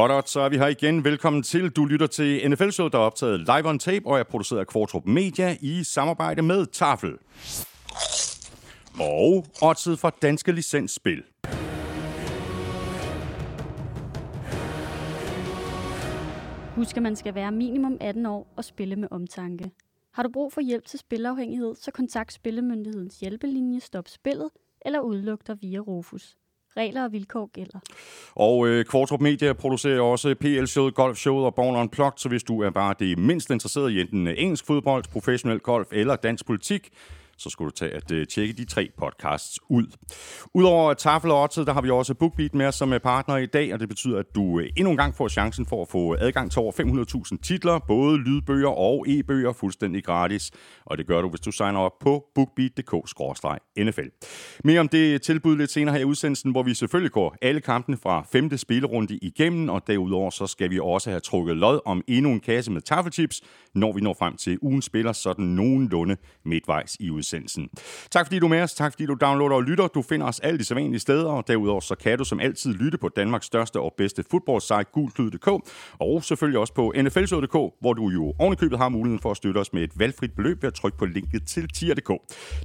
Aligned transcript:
Hot 0.00 0.28
så 0.28 0.40
er 0.40 0.48
vi 0.48 0.58
her 0.58 0.66
igen. 0.66 1.04
Velkommen 1.04 1.42
til. 1.42 1.70
Du 1.70 1.84
lytter 1.84 2.06
til 2.06 2.50
NFL-showet, 2.50 2.92
der 2.92 2.98
er 2.98 3.02
optaget 3.02 3.40
live 3.40 3.68
on 3.68 3.78
tape 3.78 4.06
og 4.06 4.18
er 4.18 4.22
produceret 4.22 4.60
af 4.60 4.66
Kvartrup 4.66 5.06
Media 5.06 5.56
i 5.60 5.84
samarbejde 5.84 6.42
med 6.42 6.66
Tafel. 6.66 7.16
Og 9.00 9.46
oddset 9.62 9.98
fra 9.98 10.10
Danske 10.22 10.52
Licensspil. 10.52 11.22
Husk, 16.76 16.96
at 16.96 17.02
man 17.02 17.16
skal 17.16 17.34
være 17.34 17.52
minimum 17.52 17.96
18 18.00 18.26
år 18.26 18.52
og 18.56 18.64
spille 18.64 18.96
med 18.96 19.08
omtanke. 19.10 19.70
Har 20.12 20.22
du 20.22 20.28
brug 20.32 20.52
for 20.52 20.60
hjælp 20.60 20.86
til 20.86 20.98
spilafhængighed, 20.98 21.74
så 21.74 21.90
kontakt 21.90 22.32
Spillemyndighedens 22.32 23.20
hjælpelinje 23.20 23.80
Stop 23.80 24.08
Spillet 24.08 24.50
eller 24.86 25.00
udluk 25.00 25.46
dig 25.46 25.56
via 25.62 25.78
Rufus. 25.78 26.36
Regler 26.76 27.04
og 27.04 27.12
vilkår 27.12 27.50
gælder. 27.52 27.78
Og 28.34 28.68
øh, 28.68 28.84
Kvartrup 28.84 29.20
Media 29.20 29.52
producerer 29.52 30.00
også 30.00 30.34
PL-showet, 30.40 30.94
golfshowet 30.94 31.46
og 31.46 31.54
Born 31.54 31.76
Unplugged, 31.76 32.18
så 32.18 32.28
hvis 32.28 32.42
du 32.42 32.62
er 32.62 32.70
bare 32.70 32.94
det 32.98 33.18
mindst 33.18 33.50
interesseret 33.50 33.90
i 33.90 34.00
enten 34.00 34.26
engelsk 34.26 34.66
fodbold, 34.66 35.04
professionel 35.12 35.58
golf 35.58 35.88
eller 35.92 36.16
dansk 36.16 36.46
politik, 36.46 36.88
så 37.40 37.50
skulle 37.50 37.70
du 37.70 37.74
tage 37.74 37.92
at 37.92 38.12
øh, 38.12 38.26
tjekke 38.26 38.52
de 38.52 38.64
tre 38.64 38.90
podcasts 38.98 39.58
ud. 39.68 39.86
Udover 40.54 40.94
Tafel 40.94 41.30
og 41.30 41.42
Oddset, 41.42 41.66
der 41.66 41.72
har 41.72 41.80
vi 41.80 41.90
også 41.90 42.14
BookBeat 42.14 42.54
med 42.54 42.72
som 42.72 42.92
øh, 42.92 43.00
partner 43.00 43.36
i 43.36 43.46
dag, 43.46 43.74
og 43.74 43.80
det 43.80 43.88
betyder, 43.88 44.18
at 44.18 44.34
du 44.34 44.60
øh, 44.60 44.70
endnu 44.76 44.90
en 44.90 44.96
gang 44.96 45.14
får 45.14 45.28
chancen 45.28 45.66
for 45.66 45.82
at 45.82 45.88
få 45.88 46.16
adgang 46.18 46.50
til 46.50 46.58
over 46.58 46.72
500.000 47.32 47.38
titler, 47.42 47.78
både 47.78 48.18
lydbøger 48.18 48.68
og 48.68 49.04
e-bøger, 49.08 49.52
fuldstændig 49.52 50.04
gratis. 50.04 50.50
Og 50.86 50.98
det 50.98 51.06
gør 51.06 51.22
du, 51.22 51.28
hvis 51.28 51.40
du 51.40 51.50
signer 51.50 51.80
op 51.80 51.98
på 52.00 52.24
bookbeat.dk-nfl. 52.34 54.08
Mere 54.64 54.80
om 54.80 54.88
det 54.88 55.22
tilbud 55.22 55.56
lidt 55.56 55.70
senere 55.70 55.94
her 55.94 56.00
i 56.00 56.04
udsendelsen, 56.04 56.50
hvor 56.50 56.62
vi 56.62 56.74
selvfølgelig 56.74 57.12
går 57.12 57.36
alle 57.42 57.60
kampene 57.60 57.96
fra 57.96 58.26
femte 58.32 58.58
spillerunde 58.58 59.18
igennem, 59.22 59.68
og 59.68 59.86
derudover 59.86 60.30
så 60.30 60.46
skal 60.46 60.70
vi 60.70 60.78
også 60.82 61.10
have 61.10 61.20
trukket 61.20 61.56
lod 61.56 61.80
om 61.84 62.02
endnu 62.08 62.30
en 62.30 62.40
kasse 62.40 62.72
med 62.72 62.80
taffelchips, 62.80 63.40
når 63.74 63.92
vi 63.92 64.00
når 64.00 64.16
frem 64.18 64.36
til 64.36 64.58
ugen 64.62 64.82
spiller 64.82 65.12
sådan 65.12 65.44
nogenlunde 65.44 66.16
midtvejs 66.44 66.96
i 67.00 67.10
udsendelsen 67.10 67.29
udsendelsen. 67.30 67.68
Tak 68.10 68.26
fordi 68.26 68.38
du 68.38 68.46
er 68.46 68.50
med 68.50 68.62
os, 68.62 68.74
tak 68.74 68.92
fordi 68.92 69.06
du 69.06 69.14
downloader 69.20 69.54
og 69.54 69.62
lytter. 69.62 69.86
Du 69.86 70.02
finder 70.02 70.26
os 70.26 70.40
alle 70.40 70.58
de 70.58 70.64
sædvanlige 70.64 71.00
steder, 71.00 71.26
og 71.26 71.48
derudover 71.48 71.80
så 71.80 71.94
kan 71.94 72.18
du 72.18 72.24
som 72.24 72.40
altid 72.40 72.74
lytte 72.74 72.98
på 72.98 73.08
Danmarks 73.08 73.46
største 73.46 73.80
og 73.80 73.94
bedste 73.98 74.24
fodboldsite, 74.30 74.84
gulklyd.dk, 74.92 75.48
og 75.98 76.24
selvfølgelig 76.24 76.58
også 76.60 76.74
på 76.74 76.92
nflsød.dk, 76.96 77.74
hvor 77.80 77.92
du 77.92 78.08
jo 78.08 78.34
ovenikøbet 78.38 78.78
har 78.78 78.88
muligheden 78.88 79.22
for 79.22 79.30
at 79.30 79.36
støtte 79.36 79.58
os 79.58 79.72
med 79.72 79.82
et 79.82 79.98
valgfrit 79.98 80.32
beløb 80.32 80.62
ved 80.62 80.66
at 80.66 80.74
trykke 80.74 80.98
på 80.98 81.06
linket 81.06 81.46
til 81.46 81.68
tier.dk. 81.68 82.10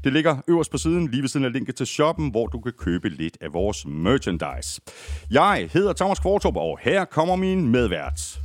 Det 0.03 0.13
ligger 0.13 0.38
øverst 0.47 0.71
på 0.71 0.77
siden, 0.77 1.08
lige 1.08 1.21
ved 1.21 1.30
siden 1.30 1.45
af 1.45 1.53
linket 1.53 1.75
til 1.75 1.88
shoppen, 1.88 2.30
hvor 2.30 2.47
du 2.47 2.59
kan 2.59 2.73
købe 2.77 3.09
lidt 3.09 3.38
af 3.41 3.53
vores 3.53 3.86
merchandise. 3.88 4.81
Jeg 5.31 5.69
hedder 5.73 5.93
Thomas 5.93 6.19
Kvartrup, 6.19 6.55
og 6.55 6.80
her 6.81 7.05
kommer 7.05 7.36
min 7.36 7.67
medvært. 7.67 8.39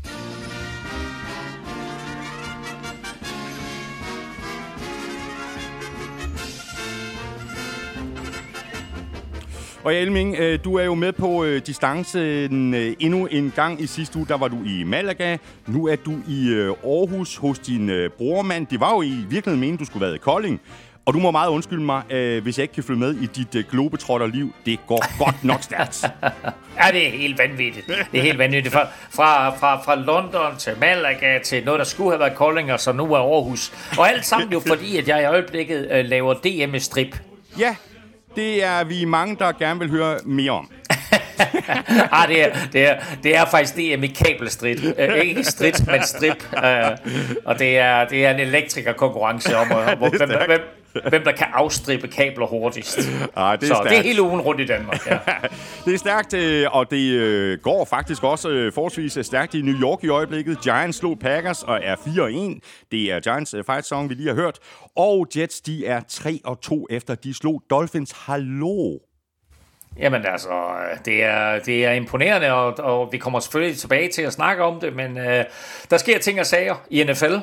Og 9.85 9.95
Elming, 9.95 10.37
øh, 10.39 10.59
du 10.65 10.77
er 10.77 10.85
jo 10.85 10.95
med 10.95 11.13
på 11.13 11.45
øh, 11.45 11.63
distancen 11.67 12.75
øh, 12.75 12.97
endnu 12.99 13.27
en 13.27 13.53
gang 13.57 13.81
i 13.81 13.87
sidste 13.87 14.19
uge. 14.19 14.27
Der 14.29 14.37
var 14.37 14.49
du 14.49 14.57
i 14.65 14.85
Malaga. 14.85 15.37
Nu 15.67 15.87
er 15.87 15.97
du 15.97 16.13
i 16.29 16.53
Aarhus 16.85 17.37
hos 17.37 17.59
din 17.59 17.91
brormand. 18.19 18.67
Det 18.67 18.81
var 18.81 18.95
jo 18.95 19.03
i 19.03 19.09
virkeligheden 19.09 19.61
meningen, 19.61 19.79
du 19.79 19.85
skulle 19.85 20.07
være 20.07 20.15
i 20.15 20.19
Kolding. 20.19 20.61
Og 21.07 21.15
du 21.15 21.19
må 21.19 21.31
meget 21.31 21.51
undskylde 21.51 21.83
mig, 21.83 22.03
hvis 22.43 22.59
jeg 22.59 22.63
ikke 22.63 22.75
kan 22.75 22.85
følge 22.85 23.01
med 23.01 23.15
i 23.15 23.27
dit 23.27 23.67
globetrotter-liv. 23.71 24.55
Det 24.67 24.87
går 24.87 25.25
godt 25.25 25.45
nok 25.45 25.63
stærkt. 25.63 26.05
ja, 26.81 26.93
det 26.93 27.07
er 27.07 27.11
helt 27.11 27.39
vanvittigt. 27.39 27.87
Det 27.87 28.19
er 28.19 28.23
helt 28.23 28.39
vanvittigt. 28.39 28.75
Fra, 28.75 28.87
fra, 29.11 29.57
fra, 29.57 29.83
fra 29.83 29.95
London 29.95 30.57
til 30.59 30.73
Malaga 30.81 31.39
til 31.39 31.65
noget, 31.65 31.79
der 31.79 31.85
skulle 31.85 32.11
have 32.11 32.21
været 32.21 32.35
Kolding, 32.35 32.73
og 32.73 32.81
så 32.81 32.93
nu 32.93 33.15
er 33.15 33.19
Aarhus. 33.19 33.73
Og 33.99 34.11
alt 34.11 34.27
sammen 34.27 34.53
jo 34.53 34.61
fordi, 34.67 34.97
at 34.97 35.09
jeg 35.09 35.23
i 35.23 35.25
øjeblikket 35.25 35.89
øh, 35.91 36.05
laver 36.05 36.35
DM-strip. 36.35 37.17
Ja, 37.59 37.77
det 38.37 38.65
er 38.65 38.85
vi 38.85 39.05
mange, 39.05 39.37
der 39.37 39.53
gerne 39.53 39.81
vil 39.81 39.91
høre 39.91 40.19
mere 40.25 40.51
om. 40.51 40.71
ah, 42.19 42.29
det, 42.29 42.43
er, 42.43 42.57
det, 42.73 42.89
er, 42.89 42.97
det 43.23 43.37
er 43.37 43.45
faktisk 43.45 43.77
det 43.77 43.93
er 43.93 43.97
med 43.97 44.09
kabelstrid. 44.09 45.09
Uh, 45.09 45.15
ikke 45.15 45.45
strid, 45.45 45.87
men 45.87 46.03
strip. 46.03 46.45
Uh, 46.53 46.63
og 47.45 47.59
det 47.59 47.79
er, 47.79 48.09
det 48.09 48.27
er 48.27 48.31
en 48.31 48.41
elektrikerkonkurrence 48.41 49.57
om, 49.57 49.67
uh, 49.71 49.99
hvor, 49.99 50.09
hvem, 50.09 50.29
hvem, 50.47 50.61
hvem 51.09 51.25
der 51.25 51.33
kan 51.33 51.47
afstrippe 51.53 52.09
kabler 52.09 52.47
hurtigst. 52.47 52.99
Ah, 53.37 53.61
det 53.61 53.71
er 53.71 53.75
så 53.75 53.75
stærkt. 53.75 53.91
det 53.91 53.99
er 53.99 54.03
hele 54.03 54.23
ugen 54.23 54.41
rundt 54.41 54.61
i 54.61 54.67
Danmark. 54.67 55.07
Ja. 55.07 55.19
det 55.85 55.95
er 55.95 55.99
stærkt, 55.99 56.35
øh, 56.35 56.67
og 56.71 56.91
det 56.91 57.13
øh, 57.13 57.59
går 57.59 57.85
faktisk 57.85 58.25
også 58.25 58.49
øh, 58.49 58.73
forholdsvis 58.73 59.19
stærkt 59.23 59.55
i 59.55 59.63
New 59.63 59.81
York 59.81 60.05
i 60.05 60.09
øjeblikket. 60.09 60.61
Giants 60.61 60.99
slog 60.99 61.19
Packers 61.19 61.63
og 61.63 61.81
er 61.83 61.97
4-1. 61.97 62.87
Det 62.91 63.13
er 63.13 63.21
Giants 63.21 63.55
fight 63.67 63.87
song, 63.87 64.09
vi 64.09 64.15
lige 64.15 64.29
har 64.29 64.35
hørt. 64.35 64.59
Og 64.97 65.27
Jets, 65.37 65.61
de 65.61 65.87
er 65.87 66.01
3-2 66.01 66.85
efter 66.91 67.15
de 67.15 67.35
slog 67.35 67.63
Dolphins. 67.71 68.13
Hallo! 68.13 69.10
Jamen 69.99 70.27
altså, 70.27 70.49
øh, 70.51 70.99
det 71.05 71.25
er, 71.25 71.59
det 71.59 71.85
er 71.85 71.93
imponerende, 71.93 72.53
og, 72.53 72.79
og 72.79 73.13
vi 73.13 73.19
kommer 73.19 73.41
selvfølgelig 73.41 73.79
tilbage 73.79 74.09
til 74.09 74.23
at 74.23 74.33
snakke 74.33 74.63
om 74.63 74.81
det, 74.81 74.97
men 74.97 75.19
øh, 75.19 75.45
der 75.91 75.97
sker 75.97 76.19
ting 76.19 76.41
og 76.41 76.47
sager 76.47 76.75
i 76.91 77.05
NFL. 77.05 77.35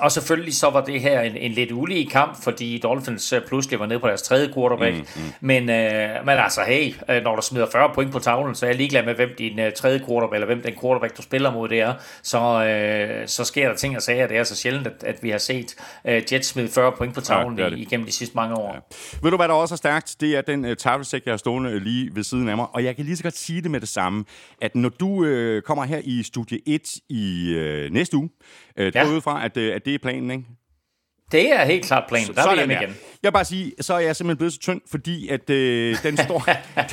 Og 0.00 0.12
selvfølgelig 0.12 0.54
så 0.54 0.70
var 0.70 0.84
det 0.84 1.00
her 1.00 1.20
en, 1.20 1.36
en 1.36 1.52
lidt 1.52 1.72
ulige 1.72 2.06
kamp, 2.06 2.42
fordi 2.42 2.78
Dolphins 2.78 3.32
øh, 3.32 3.42
pludselig 3.46 3.80
var 3.80 3.86
nede 3.86 4.00
på 4.00 4.08
deres 4.08 4.22
tredje 4.22 4.52
quarterback. 4.54 4.96
Mm, 4.96 5.22
mm. 5.22 5.32
Men, 5.40 5.70
øh, 5.70 6.26
men 6.26 6.38
altså, 6.38 6.60
hey, 6.66 6.94
øh, 7.10 7.22
når 7.22 7.36
du 7.36 7.42
smider 7.42 7.66
40 7.72 7.90
point 7.94 8.12
på 8.12 8.18
tavlen, 8.18 8.54
så 8.54 8.66
er 8.66 8.70
jeg 8.70 8.76
ligeglad 8.76 9.04
med, 9.04 9.14
hvem 9.14 9.28
din 9.38 9.58
uh, 9.58 9.64
tredje 9.76 9.98
quarterback, 9.98 10.34
eller 10.34 10.46
hvem 10.46 10.62
den 10.62 10.74
quarterback, 10.80 11.16
du 11.16 11.22
spiller 11.22 11.52
mod, 11.52 11.68
det 11.68 11.80
er. 11.80 11.94
Så, 12.22 12.64
øh, 12.64 13.28
så 13.28 13.44
sker 13.44 13.68
der 13.68 13.76
ting 13.76 13.96
og 13.96 14.02
sager. 14.02 14.26
Det 14.26 14.36
er 14.36 14.44
så 14.44 14.56
sjældent, 14.56 14.86
at, 14.86 15.04
at 15.04 15.22
vi 15.22 15.30
har 15.30 15.38
set 15.38 15.76
uh, 16.04 16.32
Jets 16.32 16.48
smide 16.48 16.68
40 16.68 16.92
point 16.92 17.14
på 17.14 17.20
tavlen 17.20 17.58
ja, 17.58 17.64
det 17.64 17.72
det. 17.72 17.78
igennem 17.78 18.06
de 18.06 18.12
sidste 18.12 18.34
mange 18.36 18.54
år. 18.54 18.72
Ja. 18.74 18.80
Ved 19.22 19.30
du, 19.30 19.36
hvad 19.36 19.48
der 19.48 19.54
også 19.54 19.74
er 19.74 19.76
stærkt? 19.76 20.16
Det 20.20 20.36
er 20.36 20.40
den 20.40 20.64
uh, 20.64 20.74
tavlesæk, 20.74 21.22
jeg 21.26 21.32
har 21.32 21.38
stående 21.38 21.80
lige 21.80 22.10
ved 22.14 22.22
siden 22.22 22.48
af 22.48 22.56
mig. 22.56 22.66
Og 22.72 22.84
jeg 22.84 22.96
kan 22.96 23.04
lige 23.04 23.16
så 23.16 23.22
godt 23.22 23.36
sige 23.36 23.62
det 23.62 23.70
med 23.70 23.80
det 23.80 23.88
samme, 23.88 24.24
at 24.62 24.74
når 24.74 24.88
du 24.88 25.08
uh, 25.08 25.62
kommer 25.62 25.84
her 25.84 26.00
i 26.04 26.22
studie 26.22 26.58
1 26.66 26.96
i 27.08 27.54
uh, 27.56 27.92
næste 27.92 28.16
uge, 28.16 28.30
Øh, 28.78 28.92
ja. 28.94 29.18
fra, 29.18 29.44
at, 29.44 29.56
øh, 29.56 29.74
at 29.74 29.85
det 29.86 29.94
er 29.94 29.98
planen, 29.98 30.30
ikke? 30.30 30.44
Det 31.32 31.52
er 31.52 31.64
helt 31.64 31.84
klart 31.84 32.04
planen. 32.08 32.34
Der 32.34 32.42
er 32.42 32.66
vi 32.66 32.72
igen. 32.72 32.82
Jeg 32.82 33.28
vil 33.28 33.32
bare 33.32 33.44
sige, 33.44 33.72
så 33.80 33.94
er 33.94 33.98
jeg 33.98 34.16
simpelthen 34.16 34.36
blevet 34.36 34.52
så 34.52 34.58
tynd, 34.58 34.80
fordi 34.90 35.28
at 35.28 35.50
øh, 35.50 36.02
den, 36.02 36.16
står, 36.26 36.44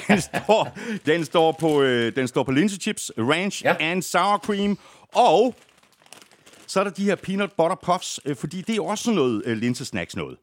den, 0.07 0.21
står, 0.21 0.77
den, 1.05 1.25
står 1.25 1.51
på, 1.51 1.81
øh, 1.81 2.15
den 2.15 2.27
står 2.27 2.43
på 2.43 2.51
linsechips, 2.51 3.11
ranch 3.17 3.63
ja. 3.63 3.75
and 3.79 4.01
sour 4.01 4.37
cream, 4.37 4.77
og 5.13 5.55
så 6.67 6.79
er 6.79 6.83
der 6.83 6.91
de 6.91 7.03
her 7.03 7.15
peanut 7.15 7.51
butter 7.57 7.75
puffs, 7.83 8.19
øh, 8.25 8.35
fordi 8.35 8.61
det 8.61 8.77
er 8.77 8.81
også 8.81 9.03
sådan 9.03 9.15
noget 9.15 9.43
øh, 9.45 9.57
linsesnacks 9.57 10.15
noget. 10.15 10.37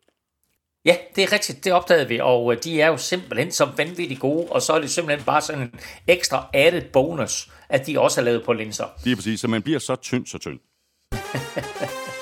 Ja, 0.84 0.96
det 1.16 1.24
er 1.24 1.32
rigtigt, 1.32 1.64
det 1.64 1.72
opdagede 1.72 2.08
vi, 2.08 2.20
og 2.22 2.52
øh, 2.52 2.58
de 2.64 2.80
er 2.80 2.86
jo 2.86 2.96
simpelthen 2.96 3.52
så 3.52 3.68
vanvittigt 3.76 4.20
gode, 4.20 4.46
og 4.46 4.62
så 4.62 4.72
er 4.72 4.80
det 4.80 4.90
simpelthen 4.90 5.24
bare 5.24 5.40
sådan 5.40 5.62
en 5.62 5.74
ekstra 6.06 6.46
added 6.52 6.82
bonus, 6.92 7.50
at 7.68 7.86
de 7.86 8.00
også 8.00 8.20
er 8.20 8.24
lavet 8.24 8.44
på 8.44 8.52
linser. 8.52 8.84
Det 9.04 9.12
er 9.12 9.16
præcis, 9.16 9.40
så 9.40 9.48
man 9.48 9.62
bliver 9.62 9.78
så 9.78 9.96
tynd, 9.96 10.26
så 10.26 10.38
tynd. 10.38 10.58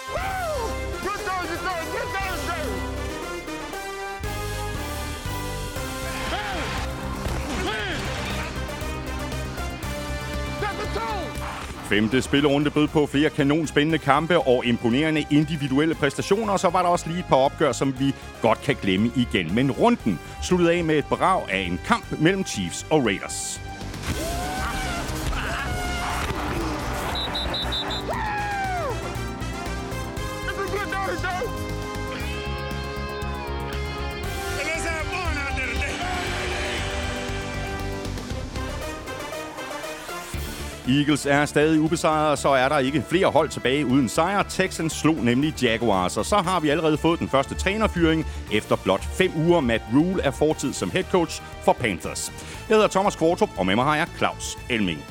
Femte 11.88 12.22
spillerunde 12.22 12.71
bød 12.71 12.88
på 12.88 13.06
flere 13.06 13.31
kanonspændende 13.31 13.99
kampe 13.99 14.38
og 14.38 14.66
imponerende 14.66 15.25
individuelle 15.31 15.94
præstationer, 15.94 16.52
og 16.52 16.61
så 16.61 16.69
var 16.69 16.82
der 16.82 16.88
også 16.88 17.08
lige 17.08 17.19
et 17.19 17.25
par 17.29 17.37
opgør, 17.37 17.73
som 17.73 17.94
vi 17.99 18.14
godt 18.43 18.62
kan 18.62 18.76
glemme 18.82 19.11
igen. 19.17 19.55
Men 19.55 19.70
runden 19.70 20.19
sluttede 20.43 20.73
af 20.73 20.85
med 20.85 20.99
et 20.99 21.05
brag 21.05 21.43
af 21.50 21.58
en 21.58 21.81
kamp 21.87 22.20
mellem 22.20 22.44
Chiefs 22.44 22.87
og 22.90 23.05
Raiders. 23.06 23.61
Eagles 40.88 41.26
er 41.26 41.44
stadig 41.44 41.81
ubesejret, 41.81 42.31
og 42.31 42.38
så 42.38 42.49
er 42.49 42.69
der 42.69 42.79
ikke 42.79 43.05
flere 43.08 43.26
hold 43.26 43.49
tilbage 43.49 43.87
uden 43.87 44.08
sejr. 44.08 44.43
Texans 44.43 44.93
slog 44.93 45.17
nemlig 45.17 45.62
Jaguars, 45.62 46.17
og 46.17 46.25
så 46.25 46.37
har 46.37 46.61
vi 46.61 46.69
allerede 46.69 46.99
fået 46.99 47.19
den 47.19 47.29
første 47.29 47.55
trænerfyring 47.55 48.26
efter 48.52 48.76
blot 48.76 49.05
fem 49.05 49.32
uger. 49.37 49.61
Matt 49.61 49.82
Rule 49.94 50.23
er 50.23 50.31
fortid 50.31 50.73
som 50.73 50.90
head 50.90 51.05
coach 51.05 51.43
for 51.64 51.73
Panthers. 51.73 52.32
Jeg 52.69 52.76
hedder 52.76 52.88
Thomas 52.88 53.17
Kvartrup, 53.17 53.50
og 53.56 53.67
med 53.67 53.75
mig 53.75 53.85
har 53.85 53.96
jeg 53.96 54.06
Claus 54.19 54.58
Elming. 54.70 55.05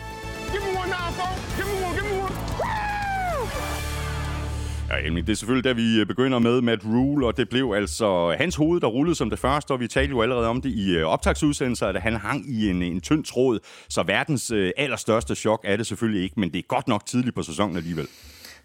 Ja, 4.89 5.10
det 5.10 5.30
er 5.30 5.34
selvfølgelig 5.34 5.63
da 5.63 5.72
vi 5.74 6.00
øh, 6.00 6.06
begynder 6.06 6.39
med 6.39 6.62
Matt 6.62 6.86
Rule, 6.86 7.28
og 7.28 7.38
det 7.38 7.50
blev 7.50 7.74
altså 7.75 8.36
hans 8.38 8.56
hoved, 8.56 8.81
der 8.81 8.88
rullede 8.88 9.16
som 9.16 9.30
det 9.30 9.39
første, 9.39 9.72
og 9.72 9.80
vi 9.80 9.88
talte 9.88 10.10
jo 10.10 10.22
allerede 10.22 10.48
om 10.48 10.62
det 10.62 10.69
i 10.69 10.95
øh, 10.95 11.06
optagsudsendelser, 11.06 11.88
at 11.88 12.01
han 12.01 12.16
hang 12.16 12.50
i 12.50 12.69
en, 12.69 12.81
en 12.81 13.01
tynd 13.01 13.24
tråd, 13.24 13.60
så 13.89 14.04
verdens 14.04 14.51
øh, 14.51 14.72
allerstørste 14.78 15.36
chok 15.36 15.62
er 15.63 15.78
det 15.78 15.88
selvfølgelig 15.88 16.24
ikke, 16.24 16.39
men 16.39 16.51
det 16.51 16.60
er 16.60 16.63
godt 16.68 16.88
nok 16.88 17.06
tidligt 17.06 17.36
på 17.36 17.44
sæsonen 17.44 17.78
alligevel. 17.78 18.07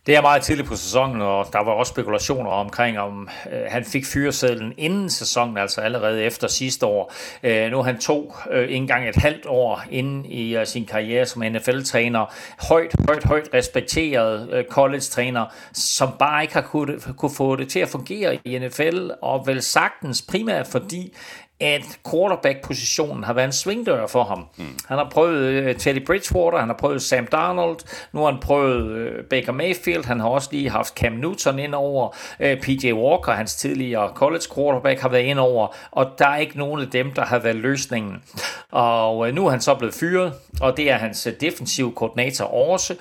Det 0.06 0.16
er 0.16 0.20
meget 0.20 0.42
tidligt 0.42 0.68
på 0.68 0.76
sæsonen, 0.76 1.20
og 1.20 1.46
der 1.52 1.64
var 1.64 1.72
også 1.72 1.90
spekulationer 1.90 2.50
omkring, 2.50 2.98
om 2.98 3.28
øh, 3.52 3.60
han 3.68 3.84
fik 3.84 4.06
fyresedlen 4.06 4.72
inden 4.76 5.10
sæsonen, 5.10 5.58
altså 5.58 5.80
allerede 5.80 6.22
efter 6.22 6.48
sidste 6.48 6.86
år. 6.86 7.12
Øh, 7.42 7.70
nu 7.70 7.78
er 7.78 7.82
han 7.82 7.98
to, 7.98 8.34
øh, 8.50 8.62
ikke 8.62 8.74
engang 8.74 9.08
et 9.08 9.16
halvt 9.16 9.46
år 9.46 9.84
inde 9.90 10.28
i 10.28 10.56
øh, 10.56 10.66
sin 10.66 10.86
karriere 10.86 11.26
som 11.26 11.42
NFL-træner. 11.42 12.34
Højt, 12.68 12.94
højt, 13.08 13.24
højt 13.24 13.48
respekteret 13.54 14.48
øh, 14.52 14.64
college-træner, 14.64 15.46
som 15.72 16.08
bare 16.18 16.42
ikke 16.42 16.54
har 16.54 16.60
kunne, 16.60 17.00
kunne 17.16 17.34
få 17.36 17.56
det 17.56 17.68
til 17.68 17.78
at 17.78 17.88
fungere 17.88 18.38
i 18.44 18.58
NFL, 18.58 19.10
og 19.22 19.46
vel 19.46 19.62
sagtens 19.62 20.22
primært 20.22 20.66
fordi, 20.66 21.14
at 21.60 21.98
quarterback-positionen 22.10 23.24
har 23.24 23.32
været 23.32 23.46
en 23.46 23.52
svingdør 23.52 24.06
for 24.06 24.24
ham. 24.24 24.46
Mm. 24.56 24.64
Han 24.88 24.98
har 24.98 25.08
prøvet 25.10 25.70
uh, 25.70 25.76
Teddy 25.76 26.06
Bridgewater, 26.06 26.58
han 26.58 26.68
har 26.68 26.76
prøvet 26.76 27.02
Sam 27.02 27.26
Darnold, 27.26 27.78
nu 28.12 28.20
har 28.20 28.30
han 28.30 28.40
prøvet 28.40 28.82
uh, 28.82 29.24
Baker 29.30 29.52
Mayfield, 29.52 30.04
han 30.04 30.20
har 30.20 30.28
også 30.28 30.48
lige 30.52 30.70
haft 30.70 30.94
Cam 30.94 31.12
Newton 31.12 31.58
ind 31.58 31.74
over, 31.74 32.16
øh, 32.40 32.60
PJ 32.60 32.92
Walker, 32.92 33.32
hans 33.32 33.54
tidligere 33.54 34.12
college 34.14 34.42
quarterback, 34.54 35.00
har 35.00 35.08
været 35.08 35.22
ind 35.22 35.38
over, 35.38 35.76
og 35.90 36.10
der 36.18 36.26
er 36.26 36.36
ikke 36.36 36.58
nogen 36.58 36.80
af 36.80 36.90
dem, 36.90 37.12
der 37.12 37.24
har 37.24 37.38
været 37.38 37.56
løsningen. 37.56 38.22
Og 38.70 39.34
nu 39.34 39.46
er 39.46 39.50
han 39.50 39.60
så 39.60 39.74
blevet 39.74 39.94
fyret, 39.94 40.32
og 40.60 40.76
det 40.76 40.90
er 40.90 40.96
hans 40.96 41.28
defensive 41.40 41.92
koordinator 41.92 42.44
også, 42.44 42.94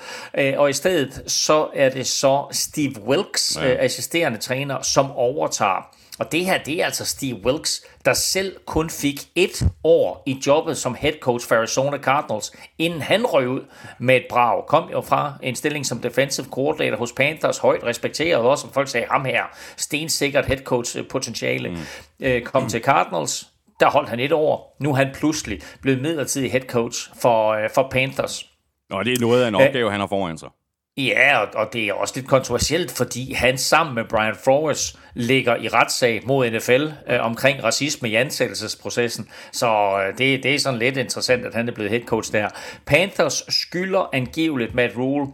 og 0.57 0.69
i 0.69 0.73
stedet 0.73 1.23
så 1.27 1.67
er 1.75 1.89
det 1.89 2.07
så 2.07 2.45
Steve 2.51 3.01
Wilkes, 3.07 3.57
ja. 3.61 3.85
assisterende 3.85 4.37
træner, 4.37 4.81
som 4.81 5.11
overtager. 5.11 6.00
Og 6.21 6.31
det 6.31 6.45
her, 6.45 6.63
det 6.63 6.81
er 6.81 6.85
altså 6.85 7.05
Steve 7.05 7.45
Wilkes, 7.45 7.85
der 8.05 8.13
selv 8.13 8.55
kun 8.65 8.89
fik 8.89 9.21
et 9.35 9.63
år 9.83 10.23
i 10.25 10.41
jobbet 10.47 10.77
som 10.77 10.95
head 10.95 11.13
coach 11.21 11.47
for 11.47 11.55
Arizona 11.55 11.97
Cardinals, 11.97 12.51
inden 12.77 13.01
han 13.01 13.25
røg 13.25 13.47
ud 13.47 13.61
med 13.99 14.15
et 14.15 14.25
brag. 14.29 14.67
Kom 14.67 14.89
jo 14.91 15.01
fra 15.01 15.33
en 15.43 15.55
stilling 15.55 15.85
som 15.85 15.99
defensive 15.99 16.45
coordinator 16.45 16.97
hos 16.97 17.11
Panthers, 17.11 17.57
højt 17.57 17.83
respekteret 17.83 18.41
også, 18.41 18.61
som 18.61 18.73
folk 18.73 18.87
sagde, 18.87 19.07
ham 19.11 19.25
her, 19.25 19.43
stensikkert 19.77 20.45
head 20.45 20.57
coach 20.57 21.03
potentiale, 21.09 21.69
mm. 21.69 21.77
Øh, 22.19 22.41
kom 22.41 22.63
mm. 22.63 22.69
til 22.69 22.81
Cardinals, 22.81 23.47
der 23.79 23.89
holdt 23.89 24.09
han 24.09 24.19
et 24.19 24.31
år. 24.31 24.77
Nu 24.79 24.91
er 24.91 24.95
han 24.95 25.09
pludselig 25.13 25.59
blevet 25.81 26.01
midlertidig 26.01 26.51
head 26.51 26.63
coach 26.67 27.09
for, 27.21 27.49
øh, 27.49 27.69
for 27.75 27.87
Panthers. 27.91 28.45
Og 28.91 29.05
det 29.05 29.13
er 29.13 29.21
noget 29.21 29.43
af 29.43 29.47
en 29.47 29.55
opgave, 29.55 29.91
han 29.91 29.99
har 29.99 30.07
foran 30.07 30.37
sig. 30.37 30.49
Ja, 30.97 31.39
og 31.39 31.73
det 31.73 31.87
er 31.87 31.93
også 31.93 32.13
lidt 32.15 32.27
kontroversielt, 32.27 32.91
fordi 32.91 33.33
han 33.33 33.57
sammen 33.57 33.95
med 33.95 34.03
Brian 34.05 34.35
Flores 34.43 34.99
ligger 35.13 35.55
i 35.55 35.67
retssag 35.67 36.21
mod 36.25 36.49
NFL 36.49 36.87
øh, 37.09 37.25
omkring 37.25 37.63
racisme 37.63 38.09
i 38.09 38.15
ansættelsesprocessen. 38.15 39.29
Så 39.51 39.67
øh, 39.67 40.17
det, 40.17 40.43
det 40.43 40.55
er 40.55 40.59
sådan 40.59 40.79
lidt 40.79 40.97
interessant, 40.97 41.45
at 41.45 41.53
han 41.53 41.67
er 41.67 41.73
blevet 41.73 41.91
head 41.91 42.01
coach 42.01 42.31
der. 42.31 42.49
Panthers 42.85 43.43
skylder 43.49 44.09
angiveligt 44.13 44.75
Matt 44.75 44.97
Rule 44.97 45.27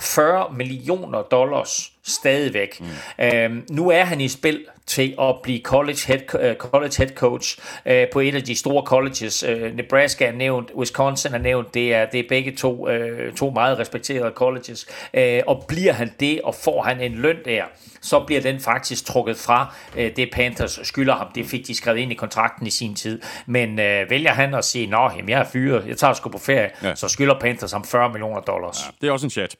40 0.00 0.52
millioner 0.52 1.22
dollars 1.22 1.93
stadigvæk. 2.04 2.80
Mm. 2.80 3.24
Øhm, 3.24 3.66
nu 3.70 3.90
er 3.90 4.04
han 4.04 4.20
i 4.20 4.28
spil 4.28 4.64
til 4.86 5.14
at 5.20 5.34
blive 5.42 5.60
college 5.60 5.98
head, 6.06 6.34
uh, 6.34 6.56
college 6.56 6.94
head 6.98 7.08
coach 7.14 7.58
uh, 7.86 7.92
på 8.12 8.20
et 8.20 8.34
af 8.34 8.42
de 8.42 8.54
store 8.54 8.86
colleges. 8.86 9.44
Uh, 9.44 9.76
Nebraska 9.76 10.26
er 10.26 10.32
nævnt, 10.32 10.70
Wisconsin 10.74 11.34
er 11.34 11.38
nævnt, 11.38 11.74
det 11.74 11.94
er, 11.94 12.06
det 12.06 12.20
er 12.20 12.24
begge 12.28 12.56
to, 12.56 12.88
uh, 12.88 13.34
to 13.36 13.50
meget 13.50 13.78
respekterede 13.78 14.32
colleges. 14.34 14.86
Uh, 15.18 15.22
og 15.46 15.64
bliver 15.68 15.92
han 15.92 16.12
det, 16.20 16.40
og 16.42 16.54
får 16.54 16.82
han 16.82 17.00
en 17.00 17.12
løn 17.12 17.36
der, 17.44 17.62
så 18.00 18.20
bliver 18.20 18.40
den 18.40 18.60
faktisk 18.60 19.04
trukket 19.04 19.36
fra 19.36 19.74
uh, 19.96 20.02
det 20.16 20.28
Panthers 20.32 20.80
skylder 20.82 21.14
ham. 21.14 21.26
Det 21.34 21.46
fik 21.46 21.66
de 21.66 21.74
skrevet 21.74 21.98
ind 21.98 22.12
i 22.12 22.14
kontrakten 22.14 22.66
i 22.66 22.70
sin 22.70 22.94
tid. 22.94 23.20
Men 23.46 23.70
uh, 23.70 24.10
vælger 24.10 24.32
han 24.32 24.54
at 24.54 24.64
sige, 24.64 24.86
nå, 24.86 25.10
jamen, 25.16 25.28
jeg 25.28 25.40
er 25.40 25.44
fyret, 25.52 25.84
jeg 25.88 25.96
tager 25.96 26.12
sgu 26.12 26.28
på 26.28 26.38
ferie, 26.38 26.70
ja. 26.82 26.94
så 26.94 27.08
skylder 27.08 27.38
Panthers 27.40 27.72
ham 27.72 27.84
40 27.84 28.08
millioner 28.08 28.40
dollars. 28.40 28.78
Ja, 28.86 28.90
det 29.00 29.08
er 29.08 29.12
også 29.12 29.26
en 29.26 29.30
chat. 29.30 29.56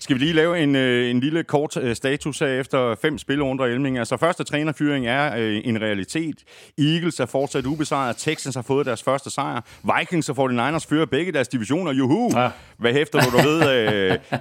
Skal 0.00 0.14
vi 0.14 0.20
lige 0.20 0.32
lave 0.32 0.58
en, 0.58 0.76
en 0.76 1.20
lille 1.20 1.44
kort 1.44 1.76
status 1.94 2.42
af 2.42 2.58
efter 2.60 2.94
fem 3.02 3.18
spillerunder 3.18 3.66
i 3.66 3.72
Elming? 3.72 3.98
Altså 3.98 4.16
første 4.16 4.44
trænerfyring 4.44 5.06
er 5.06 5.34
en 5.64 5.82
realitet. 5.82 6.36
Eagles 6.78 7.20
er 7.20 7.26
fortsat 7.26 7.66
ubesejret. 7.66 8.16
Texans 8.16 8.54
har 8.54 8.62
fået 8.62 8.86
deres 8.86 9.02
første 9.02 9.30
sejr. 9.30 9.60
Vikings 9.98 10.28
og 10.28 10.50
49ers 10.50 10.86
fører 10.88 11.06
begge 11.06 11.32
deres 11.32 11.48
divisioner. 11.48 11.92
Juhu! 11.92 12.30
Ja. 12.38 12.50
Hvad 12.78 12.92
hæfter 12.92 13.20
du 13.20 13.36
ved 13.36 13.60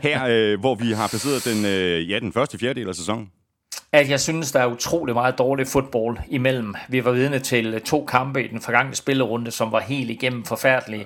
her, 0.02 0.58
hvor 0.58 0.76
vi 0.76 0.92
har 0.92 1.08
passeret 1.08 1.46
den, 1.46 1.64
ja, 2.10 2.20
den 2.20 2.34
første 2.34 2.58
fjerdedel 2.58 2.90
af 2.90 2.96
sæsonen? 2.96 3.32
At 3.96 4.10
jeg 4.10 4.20
synes, 4.20 4.52
der 4.52 4.60
er 4.60 4.66
utrolig 4.66 5.16
meget 5.16 5.38
dårlig 5.38 5.68
fodbold 5.68 6.18
imellem. 6.30 6.76
Vi 6.88 7.06
var 7.06 7.12
vidne 7.12 7.40
til 7.40 7.82
to 7.82 8.06
kampe 8.06 8.44
i 8.44 8.48
den 8.48 8.62
forgangne 8.62 8.96
spillerunde, 8.96 9.52
som 9.52 9.72
var 9.72 9.80
helt 9.80 10.10
igennem 10.10 10.46
forfærdelige. 10.46 11.06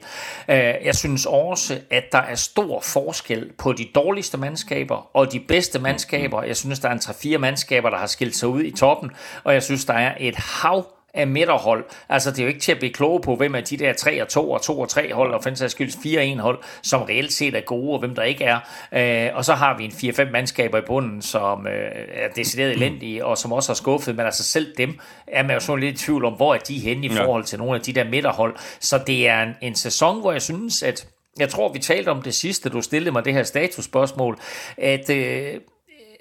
Øh, 0.49 0.73
jeg 0.85 0.95
synes 0.95 1.25
også, 1.25 1.79
at 1.89 2.03
der 2.11 2.17
er 2.17 2.35
stor 2.35 2.81
forskel 2.81 3.51
på 3.57 3.73
de 3.73 3.87
dårligste 3.95 4.37
mandskaber 4.37 5.09
og 5.13 5.31
de 5.31 5.39
bedste 5.39 5.79
mandskaber. 5.79 6.43
Jeg 6.43 6.57
synes, 6.57 6.79
der 6.79 6.89
er 6.89 6.93
en 6.93 6.99
3-4 6.99 7.37
mandskaber, 7.37 7.89
der 7.89 7.97
har 7.97 8.07
skilt 8.07 8.35
sig 8.35 8.49
ud 8.49 8.63
i 8.63 8.71
toppen, 8.71 9.11
og 9.43 9.53
jeg 9.53 9.63
synes, 9.63 9.85
der 9.85 9.93
er 9.93 10.15
et 10.19 10.35
hav 10.35 10.98
af 11.13 11.27
midterhold. 11.27 11.85
Altså, 12.09 12.31
det 12.31 12.39
er 12.39 12.43
jo 12.43 12.47
ikke 12.47 12.59
til 12.59 12.71
at 12.71 12.79
blive 12.79 12.93
kloge 12.93 13.21
på, 13.21 13.35
hvem 13.35 13.55
er 13.55 13.61
de 13.61 13.77
der 13.77 13.93
3 13.93 14.21
og 14.21 14.27
2 14.27 14.51
og 14.51 14.61
2 14.61 14.79
og 14.79 14.89
3 14.89 15.13
hold, 15.13 15.33
og 15.33 15.43
fandt 15.43 15.71
skyldes 15.71 15.97
4 16.03 16.37
hold, 16.37 16.59
som 16.83 17.01
reelt 17.01 17.33
set 17.33 17.55
er 17.55 17.61
gode, 17.61 17.93
og 17.93 17.99
hvem 17.99 18.15
der 18.15 18.23
ikke 18.23 18.43
er. 18.43 18.59
Øh, 18.91 19.35
og 19.35 19.45
så 19.45 19.53
har 19.53 19.77
vi 19.77 19.85
en 19.85 19.91
4-5 19.91 20.31
mandskaber 20.31 20.77
i 20.77 20.81
bunden, 20.87 21.21
som 21.21 21.67
øh, 21.67 21.91
er 22.13 22.27
decideret 22.35 22.71
elendige, 22.71 23.25
og 23.25 23.37
som 23.37 23.51
også 23.51 23.69
har 23.69 23.75
skuffet, 23.75 24.15
men 24.15 24.25
altså 24.25 24.43
selv 24.43 24.75
dem 24.77 24.99
er 25.27 25.43
man 25.43 25.53
jo 25.53 25.59
sådan 25.59 25.79
lidt 25.79 26.01
i 26.01 26.05
tvivl 26.05 26.25
om, 26.25 26.33
hvor 26.33 26.53
er 26.53 26.59
de 26.59 26.79
henne 26.79 27.05
i 27.05 27.09
forhold 27.09 27.43
til 27.43 27.59
nogle 27.59 27.75
af 27.75 27.81
de 27.81 27.93
der 27.93 28.03
midterhold. 28.03 28.55
Så 28.79 28.99
det 29.07 29.27
er 29.27 29.43
en, 29.43 29.53
en 29.61 29.75
sæson, 29.75 30.21
hvor 30.21 30.31
jeg 30.31 30.41
synes, 30.41 30.83
at 30.83 31.07
jeg 31.39 31.49
tror, 31.49 31.73
vi 31.73 31.79
talte 31.79 32.09
om 32.09 32.21
det 32.21 32.33
sidste, 32.33 32.69
du 32.69 32.81
stillede 32.81 33.11
mig 33.11 33.25
det 33.25 33.33
her 33.33 33.43
statusspørgsmål, 33.43 34.39
at 34.77 35.09
øh, 35.09 35.53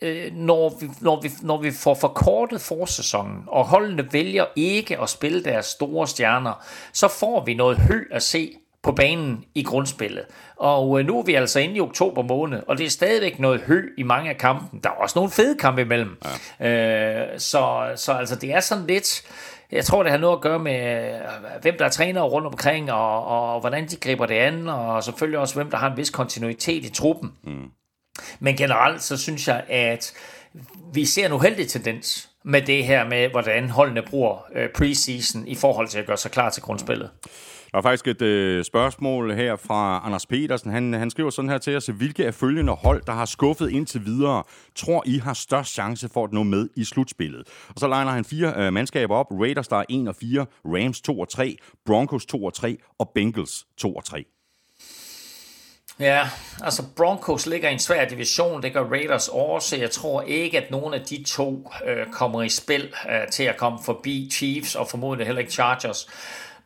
øh, 0.03 0.33
når, 0.33 0.79
vi, 0.81 0.89
når, 1.01 1.21
vi, 1.21 1.31
når 1.43 1.57
vi 1.57 1.71
får 1.71 1.95
forkortet 1.95 2.61
forsæsonen, 2.61 3.45
og 3.47 3.65
holdene 3.65 4.13
vælger 4.13 4.45
ikke 4.57 5.01
at 5.01 5.09
spille 5.09 5.45
deres 5.45 5.67
store 5.67 6.07
stjerner, 6.07 6.65
så 6.93 7.09
får 7.09 7.45
vi 7.45 7.55
noget 7.55 7.79
hø 7.79 8.05
at 8.11 8.23
se 8.23 8.53
på 8.83 8.93
banen 8.93 9.45
i 9.55 9.63
grundspillet. 9.63 10.25
Og 10.57 11.01
øh, 11.01 11.07
nu 11.07 11.19
er 11.19 11.23
vi 11.23 11.35
altså 11.35 11.61
inde 11.61 11.75
i 11.75 11.81
oktober 11.81 12.23
måned, 12.23 12.63
og 12.69 12.79
det 12.79 12.87
er 12.87 12.91
stadigvæk 12.91 13.39
noget 13.39 13.61
hø 13.61 13.83
i 13.99 14.03
mange 14.03 14.31
af 14.31 14.39
kampen. 14.39 14.81
Der 14.85 14.91
er 14.91 14.95
også 14.95 15.19
nogle 15.19 15.31
fede 15.31 15.59
kampe 15.59 15.81
imellem. 15.81 16.17
Ja. 16.61 17.33
Øh, 17.33 17.39
så, 17.39 17.93
så 17.97 18.13
altså, 18.13 18.37
det 18.37 18.53
er 18.53 18.61
sådan 18.61 18.87
lidt... 18.87 19.23
Jeg 19.73 19.85
tror, 19.85 20.03
det 20.03 20.13
har 20.13 20.19
noget 20.19 20.37
at 20.37 20.43
gøre 20.43 20.59
med, 20.59 21.11
øh, 21.15 21.21
hvem 21.63 21.75
der 21.79 21.85
er 21.85 21.89
trænere 21.89 22.25
rundt 22.25 22.47
omkring, 22.47 22.93
og, 22.93 23.25
og 23.25 23.61
hvordan 23.61 23.87
de 23.87 23.97
griber 23.97 24.27
det 24.27 24.35
an, 24.35 24.69
og 24.69 25.05
selvfølgelig 25.05 25.39
også, 25.39 25.55
hvem 25.55 25.71
der 25.71 25.77
har 25.77 25.91
en 25.91 25.97
vis 25.97 26.11
kontinuitet 26.11 26.85
i 26.85 26.93
truppen. 26.93 27.33
Mm. 27.45 27.71
Men 28.41 28.57
generelt 28.57 29.03
så 29.03 29.17
synes 29.17 29.49
jeg, 29.49 29.65
at 29.69 30.13
vi 30.93 31.05
ser 31.05 31.27
en 31.27 31.33
uheldig 31.33 31.69
tendens 31.69 32.31
med 32.45 32.63
det 32.63 32.85
her 32.85 33.09
med, 33.09 33.29
hvordan 33.29 33.71
holdene 33.71 34.03
bruger 34.03 34.47
øh, 34.55 34.69
preseason 34.75 35.47
i 35.47 35.55
forhold 35.55 35.89
til 35.89 35.99
at 35.99 36.07
gøre 36.07 36.17
sig 36.17 36.31
klar 36.31 36.51
til 36.51 36.63
grundspillet. 36.63 37.11
Der 37.73 37.79
er 37.79 37.83
faktisk 37.83 38.07
et 38.07 38.23
øh, 38.23 38.65
spørgsmål 38.65 39.33
her 39.33 39.57
fra 39.57 40.01
Anders 40.05 40.27
Petersen. 40.27 40.71
Han, 40.71 40.93
han 40.93 41.11
skriver 41.11 41.31
sådan 41.31 41.51
her 41.51 41.59
til 41.59 41.77
os. 41.77 41.87
Hvilke 41.87 42.27
af 42.27 42.35
følgende 42.35 42.73
hold, 42.73 43.03
der 43.07 43.13
har 43.13 43.25
skuffet 43.25 43.71
indtil 43.71 44.05
videre, 44.05 44.43
tror 44.77 45.03
I 45.07 45.19
har 45.19 45.35
størst 45.35 45.73
chance 45.73 46.09
for 46.09 46.25
at 46.25 46.33
nå 46.33 46.43
med 46.43 46.69
i 46.77 46.85
slutspillet? 46.85 47.43
Og 47.69 47.75
så 47.77 47.89
legner 47.89 48.13
han 48.13 48.25
fire 48.25 48.55
øh, 48.57 48.73
mandskaber 48.73 49.15
op. 49.15 49.27
Raiders, 49.31 49.69
der 49.69 49.77
er 49.77 49.85
1 49.89 50.09
og 50.09 50.15
4, 50.17 50.47
Rams 50.65 51.01
2 51.01 51.21
og 51.21 51.29
3, 51.29 51.57
Broncos 51.87 52.27
2 52.27 52.45
og 52.45 52.55
3 52.55 52.77
og 52.99 53.11
Bengals 53.15 53.67
2 53.79 53.95
og 53.95 54.05
3. 54.05 54.25
Ja, 56.01 56.29
altså 56.65 56.83
Broncos 56.97 57.47
ligger 57.47 57.69
i 57.69 57.73
en 57.73 57.79
svær 57.79 58.09
division, 58.09 58.63
det 58.63 58.73
gør 58.73 58.85
Raiders 58.85 59.29
også. 59.29 59.77
Jeg 59.77 59.91
tror 59.91 60.23
ikke, 60.23 60.59
at 60.59 60.71
nogen 60.71 60.95
af 60.95 61.01
de 61.01 61.25
to 61.27 61.73
øh, 61.87 62.07
kommer 62.13 62.43
i 62.43 62.49
spil 62.49 62.95
øh, 63.11 63.29
til 63.29 63.43
at 63.43 63.57
komme 63.57 63.79
forbi 63.85 64.31
Chiefs, 64.33 64.75
og 64.75 64.89
formodentlig 64.89 65.27
heller 65.27 65.41
ikke 65.41 65.53
Chargers. 65.53 66.09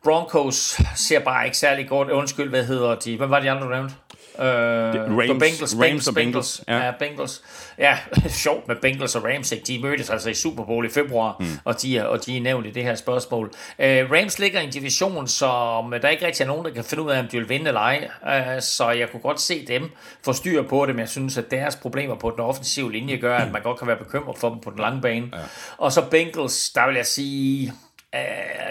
Broncos 0.03 0.81
ser 0.95 1.19
bare 1.19 1.45
ikke 1.45 1.57
særlig 1.57 1.87
godt. 1.89 2.09
Undskyld, 2.09 2.49
hvad 2.49 2.65
hedder 2.65 2.95
de? 2.95 3.17
Hvad 3.17 3.27
var 3.27 3.39
de 3.39 3.51
andre, 3.51 3.67
du 3.67 3.69
nævnte? 3.73 3.95
Uh, 4.39 4.43
Rams, 4.43 5.39
Bengals, 5.39 5.75
Rams 5.79 6.07
og 6.07 6.13
Bengals. 6.13 6.63
Ja. 6.67 6.85
ja, 6.85 6.91
Bengals. 6.99 7.41
Ja, 7.77 7.97
sjovt 8.43 8.67
med 8.67 8.75
Bengals 8.75 9.15
og 9.15 9.23
Rams. 9.23 9.51
Ikke? 9.51 9.63
De 9.65 9.79
mødtes 9.81 10.09
altså 10.09 10.29
i 10.29 10.33
Super 10.33 10.65
Bowl 10.65 10.85
i 10.85 10.89
februar, 10.89 11.35
mm. 11.39 11.45
og, 11.63 11.81
de 11.81 11.97
er, 11.97 12.03
og 12.03 12.25
de 12.25 12.37
er 12.37 12.41
nævnt 12.41 12.67
i 12.67 12.71
det 12.71 12.83
her 12.83 12.95
spørgsmål. 12.95 13.45
Uh, 13.79 13.85
Rams 13.85 14.39
ligger 14.39 14.61
i 14.61 14.63
en 14.63 14.71
division, 14.71 15.27
som 15.27 15.93
der 16.01 16.09
ikke 16.09 16.25
rigtig 16.25 16.43
er 16.43 16.47
nogen, 16.47 16.65
der 16.65 16.71
kan 16.71 16.83
finde 16.83 17.03
ud 17.03 17.11
af, 17.11 17.19
om 17.19 17.27
de 17.27 17.37
vil 17.37 17.49
vinde 17.49 17.67
eller 17.67 17.81
ej. 17.81 18.09
Uh, 18.25 18.61
så 18.61 18.89
jeg 18.89 19.09
kunne 19.11 19.21
godt 19.21 19.41
se 19.41 19.65
dem 19.67 19.91
få 20.25 20.33
styr 20.33 20.61
på 20.61 20.85
det, 20.85 20.95
men 20.95 20.99
jeg 20.99 21.09
synes, 21.09 21.37
at 21.37 21.51
deres 21.51 21.75
problemer 21.75 22.15
på 22.15 22.29
den 22.29 22.39
offensive 22.39 22.91
linje 22.91 23.17
gør, 23.17 23.37
at 23.37 23.51
man 23.51 23.61
godt 23.61 23.79
kan 23.79 23.87
være 23.87 23.97
bekymret 23.97 24.37
for 24.37 24.49
dem 24.49 24.59
på 24.59 24.69
den 24.69 24.79
lange 24.79 25.01
bane. 25.01 25.29
Ja. 25.33 25.39
Og 25.77 25.91
så 25.91 26.01
Bengals, 26.11 26.69
der 26.69 26.87
vil 26.87 26.95
jeg 26.95 27.05
sige 27.05 27.73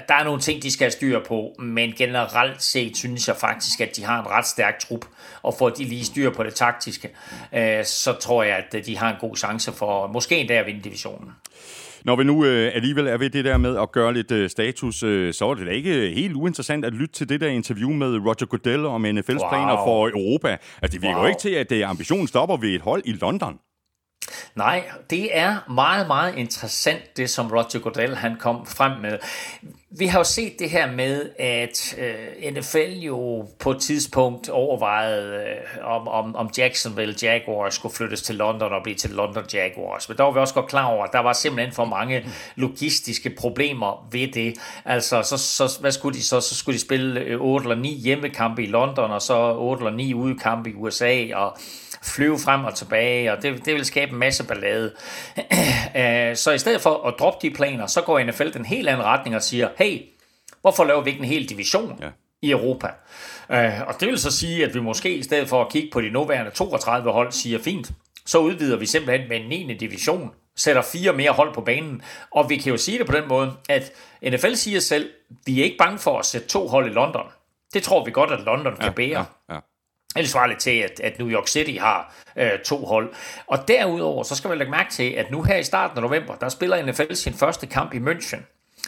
der 0.09 0.15
er 0.15 0.25
nogle 0.25 0.41
ting, 0.41 0.63
de 0.63 0.71
skal 0.71 0.85
have 0.85 0.91
styr 0.91 1.21
på, 1.25 1.55
men 1.59 1.93
generelt 1.93 2.63
set 2.63 2.97
synes 2.97 3.29
jeg 3.29 3.37
faktisk, 3.37 3.81
at 3.81 3.97
de 3.97 4.05
har 4.05 4.21
en 4.21 4.27
ret 4.27 4.47
stærk 4.47 4.79
trup, 4.79 5.05
og 5.43 5.55
får 5.59 5.69
de 5.69 5.85
lige 5.85 6.05
styr 6.05 6.31
på 6.31 6.43
det 6.43 6.55
taktiske, 6.55 7.09
øh, 7.55 7.85
så 7.85 8.13
tror 8.13 8.43
jeg, 8.43 8.65
at 8.73 8.87
de 8.87 8.99
har 8.99 9.11
en 9.11 9.17
god 9.21 9.37
chance 9.37 9.73
for 9.73 10.07
måske 10.07 10.37
endda 10.37 10.55
at 10.55 10.67
vinde 10.67 10.81
divisionen. 10.81 11.31
Når 12.05 12.17
vi 12.17 12.25
nu 12.25 12.45
øh, 12.45 12.71
alligevel 12.75 13.07
er 13.07 13.17
ved 13.17 13.31
det 13.31 13.45
der 13.45 13.57
med 13.57 13.79
at 13.79 13.93
gøre 13.93 14.15
lidt 14.15 14.31
øh, 14.31 14.51
status, 14.51 15.03
øh, 15.03 15.35
så 15.35 15.51
er 15.51 15.55
det 15.55 15.67
da 15.67 15.73
ikke 15.73 16.13
helt 16.15 16.35
uinteressant 16.35 16.85
at 16.85 16.93
lytte 16.93 17.15
til 17.15 17.29
det 17.29 17.41
der 17.41 17.49
interview 17.49 17.91
med 17.91 18.19
Roger 18.19 18.47
Goodell 18.47 18.87
om 18.87 19.05
NFL's 19.05 19.43
wow. 19.43 19.49
planer 19.51 19.77
for 19.77 20.09
Europa. 20.09 20.49
Altså, 20.83 20.93
det 20.93 21.03
virker 21.03 21.17
wow. 21.17 21.25
jo 21.25 21.29
ikke 21.29 21.41
til, 21.41 21.51
at 21.51 21.73
øh, 21.73 21.91
ambitionen 21.91 22.27
stopper 22.27 22.57
ved 22.57 22.69
et 22.69 22.81
hold 22.81 23.03
i 23.05 23.13
London. 23.13 23.59
Nej, 24.55 24.85
det 25.11 25.39
er 25.39 25.57
meget, 25.71 26.07
meget 26.07 26.35
interessant, 26.37 27.17
det 27.17 27.31
som 27.31 27.51
Roger 27.53 27.79
Goodell 27.79 28.17
han 28.17 28.37
kom 28.39 28.67
frem 28.67 29.01
med. 29.01 29.19
Vi 29.91 30.07
har 30.07 30.19
jo 30.19 30.25
set 30.25 30.59
det 30.59 30.71
her 30.71 30.93
med, 30.93 31.31
at 31.39 31.99
øh, 31.99 32.53
NFL 32.55 32.99
jo 32.99 33.49
på 33.59 33.71
et 33.71 33.81
tidspunkt 33.81 34.49
overvejede, 34.49 35.37
øh, 35.37 35.87
om, 35.87 36.09
om, 36.09 36.37
om 36.37 36.51
Jacksonville 36.59 37.15
Jaguars 37.23 37.75
skulle 37.75 37.95
flyttes 37.95 38.23
til 38.23 38.35
London 38.35 38.73
og 38.73 38.83
blive 38.83 38.97
til 38.97 39.11
London 39.11 39.45
Jaguars. 39.53 40.09
Men 40.09 40.19
der 40.19 40.25
var 40.25 40.31
vi 40.31 40.39
også 40.39 40.55
godt 40.55 40.67
klar 40.67 40.85
over, 40.85 41.05
at 41.05 41.13
der 41.13 41.19
var 41.19 41.33
simpelthen 41.33 41.75
for 41.75 41.85
mange 41.85 42.27
logistiske 42.57 43.31
problemer 43.31 44.09
ved 44.13 44.29
det. 44.33 44.55
Altså, 44.85 45.23
så, 45.23 45.37
så, 45.37 45.79
hvad 45.81 45.93
skulle 45.93 46.19
de 46.19 46.25
så? 46.25 46.41
Så 46.41 46.55
skulle 46.55 46.75
de 46.75 46.83
spille 46.83 47.21
øh, 47.21 47.41
8 47.41 47.65
eller 47.65 47.83
9 47.83 47.95
hjemmekampe 47.95 48.63
i 48.63 48.67
London, 48.67 49.11
og 49.11 49.23
så 49.23 49.55
8 49.55 49.85
eller 49.85 49.97
9 49.97 50.15
udekampe 50.15 50.71
i 50.71 50.75
USA, 50.75 51.27
og 51.35 51.59
flyve 52.03 52.39
frem 52.39 52.65
og 52.65 52.75
tilbage, 52.75 53.33
og 53.33 53.43
det, 53.43 53.65
det 53.65 53.75
vil 53.75 53.85
skabe 53.85 54.13
en 54.13 54.19
masse 54.19 54.47
ballade. 54.47 54.93
Øh, 55.97 56.37
så 56.37 56.51
i 56.51 56.59
stedet 56.59 56.81
for 56.81 57.07
at 57.07 57.15
droppe 57.19 57.49
de 57.49 57.55
planer, 57.55 57.87
så 57.87 58.01
går 58.03 58.23
NFL 58.23 58.51
den 58.53 58.65
helt 58.65 58.89
anden 58.89 59.05
retning 59.05 59.37
og 59.37 59.43
siger, 59.43 59.69
hey, 59.77 60.03
hvorfor 60.61 60.85
laver 60.85 61.01
vi 61.01 61.11
ikke 61.11 61.23
en 61.23 61.29
hel 61.29 61.49
division 61.49 61.99
ja. 62.01 62.09
i 62.43 62.51
Europa? 62.51 62.89
Øh, 63.51 63.81
og 63.87 64.01
det 64.01 64.09
vil 64.09 64.19
så 64.19 64.31
sige, 64.31 64.65
at 64.65 64.75
vi 64.75 64.81
måske 64.81 65.15
i 65.15 65.23
stedet 65.23 65.49
for 65.49 65.65
at 65.65 65.73
kigge 65.73 65.91
på 65.93 66.01
de 66.01 66.11
nuværende 66.11 66.51
32 66.51 67.13
hold, 67.13 67.33
siger 67.33 67.59
fint, 67.59 67.91
så 68.27 68.39
udvider 68.39 68.77
vi 68.77 68.87
simpelthen 68.87 69.29
med 69.29 69.41
en 69.41 69.49
9. 69.49 69.75
division, 69.75 70.31
sætter 70.57 70.83
fire 70.83 71.13
mere 71.13 71.31
hold 71.31 71.55
på 71.55 71.61
banen, 71.61 72.03
og 72.31 72.51
vi 72.51 72.57
kan 72.57 72.73
jo 72.73 72.79
sige 72.79 72.99
det 72.99 73.07
på 73.07 73.13
den 73.13 73.29
måde, 73.29 73.53
at 73.69 73.93
NFL 74.23 74.55
siger 74.55 74.81
selv, 74.81 75.11
vi 75.47 75.61
er 75.61 75.65
ikke 75.65 75.79
bange 75.79 75.99
for 75.99 76.19
at 76.19 76.27
sætte 76.27 76.49
to 76.49 76.69
hold 76.69 76.91
i 76.91 76.95
London. 76.95 77.27
Det 77.75 77.83
tror 77.83 78.05
vi 78.05 78.11
godt, 78.11 78.31
at 78.31 78.41
London 78.41 78.77
kan 78.77 78.85
ja, 78.85 78.91
bære. 78.91 79.27
Ja, 79.49 79.55
ja. 79.55 79.61
Eller 80.17 80.29
svarer 80.29 80.59
til, 80.59 80.71
at, 80.71 81.01
at 81.01 81.19
New 81.19 81.31
York 81.31 81.49
City 81.49 81.79
har 81.81 82.15
øh, 82.37 82.51
to 82.65 82.85
hold. 82.85 83.15
Og 83.47 83.69
derudover, 83.69 84.23
så 84.23 84.37
skal 84.37 84.49
man 84.49 84.59
lægge 84.59 84.71
mærke 84.71 84.91
til, 84.91 85.11
at 85.11 85.31
nu 85.31 85.43
her 85.43 85.57
i 85.57 85.63
starten 85.63 85.99
af 85.99 86.03
november, 86.03 86.35
der 86.35 86.49
spiller 86.49 86.87
NFL 86.87 87.15
sin 87.15 87.35
første 87.35 87.67
kamp 87.67 87.95
i 87.95 87.99
München. 87.99 88.43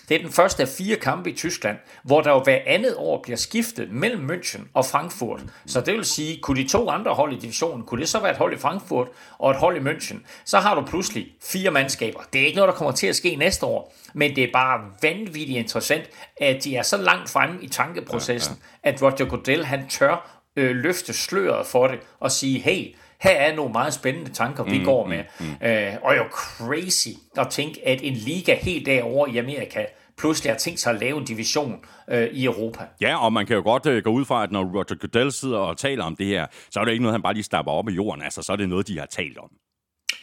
Det 0.09 0.15
er 0.15 0.19
den 0.19 0.33
første 0.33 0.63
af 0.63 0.69
fire 0.69 0.97
kampe 0.97 1.31
i 1.31 1.35
Tyskland, 1.35 1.79
hvor 2.03 2.21
der 2.21 2.31
jo 2.31 2.41
hver 2.41 2.59
andet 2.67 2.95
år 2.97 3.21
bliver 3.23 3.37
skiftet 3.37 3.91
mellem 3.91 4.31
München 4.31 4.61
og 4.75 4.87
Frankfurt. 4.87 5.41
Så 5.67 5.81
det 5.81 5.95
vil 5.95 6.05
sige, 6.05 6.41
kunne 6.41 6.63
de 6.63 6.69
to 6.69 6.91
andre 6.91 7.15
hold 7.15 7.33
i 7.33 7.39
divisionen, 7.39 7.87
kunne 7.87 8.01
det 8.01 8.09
så 8.09 8.21
være 8.21 8.31
et 8.31 8.37
hold 8.37 8.55
i 8.55 8.57
Frankfurt 8.57 9.09
og 9.39 9.51
et 9.51 9.57
hold 9.57 9.77
i 9.77 9.91
München, 9.91 10.17
så 10.45 10.59
har 10.59 10.75
du 10.75 10.83
pludselig 10.87 11.27
fire 11.43 11.71
mandskaber. 11.71 12.21
Det 12.33 12.41
er 12.41 12.47
ikke 12.47 12.57
noget, 12.57 12.69
der 12.69 12.75
kommer 12.75 12.93
til 12.93 13.07
at 13.07 13.17
ske 13.17 13.37
næste 13.37 13.67
år, 13.67 13.95
men 14.15 14.37
det 14.37 14.45
er 14.45 14.53
bare 14.53 14.81
vanvittigt 15.03 15.59
interessant, 15.59 16.11
at 16.41 16.65
de 16.65 16.77
er 16.77 16.83
så 16.83 16.97
langt 16.97 17.31
fremme 17.31 17.63
i 17.63 17.69
tankeprocessen, 17.69 18.57
at 18.83 19.03
Roger 19.03 19.25
Goodell 19.25 19.65
han 19.65 19.89
tør 19.89 20.34
øh, 20.57 20.77
løfte 20.77 21.13
sløret 21.13 21.67
for 21.67 21.87
det 21.87 21.99
og 22.21 22.31
sige, 22.31 22.61
hey, 22.61 22.95
her 23.21 23.31
er 23.31 23.55
nogle 23.55 23.73
meget 23.73 23.95
spændende 23.95 24.31
tanker, 24.31 24.65
vi 24.65 24.79
mm, 24.79 24.85
går 24.85 25.07
med. 25.07 25.25
Mm, 25.41 25.47
mm. 25.47 25.67
Øh, 25.67 25.93
og 26.03 26.17
jo 26.17 26.25
crazy 26.31 27.09
at 27.37 27.49
tænke, 27.51 27.89
at 27.89 28.01
en 28.03 28.13
liga 28.13 28.55
helt 28.55 28.87
derovre 28.87 29.31
i 29.31 29.39
Amerika 29.39 29.85
pludselig 30.19 30.53
har 30.53 30.59
tænkt 30.59 30.81
sig 30.81 30.93
at 30.93 31.01
lave 31.01 31.19
en 31.19 31.25
division 31.25 31.85
øh, 32.11 32.29
i 32.29 32.45
Europa. 32.45 32.85
Ja, 33.01 33.25
og 33.25 33.33
man 33.33 33.47
kan 33.47 33.57
jo 33.57 33.63
godt 33.63 33.87
øh, 33.87 34.05
gå 34.05 34.11
ud 34.11 34.25
fra, 34.25 34.43
at 34.43 34.53
når 34.53 34.65
Roger 34.65 34.99
Goodell 35.01 35.33
sidder 35.33 35.59
og 35.59 35.77
taler 35.77 36.05
om 36.05 36.17
det 36.17 36.27
her, 36.27 36.47
så 36.71 36.81
er 36.81 36.85
det 36.85 36.93
ikke 36.93 37.03
noget, 37.03 37.15
han 37.15 37.23
bare 37.23 37.35
lige 37.35 37.45
stapper 37.45 37.73
op 37.73 37.89
i 37.89 37.93
jorden. 37.93 38.23
Altså, 38.23 38.43
så 38.43 38.53
er 38.53 38.57
det 38.57 38.69
noget, 38.69 38.89
de 38.89 38.99
har 38.99 39.07
talt 39.07 39.39
om. 39.39 39.51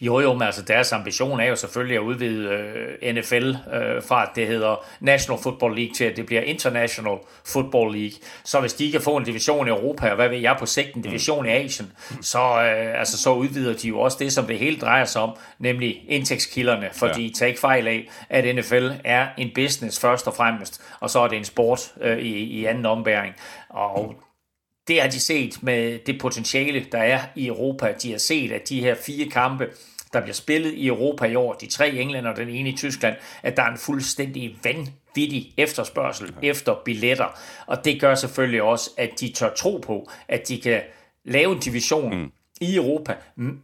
Jo, 0.01 0.19
jo, 0.19 0.33
men 0.33 0.41
altså 0.41 0.61
deres 0.61 0.91
ambition 0.93 1.39
er 1.39 1.45
jo 1.45 1.55
selvfølgelig 1.55 1.97
at 1.97 2.01
udvide 2.01 2.49
øh, 2.49 3.15
NFL 3.15 3.49
øh, 3.73 4.03
fra, 4.03 4.23
at 4.23 4.29
det 4.35 4.47
hedder 4.47 4.85
National 4.99 5.41
Football 5.41 5.75
League 5.75 5.93
til, 5.93 6.03
at 6.03 6.17
det 6.17 6.25
bliver 6.25 6.41
International 6.41 7.17
Football 7.45 7.95
League. 7.95 8.17
Så 8.43 8.59
hvis 8.59 8.73
de 8.73 8.91
kan 8.91 9.01
få 9.01 9.17
en 9.17 9.23
division 9.23 9.67
i 9.67 9.69
Europa, 9.69 10.09
og 10.09 10.15
hvad 10.15 10.29
ved 10.29 10.37
jeg 10.37 10.55
på 10.59 10.65
sigt, 10.65 10.95
en 10.95 11.01
division 11.01 11.45
i 11.45 11.49
Asien, 11.49 11.91
så, 12.21 12.39
øh, 12.39 12.99
altså, 12.99 13.17
så 13.17 13.33
udvider 13.33 13.73
de 13.73 13.87
jo 13.87 13.99
også 13.99 14.17
det, 14.19 14.33
som 14.33 14.45
det 14.45 14.59
hele 14.59 14.77
drejer 14.77 15.05
sig 15.05 15.21
om, 15.21 15.37
nemlig 15.59 16.03
indtægtskilderne. 16.07 16.89
Fordi 16.93 17.25
ja. 17.25 17.33
tag 17.33 17.57
fejl 17.57 17.87
af, 17.87 18.09
at 18.29 18.55
NFL 18.55 18.89
er 19.03 19.27
en 19.37 19.51
business 19.55 19.99
først 19.99 20.27
og 20.27 20.35
fremmest, 20.35 20.81
og 20.99 21.09
så 21.09 21.19
er 21.19 21.27
det 21.27 21.37
en 21.37 21.45
sport 21.45 21.93
øh, 22.01 22.17
i, 22.17 22.43
i 22.43 22.65
anden 22.65 22.85
ombæring. 22.85 23.35
Og 23.69 24.15
det 24.87 25.01
har 25.01 25.09
de 25.09 25.19
set 25.19 25.63
med 25.63 25.99
det 26.05 26.19
potentiale, 26.21 26.85
der 26.91 26.97
er 26.97 27.19
i 27.35 27.47
Europa. 27.47 27.93
De 28.03 28.11
har 28.11 28.17
set, 28.17 28.51
at 28.51 28.69
de 28.69 28.81
her 28.81 28.95
fire 28.95 29.29
kampe, 29.29 29.67
der 30.13 30.21
bliver 30.21 30.33
spillet 30.33 30.73
i 30.73 30.87
Europa 30.87 31.25
i 31.25 31.35
år, 31.35 31.53
de 31.53 31.67
tre 31.67 31.89
i 31.89 31.99
England 31.99 32.27
og 32.27 32.35
den 32.35 32.49
ene 32.49 32.69
i 32.69 32.77
Tyskland, 32.77 33.15
at 33.43 33.57
der 33.57 33.63
er 33.63 33.71
en 33.71 33.77
fuldstændig 33.77 34.57
vanvittig 34.63 35.53
efterspørgsel 35.57 36.33
ja. 36.41 36.47
efter 36.47 36.75
billetter. 36.85 37.39
Og 37.65 37.85
det 37.85 38.01
gør 38.01 38.15
selvfølgelig 38.15 38.61
også, 38.61 38.89
at 38.97 39.09
de 39.19 39.31
tør 39.31 39.53
tro 39.53 39.77
på, 39.77 40.09
at 40.27 40.47
de 40.47 40.61
kan 40.61 40.81
lave 41.25 41.53
en 41.53 41.59
division 41.59 42.15
mm. 42.15 42.31
i 42.61 42.75
Europa 42.75 43.15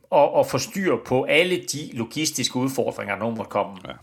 og, 0.09 0.33
og 0.33 0.47
få 0.47 0.57
styr 0.57 0.95
på 1.05 1.23
alle 1.23 1.57
de 1.57 1.89
logistiske 1.93 2.55
udfordringer, 2.55 3.19
der 3.19 3.29
måtte 3.29 3.49
komme. 3.49 3.77
Ja. 3.87 3.93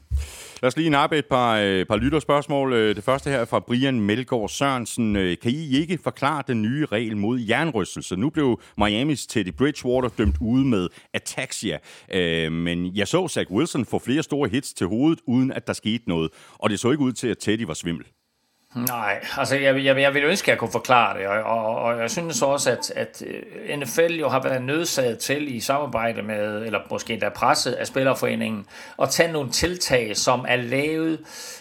Lad 0.64 0.68
os 0.68 0.76
lige 0.76 0.90
nappe 0.90 1.18
et 1.18 1.26
par, 1.26 1.56
øh, 1.56 1.86
par 1.86 1.96
lytterspørgsmål. 1.96 2.72
Øh, 2.72 2.96
det 2.96 3.04
første 3.04 3.30
her 3.30 3.38
er 3.38 3.44
fra 3.44 3.60
Brian 3.60 4.00
Melgaard 4.00 4.48
Sørensen. 4.48 5.16
Øh, 5.16 5.36
kan 5.42 5.50
I 5.50 5.78
ikke 5.80 5.98
forklare 6.02 6.42
den 6.46 6.62
nye 6.62 6.86
regel 6.86 7.16
mod 7.16 7.40
jernrystelse? 7.40 8.16
Nu 8.16 8.30
blev 8.30 8.60
Miamis 8.78 9.26
Teddy 9.26 9.52
Bridgewater 9.52 10.08
dømt 10.08 10.36
ude 10.40 10.64
med 10.64 10.88
ataxia, 11.14 11.78
øh, 12.14 12.52
men 12.52 12.96
jeg 12.96 13.08
så 13.08 13.28
Zach 13.28 13.50
Wilson 13.50 13.84
få 13.84 13.98
flere 13.98 14.22
store 14.22 14.48
hits 14.48 14.74
til 14.74 14.86
hovedet, 14.86 15.20
uden 15.26 15.52
at 15.52 15.66
der 15.66 15.72
skete 15.72 16.04
noget. 16.06 16.30
Og 16.58 16.70
det 16.70 16.80
så 16.80 16.90
ikke 16.90 17.04
ud 17.04 17.12
til, 17.12 17.28
at 17.28 17.38
Teddy 17.38 17.62
var 17.62 17.74
svimmel. 17.74 18.04
Nej, 18.74 19.24
altså 19.36 19.56
jeg, 19.56 19.84
jeg, 19.84 19.98
jeg 19.98 20.14
vil 20.14 20.24
ønske, 20.24 20.44
at 20.44 20.48
jeg 20.48 20.58
kunne 20.58 20.72
forklare 20.72 21.18
det, 21.18 21.26
og, 21.26 21.42
og, 21.42 21.76
og 21.76 22.00
jeg 22.00 22.10
synes 22.10 22.42
også, 22.42 22.70
at, 22.70 22.90
at 22.96 23.22
øh, 23.26 23.78
NFL 23.78 24.14
jo 24.14 24.28
har 24.28 24.42
været 24.42 24.62
nødsaget 24.62 25.18
til 25.18 25.56
i 25.56 25.60
samarbejde 25.60 26.22
med, 26.22 26.66
eller 26.66 26.78
måske 26.90 27.12
endda 27.12 27.28
presset 27.28 27.72
af 27.72 27.86
Spillerforeningen, 27.86 28.66
at 29.02 29.10
tage 29.10 29.32
nogle 29.32 29.50
tiltag, 29.50 30.16
som 30.16 30.44
er 30.48 30.56
lavet 30.56 31.18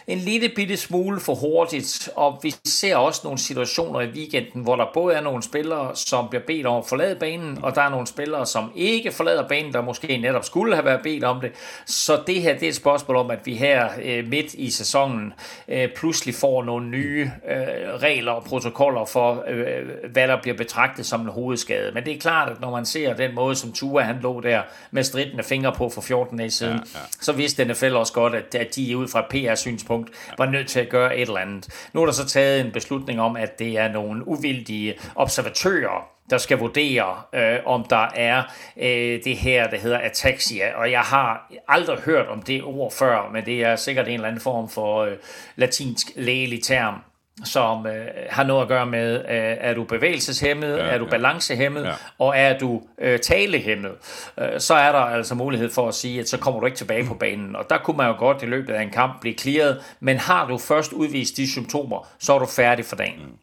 en 0.07 0.17
lille 0.17 0.49
bitte 0.55 0.77
smule 0.77 1.19
for 1.19 1.35
hurtigt, 1.35 2.09
og 2.15 2.39
vi 2.43 2.55
ser 2.65 2.95
også 2.95 3.21
nogle 3.23 3.39
situationer 3.39 4.01
i 4.01 4.07
weekenden, 4.07 4.61
hvor 4.61 4.75
der 4.75 4.85
både 4.93 5.15
er 5.15 5.21
nogle 5.21 5.43
spillere, 5.43 5.95
som 5.95 6.29
bliver 6.29 6.43
bedt 6.47 6.65
om 6.65 6.77
at 6.77 6.85
forlade 6.85 7.15
banen, 7.15 7.59
og 7.63 7.75
der 7.75 7.81
er 7.81 7.89
nogle 7.89 8.07
spillere, 8.07 8.45
som 8.45 8.71
ikke 8.75 9.11
forlader 9.11 9.47
banen, 9.47 9.73
der 9.73 9.81
måske 9.81 10.17
netop 10.17 10.45
skulle 10.45 10.75
have 10.75 10.85
været 10.85 11.01
bedt 11.03 11.23
om 11.23 11.41
det. 11.41 11.51
Så 11.85 12.21
det 12.27 12.41
her 12.41 12.53
det 12.53 12.63
er 12.63 12.69
et 12.69 12.75
spørgsmål 12.75 13.17
om, 13.17 13.31
at 13.31 13.39
vi 13.45 13.53
her 13.55 13.89
øh, 14.03 14.27
midt 14.27 14.53
i 14.53 14.71
sæsonen 14.71 15.33
øh, 15.67 15.89
pludselig 15.95 16.35
får 16.35 16.63
nogle 16.63 16.87
nye 16.89 17.02
nye 17.03 17.31
øh, 17.47 17.57
regler 18.01 18.31
og 18.31 18.43
protokoller 18.43 19.05
for, 19.05 19.43
øh, 19.47 20.11
hvad 20.11 20.27
der 20.27 20.41
bliver 20.41 20.57
betragtet 20.57 21.05
som 21.05 21.21
en 21.21 21.27
hovedskade. 21.27 21.91
Men 21.91 22.05
det 22.05 22.13
er 22.13 22.19
klart, 22.19 22.49
at 22.49 22.61
når 22.61 22.71
man 22.71 22.85
ser 22.85 23.13
den 23.13 23.35
måde, 23.35 23.55
som 23.55 23.73
Tua 23.73 24.01
han 24.01 24.19
lå 24.19 24.41
der 24.41 24.61
med 24.91 25.03
stridende 25.03 25.43
fingre 25.43 25.71
på 25.71 25.89
for 25.89 26.01
14 26.01 26.37
dage 26.37 26.51
siden, 26.51 26.73
ja, 26.73 26.99
ja. 26.99 27.05
så 27.21 27.31
vidste 27.31 27.65
NFL 27.65 27.93
også 27.93 28.13
godt, 28.13 28.35
at, 28.35 28.55
at 28.55 28.75
de 28.75 28.97
ud 28.97 29.07
fra 29.07 29.21
PR-synspunkt 29.29 30.09
var 30.37 30.45
nødt 30.45 30.67
til 30.67 30.79
at 30.79 30.89
gøre 30.89 31.17
et 31.17 31.21
eller 31.21 31.39
andet. 31.39 31.89
Nu 31.93 32.01
er 32.01 32.05
der 32.05 32.13
så 32.13 32.25
taget 32.25 32.65
en 32.65 32.71
beslutning 32.71 33.21
om, 33.21 33.35
at 33.35 33.59
det 33.59 33.77
er 33.77 33.91
nogle 33.91 34.27
uvildige 34.27 34.93
observatører, 35.15 36.09
der 36.33 36.39
skal 36.39 36.57
vurdere, 36.57 37.21
øh, 37.33 37.59
om 37.65 37.85
der 37.89 38.07
er 38.15 38.43
øh, 38.77 39.23
det 39.23 39.37
her, 39.37 39.69
der 39.69 39.77
hedder 39.77 39.97
ataxia. 39.97 40.75
Og 40.75 40.91
jeg 40.91 41.01
har 41.01 41.51
aldrig 41.67 41.99
hørt 41.99 42.27
om 42.27 42.41
det 42.41 42.63
ord 42.63 42.91
før, 42.91 43.29
men 43.33 43.45
det 43.45 43.63
er 43.63 43.75
sikkert 43.75 44.07
en 44.07 44.13
eller 44.13 44.27
anden 44.27 44.41
form 44.41 44.69
for 44.69 44.97
øh, 45.03 45.13
latinsk 45.55 46.07
lægelig 46.15 46.63
term 46.63 46.95
som 47.43 47.87
øh, 47.87 48.07
har 48.29 48.43
noget 48.43 48.61
at 48.61 48.67
gøre 48.67 48.85
med, 48.85 49.15
øh, 49.15 49.57
er 49.59 49.73
du 49.73 49.83
bevægelseshæmmet, 49.83 50.77
ja, 50.77 50.83
er 50.83 50.97
du 50.97 51.05
ja. 51.05 51.09
balancehæmmet, 51.09 51.83
ja. 51.83 51.91
og 52.19 52.37
er 52.37 52.57
du 52.57 52.81
øh, 53.01 53.19
talehæmmet, 53.19 53.91
øh, 54.37 54.59
så 54.59 54.73
er 54.73 54.91
der 54.91 54.99
altså 54.99 55.35
mulighed 55.35 55.69
for 55.69 55.87
at 55.87 55.93
sige, 55.93 56.19
at 56.19 56.29
så 56.29 56.37
kommer 56.37 56.59
du 56.59 56.65
ikke 56.65 56.77
tilbage 56.77 57.05
på 57.05 57.13
banen. 57.13 57.55
Og 57.55 57.69
der 57.69 57.77
kunne 57.77 57.97
man 57.97 58.07
jo 58.07 58.15
godt 58.17 58.43
i 58.43 58.45
løbet 58.45 58.73
af 58.73 58.81
en 58.81 58.89
kamp 58.89 59.21
blive 59.21 59.35
clearet, 59.35 59.95
men 59.99 60.17
har 60.17 60.47
du 60.47 60.57
først 60.57 60.93
udvist 60.93 61.37
de 61.37 61.51
symptomer, 61.51 62.07
så 62.19 62.33
er 62.33 62.39
du 62.39 62.45
færdig 62.45 62.85
for 62.85 62.95
dagen. 62.95 63.19
Mm. 63.19 63.37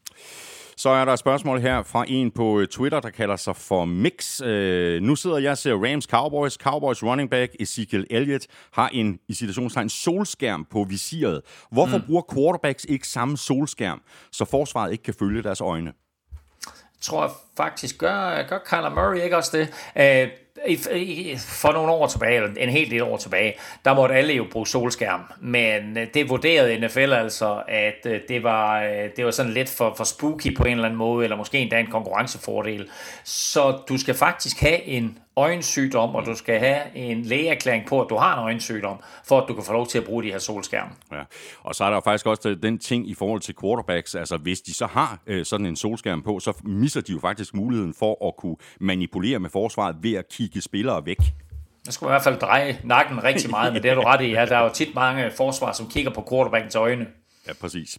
Så 0.81 0.89
er 0.89 1.05
der 1.05 1.13
et 1.13 1.19
spørgsmål 1.19 1.61
her 1.61 1.83
fra 1.83 2.05
en 2.09 2.31
på 2.31 2.61
øh, 2.61 2.69
Twitter, 2.69 3.01
der 3.01 3.11
kalder 3.11 3.37
sig 3.37 3.57
for 3.57 3.85
Mix. 3.85 4.41
Øh, 4.43 5.03
nu 5.03 5.17
sidder 5.17 5.39
jeg 5.39 5.51
og 5.51 5.59
ser 5.59 5.75
Rams 5.75 6.05
Cowboys. 6.05 6.53
Cowboys 6.53 7.03
running 7.03 7.31
back 7.31 7.57
Ezekiel 7.61 8.07
Elliott 8.11 8.47
har 8.73 8.89
en, 8.89 9.19
i 9.29 9.35
situationstegn, 9.35 9.89
solskærm 9.89 10.67
på 10.71 10.85
visiret. 10.89 11.41
Hvorfor 11.71 11.99
mm. 11.99 12.05
bruger 12.07 12.23
quarterbacks 12.35 12.85
ikke 12.89 13.09
samme 13.09 13.37
solskærm, 13.37 14.03
så 14.33 14.45
forsvaret 14.45 14.93
ikke 14.93 15.05
kan 15.05 15.15
følge 15.15 15.43
deres 15.43 15.61
øjne? 15.61 15.93
Tror 17.01 17.23
jeg 17.23 17.31
faktisk. 17.57 17.99
Gør, 17.99 18.43
gør 18.49 18.59
Kyler 18.59 18.91
Murray 18.91 19.21
ikke 19.23 19.37
også 19.37 19.57
det? 19.59 19.69
Uh, 19.95 20.31
for 21.39 21.73
nogle 21.73 21.93
år 21.93 22.07
tilbage, 22.07 22.37
eller 22.37 22.51
en 22.57 22.69
hel 22.69 22.91
del 22.91 23.03
år 23.03 23.17
tilbage, 23.17 23.55
der 23.85 23.95
måtte 23.95 24.15
alle 24.15 24.33
jo 24.33 24.47
bruge 24.53 24.67
solskærm. 24.67 25.21
Men 25.41 25.99
øh, 25.99 26.07
det 26.15 26.29
vurderede 26.29 26.79
NFL 26.79 27.13
altså, 27.13 27.63
at 27.69 28.07
øh, 28.07 28.21
det 28.29 28.43
var, 28.43 28.81
det 29.17 29.25
var 29.25 29.31
sådan 29.31 29.53
lidt 29.53 29.69
for, 29.69 29.95
for 29.97 30.05
spooky 30.05 30.57
på 30.57 30.65
en 30.65 30.73
eller 30.73 30.85
anden 30.85 30.99
måde, 30.99 31.25
eller 31.25 31.37
måske 31.37 31.59
endda 31.59 31.81
en 31.81 31.87
konkurrencefordel. 31.87 32.89
Så 33.25 33.79
du 33.89 33.99
skal 33.99 34.15
faktisk 34.15 34.61
have 34.61 34.83
en 34.83 35.19
øjensygdom, 35.41 36.15
og 36.15 36.27
du 36.27 36.35
skal 36.35 36.59
have 36.59 36.97
en 36.97 37.23
lægeerklæring 37.23 37.87
på, 37.87 38.01
at 38.01 38.07
du 38.11 38.17
har 38.17 38.39
en 38.39 38.45
øjensygdom, 38.45 39.01
for 39.25 39.41
at 39.41 39.49
du 39.49 39.55
kan 39.55 39.65
få 39.65 39.73
lov 39.73 39.87
til 39.87 39.99
at 39.99 40.05
bruge 40.05 40.23
de 40.23 40.31
her 40.31 40.39
solskærme. 40.39 40.91
Ja. 41.13 41.23
Og 41.61 41.75
så 41.75 41.85
er 41.85 41.89
der 41.89 41.97
jo 41.97 42.01
faktisk 42.01 42.27
også 42.27 42.55
den 42.63 42.79
ting 42.79 43.09
i 43.11 43.15
forhold 43.15 43.41
til 43.41 43.55
quarterbacks, 43.61 44.15
altså 44.15 44.37
hvis 44.37 44.61
de 44.61 44.75
så 44.75 44.87
har 44.87 45.19
øh, 45.27 45.45
sådan 45.45 45.67
en 45.67 45.77
solskærm 45.77 46.23
på, 46.23 46.41
så 46.41 46.53
misser 46.65 47.01
de 47.01 47.13
jo 47.13 47.19
faktisk 47.21 47.55
muligheden 47.55 47.95
for 47.99 48.29
at 48.29 48.37
kunne 48.37 48.57
manipulere 48.81 49.39
med 49.39 49.51
forsvaret 49.51 49.97
ved 50.01 50.15
at 50.15 50.29
kigge 50.29 50.61
spillere 50.61 51.07
væk. 51.07 51.19
Der 51.87 51.93
skulle 51.93 52.11
i 52.11 52.13
hvert 52.13 52.23
fald 52.23 52.39
dreje 52.39 52.79
nakken 52.85 53.25
rigtig 53.25 53.51
meget, 53.51 53.73
men 53.73 53.83
det 53.83 53.91
er 53.91 53.95
du 53.95 54.01
ret 54.01 54.21
i. 54.21 54.31
Ja, 54.31 54.47
der 54.47 54.57
er 54.57 54.63
jo 54.63 54.71
tit 54.75 54.95
mange 54.95 55.31
forsvar, 55.37 55.73
som 55.73 55.89
kigger 55.89 56.11
på 56.11 56.27
quarterbackens 56.31 56.75
øjne. 56.75 57.07
Ja, 57.49 57.53
præcis. 57.53 57.99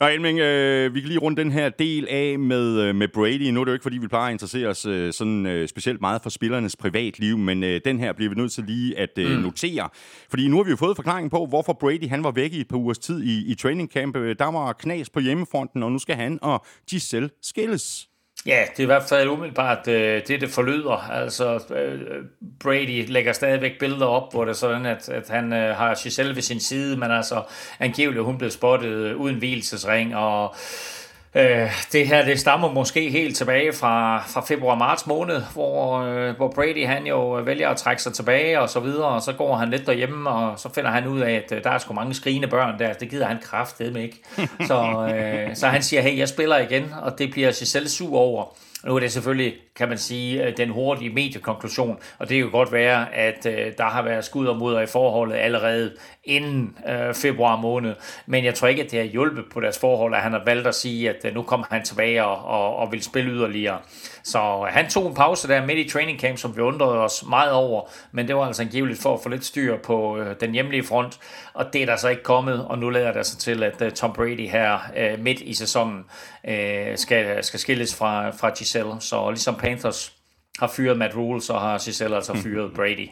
Nå, 0.00 0.06
Elming, 0.06 0.38
øh, 0.38 0.94
vi 0.94 1.00
kan 1.00 1.08
lige 1.08 1.18
runde 1.18 1.42
den 1.42 1.52
her 1.52 1.68
del 1.68 2.06
af 2.08 2.38
med, 2.38 2.80
øh, 2.80 2.94
med 2.94 3.08
Brady. 3.08 3.50
Nu 3.50 3.60
er 3.60 3.64
det 3.64 3.70
jo 3.70 3.74
ikke, 3.74 3.82
fordi 3.82 3.98
vi 3.98 4.08
plejer 4.08 4.26
at 4.26 4.32
interessere 4.32 4.68
os 4.68 4.86
øh, 4.86 5.12
sådan 5.12 5.46
øh, 5.46 5.68
specielt 5.68 6.00
meget 6.00 6.22
for 6.22 6.30
spillernes 6.30 6.76
privatliv, 6.76 7.38
men 7.38 7.64
øh, 7.64 7.80
den 7.84 7.98
her 7.98 8.12
bliver 8.12 8.30
vi 8.30 8.40
nødt 8.40 8.52
til 8.52 8.64
lige 8.64 8.98
at 8.98 9.18
øh, 9.18 9.30
mm. 9.30 9.42
notere. 9.42 9.88
Fordi 10.30 10.48
nu 10.48 10.56
har 10.56 10.64
vi 10.64 10.70
jo 10.70 10.76
fået 10.76 10.96
forklaring 10.96 11.30
på, 11.30 11.46
hvorfor 11.46 11.72
Brady 11.72 12.08
han 12.08 12.24
var 12.24 12.30
væk 12.30 12.52
i 12.52 12.60
et 12.60 12.68
par 12.68 12.76
ugers 12.76 12.98
tid 12.98 13.22
i, 13.22 13.50
i 13.50 13.54
training 13.54 13.90
camp. 13.92 14.14
Der 14.14 14.52
var 14.52 14.72
knas 14.72 15.10
på 15.10 15.20
hjemmefronten, 15.20 15.82
og 15.82 15.92
nu 15.92 15.98
skal 15.98 16.16
han 16.16 16.38
og 16.42 16.66
Giselle 16.90 17.30
skilles. 17.42 18.08
Ja, 18.48 18.64
det 18.70 18.78
er 18.78 18.82
i 18.82 18.86
hvert 18.86 19.02
fald 19.08 19.28
umiddelbart 19.28 19.88
øh, 19.88 20.22
det, 20.28 20.40
det 20.40 20.50
forlyder. 20.50 21.10
Altså, 21.10 21.74
øh, 21.74 22.24
Brady 22.62 23.06
lægger 23.08 23.32
stadigvæk 23.32 23.78
billeder 23.78 24.06
op, 24.06 24.32
hvor 24.32 24.44
det 24.44 24.50
er 24.50 24.56
sådan, 24.56 24.86
at, 24.86 25.08
at 25.08 25.28
han 25.28 25.52
øh, 25.52 25.76
har 25.76 25.94
Giselle 26.02 26.34
ved 26.34 26.42
sin 26.42 26.60
side, 26.60 26.96
men 26.96 27.10
altså 27.10 27.42
angiveligt 27.78 28.24
hun 28.24 28.38
blev 28.38 28.50
spottet 28.50 28.88
øh, 28.88 29.16
uden 29.16 29.36
hvilesesring, 29.36 30.16
og 30.16 30.44
Øh, 30.44 30.97
Øh, 31.38 31.70
det 31.92 32.06
her 32.06 32.24
det 32.24 32.40
stammer 32.40 32.72
måske 32.72 33.10
helt 33.10 33.36
tilbage 33.36 33.72
fra, 33.72 34.24
fra 34.26 34.40
februar-marts 34.40 35.06
måned, 35.06 35.42
hvor, 35.52 36.00
øh, 36.00 36.36
hvor 36.36 36.52
Brady 36.54 36.86
han 36.86 37.06
jo 37.06 37.38
øh, 37.38 37.46
vælger 37.46 37.68
at 37.68 37.76
trække 37.76 38.02
sig 38.02 38.12
tilbage 38.12 38.60
og 38.60 38.68
så 38.68 38.80
videre, 38.80 39.06
og 39.06 39.22
så 39.22 39.32
går 39.32 39.56
han 39.56 39.70
lidt 39.70 39.86
derhjemme, 39.86 40.30
og 40.30 40.58
så 40.58 40.68
finder 40.74 40.90
han 40.90 41.06
ud 41.06 41.20
af, 41.20 41.32
at 41.32 41.52
øh, 41.52 41.64
der 41.64 41.70
er 41.70 41.78
sgu 41.78 41.94
mange 41.94 42.14
skrigende 42.14 42.48
børn 42.48 42.78
der, 42.78 42.92
det 42.92 43.10
gider 43.10 43.26
han 43.26 43.38
kraftedeme 43.42 44.02
ikke. 44.02 44.20
Så, 44.66 45.08
øh, 45.14 45.56
så 45.56 45.66
han 45.66 45.82
siger, 45.82 46.02
hey, 46.02 46.18
jeg 46.18 46.28
spiller 46.28 46.58
igen, 46.58 46.94
og 47.02 47.18
det 47.18 47.30
bliver 47.30 47.50
sig 47.50 47.66
selv 47.66 47.88
sur 47.88 48.18
over. 48.18 48.44
Nu 48.88 48.96
er 48.96 49.00
det 49.00 49.12
selvfølgelig, 49.12 49.54
kan 49.76 49.88
man 49.88 49.98
sige, 49.98 50.44
øh, 50.44 50.56
den 50.56 50.70
hurtige 50.70 51.10
mediekonklusion, 51.10 51.98
og 52.18 52.28
det 52.28 52.42
kan 52.42 52.50
godt 52.50 52.72
være, 52.72 53.14
at 53.14 53.46
øh, 53.46 53.72
der 53.78 53.84
har 53.84 54.02
været 54.02 54.24
skud 54.24 54.46
og 54.46 54.56
mudder 54.56 54.80
i 54.80 54.86
forholdet 54.86 55.36
allerede 55.36 55.96
inden 56.24 56.76
øh, 56.88 57.14
februar 57.14 57.56
måned, 57.56 57.94
men 58.26 58.44
jeg 58.44 58.54
tror 58.54 58.68
ikke, 58.68 58.82
at 58.82 58.90
det 58.90 58.98
har 58.98 59.06
hjulpet 59.06 59.44
på 59.52 59.60
deres 59.60 59.78
forhold, 59.78 60.14
at 60.14 60.20
han 60.20 60.32
har 60.32 60.42
valgt 60.44 60.66
at 60.66 60.74
sige, 60.74 61.10
at 61.10 61.24
øh, 61.24 61.34
nu 61.34 61.42
kommer 61.42 61.66
han 61.70 61.84
tilbage 61.84 62.24
og, 62.24 62.44
og, 62.44 62.76
og 62.76 62.92
vil 62.92 63.02
spille 63.02 63.30
yderligere. 63.30 63.78
Så 64.22 64.68
han 64.70 64.90
tog 64.90 65.08
en 65.08 65.14
pause 65.14 65.48
der 65.48 65.66
midt 65.66 65.78
i 65.78 65.88
training 65.88 66.20
camp, 66.20 66.38
som 66.38 66.56
vi 66.56 66.60
undrede 66.60 66.98
os 66.98 67.24
meget 67.28 67.52
over, 67.52 67.82
men 68.12 68.28
det 68.28 68.36
var 68.36 68.46
altså 68.46 68.62
angiveligt 68.62 69.02
for 69.02 69.14
at 69.14 69.20
få 69.22 69.28
lidt 69.28 69.44
styr 69.44 69.76
på 69.76 70.18
øh, 70.18 70.36
den 70.40 70.52
hjemlige 70.52 70.84
front, 70.84 71.18
og 71.54 71.72
det 71.72 71.82
er 71.82 71.86
der 71.86 71.96
så 71.96 72.08
ikke 72.08 72.22
kommet, 72.22 72.64
og 72.66 72.78
nu 72.78 72.90
lader 72.90 73.12
det 73.12 73.26
sig 73.26 73.38
til, 73.38 73.62
at 73.62 73.82
øh, 73.82 73.92
Tom 73.92 74.12
Brady 74.12 74.48
her 74.48 74.78
øh, 74.96 75.18
midt 75.18 75.40
i 75.40 75.54
sæsonen 75.54 76.04
øh, 76.48 76.98
skal, 76.98 77.44
skal 77.44 77.60
skilles 77.60 77.96
fra, 77.96 78.30
fra 78.30 78.50
Giselle. 78.50 79.00
Så 79.00 79.30
ligesom 79.30 79.54
Panthers 79.54 80.12
har 80.58 80.66
fyret 80.68 80.98
Matt 80.98 81.16
Rule, 81.16 81.42
så 81.42 81.58
har 81.58 81.78
Giselle 81.78 82.16
altså 82.16 82.34
fyret 82.44 82.74
Brady. 82.74 83.08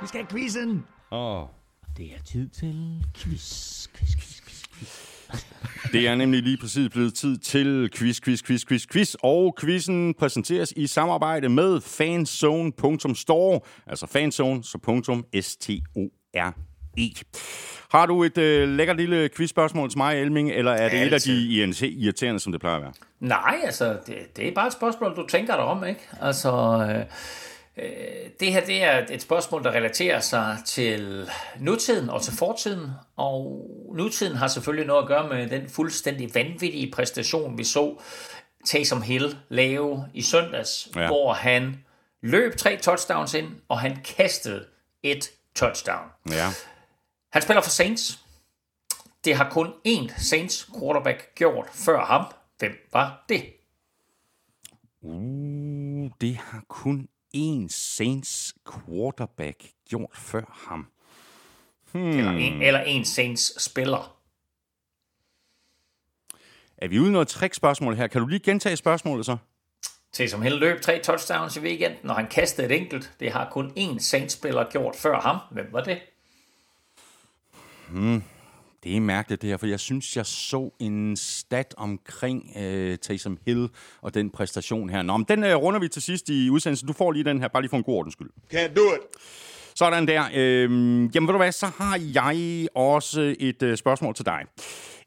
Vi 0.00 0.06
skal 0.06 0.20
have 0.20 0.28
quizzen! 0.30 0.86
Åh. 1.12 1.42
Oh. 1.42 1.48
Det 1.96 2.06
er 2.06 2.22
tid 2.24 2.48
til 2.48 3.04
quiz, 3.14 3.88
quiz, 3.88 3.88
quiz, 3.94 4.16
quiz, 4.16 4.16
quiz. 4.18 4.35
Det 5.96 6.08
er 6.08 6.14
nemlig 6.14 6.42
lige 6.42 6.56
præcis 6.56 6.88
blevet 6.88 7.14
tid 7.14 7.38
til 7.38 7.90
quiz, 7.94 8.20
quiz, 8.20 8.42
quiz, 8.42 8.66
quiz, 8.66 8.86
quiz. 8.92 9.14
Og 9.22 9.56
quizzen 9.60 10.14
præsenteres 10.14 10.72
i 10.76 10.86
samarbejde 10.86 11.48
med 11.48 11.80
fanzone.store, 11.80 13.60
altså 13.86 14.06
fanzone, 14.06 14.64
så 14.64 14.78
punktum 14.78 15.24
S-T-O-R-E. 15.40 17.10
Har 17.90 18.06
du 18.06 18.24
et 18.24 18.38
øh, 18.38 18.68
lækkert 18.68 18.96
lille 18.96 19.28
quizspørgsmål 19.36 19.90
til 19.90 19.98
mig, 19.98 20.22
Elming, 20.22 20.50
eller 20.50 20.72
er 20.72 20.88
det 20.88 20.98
Altid. 20.98 21.32
et 21.32 21.64
af 21.64 21.70
de 21.80 21.88
irriterende, 21.88 22.40
som 22.40 22.52
det 22.52 22.60
plejer 22.60 22.76
at 22.76 22.82
være? 22.82 22.92
Nej, 23.20 23.56
altså, 23.64 23.96
det, 24.06 24.36
det 24.36 24.48
er 24.48 24.54
bare 24.54 24.66
et 24.66 24.72
spørgsmål, 24.72 25.16
du 25.16 25.26
tænker 25.26 25.54
dig 25.56 25.64
om, 25.64 25.84
ikke? 25.84 26.00
Altså, 26.20 26.50
øh, 26.90 27.04
det 28.40 28.52
her 28.52 28.64
det 28.66 28.82
er 28.82 29.06
et 29.10 29.22
spørgsmål, 29.22 29.64
der 29.64 29.70
relaterer 29.70 30.20
sig 30.20 30.58
til 30.66 31.30
nutiden 31.60 32.10
og 32.10 32.22
til 32.22 32.32
fortiden, 32.32 32.90
og 33.16 33.66
nutiden 33.94 34.36
har 34.36 34.48
selvfølgelig 34.48 34.86
noget 34.86 35.02
at 35.02 35.08
gøre 35.08 35.28
med 35.28 35.48
den 35.48 35.68
fuldstændig 35.68 36.34
vanvittige 36.34 36.90
præstation, 36.92 37.58
vi 37.58 37.64
så 37.64 38.00
Taysom 38.66 39.02
Hill 39.02 39.38
lave 39.48 40.08
i 40.14 40.22
søndags, 40.22 40.88
ja. 40.96 41.06
hvor 41.06 41.32
han 41.32 41.84
løb 42.22 42.56
tre 42.56 42.76
touchdowns 42.76 43.34
ind, 43.34 43.48
og 43.68 43.80
han 43.80 43.96
kastede 44.04 44.66
et 45.02 45.30
touchdown. 45.54 46.08
Ja. 46.30 46.48
Han 47.32 47.42
spiller 47.42 47.62
for 47.62 47.70
Saints. 47.70 48.18
Det 49.24 49.36
har 49.36 49.50
kun 49.50 49.72
én 49.88 50.22
Saints 50.22 50.70
quarterback 50.78 51.34
gjort 51.34 51.66
før 51.72 52.04
ham. 52.04 52.24
Hvem 52.58 52.72
var 52.92 53.24
det? 53.28 53.44
Uh, 55.02 56.10
det 56.20 56.36
har 56.36 56.64
kun 56.68 57.08
én 57.34 57.68
Saints 57.68 58.54
quarterback 58.72 59.64
gjort 59.88 60.16
før 60.16 60.66
ham. 60.68 60.86
Hmm. 61.92 62.18
Eller, 62.18 62.30
en, 62.30 62.62
eller 62.62 62.80
en 62.80 63.04
Saints 63.04 63.62
spiller. 63.62 64.16
Er 66.76 66.88
vi 66.88 66.98
ude 66.98 67.08
i 67.08 67.12
noget 67.12 67.28
trick-spørgsmål 67.28 67.96
her? 67.96 68.06
Kan 68.06 68.20
du 68.20 68.26
lige 68.26 68.40
gentage 68.40 68.76
spørgsmålet 68.76 69.26
så? 69.26 69.36
Til 70.12 70.30
som 70.30 70.42
hele 70.42 70.56
løb 70.56 70.80
tre 70.80 71.00
touchdowns 71.04 71.56
i 71.56 71.60
weekenden, 71.60 71.98
når 72.02 72.14
han 72.14 72.26
kastede 72.26 72.66
et 72.66 72.80
enkelt. 72.80 73.12
Det 73.20 73.32
har 73.32 73.50
kun 73.50 73.72
én 73.78 73.98
Saints-spiller 73.98 74.70
gjort 74.70 74.96
før 74.96 75.20
ham. 75.20 75.36
Hvem 75.50 75.68
var 75.72 75.80
det? 75.84 76.00
Hmm. 77.88 78.22
Det 78.84 78.96
er 78.96 79.00
mærkeligt 79.00 79.42
det 79.42 79.50
her, 79.50 79.56
for 79.56 79.66
jeg 79.66 79.80
synes, 79.80 80.16
jeg 80.16 80.26
så 80.26 80.70
en 80.78 81.16
stat 81.16 81.74
omkring 81.76 82.52
øh, 82.56 82.98
Taysom 82.98 83.38
Hill 83.46 83.68
og 84.00 84.14
den 84.14 84.30
præstation 84.30 84.90
her. 84.90 85.02
Nå, 85.02 85.16
men 85.16 85.26
den 85.28 85.44
øh, 85.44 85.56
runder 85.56 85.80
vi 85.80 85.88
til 85.88 86.02
sidst 86.02 86.28
i 86.28 86.50
udsendelsen. 86.50 86.88
Du 86.88 86.92
får 86.92 87.12
lige 87.12 87.24
den 87.24 87.40
her, 87.40 87.48
bare 87.48 87.62
lige 87.62 87.70
for 87.70 87.76
en 87.76 87.82
god 87.82 87.94
ordens 87.94 88.12
skyld. 88.12 88.30
Can't 88.54 88.74
do 88.74 88.82
it. 88.94 89.00
Sådan 89.74 90.08
der. 90.08 90.24
Øh, 90.34 90.62
jamen, 91.14 91.26
ved 91.26 91.32
du 91.32 91.36
hvad, 91.36 91.52
så 91.52 91.66
har 91.78 92.00
jeg 92.14 92.66
også 92.74 93.34
et 93.38 93.62
øh, 93.62 93.76
spørgsmål 93.76 94.14
til 94.14 94.26
dig. 94.26 94.44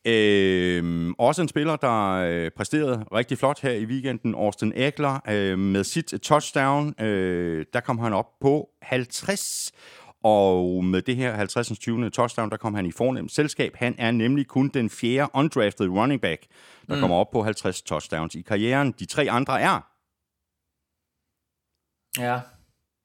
Øh, 0.06 1.14
også 1.18 1.42
en 1.42 1.48
spiller, 1.48 1.76
der 1.76 2.12
øh, 2.12 2.52
præsterede 2.52 3.06
rigtig 3.14 3.38
flot 3.38 3.62
her 3.62 3.72
i 3.72 3.86
weekenden, 3.86 4.36
Austin 4.36 4.74
Eckler, 4.76 5.20
øh, 5.30 5.60
med 5.60 5.84
sit 5.84 6.14
touchdown. 6.24 7.02
Øh, 7.02 7.66
der 7.74 7.80
kom 7.80 8.00
han 8.00 8.14
op 8.14 8.40
på 8.42 8.70
50 8.82 9.72
og 10.24 10.84
med 10.84 11.02
det 11.02 11.16
her 11.16 11.36
50. 11.36 11.80
20. 11.80 12.10
touchdown, 12.10 12.50
der 12.50 12.58
kom 12.58 12.74
han 12.74 12.86
i 12.86 12.92
fornemt 12.92 13.32
selskab. 13.32 13.76
Han 13.76 13.96
er 13.98 14.12
nemlig 14.12 14.48
kun 14.48 14.70
den 14.70 14.90
fjerde 14.90 15.32
undrafted 15.34 15.88
running 15.88 16.22
back, 16.22 16.46
der 16.88 16.96
mm. 16.96 17.02
kommer 17.02 17.18
op 17.18 17.32
på 17.32 17.44
50 17.44 17.82
touchdowns 17.82 18.36
i 18.36 18.42
karrieren. 18.42 18.92
De 19.00 19.06
tre 19.06 19.28
andre 19.30 19.62
er... 19.62 19.80
Ja, 22.18 22.40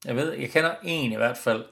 jeg 0.04 0.16
ved, 0.16 0.32
jeg 0.32 0.50
kender 0.50 0.74
en 0.82 1.12
i 1.12 1.16
hvert 1.16 1.36
fald. 1.36 1.64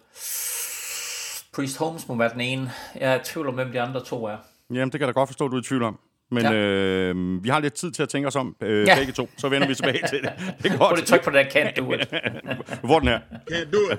Priest 1.54 1.78
Holmes 1.78 2.08
må 2.08 2.14
være 2.14 2.32
den 2.32 2.40
ene. 2.40 2.70
Jeg 2.94 3.12
er 3.12 3.20
i 3.20 3.24
tvivl 3.24 3.48
om, 3.48 3.54
hvem 3.54 3.72
de 3.72 3.80
andre 3.80 4.04
to 4.04 4.24
er. 4.24 4.36
Jamen, 4.70 4.92
det 4.92 4.92
kan 4.92 5.00
jeg 5.00 5.14
da 5.14 5.20
godt 5.20 5.28
forstå, 5.28 5.48
du 5.48 5.56
er 5.56 5.60
i 5.60 5.64
tvivl 5.64 5.82
om. 5.82 5.98
Men 6.32 6.42
ja. 6.42 6.52
øh, 6.52 7.44
vi 7.44 7.48
har 7.48 7.60
lidt 7.60 7.74
tid 7.74 7.90
til 7.90 8.02
at 8.02 8.08
tænke 8.08 8.28
os 8.28 8.36
om 8.36 8.56
øh, 8.60 8.86
ja. 8.86 8.96
begge 8.96 9.12
to, 9.12 9.28
så 9.36 9.48
vender 9.48 9.68
vi 9.68 9.74
tilbage 9.74 10.00
til 10.08 10.18
det. 10.22 10.30
Det 10.62 10.72
er 10.72 10.78
godt. 10.78 10.78
Prøv 10.78 10.94
lige 10.94 11.04
tryk 11.04 11.24
på 11.24 11.30
den 11.30 11.46
can't 11.46 11.74
do 11.74 11.92
it. 11.92 12.08
Hvor 12.88 12.98
den 12.98 13.08
her? 13.08 13.18
Can't 13.50 13.70
do 13.72 13.78
it. 13.92 13.98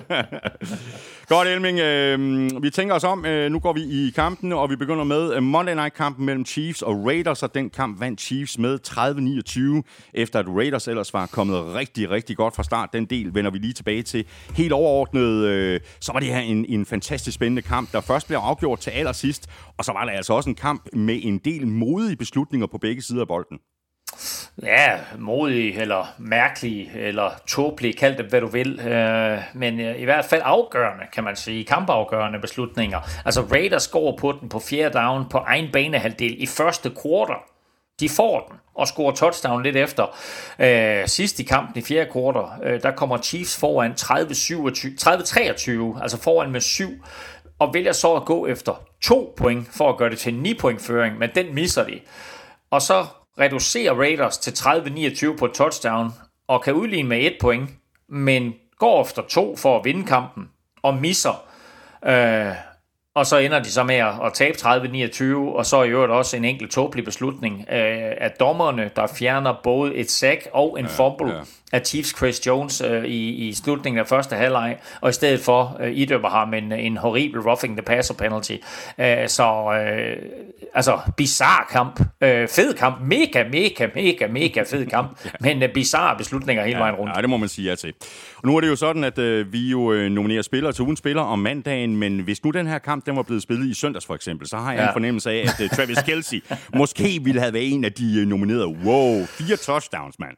godt, 1.30 1.48
Elming. 1.48 1.80
Øh, 1.80 2.63
vi 2.63 2.69
tænker 2.69 2.96
os 2.96 3.04
om. 3.04 3.26
Øh, 3.26 3.52
nu 3.52 3.60
går 3.60 3.74
vi 3.74 3.82
i 3.82 4.12
kampen, 4.15 4.54
og 4.54 4.69
vi 4.69 4.76
begynder 4.76 5.04
med 5.04 5.36
øh, 5.36 5.43
Monday 5.43 5.74
Night-kampen 5.74 6.26
mellem 6.26 6.46
Chiefs 6.46 6.82
og 6.82 7.06
Raiders, 7.06 7.43
og 7.43 7.56
den 7.56 7.69
kamp 7.69 8.00
vandt 8.00 8.22
Chiefs 8.22 8.58
med 8.58 8.80
30-29, 8.88 10.10
efter 10.13 10.39
at 10.39 10.46
Raiders 10.48 10.88
ellers 10.88 11.13
var 11.13 11.26
kommet 11.26 11.76
rigtig, 11.76 12.10
rigtig 12.10 12.38
godt 12.38 12.56
fra 12.56 12.63
start. 12.63 12.89
Den 12.93 13.06
del 13.06 13.36
vender 13.36 13.52
vi 13.52 13.58
lige 13.58 13.74
tilbage 13.74 14.04
til. 14.04 14.26
Helt 14.56 14.72
overordnet, 14.72 15.46
øh, 15.46 15.80
så 16.00 16.13
var 16.13 16.19
det 16.19 16.30
her 16.30 16.39
en, 16.39 16.65
en 16.69 16.86
fantastisk 16.86 17.36
spændende 17.36 17.62
kamp, 17.62 17.91
der 17.91 18.02
først 18.02 18.28
blev 18.28 18.38
afgjort 18.38 18.80
til 18.80 18.91
allersidst, 18.91 19.50
og 19.78 19.86
så 19.86 19.91
var 19.91 20.06
der 20.06 20.12
altså 20.12 20.34
også 20.34 20.50
en 20.50 20.56
kamp 20.56 20.88
med 20.93 21.19
en 21.24 21.38
del 21.38 21.67
modige 21.67 22.15
beslutninger 22.23 22.67
på 22.67 22.77
begge 22.77 23.01
sider 23.01 23.21
af 23.21 23.27
bolden. 23.27 23.59
Ja, 24.63 24.99
modig 25.19 25.77
eller 25.77 26.13
mærkelig 26.17 26.91
eller 26.95 27.29
tåbelige, 27.47 27.93
kald 27.93 28.17
det 28.17 28.25
hvad 28.25 28.41
du 28.41 28.47
vil, 28.47 28.79
øh, 28.79 29.39
men 29.53 29.79
øh, 29.79 30.01
i 30.01 30.03
hvert 30.03 30.25
fald 30.25 30.41
afgørende, 30.45 31.05
kan 31.13 31.23
man 31.23 31.36
sige, 31.36 31.65
kampafgørende 31.65 32.39
beslutninger. 32.39 32.99
Altså 33.25 33.41
Raiders 33.41 33.88
går 33.88 34.17
på 34.17 34.31
den 34.41 34.49
på 34.49 34.59
fjerde 34.59 34.99
down 34.99 35.29
på 35.29 35.38
egen 35.38 35.69
banehalvdel 35.73 36.43
i 36.43 36.45
første 36.45 36.91
quarter, 37.03 37.43
De 37.99 38.09
får 38.09 38.47
den 38.49 38.57
og 38.75 38.88
scorer 38.88 39.15
touchdown 39.15 39.63
lidt 39.63 39.75
efter. 39.75 40.17
Øh, 40.59 41.07
sidst 41.07 41.39
i 41.39 41.43
kampen 41.43 41.77
i 41.77 41.81
fjerde 41.86 42.12
kvartal, 42.12 42.45
øh, 42.63 42.83
der 42.83 42.91
kommer 42.91 43.17
Chiefs 43.17 43.59
foran 43.59 43.91
30-23, 43.91 46.01
altså 46.01 46.21
foran 46.21 46.51
med 46.51 46.62
7, 46.62 46.89
og 47.59 47.73
vælger 47.73 47.91
så 47.91 48.13
at 48.13 48.25
gå 48.25 48.47
efter 48.47 48.83
to 49.04 49.34
point 49.38 49.68
for 49.72 49.89
at 49.89 49.98
gøre 49.98 50.10
det 50.10 50.20
til 50.20 50.34
en 50.34 50.39
9 50.39 50.54
point 50.54 50.82
føring, 50.82 51.18
men 51.18 51.30
den 51.36 51.56
misser 51.56 51.84
de. 51.84 52.00
Og 52.72 52.82
så 52.82 53.06
reducerer 53.39 53.94
Raiders 53.94 54.38
til 54.38 54.52
30-29 54.52 55.38
på 55.38 55.48
touchdown, 55.48 56.12
og 56.48 56.62
kan 56.62 56.74
udligne 56.74 57.10
med 57.10 57.20
et 57.22 57.38
point, 57.42 57.70
men 58.10 58.54
går 58.78 59.02
efter 59.02 59.22
to 59.22 59.56
for 59.56 59.80
at 59.80 59.86
vinde 59.86 60.08
kampen, 60.08 60.50
og 60.82 60.98
misser. 60.98 61.46
Øh, 62.06 62.56
og 63.16 63.26
så 63.26 63.38
ender 63.38 63.60
de 63.63 63.72
så 63.72 63.84
med 63.84 63.96
at 63.96 64.34
tabe 64.34 64.58
30-29, 64.58 65.24
og 65.58 65.66
så 65.66 65.84
i 65.84 65.89
øvrigt 65.89 66.12
også 66.12 66.38
en 66.38 66.46
enkelt 66.46 66.72
tåbelig 66.72 67.06
beslutning 67.06 67.60
øh, 67.60 68.12
af 68.18 68.32
dommerne, 68.39 68.92
der 68.96 69.08
fjerner 69.08 69.56
både 69.63 69.96
et 69.96 70.12
sack 70.12 70.48
og 70.54 70.80
en 70.80 70.86
ja, 70.86 70.92
fumble 70.92 71.34
ja. 71.34 71.42
Af 71.73 71.81
Chiefs 71.86 72.17
Chris 72.17 72.47
Jones 72.47 72.81
øh, 72.81 73.05
i, 73.05 73.47
i 73.47 73.53
slutningen 73.53 73.99
af 73.99 74.07
første 74.07 74.36
halvleg, 74.36 74.77
og 75.01 75.09
i 75.09 75.13
stedet 75.13 75.39
for 75.39 75.77
øh, 75.79 75.91
idømmer 75.97 76.29
ham 76.29 76.53
en, 76.53 76.71
en 76.71 76.97
horribel 76.97 77.41
roughing 77.41 77.77
the 77.77 77.86
passer 77.86 78.13
penalty. 78.13 78.55
Øh, 78.97 79.27
så 79.27 79.73
øh, 79.73 80.17
altså, 80.73 80.99
bizarre 81.17 81.65
kamp. 81.71 81.99
Øh, 82.21 82.47
fed 82.47 82.73
kamp. 82.73 83.01
Mega, 83.01 83.43
mega, 83.51 83.88
mega, 83.95 84.27
mega 84.27 84.63
fed 84.63 84.86
kamp. 84.86 85.19
ja. 85.25 85.29
Men 85.39 85.63
øh, 85.63 85.73
bizarre 85.73 86.17
beslutninger 86.17 86.63
hele 86.63 86.77
ja, 86.77 86.83
vejen 86.83 86.95
rundt. 86.95 87.15
Ja, 87.15 87.21
det 87.21 87.29
må 87.29 87.38
man 87.38 87.49
sige 87.49 87.69
ja 87.69 87.75
til. 87.75 87.93
Og 88.38 88.47
nu 88.47 88.57
er 88.57 88.62
det 88.62 88.67
jo 88.67 88.75
sådan, 88.75 89.03
at 89.03 89.19
øh, 89.19 89.53
vi 89.53 89.69
jo 89.69 89.93
øh, 89.93 90.12
nominerer 90.12 90.41
spillere 90.41 90.73
til 90.73 90.81
ugen 90.81 90.97
spiller 90.97 91.21
om 91.21 91.39
mandagen, 91.39 91.97
men 91.97 92.19
hvis 92.19 92.43
nu 92.43 92.51
den 92.51 92.67
her 92.67 92.77
kamp 92.77 93.05
den 93.05 93.15
var 93.15 93.23
blevet 93.23 93.43
spillet 93.43 93.67
i 93.67 93.73
søndags 93.73 94.05
for 94.05 94.15
eksempel, 94.15 94.47
så 94.47 94.57
har 94.57 94.71
jeg 94.71 94.81
ja. 94.81 94.88
en 94.88 94.93
fornemmelse 94.93 95.31
af, 95.31 95.45
at 95.47 95.62
uh, 95.63 95.77
Travis 95.77 96.01
Kelsey 96.01 96.43
måske 96.79 97.19
ville 97.23 97.41
have 97.41 97.53
været 97.53 97.73
en 97.73 97.86
af 97.86 97.93
de 97.93 98.21
uh, 98.21 98.27
nominerede. 98.27 98.67
Wow, 98.67 99.25
fire 99.25 99.57
touchdowns, 99.57 100.19
mand. 100.19 100.38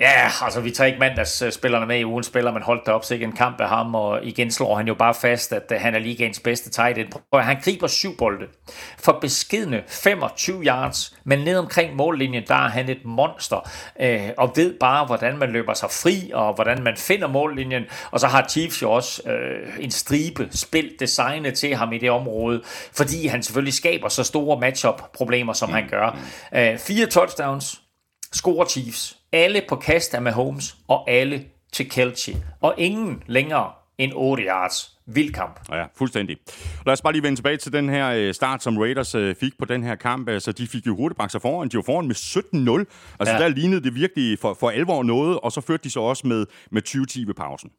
Ja, 0.00 0.30
altså 0.42 0.60
vi 0.60 0.70
tager 0.70 0.86
ikke 0.86 0.98
mandagsspillerne 0.98 1.86
med 1.86 1.98
i 1.98 2.04
ugen 2.04 2.24
spiller, 2.24 2.52
men 2.52 2.62
holdt 2.62 2.86
det 2.86 2.94
op 2.94 3.04
ikke 3.12 3.24
en 3.24 3.32
kamp 3.32 3.60
af 3.60 3.68
ham, 3.68 3.94
og 3.94 4.24
igen 4.24 4.50
slår 4.50 4.76
han 4.76 4.86
jo 4.88 4.94
bare 4.94 5.14
fast, 5.14 5.52
at 5.52 5.80
han 5.80 5.94
er 5.94 5.98
ligaens 5.98 6.40
bedste 6.40 6.70
tight 6.70 6.98
end. 6.98 7.08
Han 7.34 7.60
griber 7.64 7.86
syv 7.86 8.16
bolde 8.16 8.46
for 8.98 9.18
beskidende 9.20 9.82
25 9.88 10.62
yards, 10.64 11.16
men 11.24 11.38
ned 11.38 11.56
omkring 11.56 11.96
mållinjen, 11.96 12.42
der 12.48 12.54
er 12.54 12.68
han 12.68 12.88
et 12.88 13.04
monster, 13.04 13.70
øh, 14.00 14.30
og 14.36 14.52
ved 14.56 14.78
bare, 14.80 15.06
hvordan 15.06 15.38
man 15.38 15.50
løber 15.50 15.74
sig 15.74 15.90
fri, 15.90 16.30
og 16.34 16.54
hvordan 16.54 16.82
man 16.82 16.96
finder 16.96 17.28
mållinjen, 17.28 17.84
og 18.10 18.20
så 18.20 18.26
har 18.26 18.46
Chiefs 18.48 18.82
jo 18.82 18.92
også 18.92 19.30
øh, 19.30 19.84
en 19.84 19.90
stribe 19.90 20.48
spil 20.50 20.92
designet 21.00 21.54
til 21.54 21.74
ham 21.74 21.92
i 21.92 21.98
det 21.98 22.10
område, 22.10 22.62
fordi 22.92 23.26
han 23.26 23.42
selvfølgelig 23.42 23.74
skaber 23.74 24.08
så 24.08 24.24
store 24.24 24.60
matchup-problemer, 24.60 25.52
som 25.52 25.70
han 25.70 25.88
gør. 25.88 26.16
Øh, 26.54 26.78
fire 26.78 27.06
touchdowns, 27.06 27.80
scorer 28.32 28.66
Chiefs. 28.66 29.17
Alle 29.32 29.62
på 29.68 29.76
kast 29.76 30.14
af 30.14 30.22
Mahomes, 30.22 30.76
og 30.88 31.10
alle 31.10 31.44
til 31.72 31.90
Kelce. 31.90 32.36
Og 32.60 32.74
ingen 32.78 33.22
længere 33.26 33.72
end 33.98 34.12
8 34.14 34.42
yards. 34.42 34.98
Vild 35.06 35.32
kamp. 35.32 35.60
Ja, 35.72 35.84
fuldstændig. 35.96 36.36
Lad 36.86 36.92
os 36.92 37.02
bare 37.02 37.12
lige 37.12 37.22
vende 37.22 37.38
tilbage 37.38 37.56
til 37.56 37.72
den 37.72 37.88
her 37.88 38.08
øh, 38.08 38.34
start, 38.34 38.62
som 38.62 38.78
Raiders 38.78 39.14
øh, 39.14 39.34
fik 39.34 39.58
på 39.58 39.64
den 39.64 39.82
her 39.84 39.94
kamp. 39.94 40.28
Altså, 40.28 40.52
de 40.52 40.66
fik 40.66 40.86
jo 40.86 40.96
hurtigt 40.96 41.32
sig 41.32 41.42
foran. 41.42 41.68
De 41.68 41.76
var 41.76 41.82
foran 41.82 42.06
med 42.06 42.14
17-0. 42.14 43.14
Altså, 43.18 43.34
ja. 43.34 43.42
der 43.42 43.48
lignede 43.48 43.82
det 43.82 43.94
virkelig 43.94 44.38
for, 44.38 44.54
for 44.54 44.70
alvor 44.70 45.02
noget, 45.02 45.40
og 45.40 45.52
så 45.52 45.60
førte 45.60 45.84
de 45.84 45.90
så 45.90 46.00
også 46.00 46.26
med, 46.26 46.46
med 46.70 46.82
20-10 46.88 47.26
ved 47.26 47.34
pausen. 47.34 47.70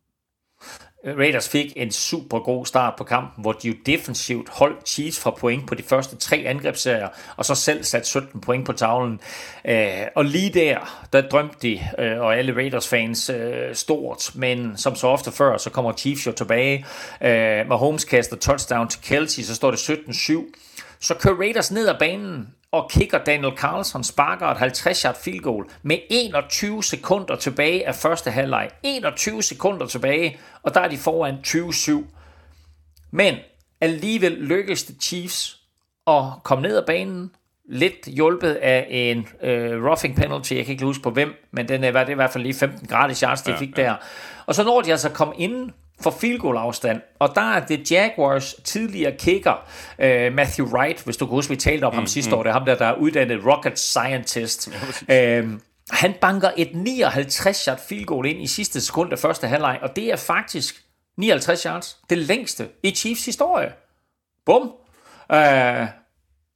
Raiders 1.05 1.49
fik 1.49 1.73
en 1.75 1.91
super 1.91 2.39
god 2.39 2.65
start 2.65 2.93
på 2.97 3.03
kampen, 3.03 3.41
hvor 3.41 3.51
de 3.51 3.67
jo 3.67 3.73
defensivt 3.85 4.49
holdt 4.49 4.89
Chiefs 4.89 5.19
fra 5.19 5.31
point 5.31 5.67
på 5.67 5.75
de 5.75 5.83
første 5.83 6.15
tre 6.15 6.37
angrebsserier, 6.37 7.07
og 7.37 7.45
så 7.45 7.55
selv 7.55 7.83
satte 7.83 8.07
17 8.07 8.41
point 8.41 8.65
på 8.65 8.73
tavlen. 8.73 9.19
Øh, 9.65 9.89
og 10.15 10.25
lige 10.25 10.49
der, 10.49 11.05
der 11.13 11.21
drømte 11.21 11.55
de, 11.61 11.79
øh, 11.99 12.19
og 12.19 12.37
alle 12.37 12.55
Raiders-fans, 12.55 13.29
øh, 13.29 13.75
stort, 13.75 14.31
men 14.35 14.77
som 14.77 14.95
så 14.95 15.07
ofte 15.07 15.31
før, 15.31 15.57
så 15.57 15.69
kommer 15.69 15.93
Chiefs 15.93 16.27
jo 16.27 16.31
tilbage. 16.31 16.85
Mahomes 17.67 18.05
kaster 18.05 18.35
touchdown 18.35 18.87
til 18.87 19.01
Kelsey, 19.01 19.43
så 19.43 19.55
står 19.55 19.71
det 19.71 19.77
17-7. 19.77 20.53
Så 20.99 21.13
kører 21.13 21.35
Raiders 21.35 21.71
ned 21.71 21.87
ad 21.87 21.95
banen, 21.99 22.47
og 22.71 22.89
kigger 22.89 23.23
Daniel 23.23 23.57
Carlson 23.57 24.03
sparker 24.03 24.47
et 24.47 24.57
50 24.57 25.01
yard 25.01 25.15
field 25.23 25.39
goal 25.39 25.65
med 25.83 25.97
21 26.09 26.83
sekunder 26.83 27.35
tilbage 27.35 27.87
af 27.87 27.95
første 27.95 28.31
halvleg. 28.31 28.69
21 28.83 29.43
sekunder 29.43 29.85
tilbage, 29.85 30.39
og 30.63 30.73
der 30.73 30.81
er 30.81 30.87
de 30.87 30.97
foran 30.97 31.35
20-7. 31.47 32.03
Men 33.11 33.35
alligevel 33.81 34.31
lykkes 34.31 34.83
det 34.83 35.03
Chiefs 35.03 35.59
at 36.07 36.23
komme 36.43 36.61
ned 36.61 36.77
ad 36.77 36.85
banen, 36.85 37.31
lidt 37.69 38.07
hjulpet 38.07 38.53
af 38.53 38.87
en 38.89 39.27
øh, 39.41 39.85
roughing 39.85 40.15
penalty, 40.15 40.53
jeg 40.53 40.65
kan 40.65 40.71
ikke 40.71 40.85
huske 40.85 41.03
på 41.03 41.09
hvem, 41.09 41.33
men 41.51 41.67
den 41.67 41.83
er, 41.83 42.03
det 42.03 42.09
i 42.09 42.15
hvert 42.15 42.31
fald 42.31 42.43
lige 42.43 42.53
15 42.53 42.87
gratis 42.87 43.19
yards, 43.19 43.41
de 43.41 43.55
fik 43.59 43.75
der. 43.75 43.95
Og 44.45 44.55
så 44.55 44.63
når 44.63 44.81
de 44.81 44.91
altså 44.91 45.09
kom 45.09 45.33
ind 45.37 45.71
for 46.01 46.11
field 46.11 46.39
goal 46.39 46.57
afstand. 46.57 47.01
Og 47.19 47.35
der 47.35 47.53
er 47.53 47.65
det 47.65 47.91
Jaguars 47.91 48.55
tidligere 48.63 49.11
kicker, 49.17 49.53
uh, 49.97 50.33
Matthew 50.33 50.67
Wright, 50.67 51.03
hvis 51.03 51.17
du 51.17 51.25
kan 51.25 51.35
huske, 51.35 51.49
vi 51.49 51.55
talte 51.55 51.85
om 51.85 51.93
mm, 51.93 51.97
ham 51.97 52.07
sidste 52.07 52.31
mm. 52.31 52.37
år, 52.37 52.43
det 52.43 52.49
er 52.49 52.53
ham 52.53 52.65
der, 52.65 52.75
der 52.75 52.85
er 52.85 52.95
uddannet 52.95 53.45
rocket 53.45 53.79
scientist. 53.79 54.69
Ja, 55.09 55.41
uh, 55.41 55.49
han 55.89 56.13
banker 56.21 56.51
et 56.57 56.75
59 56.75 57.65
yard 57.65 57.79
field 57.87 58.05
goal 58.05 58.25
ind 58.25 58.41
i 58.41 58.47
sidste 58.47 58.81
sekund 58.81 59.11
af 59.11 59.19
første 59.19 59.47
halvleg, 59.47 59.79
og 59.81 59.95
det 59.95 60.11
er 60.11 60.15
faktisk 60.15 60.83
59 61.17 61.63
yards, 61.63 61.97
det 62.09 62.17
længste 62.17 62.67
i 62.83 62.91
Chiefs 62.91 63.25
historie. 63.25 63.71
Bum. 64.45 64.61
Uh, 65.33 65.87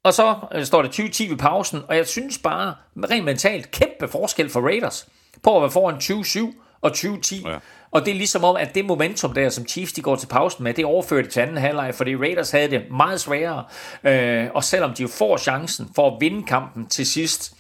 og 0.04 0.14
så 0.14 0.36
uh, 0.56 0.64
står 0.64 0.82
det 0.82 1.00
20-10 1.00 1.30
ved 1.30 1.38
pausen, 1.38 1.82
og 1.88 1.98
jeg 1.98 2.08
synes 2.08 2.38
bare, 2.38 2.76
rent 3.10 3.26
mentalt, 3.26 3.72
kæmpe 3.72 4.08
forskel 4.08 4.50
for 4.50 4.62
Raiders 4.62 5.08
på 5.44 5.56
at 5.56 5.62
være 5.62 5.72
foran 5.72 5.96
20-7 5.96 6.63
og 6.84 6.92
20-10. 6.92 7.50
Ja. 7.50 7.58
Og 7.92 8.06
det 8.06 8.12
er 8.12 8.16
ligesom 8.16 8.44
om, 8.44 8.56
at 8.56 8.76
det 8.76 8.86
momentum 8.86 9.34
der, 9.34 9.50
som 9.50 9.68
Chiefs 9.68 9.94
de 9.94 10.02
går 10.02 10.16
til 10.16 10.28
pausen 10.28 10.64
med, 10.64 10.74
det 10.74 10.86
overførte 10.86 11.30
til 11.30 11.40
anden 11.40 11.58
halvleg, 11.58 11.96
fordi 11.96 12.16
Raiders 12.16 12.52
havde 12.52 12.72
det 12.72 12.82
meget 12.92 13.22
sværere. 13.22 13.64
Øh, 14.04 14.48
og 14.54 14.64
selvom 14.64 14.94
de 14.94 15.02
jo 15.02 15.08
får 15.08 15.38
chancen 15.38 15.90
for 15.96 16.12
at 16.12 16.18
vinde 16.20 16.44
kampen 16.44 16.88
til 16.88 17.06
sidst, 17.06 17.54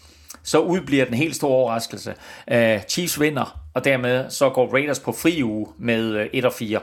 så 0.43 0.59
udbliver 0.59 1.05
den 1.05 1.13
helt 1.13 1.35
store 1.35 1.51
overraskelse. 1.51 2.13
Øh, 2.51 2.81
Chiefs 2.89 3.19
vinder, 3.19 3.59
og 3.73 3.85
dermed 3.85 4.29
så 4.29 4.49
går 4.49 4.73
Raiders 4.73 4.99
på 4.99 5.11
fri 5.11 5.43
uge 5.43 5.67
med 5.79 6.27
1 6.33 6.43
øh, 6.43 6.47
og 6.47 6.53
4. 6.53 6.79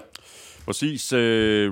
Præcis. 0.67 1.13
Uh, 1.13 1.19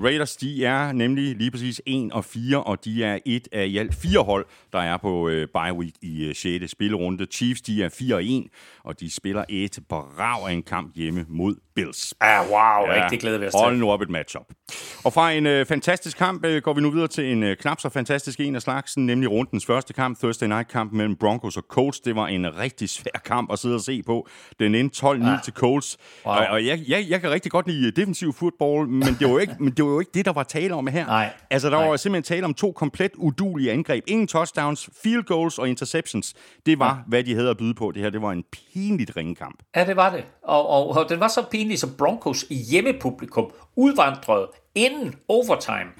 Raiders, 0.04 0.36
de 0.36 0.64
er 0.64 0.92
nemlig 0.92 1.36
lige 1.36 1.50
præcis 1.50 1.82
1 1.86 2.12
og 2.12 2.24
4, 2.24 2.62
og 2.62 2.84
de 2.84 3.04
er 3.04 3.18
et 3.26 3.48
af 3.52 3.66
i 3.66 3.78
alt 3.78 3.94
fire 3.94 4.20
hold, 4.20 4.46
der 4.72 4.78
er 4.78 4.96
på 4.96 5.26
uh, 5.26 5.32
bye 5.32 5.72
week 5.78 5.94
i 6.02 6.28
uh, 6.28 6.34
6. 6.34 6.70
spillerunde. 6.70 7.26
Chiefs, 7.32 7.60
de 7.60 7.82
er 7.82 7.88
4 7.88 8.14
og 8.14 8.24
1, 8.24 8.46
og 8.84 9.00
de 9.00 9.14
spiller 9.14 9.44
et 9.48 9.78
brav 9.88 10.48
af 10.48 10.52
en 10.52 10.62
kamp 10.62 10.96
hjemme 10.96 11.26
mod 11.28 11.56
Bills. 11.74 12.14
Ah, 12.20 12.46
wow, 12.50 12.58
ja, 12.58 13.02
rigtig 13.02 13.20
glæder 13.20 13.38
vi 13.38 13.46
os 13.46 13.52
til. 13.52 13.60
Hold 13.60 13.76
nu 13.76 13.90
op 13.90 14.02
et 14.02 14.10
matchup. 14.10 14.46
Og 15.04 15.12
fra 15.12 15.32
en 15.32 15.46
uh, 15.46 15.66
fantastisk 15.66 16.18
kamp 16.18 16.46
uh, 16.46 16.56
går 16.56 16.72
vi 16.72 16.80
nu 16.80 16.90
videre 16.90 17.08
til 17.08 17.32
en 17.32 17.42
uh, 17.42 17.52
knap 17.60 17.80
så 17.80 17.88
fantastisk 17.88 18.40
en 18.40 18.54
af 18.54 18.62
slagsen, 18.62 19.06
nemlig 19.06 19.30
rundens 19.30 19.66
første 19.66 19.92
kamp, 19.92 20.18
Thursday 20.18 20.46
Night 20.46 20.68
kamp 20.68 20.92
mellem 20.92 21.16
Broncos 21.16 21.56
og 21.56 21.64
Colts. 21.68 22.00
Det 22.00 22.16
var 22.16 22.26
en 22.26 22.58
rigtig 22.58 22.88
svær 22.88 23.20
kamp 23.24 23.52
at 23.52 23.58
sidde 23.58 23.74
og 23.74 23.80
se 23.80 24.02
på. 24.02 24.28
Den 24.58 24.74
endte 24.74 25.06
12-9 25.06 25.26
ah. 25.26 25.42
til 25.42 25.52
Colts. 25.52 25.98
Wow. 26.26 26.34
Og, 26.34 26.46
og 26.46 26.66
jeg, 26.66 26.80
jeg, 26.88 27.06
jeg 27.08 27.20
kan 27.20 27.30
rigtig 27.30 27.52
godt 27.52 27.66
lide 27.68 27.90
defensiv 27.90 28.32
football, 28.32 28.77
men 28.86 29.02
det 29.02 29.20
var 29.20 29.28
jo 29.28 29.38
ikke, 29.38 29.54
men 29.58 29.72
det, 29.72 29.84
var 29.84 29.90
jo 29.90 30.00
ikke 30.00 30.10
det, 30.14 30.24
der 30.24 30.32
var 30.32 30.42
tale 30.42 30.74
om 30.74 30.86
her. 30.86 31.06
Nej. 31.06 31.32
Altså, 31.50 31.70
der 31.70 31.78
Nej. 31.78 31.88
var 31.88 31.96
simpelthen 31.96 32.36
tale 32.36 32.44
om 32.44 32.54
to 32.54 32.72
komplet 32.72 33.10
udulige 33.16 33.72
angreb. 33.72 34.04
Ingen 34.06 34.26
touchdowns, 34.26 34.90
field 35.02 35.24
goals 35.24 35.58
og 35.58 35.68
interceptions. 35.68 36.34
Det 36.66 36.78
var, 36.78 36.88
ja. 36.88 36.96
hvad 37.06 37.24
de 37.24 37.34
havde 37.34 37.50
at 37.50 37.56
byde 37.56 37.74
på. 37.74 37.90
Det 37.90 38.02
her, 38.02 38.10
det 38.10 38.22
var 38.22 38.32
en 38.32 38.44
pinligt 38.52 39.16
ringe 39.16 39.34
kamp. 39.34 39.62
Ja, 39.76 39.84
det 39.84 39.96
var 39.96 40.10
det. 40.10 40.24
Og, 40.42 40.68
og, 40.68 40.88
og 40.88 41.08
den 41.08 41.20
var 41.20 41.28
så 41.28 41.42
pinlig, 41.50 41.78
som 41.78 41.90
Broncos 41.98 42.44
i 42.50 42.54
hjemmepublikum 42.70 43.50
udvandrede 43.76 44.48
inden 44.74 45.14
overtime. 45.28 45.90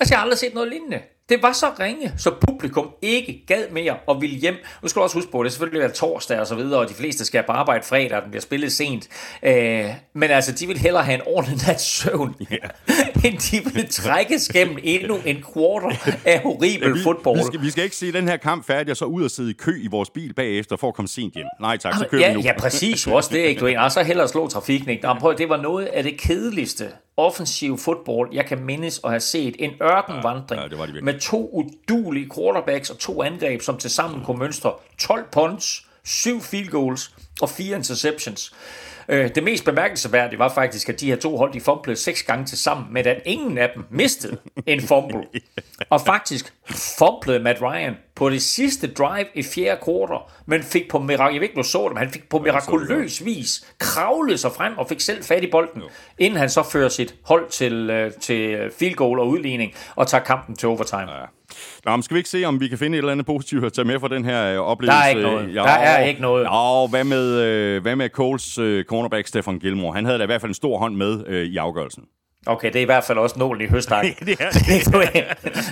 Altså, 0.00 0.14
jeg 0.14 0.18
har 0.18 0.22
aldrig 0.22 0.38
set 0.38 0.54
noget 0.54 0.68
lignende. 0.68 1.00
Det 1.30 1.42
var 1.42 1.52
så 1.52 1.66
ringe, 1.80 2.12
så 2.16 2.30
publikum 2.48 2.90
ikke 3.02 3.44
gad 3.46 3.70
mere 3.70 3.96
og 4.06 4.20
ville 4.20 4.36
hjem. 4.36 4.54
Nu 4.82 4.88
skal 4.88 5.00
du 5.00 5.02
også 5.02 5.16
huske 5.16 5.32
på, 5.32 5.40
at 5.40 5.44
det 5.44 5.52
selvfølgelig 5.52 5.80
være 5.80 5.90
torsdag 5.90 6.40
og 6.40 6.46
så 6.46 6.54
videre, 6.54 6.80
og 6.80 6.88
de 6.88 6.94
fleste 6.94 7.24
skal 7.24 7.42
på 7.46 7.52
arbejde 7.52 7.84
fredag, 7.84 8.16
og 8.16 8.22
den 8.22 8.30
bliver 8.30 8.42
spillet 8.42 8.72
sent. 8.72 9.08
Øh, 9.42 9.84
men 10.14 10.30
altså, 10.30 10.52
de 10.52 10.66
vil 10.66 10.78
hellere 10.78 11.04
have 11.04 11.14
en 11.14 11.22
ordentlig 11.26 11.58
nat 11.66 11.80
søvn, 11.80 12.36
yeah. 12.52 12.70
end 13.24 13.38
de 13.38 13.70
vil 13.74 13.88
trækkes 13.88 14.48
gennem 14.48 14.78
endnu 14.82 15.18
en 15.26 15.44
quarter 15.54 16.16
af 16.24 16.40
horribel 16.40 16.88
ja, 16.88 16.94
vi, 16.94 17.02
fodbold. 17.02 17.38
Vi 17.38 17.44
skal, 17.44 17.62
vi 17.62 17.70
skal 17.70 17.84
ikke 17.84 17.96
se 17.96 18.12
den 18.12 18.28
her 18.28 18.36
kamp 18.36 18.66
færdig, 18.66 18.90
og 18.90 18.96
så 18.96 19.04
ud 19.04 19.24
og 19.24 19.30
sidde 19.30 19.50
i 19.50 19.54
kø 19.58 19.80
i 19.82 19.88
vores 19.90 20.10
bil 20.10 20.34
bagefter 20.34 20.76
for 20.76 20.88
at 20.88 20.94
komme 20.94 21.08
sent 21.08 21.34
hjem. 21.34 21.46
Nej 21.60 21.76
tak, 21.76 21.94
så 21.94 22.06
kører 22.10 22.22
ja, 22.22 22.28
vi 22.28 22.34
nu. 22.34 22.40
Ja, 22.40 22.52
præcis. 22.58 23.06
Også 23.06 23.30
det, 23.32 23.38
ikke? 23.38 23.60
Du 23.60 23.66
er 23.66 23.80
og 23.80 23.92
så 23.92 24.02
hellere 24.02 24.28
slå 24.28 24.48
trafikken. 24.48 24.90
Ikke? 24.90 25.02
Nå, 25.02 25.14
prøv, 25.14 25.38
det 25.38 25.48
var 25.48 25.56
noget 25.56 25.86
af 25.86 26.02
det 26.02 26.18
kedeligste 26.18 26.88
offensiv 27.20 27.78
fodbold, 27.78 28.28
jeg 28.32 28.46
kan 28.46 28.64
mindes 28.64 29.00
at 29.04 29.10
have 29.10 29.20
set. 29.20 29.56
En 29.58 29.70
ørkenvandring 29.82 30.62
ja, 30.72 30.84
ja, 30.84 31.00
med 31.02 31.19
to 31.20 31.50
udulige 31.52 32.30
quarterbacks 32.34 32.90
og 32.90 32.98
to 32.98 33.22
angreb, 33.22 33.62
som 33.62 33.78
til 33.78 33.90
sammen 33.90 34.24
kunne 34.24 34.38
mønstre 34.38 34.72
12 34.98 35.24
punts, 35.32 35.86
7 36.04 36.40
field 36.40 36.68
goals 36.68 37.14
og 37.40 37.48
4 37.48 37.76
interceptions. 37.76 38.52
Øh, 39.08 39.34
det 39.34 39.42
mest 39.42 39.64
bemærkelsesværdige 39.64 40.38
var 40.38 40.48
faktisk, 40.48 40.88
at 40.88 41.00
de 41.00 41.06
her 41.06 41.16
to 41.16 41.36
hold, 41.36 41.52
de 41.52 41.60
fumblede 41.60 41.96
seks 41.96 42.22
gange 42.22 42.44
til 42.44 42.58
sammen, 42.58 42.86
men 42.92 43.06
at 43.06 43.22
ingen 43.24 43.58
af 43.58 43.70
dem 43.74 43.84
mistede 43.90 44.36
en 44.66 44.80
fumble. 44.80 45.24
Og 45.90 46.00
faktisk 46.00 46.52
fumblede 46.98 47.40
Matt 47.40 47.62
Ryan 47.62 47.96
på 48.14 48.30
det 48.30 48.42
sidste 48.42 48.86
drive 48.86 49.26
i 49.34 49.42
fjerde 49.42 49.80
quarter, 49.84 50.32
men 50.46 50.62
fik 50.62 50.90
på 50.90 50.98
mirakel, 50.98 51.34
jeg 51.34 51.40
ved 51.40 51.48
ikke, 51.48 51.58
du 51.58 51.62
så 51.62 51.84
det, 51.84 51.92
men 51.92 51.98
han 51.98 52.10
fik 52.10 52.28
på 52.28 52.38
mirakuløs 52.38 53.24
vis 53.24 53.74
kravlet 53.78 54.40
sig 54.40 54.52
frem 54.52 54.78
og 54.78 54.88
fik 54.88 55.00
selv 55.00 55.24
fat 55.24 55.44
i 55.44 55.50
bolden, 55.50 55.82
inden 56.18 56.38
han 56.38 56.50
så 56.50 56.62
fører 56.62 56.88
sit 56.88 57.14
hold 57.24 57.50
til, 57.50 57.90
øh, 57.90 58.12
til 58.12 58.70
field 58.78 58.94
goal 58.94 59.18
og 59.18 59.28
udligning 59.28 59.72
og 59.96 60.06
tager 60.06 60.24
kampen 60.24 60.56
til 60.56 60.68
overtime. 60.68 61.12
Ja. 61.12 61.39
Nå, 61.84 61.96
men 61.96 62.02
skal 62.02 62.14
vi 62.14 62.18
ikke 62.18 62.30
se, 62.30 62.44
om 62.44 62.60
vi 62.60 62.68
kan 62.68 62.78
finde 62.78 62.96
et 62.96 62.98
eller 62.98 63.12
andet 63.12 63.26
positivt 63.26 63.64
at 63.64 63.72
tage 63.72 63.84
med 63.84 64.00
fra 64.00 64.08
den 64.08 64.24
her 64.24 64.54
øh, 64.54 64.58
oplevelse? 64.58 64.96
Der 64.96 65.04
er 65.04 65.08
ikke 65.08 65.22
noget. 65.22 65.54
Der 65.54 65.62
er 65.62 66.04
ikke 66.04 66.20
noget. 66.20 66.44
Ja, 66.44 66.86
hvad 66.90 67.04
med, 67.04 67.40
øh, 67.40 67.82
hvad 67.82 67.96
med 67.96 68.08
Coles 68.08 68.58
øh, 68.58 68.84
cornerback 68.84 69.26
Stefan 69.26 69.58
Gilmore? 69.58 69.94
Han 69.94 70.04
havde 70.04 70.18
da 70.18 70.22
i 70.22 70.26
hvert 70.26 70.40
fald 70.40 70.50
en 70.50 70.54
stor 70.54 70.78
hånd 70.78 70.96
med 70.96 71.24
øh, 71.26 71.44
i 71.44 71.56
afgørelsen. 71.56 72.04
Okay, 72.46 72.68
det 72.68 72.76
er 72.76 72.82
i 72.82 72.84
hvert 72.84 73.04
fald 73.04 73.18
også 73.18 73.38
nålen 73.38 73.62
i 73.62 73.66
høstakken. 73.66 74.14
det 74.26 74.40
er 74.40 74.50
det. 74.50 75.24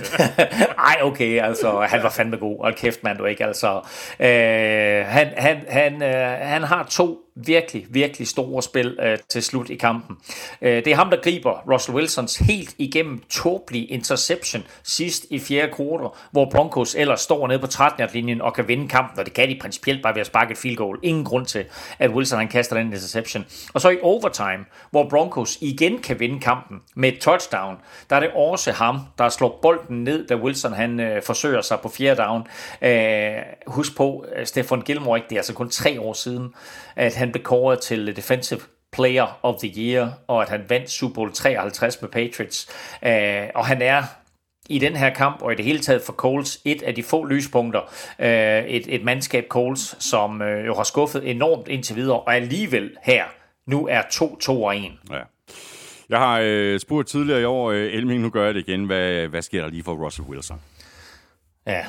Ej, 0.89 0.97
okay, 1.01 1.41
altså, 1.41 1.79
han 1.89 2.03
var 2.03 2.09
fandme 2.09 2.37
god. 2.37 2.59
Og 2.59 2.73
kæft, 2.75 3.03
mand, 3.03 3.17
du 3.17 3.25
ikke, 3.25 3.45
altså. 3.45 3.81
Øh, 4.19 5.05
han, 5.05 5.27
han, 5.37 5.57
han, 5.67 6.03
øh, 6.03 6.37
han 6.41 6.63
har 6.63 6.87
to 6.89 7.19
virkelig, 7.35 7.87
virkelig 7.89 8.27
store 8.27 8.63
spil 8.63 8.97
øh, 9.01 9.17
til 9.29 9.43
slut 9.43 9.69
i 9.69 9.75
kampen. 9.75 10.17
Øh, 10.61 10.75
det 10.85 10.87
er 10.87 10.95
ham, 10.95 11.09
der 11.09 11.17
griber 11.17 11.73
Russell 11.73 11.95
Wilsons 11.95 12.35
helt 12.37 12.75
igennem 12.77 13.23
tåbelige 13.29 13.85
interception 13.85 14.63
sidst 14.83 15.25
i 15.29 15.39
fjerde 15.39 15.71
kvartal, 15.73 16.17
hvor 16.31 16.49
Broncos 16.51 16.95
ellers 16.95 17.21
står 17.21 17.47
nede 17.47 17.59
på 17.59 17.65
13-linjen 17.65 18.41
og 18.41 18.53
kan 18.53 18.67
vinde 18.67 18.87
kampen, 18.87 19.19
og 19.19 19.25
det 19.25 19.33
kan 19.33 19.49
de 19.49 19.57
principielt 19.61 20.03
bare 20.03 20.15
ved 20.15 20.21
at 20.21 20.27
sparke 20.27 20.51
et 20.51 20.57
field 20.57 20.75
goal. 20.77 20.99
Ingen 21.03 21.25
grund 21.25 21.45
til, 21.45 21.65
at 21.99 22.11
Wilson 22.11 22.39
han 22.39 22.47
kaster 22.47 22.77
den 22.77 22.87
interception. 22.87 23.45
Og 23.73 23.81
så 23.81 23.89
i 23.89 23.97
overtime, 24.01 24.65
hvor 24.91 25.09
Broncos 25.09 25.57
igen 25.61 25.97
kan 25.97 26.19
vinde 26.19 26.39
kampen 26.39 26.81
med 26.95 27.13
et 27.13 27.19
touchdown, 27.19 27.77
der 28.09 28.15
er 28.15 28.19
det 28.19 28.29
også 28.35 28.71
ham, 28.71 28.99
der 29.17 29.29
slår 29.29 29.59
bolden 29.61 30.03
ned, 30.03 30.27
da 30.27 30.35
Wilson 30.35 30.73
han 30.73 30.99
øh, 30.99 31.21
forsøger 31.23 31.61
sig 31.61 31.79
på 31.79 31.89
fjerde 31.89 32.21
down. 32.21 32.47
Øh, 32.81 33.31
husk 33.67 33.97
på, 33.97 34.25
øh, 34.35 34.45
Stefan 34.45 34.81
Gilmore, 34.81 35.17
ikke, 35.17 35.29
det 35.29 35.35
er 35.35 35.39
altså 35.39 35.53
kun 35.53 35.69
tre 35.69 36.01
år 36.01 36.13
siden, 36.13 36.53
at 36.95 37.15
han 37.15 37.31
blev 37.31 37.43
kåret 37.43 37.79
til 37.79 38.15
Defensive 38.15 38.59
Player 38.91 39.39
of 39.43 39.55
the 39.59 39.73
Year, 39.77 40.13
og 40.27 40.41
at 40.41 40.49
han 40.49 40.65
vandt 40.69 40.89
Super 40.89 41.13
Bowl 41.13 41.31
53 41.33 42.01
med 42.01 42.09
Patriots. 42.09 42.69
Uh, 43.01 43.49
og 43.55 43.65
han 43.65 43.81
er 43.81 44.03
i 44.69 44.79
den 44.79 44.95
her 44.95 45.09
kamp, 45.09 45.41
og 45.41 45.51
i 45.51 45.55
det 45.55 45.65
hele 45.65 45.79
taget 45.79 46.01
for 46.01 46.13
Coles, 46.13 46.61
et 46.65 46.81
af 46.81 46.95
de 46.95 47.03
få 47.03 47.25
lyspunkter. 47.25 47.81
Uh, 48.19 48.25
et, 48.25 48.95
et 48.95 49.03
mandskab 49.03 49.45
Coles, 49.49 49.95
som 49.99 50.41
uh, 50.41 50.65
jo 50.65 50.75
har 50.75 50.83
skuffet 50.83 51.29
enormt 51.29 51.67
indtil 51.67 51.95
videre, 51.95 52.19
og 52.19 52.35
alligevel 52.35 52.91
her, 53.03 53.23
nu 53.67 53.87
er 53.87 54.01
2-2 54.01 54.49
og 54.49 54.77
1. 54.77 54.91
Ja. 55.11 55.19
Jeg 56.09 56.19
har 56.19 56.39
øh, 56.43 56.79
spurgt 56.79 57.07
tidligere 57.07 57.41
i 57.41 57.43
år, 57.43 57.71
øh, 57.71 57.93
Elming, 57.93 58.21
nu 58.21 58.29
gør 58.29 58.45
jeg 58.45 58.53
det 58.53 58.67
igen. 58.67 58.85
Hvad, 58.85 59.27
hvad 59.27 59.41
sker 59.41 59.61
der 59.61 59.69
lige 59.69 59.83
for 59.83 60.05
Russell 60.05 60.27
Wilson? 60.27 60.61
Ja, 61.67 61.85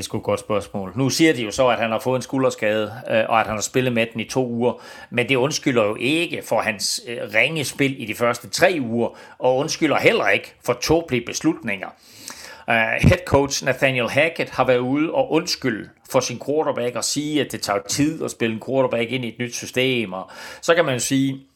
det 0.00 0.04
er 0.04 0.08
sgu 0.08 0.18
et 0.18 0.24
godt 0.24 0.40
spørgsmål. 0.40 0.92
Nu 0.96 1.10
siger 1.10 1.32
de 1.32 1.42
jo 1.42 1.50
så, 1.50 1.68
at 1.68 1.78
han 1.78 1.90
har 1.90 1.98
fået 1.98 2.16
en 2.16 2.22
skulderskade, 2.22 2.92
øh, 3.10 3.24
og 3.28 3.40
at 3.40 3.46
han 3.46 3.54
har 3.54 3.62
spillet 3.62 3.92
med 3.92 4.06
den 4.12 4.20
i 4.20 4.24
to 4.24 4.46
uger. 4.46 4.82
Men 5.10 5.28
det 5.28 5.36
undskylder 5.36 5.84
jo 5.84 5.96
ikke 6.00 6.42
for 6.44 6.60
hans 6.60 7.00
øh, 7.08 7.18
ringe 7.34 7.64
spil 7.64 8.02
i 8.02 8.04
de 8.04 8.14
første 8.14 8.48
tre 8.48 8.78
uger, 8.80 9.18
og 9.38 9.56
undskylder 9.56 9.98
heller 9.98 10.28
ikke 10.28 10.54
for 10.64 10.72
tåbelige 10.72 11.26
beslutninger. 11.26 11.88
Uh, 12.68 12.74
head 12.74 13.24
coach 13.26 13.64
Nathaniel 13.64 14.08
Hackett 14.08 14.50
har 14.50 14.64
været 14.64 14.78
ude 14.78 15.10
og 15.10 15.32
undskylde 15.32 15.88
for 16.10 16.20
sin 16.20 16.40
quarterback 16.46 16.96
og 16.96 17.04
sige, 17.04 17.40
at 17.40 17.52
det 17.52 17.62
tager 17.62 17.80
tid 17.88 18.24
at 18.24 18.30
spille 18.30 18.54
en 18.54 18.62
quarterback 18.66 19.10
ind 19.10 19.24
i 19.24 19.28
et 19.28 19.38
nyt 19.38 19.54
system. 19.54 20.12
Og 20.12 20.30
så 20.62 20.74
kan 20.74 20.84
man 20.84 20.94
jo 20.94 21.00
sige, 21.00 21.46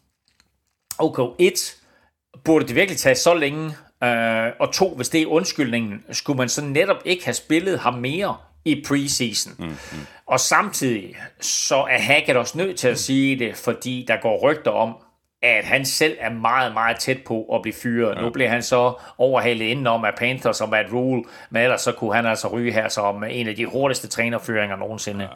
okay, 0.99 1.23
et, 1.39 1.77
burde 2.45 2.67
det 2.67 2.75
virkelig 2.75 2.99
tage 2.99 3.15
så 3.15 3.35
længe 3.35 3.75
Øh, 4.03 4.53
og 4.61 4.73
to, 4.73 4.95
hvis 4.95 5.09
det 5.09 5.23
er 5.23 5.27
undskyldningen, 5.27 6.05
skulle 6.11 6.37
man 6.37 6.49
så 6.49 6.65
netop 6.65 6.97
ikke 7.05 7.25
have 7.25 7.35
spillet 7.35 7.79
ham 7.79 7.95
mere 7.95 8.37
i 8.65 8.85
preseason. 8.89 9.53
Mm, 9.59 9.65
mm. 9.67 10.07
Og 10.27 10.41
samtidig 10.41 11.17
så 11.41 11.77
er 11.77 11.99
Hackett 11.99 12.39
også 12.39 12.59
nødt 12.59 12.79
til 12.79 12.89
at 12.89 12.99
sige 12.99 13.39
det, 13.39 13.57
fordi 13.57 14.05
der 14.09 14.17
går 14.17 14.41
rygter 14.43 14.71
om, 14.71 14.97
at 15.43 15.65
han 15.65 15.85
selv 15.85 16.17
er 16.21 16.31
meget, 16.31 16.73
meget 16.73 16.97
tæt 16.99 17.19
på 17.27 17.45
at 17.55 17.63
blive 17.63 17.75
fyret. 17.75 18.17
Ja. 18.17 18.21
Nu 18.21 18.31
bliver 18.31 18.49
han 18.49 18.63
så 18.63 18.93
overhalet 19.19 19.65
indenom 19.65 20.05
af 20.05 20.15
Panthers 20.19 20.61
og 20.61 20.69
Matt 20.69 20.93
Rule, 20.93 21.25
men 21.51 21.63
ellers 21.63 21.81
så 21.81 21.93
kunne 21.93 22.15
han 22.15 22.27
altså 22.27 22.49
ryge 22.49 22.73
her 22.73 22.89
som 22.89 23.25
en 23.25 23.49
af 23.49 23.57
de 23.57 23.67
hurtigste 23.67 24.09
trænerføringer 24.09 24.77
nogensinde. 24.77 25.25
Ja. 25.25 25.29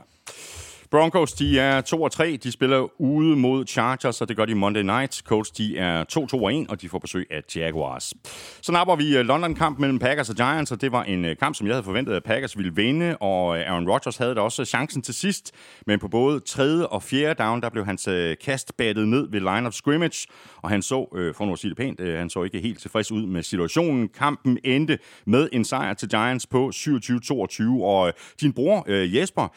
Broncos, 0.91 1.33
de 1.33 1.59
er 1.59 1.81
2 1.81 2.03
og 2.03 2.13
3. 2.13 2.39
De 2.43 2.53
spiller 2.53 3.01
ude 3.01 3.37
mod 3.37 3.67
Chargers, 3.67 4.21
og 4.21 4.29
det 4.29 4.37
gør 4.37 4.45
de 4.45 4.55
Monday 4.55 4.83
Night. 4.83 5.23
Colts, 5.25 5.51
de 5.51 5.79
er 5.79 6.05
2-2 6.35 6.43
og 6.43 6.55
1, 6.55 6.67
og 6.71 6.81
de 6.81 6.89
får 6.89 6.99
besøg 6.99 7.27
af 7.31 7.43
Jaguars. 7.57 8.15
Så 8.63 8.73
napper 8.73 8.97
vi 8.97 9.17
øh, 9.17 9.27
London-kamp 9.27 9.79
mellem 9.79 9.99
Packers 9.99 10.31
og 10.31 10.37
Giants, 10.37 10.73
og 10.73 10.81
det 10.81 10.93
var 10.93 11.03
en 11.03 11.25
øh, 11.25 11.37
kamp, 11.37 11.57
som 11.57 11.67
jeg 11.67 11.75
havde 11.75 11.85
forventet, 11.85 12.13
at 12.13 12.25
Packers 12.25 12.57
ville 12.57 12.75
vinde, 12.75 13.17
og 13.17 13.59
øh, 13.59 13.71
Aaron 13.71 13.89
Rodgers 13.89 14.17
havde 14.17 14.35
da 14.35 14.41
også 14.41 14.65
chancen 14.65 15.03
til 15.03 15.15
sidst, 15.15 15.53
men 15.87 15.99
på 15.99 16.09
både 16.09 16.41
tredje 16.41 16.87
og 16.87 17.03
fjerde 17.03 17.43
down, 17.43 17.61
der 17.61 17.69
blev 17.69 17.85
hans 17.85 18.09
kast 18.45 18.77
battet 18.77 19.09
ned 19.09 19.31
ved 19.31 19.41
line 19.41 19.67
of 19.67 19.73
scrimmage, 19.73 20.27
og 20.57 20.71
han 20.71 20.83
så, 20.83 21.33
for 21.37 21.45
nu 21.45 21.53
at 21.53 21.59
sige 21.59 21.69
det 21.69 21.77
pænt, 21.77 22.01
han 22.01 22.31
så 22.31 22.43
ikke 22.43 22.61
helt 22.61 22.81
tilfreds 22.81 23.13
ud 23.13 23.27
med 23.27 23.43
situationen. 23.43 24.09
Kampen 24.09 24.59
endte 24.65 24.99
med 25.27 25.49
en 25.53 25.65
sejr 25.65 25.95
til 25.95 26.09
Giants 26.09 26.47
på 26.47 26.71
27-22, 26.75 27.83
og 27.83 28.13
din 28.41 28.53
bror 28.53 28.85
Jesper 28.91 29.53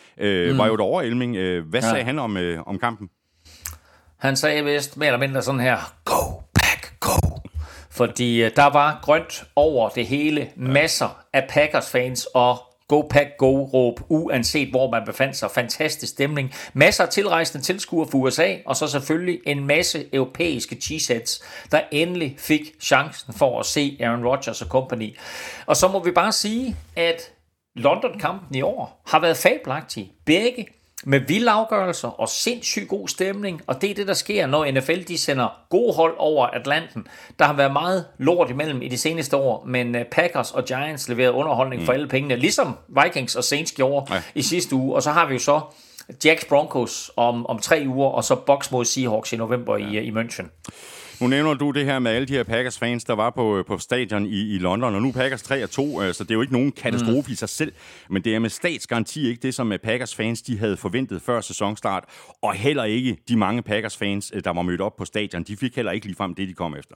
mm. 0.52 0.58
var 0.58 0.68
jo 0.68 0.76
derovre, 0.76 1.08
Elming. 1.22 1.70
Hvad 1.70 1.82
sagde 1.82 1.96
ja. 1.98 2.04
han 2.04 2.20
om, 2.20 2.38
om 2.66 2.80
kampen? 2.80 3.10
Han 4.18 4.36
sagde 4.36 4.64
vist 4.64 4.98
mere 4.98 5.08
eller 5.08 5.20
mindre 5.20 5.42
sådan 5.42 5.62
her, 5.62 5.94
go, 6.06 6.42
back, 6.54 7.00
go. 7.00 7.38
Fordi 7.90 8.50
der 8.50 8.70
var 8.70 9.00
grønt 9.02 9.44
over 9.56 9.90
det 9.90 10.08
hele. 10.08 10.50
Masser 10.56 11.24
af 11.34 11.48
Packers-fans 11.50 12.26
og 12.26 12.58
Go 12.88 13.02
Pack 13.02 13.38
Go 13.38 13.64
råb, 13.64 14.00
uanset 14.10 14.70
hvor 14.70 14.92
man 14.92 15.06
befandt 15.06 15.36
sig. 15.36 15.52
Fantastisk 15.52 16.14
stemning. 16.14 16.54
Masser 16.74 17.04
af 17.04 17.10
tilrejsende 17.10 17.66
tilskuere 17.66 18.08
for 18.12 18.18
USA, 18.18 18.56
og 18.66 18.76
så 18.76 18.88
selvfølgelig 18.88 19.40
en 19.46 19.68
masse 19.68 20.06
europæiske 20.14 20.76
cheeseheads, 20.76 21.42
der 21.72 21.82
endelig 21.92 22.36
fik 22.38 22.62
chancen 22.82 23.34
for 23.34 23.60
at 23.60 23.66
se 23.66 23.98
Aaron 24.00 24.26
Rodgers 24.26 24.62
og 24.62 24.68
company. 24.68 25.18
Og 25.66 25.76
så 25.78 25.88
må 25.88 26.04
vi 26.04 26.12
bare 26.12 26.32
sige, 26.32 26.76
at 26.96 27.32
London-kampen 27.76 28.56
i 28.56 28.62
år 28.62 29.02
har 29.08 29.20
været 29.20 29.38
fabelagtig. 29.38 30.12
Begge 30.26 30.68
med 31.04 31.20
vilde 31.20 31.52
afgørelser 31.52 32.08
og 32.08 32.30
sindssygt 32.30 32.88
god 32.88 33.08
stemning, 33.08 33.62
og 33.68 33.82
det 33.82 33.92
er 33.92 33.96
det, 33.96 34.08
der 34.08 34.14
sker, 34.14 34.48
når 34.48 34.72
NFL 34.72 35.02
de 35.08 35.18
sender 35.18 35.48
gode 35.70 35.94
hold 35.94 36.16
over 36.18 36.48
Atlanten. 36.48 37.08
Der 37.40 37.46
har 37.46 37.54
været 37.54 37.74
meget 37.74 38.06
lort 38.18 38.50
imellem 38.50 38.82
i 38.82 38.88
de 38.88 38.98
seneste 38.98 39.38
år, 39.38 39.64
men 39.68 39.96
øh, 39.96 40.06
Packers 40.06 40.52
og 40.52 40.66
Giants 40.66 41.10
leverede 41.10 41.34
underholdning 41.34 41.82
mm. 41.82 41.86
for 41.86 41.94
alle 41.94 42.08
pengene, 42.08 42.36
ligesom 42.36 42.78
Vikings 43.04 43.36
og 43.36 43.44
Saints 43.44 43.72
gjorde 43.72 44.14
ja. 44.14 44.22
i 44.36 44.42
sidste 44.42 44.76
uge, 44.76 44.96
og 44.96 45.04
så 45.04 45.12
har 45.12 45.26
vi 45.26 45.34
jo 45.34 45.40
så 45.40 45.62
Jacks 46.26 46.46
Broncos 46.46 47.12
om, 47.16 47.46
om 47.46 47.60
tre 47.60 47.84
uger, 47.88 48.10
og 48.10 48.24
så 48.24 48.36
Bucks 48.36 48.72
mod 48.72 48.86
Seahawks 48.86 49.34
i 49.34 49.36
november 49.36 49.78
ja. 49.78 49.86
i, 49.86 50.04
i 50.04 50.12
München. 50.12 50.46
Nu 51.22 51.28
nævner 51.28 51.54
du 51.54 51.72
det 51.72 51.86
her 51.86 52.00
med 52.00 52.12
alle 52.12 52.28
de 52.28 52.34
her 52.34 52.44
Packers-fans, 52.44 53.04
der 53.04 53.14
var 53.14 53.30
på, 53.30 53.64
på 53.68 53.78
stadion 53.78 54.26
i, 54.26 54.56
i 54.56 54.58
London, 54.58 54.96
og 54.96 55.02
nu 55.02 55.12
Packers 55.12 55.44
3 55.44 55.64
og 55.64 55.70
2, 55.70 56.02
øh, 56.02 56.14
så 56.14 56.24
det 56.24 56.32
er 56.32 56.36
jo 56.36 56.42
ikke 56.42 56.54
nogen 56.54 56.72
katastrofe 56.72 57.28
mm. 57.28 57.34
i 57.34 57.36
sig 57.36 57.50
selv, 57.50 57.74
men 58.10 58.24
det 58.24 58.36
er 58.36 58.40
med 58.40 58.50
statsgaranti 58.50 59.28
ikke 59.28 59.42
det, 59.42 59.56
som 59.56 59.74
Packers-fans 59.84 60.42
de 60.42 60.58
havde 60.58 60.78
forventet 60.78 61.22
før 61.22 61.42
sæsonstart, 61.42 62.04
og 62.42 62.54
heller 62.54 62.84
ikke 62.84 63.18
de 63.28 63.38
mange 63.38 63.62
Packers-fans, 63.62 64.32
øh, 64.36 64.44
der 64.44 64.54
var 64.54 64.62
mødt 64.62 64.82
op 64.82 64.96
på 64.96 65.06
stadion, 65.06 65.44
de 65.44 65.58
fik 65.58 65.76
heller 65.76 65.92
ikke 65.92 66.06
ligefrem 66.06 66.36
det, 66.36 66.48
de 66.48 66.54
kom 66.54 66.76
efter. 66.76 66.96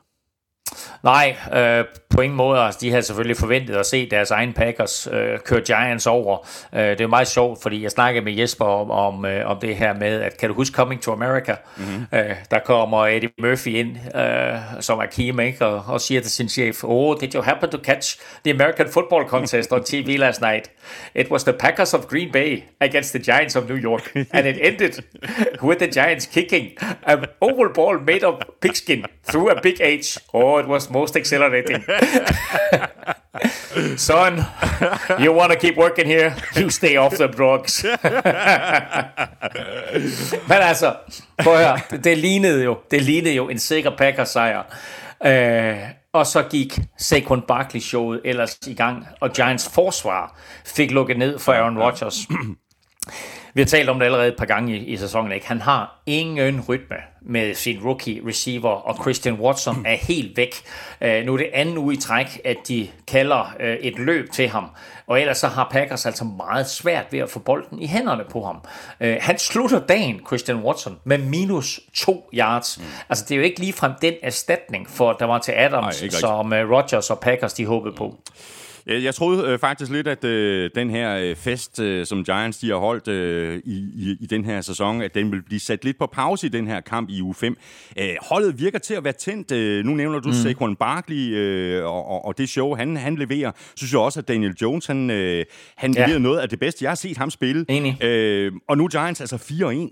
Nej, 1.03 1.35
øh, 1.53 1.85
på 2.09 2.21
ingen 2.21 2.37
måde. 2.37 2.59
Altså, 2.59 2.79
de 2.81 2.89
havde 2.89 3.03
selvfølgelig 3.03 3.37
forventet 3.37 3.75
at 3.75 3.85
se 3.85 4.09
deres 4.09 4.31
egen 4.31 4.53
Packers 4.53 5.07
øh, 5.11 5.39
køre 5.39 5.61
Giants 5.61 6.07
over. 6.07 6.47
Øh, 6.75 6.81
det 6.81 7.01
er 7.01 7.07
meget 7.07 7.27
sjovt, 7.27 7.61
fordi 7.61 7.83
jeg 7.83 7.91
snakkede 7.91 8.25
med 8.25 8.33
Jesper 8.33 8.65
om, 8.65 8.91
om, 8.91 9.25
øh, 9.25 9.49
om 9.49 9.59
det 9.59 9.75
her 9.75 9.93
med, 9.93 10.21
at 10.21 10.37
kan 10.37 10.49
du 10.49 10.55
huske 10.55 10.75
Coming 10.75 11.01
to 11.01 11.11
America? 11.11 11.55
Mm-hmm. 11.77 12.05
Øh, 12.13 12.35
der 12.51 12.59
kommer 12.59 13.07
Eddie 13.07 13.29
Murphy 13.41 13.67
ind, 13.67 14.15
øh, 14.15 14.59
som 14.79 14.99
er 14.99 15.05
key 15.05 15.29
maker, 15.29 15.65
og, 15.65 15.83
og 15.87 16.01
siger 16.01 16.21
til 16.21 16.31
sin 16.31 16.49
chef, 16.49 16.83
Oh, 16.83 17.19
did 17.21 17.35
you 17.35 17.41
happen 17.41 17.69
to 17.69 17.77
catch 17.83 18.19
the 18.45 18.53
American 18.53 18.89
Football 18.89 19.27
Contest 19.27 19.71
on 19.71 19.83
TV 19.83 20.17
last 20.17 20.41
night? 20.41 20.71
It 21.15 21.31
was 21.31 21.43
the 21.43 21.53
Packers 21.53 21.93
of 21.93 22.07
Green 22.07 22.31
Bay 22.31 22.63
against 22.81 23.11
the 23.13 23.23
Giants 23.31 23.55
of 23.55 23.69
New 23.69 23.77
York, 23.77 24.11
and 24.31 24.47
it 24.47 24.57
ended 24.61 25.03
with 25.63 25.79
the 25.79 25.87
Giants 25.87 26.25
kicking 26.25 26.71
an 27.03 27.25
oval 27.41 27.69
ball 27.69 27.99
made 27.99 28.23
of 28.23 28.41
pigskin 28.61 29.05
through 29.23 29.49
a 29.49 29.61
big 29.61 29.81
H. 29.81 30.17
Oh, 30.33 30.54
it 30.59 30.67
was 30.67 30.89
most 30.89 31.15
exhilarating. 31.15 31.83
Son, 33.97 34.45
you 35.19 35.33
want 35.33 35.51
to 35.51 35.59
keep 35.59 35.77
working 35.77 36.07
here? 36.07 36.35
You 36.55 36.69
stay 36.69 36.97
off 36.97 37.17
the 37.17 37.27
drugs. 37.27 37.83
Men 40.49 40.61
altså, 40.61 40.95
prøv 41.43 41.53
at 41.53 41.67
høre, 41.67 41.79
det 42.03 42.17
lignede 42.17 42.63
jo, 42.63 42.77
det 42.91 43.01
lignede 43.01 43.35
jo 43.35 43.49
en 43.49 43.59
sikker 43.59 43.91
Packers 43.97 44.29
sejr. 44.29 44.63
Øh, 45.25 45.77
og 46.13 46.27
så 46.27 46.43
gik 46.43 46.79
Saquon 46.97 47.41
Barkley-showet 47.41 48.21
ellers 48.25 48.57
i 48.67 48.73
gang, 48.73 49.07
og 49.19 49.33
Giants 49.33 49.69
forsvar 49.73 50.39
fik 50.65 50.91
lukket 50.91 51.17
ned 51.17 51.39
for 51.39 51.53
Aaron 51.53 51.77
Rodgers. 51.77 52.15
Vi 53.53 53.61
har 53.61 53.65
talt 53.65 53.89
om 53.89 53.99
det 53.99 54.05
allerede 54.05 54.27
et 54.27 54.35
par 54.37 54.45
gange 54.45 54.77
i, 54.77 54.85
i 54.85 54.97
sæsonen. 54.97 55.31
Ikke? 55.31 55.47
Han 55.47 55.61
har 55.61 56.01
ingen 56.05 56.61
rytme 56.61 56.95
med 57.25 57.55
sin 57.55 57.79
rookie 57.83 58.21
receiver, 58.27 58.69
og 58.69 58.95
Christian 59.01 59.35
Watson 59.35 59.85
er 59.85 59.95
helt 59.95 60.37
væk. 60.37 60.55
Uh, 61.01 61.25
nu 61.25 61.33
er 61.33 61.37
det 61.37 61.49
anden 61.53 61.77
uge 61.77 61.93
i 61.93 61.97
træk, 61.97 62.41
at 62.43 62.57
de 62.67 62.89
kalder 63.07 63.55
uh, 63.59 63.65
et 63.65 63.99
løb 63.99 64.31
til 64.31 64.47
ham, 64.47 64.65
og 65.07 65.21
ellers 65.21 65.37
så 65.37 65.47
har 65.47 65.67
Packers 65.71 66.05
altså 66.05 66.23
meget 66.23 66.69
svært 66.69 67.05
ved 67.11 67.19
at 67.19 67.29
få 67.29 67.39
bolden 67.39 67.81
i 67.81 67.87
hænderne 67.87 68.23
på 68.29 68.43
ham. 68.43 68.55
Uh, 69.01 69.07
han 69.19 69.39
slutter 69.39 69.79
dagen, 69.79 70.21
Christian 70.27 70.57
Watson, 70.57 70.97
med 71.03 71.17
minus 71.17 71.79
to 71.93 72.29
yards. 72.33 72.77
Mm. 72.77 72.85
Altså 73.09 73.25
det 73.29 73.31
er 73.31 73.37
jo 73.37 73.43
ikke 73.43 73.59
ligefrem 73.59 73.91
den 74.01 74.13
erstatning 74.23 74.89
for, 74.89 75.13
der 75.13 75.25
var 75.25 75.39
til 75.39 75.51
Adams, 75.51 76.01
ikke 76.01 76.15
som 76.15 76.53
Rodgers 76.53 77.09
og 77.09 77.19
Packers 77.19 77.53
de 77.53 77.65
håbede 77.65 77.95
på. 77.95 78.05
Jeg, 78.05 78.64
jeg 78.87 79.15
troede 79.15 79.47
øh, 79.47 79.59
faktisk 79.59 79.91
lidt, 79.91 80.07
at 80.07 80.23
øh, 80.23 80.69
den 80.75 80.89
her 80.89 81.15
øh, 81.17 81.35
fest, 81.35 81.79
øh, 81.79 82.05
som 82.05 82.23
Giants 82.23 82.57
de 82.57 82.69
har 82.69 82.75
holdt 82.75 83.07
øh, 83.07 83.61
i, 83.65 83.75
i, 83.95 84.17
i 84.19 84.25
den 84.25 84.45
her 84.45 84.61
sæson, 84.61 85.01
at 85.01 85.15
den 85.15 85.31
vil 85.31 85.41
blive 85.43 85.59
sat 85.59 85.85
lidt 85.85 85.97
på 85.97 86.07
pause 86.07 86.47
i 86.47 86.49
den 86.49 86.67
her 86.67 86.79
kamp 86.81 87.09
i 87.09 87.21
uge 87.21 87.33
5. 87.35 87.57
Øh, 87.99 88.09
holdet 88.21 88.59
virker 88.59 88.79
til 88.79 88.93
at 88.93 89.03
være 89.03 89.13
tændt. 89.13 89.51
Øh, 89.51 89.85
nu 89.85 89.93
nævner 89.93 90.19
du 90.19 90.27
mm. 90.29 90.33
Saquon 90.35 90.75
Barkley 90.75 91.33
øh, 91.35 91.85
og, 91.85 92.05
og, 92.07 92.25
og 92.25 92.37
det 92.37 92.49
show, 92.49 92.75
han, 92.75 92.97
han 92.97 93.15
leverer. 93.15 93.51
Synes 93.75 93.91
jeg 93.93 93.99
også, 93.99 94.19
at 94.19 94.27
Daniel 94.27 94.53
Jones, 94.61 94.85
han, 94.85 95.09
øh, 95.09 95.45
han 95.75 95.93
Ja. 95.93 96.05
leverer 96.05 96.19
noget 96.19 96.39
af 96.39 96.49
det 96.49 96.59
bedste, 96.59 96.83
jeg 96.83 96.91
har 96.91 96.95
set 96.95 97.17
ham 97.17 97.29
spille. 97.31 97.65
Enig. 97.69 98.03
Øh, 98.03 98.51
og 98.67 98.77
nu 98.77 98.87
Giants 98.87 99.21
altså 99.21 99.35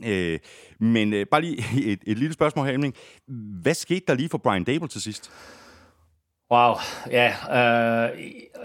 4-1. 0.04 0.10
Øh, 0.10 0.40
men 0.80 1.14
øh, 1.14 1.26
bare 1.32 1.42
lige 1.42 1.66
et, 1.92 2.00
et 2.08 2.18
lille 2.20 2.34
spørgsmål 2.34 2.66
her. 2.68 2.92
Hvad 3.62 3.74
skete 3.74 4.02
der 4.08 4.14
lige 4.14 4.30
for 4.30 4.38
Brian 4.38 4.64
Dable 4.64 4.88
til 4.88 5.02
sidst? 5.02 5.32
Wow, 6.54 6.76
ja, 7.12 7.28
øh, 7.52 8.20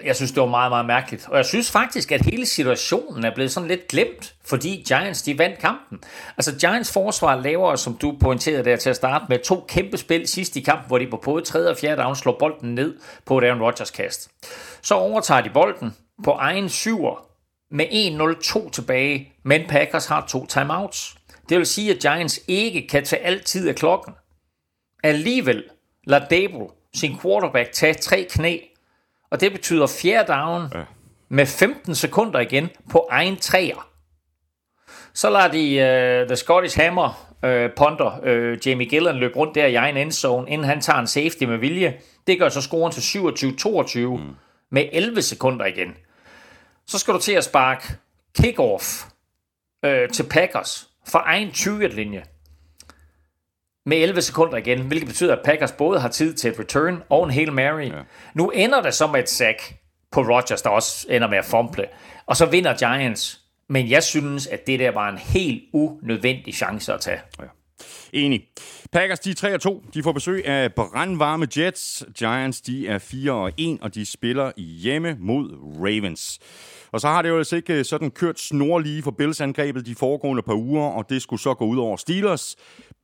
jeg 0.05 0.17
synes, 0.17 0.33
det 0.33 0.41
var 0.41 0.49
meget, 0.49 0.71
meget 0.71 0.87
mærkeligt. 0.87 1.29
Og 1.29 1.37
jeg 1.37 1.47
synes 1.47 1.71
faktisk, 1.71 2.13
at 2.13 2.21
hele 2.21 2.47
situationen 2.47 3.25
er 3.25 3.35
blevet 3.35 3.53
sådan 3.53 3.69
lidt 3.69 3.89
glemt, 3.89 4.35
fordi 4.45 4.85
Giants, 4.89 5.23
de 5.23 5.39
vandt 5.39 5.59
kampen. 5.59 5.99
Altså, 6.37 6.57
Giants 6.57 6.93
forsvar 6.93 7.37
laver, 7.37 7.77
som 7.77 7.95
du 7.95 8.17
pointerede 8.21 8.65
der 8.65 8.77
til 8.77 8.91
at 8.91 8.97
starte 8.97 9.25
med, 9.29 9.39
to 9.39 9.65
kæmpe 9.69 9.97
spil 9.97 10.29
sidst 10.29 10.57
i 10.57 10.61
kampen, 10.61 10.87
hvor 10.87 10.99
de 10.99 11.07
på 11.11 11.17
både 11.17 11.45
tredje 11.45 11.71
og 11.71 11.77
fjerde 11.77 12.03
down 12.03 12.17
slår 12.17 12.37
bolden 12.39 12.75
ned 12.75 12.97
på 13.25 13.39
et 13.39 13.45
Aaron 13.45 13.63
Rodgers 13.63 13.91
kast. 13.91 14.31
Så 14.83 14.95
overtager 14.95 15.41
de 15.41 15.51
bolden 15.51 15.97
på 16.25 16.31
egen 16.31 16.69
syver 16.69 17.27
med 17.71 17.87
1-0-2 17.87 18.71
tilbage, 18.71 19.33
men 19.43 19.63
Packers 19.69 20.07
har 20.07 20.27
to 20.29 20.47
timeouts. 20.47 21.17
Det 21.49 21.59
vil 21.59 21.67
sige, 21.67 21.95
at 21.95 21.99
Giants 21.99 22.41
ikke 22.49 22.89
kan 22.89 23.05
tage 23.05 23.23
altid 23.23 23.69
af 23.69 23.75
klokken. 23.75 24.15
Alligevel 25.05 25.65
lader 26.05 26.29
Dable 26.29 26.78
sin 26.99 27.19
quarterback 27.21 27.73
tage 27.73 27.95
tre 27.95 28.27
knæ, 28.31 28.59
og 29.31 29.41
det 29.41 29.53
betyder 29.53 29.87
fjerde 30.03 30.33
down 30.33 30.63
Ja. 30.75 30.83
med 31.29 31.47
15 31.47 31.95
sekunder 31.95 32.41
igen 32.41 32.69
på 32.91 33.07
egen 33.11 33.37
træer. 33.37 33.89
Så 35.15 35.31
lader 35.31 35.49
de 35.49 36.23
uh, 36.23 36.27
The 36.29 36.37
Scottish 36.37 36.81
Hammer 36.81 37.29
uh, 37.43 37.75
punter 37.77 38.19
uh, 38.53 38.67
Jamie 38.67 38.87
Gillen 38.89 39.17
løbe 39.17 39.37
rundt 39.37 39.55
der 39.55 39.67
i 39.67 39.75
egen 39.75 39.97
endzone, 39.97 40.51
inden 40.51 40.67
han 40.67 40.81
tager 40.81 40.99
en 40.99 41.07
safety 41.07 41.45
med 41.45 41.59
vilje. 41.59 41.95
Det 42.27 42.39
gør 42.39 42.49
så 42.49 42.61
scoren 42.63 42.93
til 42.93 43.19
27-22 43.19 43.99
mm. 43.99 44.35
med 44.71 44.89
11 44.93 45.23
sekunder 45.23 45.67
igen. 45.67 45.95
Så 46.87 46.99
skal 46.99 47.15
du 47.15 47.19
til 47.19 47.33
at 47.33 47.45
sparke 47.45 47.85
kickoff 48.37 48.85
uh, 49.87 50.09
til 50.13 50.23
Packers 50.31 50.89
fra 51.09 51.23
egen 51.27 51.49
20-linje 51.49 52.23
med 53.89 53.97
11 53.97 54.23
sekunder 54.23 54.57
igen, 54.57 54.81
hvilket 54.81 55.09
betyder, 55.09 55.37
at 55.37 55.43
Packers 55.45 55.73
både 55.73 56.01
har 56.01 56.09
tid 56.09 56.35
til 56.35 56.51
et 56.51 56.59
return 56.59 57.03
og 57.09 57.25
en 57.25 57.31
Hail 57.31 57.53
Mary. 57.53 57.85
Ja. 57.85 57.93
Nu 58.35 58.51
ender 58.51 58.83
det 58.83 58.95
som 58.95 59.15
et 59.15 59.29
sack 59.29 59.75
på 60.13 60.21
Rodgers, 60.21 60.63
der 60.63 60.71
også 60.71 61.07
ender 61.11 61.29
med 61.29 61.39
at 61.39 61.45
fumble. 61.45 61.87
Og 62.27 62.37
så 62.37 62.47
vinder 62.47 62.77
Giants. 62.77 63.41
Men 63.69 63.91
jeg 63.91 64.03
synes, 64.03 64.47
at 64.47 64.67
det 64.67 64.79
der 64.79 64.91
var 64.91 65.09
en 65.09 65.19
helt 65.19 65.63
unødvendig 65.73 66.55
chance 66.55 66.93
at 66.93 67.01
tage. 67.01 67.21
Enig. 68.13 68.45
Packers, 68.93 69.21
de 69.21 69.31
er 69.31 69.35
3 69.35 69.55
og 69.55 69.61
2. 69.61 69.85
De 69.95 70.03
får 70.03 70.13
besøg 70.13 70.47
af 70.47 70.75
brandvarme 70.75 71.49
Jets. 71.57 72.05
Giants, 72.19 72.61
de 72.61 72.89
er 72.89 72.99
4 72.99 73.33
og 73.33 73.53
1, 73.57 73.79
og 73.83 73.95
de 73.95 74.07
spiller 74.07 74.53
hjemme 74.57 75.17
mod 75.21 75.51
Ravens. 75.79 76.39
Og 76.93 77.01
så 77.01 77.09
har 77.09 77.23
det 77.23 77.29
jo 77.29 77.39
altså 77.39 77.57
ikke 77.57 77.85
sådan 77.85 78.11
kørt 78.11 78.41
snorlige 78.41 79.03
for 79.03 79.11
Bills-angrebet 79.11 79.87
de 79.87 79.95
foregående 79.95 80.43
par 80.43 80.55
uger, 80.55 80.85
og 80.85 81.11
det 81.11 81.23
skulle 81.23 81.43
så 81.43 81.55
gå 81.55 81.65
ud 81.65 81.79
over 81.79 81.97
Steelers. 81.97 82.57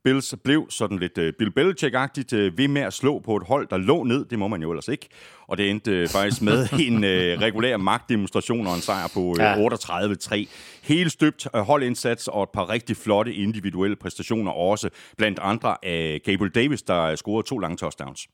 Bills 0.05 0.35
blev 0.43 0.65
sådan 0.69 0.99
lidt 0.99 1.17
uh, 1.17 1.23
Bill 1.39 1.51
Belichick-agtigt 1.59 2.35
uh, 2.35 2.57
ved 2.57 2.67
med 2.67 2.81
at 2.81 2.93
slå 2.93 3.19
på 3.19 3.35
et 3.35 3.43
hold, 3.47 3.67
der 3.67 3.77
lå 3.77 4.03
ned. 4.03 4.25
Det 4.25 4.39
må 4.39 4.47
man 4.47 4.61
jo 4.61 4.71
ellers 4.71 4.87
ikke. 4.87 5.07
Og 5.47 5.57
det 5.57 5.69
endte 5.69 6.03
uh, 6.03 6.09
faktisk 6.09 6.41
med 6.41 6.67
en 6.87 6.95
uh, 6.95 7.41
regulær 7.41 7.77
magtdemonstration 7.77 8.67
og 8.67 8.75
en 8.75 8.81
sejr 8.81 9.07
på 9.13 9.19
uh, 9.19 9.37
Ja. 9.39 9.55
38-3. 9.67 10.45
Helt 10.83 11.11
støbt 11.11 11.47
uh, 11.53 11.59
holdindsats 11.59 12.27
og 12.27 12.43
et 12.43 12.49
par 12.53 12.69
rigtig 12.69 12.97
flotte 12.97 13.33
individuelle 13.33 13.95
præstationer 13.95 14.51
også. 14.51 14.89
Blandt 15.17 15.39
andre 15.41 15.77
af 15.83 16.21
Gabriel 16.25 16.51
Davis, 16.55 16.81
der 16.81 17.15
scorede 17.15 17.47
to 17.47 17.57
lange 17.57 17.77
touchdowns. 17.77 18.27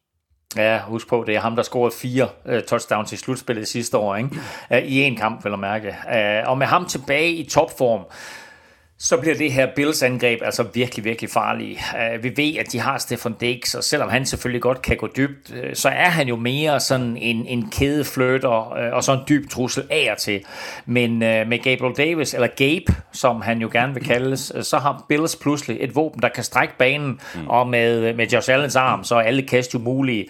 Ja, 0.56 0.80
husk 0.82 1.08
på, 1.08 1.24
det 1.28 1.36
er 1.36 1.40
ham, 1.40 1.56
der 1.56 1.64
scorede 1.64 1.96
fire 2.02 2.30
uh, 2.46 2.60
touchdowns 2.68 3.14
i 3.14 3.18
slutspillet 3.18 3.68
sidste 3.68 3.98
år, 3.98 4.16
ikke? 4.16 4.30
Uh, 4.72 4.78
i 4.78 5.02
en 5.02 5.18
kamp, 5.18 5.44
vil 5.44 5.50
jeg 5.50 5.60
mærke. 5.60 5.88
Uh, 5.88 6.50
og 6.50 6.58
med 6.58 6.68
ham 6.68 6.86
tilbage 6.86 7.32
i 7.34 7.50
topform, 7.50 8.02
så 9.04 9.18
bliver 9.18 9.36
det 9.36 9.52
her 9.52 9.68
Bills 9.76 10.04
angreb 10.04 10.40
altså 10.44 10.64
virkelig, 10.74 11.06
virkelig 11.06 11.30
farlige. 11.30 11.80
Uh, 11.94 12.24
vi 12.24 12.34
ved, 12.38 12.58
at 12.58 12.72
de 12.72 12.80
har 12.80 12.98
Stefan 12.98 13.36
Diggs, 13.40 13.76
og 13.76 13.84
selvom 13.84 14.10
han 14.10 14.26
selvfølgelig 14.26 14.62
godt 14.62 14.82
kan 14.82 14.98
gå 14.98 15.08
dybt, 15.18 15.52
uh, 15.52 15.58
så 15.74 15.90
er 15.90 16.10
han 16.10 16.28
jo 16.28 16.36
mere 16.36 16.80
sådan 16.80 17.18
en, 17.18 17.46
en 17.46 17.70
kædefløter 17.72 18.88
uh, 18.90 18.96
og 18.96 19.04
så 19.04 19.14
en 19.14 19.20
dyb 19.30 19.50
trussel 19.50 19.84
af 19.90 20.10
og 20.12 20.18
til. 20.18 20.44
Men 20.86 21.20
med 21.20 21.64
Gabriel 21.64 21.96
Davis, 21.98 22.34
eller 22.34 22.48
Gabe, 22.48 22.94
som 23.12 23.42
han 23.42 23.62
jo 23.62 23.70
gerne 23.72 23.94
vil 23.94 24.04
kaldes, 24.04 24.54
så 24.62 24.78
har 24.78 25.06
Bills 25.10 25.36
pludselig 25.36 25.78
et 25.80 25.96
våben, 25.96 26.22
der 26.22 26.30
kan 26.30 26.44
strække 26.44 26.74
banen, 26.78 27.20
mm. 27.36 27.48
og 27.48 27.68
med, 27.68 28.14
med 28.14 28.28
Josh 28.28 28.54
Allens 28.54 28.76
arm, 28.76 29.04
så 29.04 29.16
er 29.16 29.22
alle 29.22 29.42
kast 29.42 29.74
jo 29.74 29.80
mulige. 29.80 30.28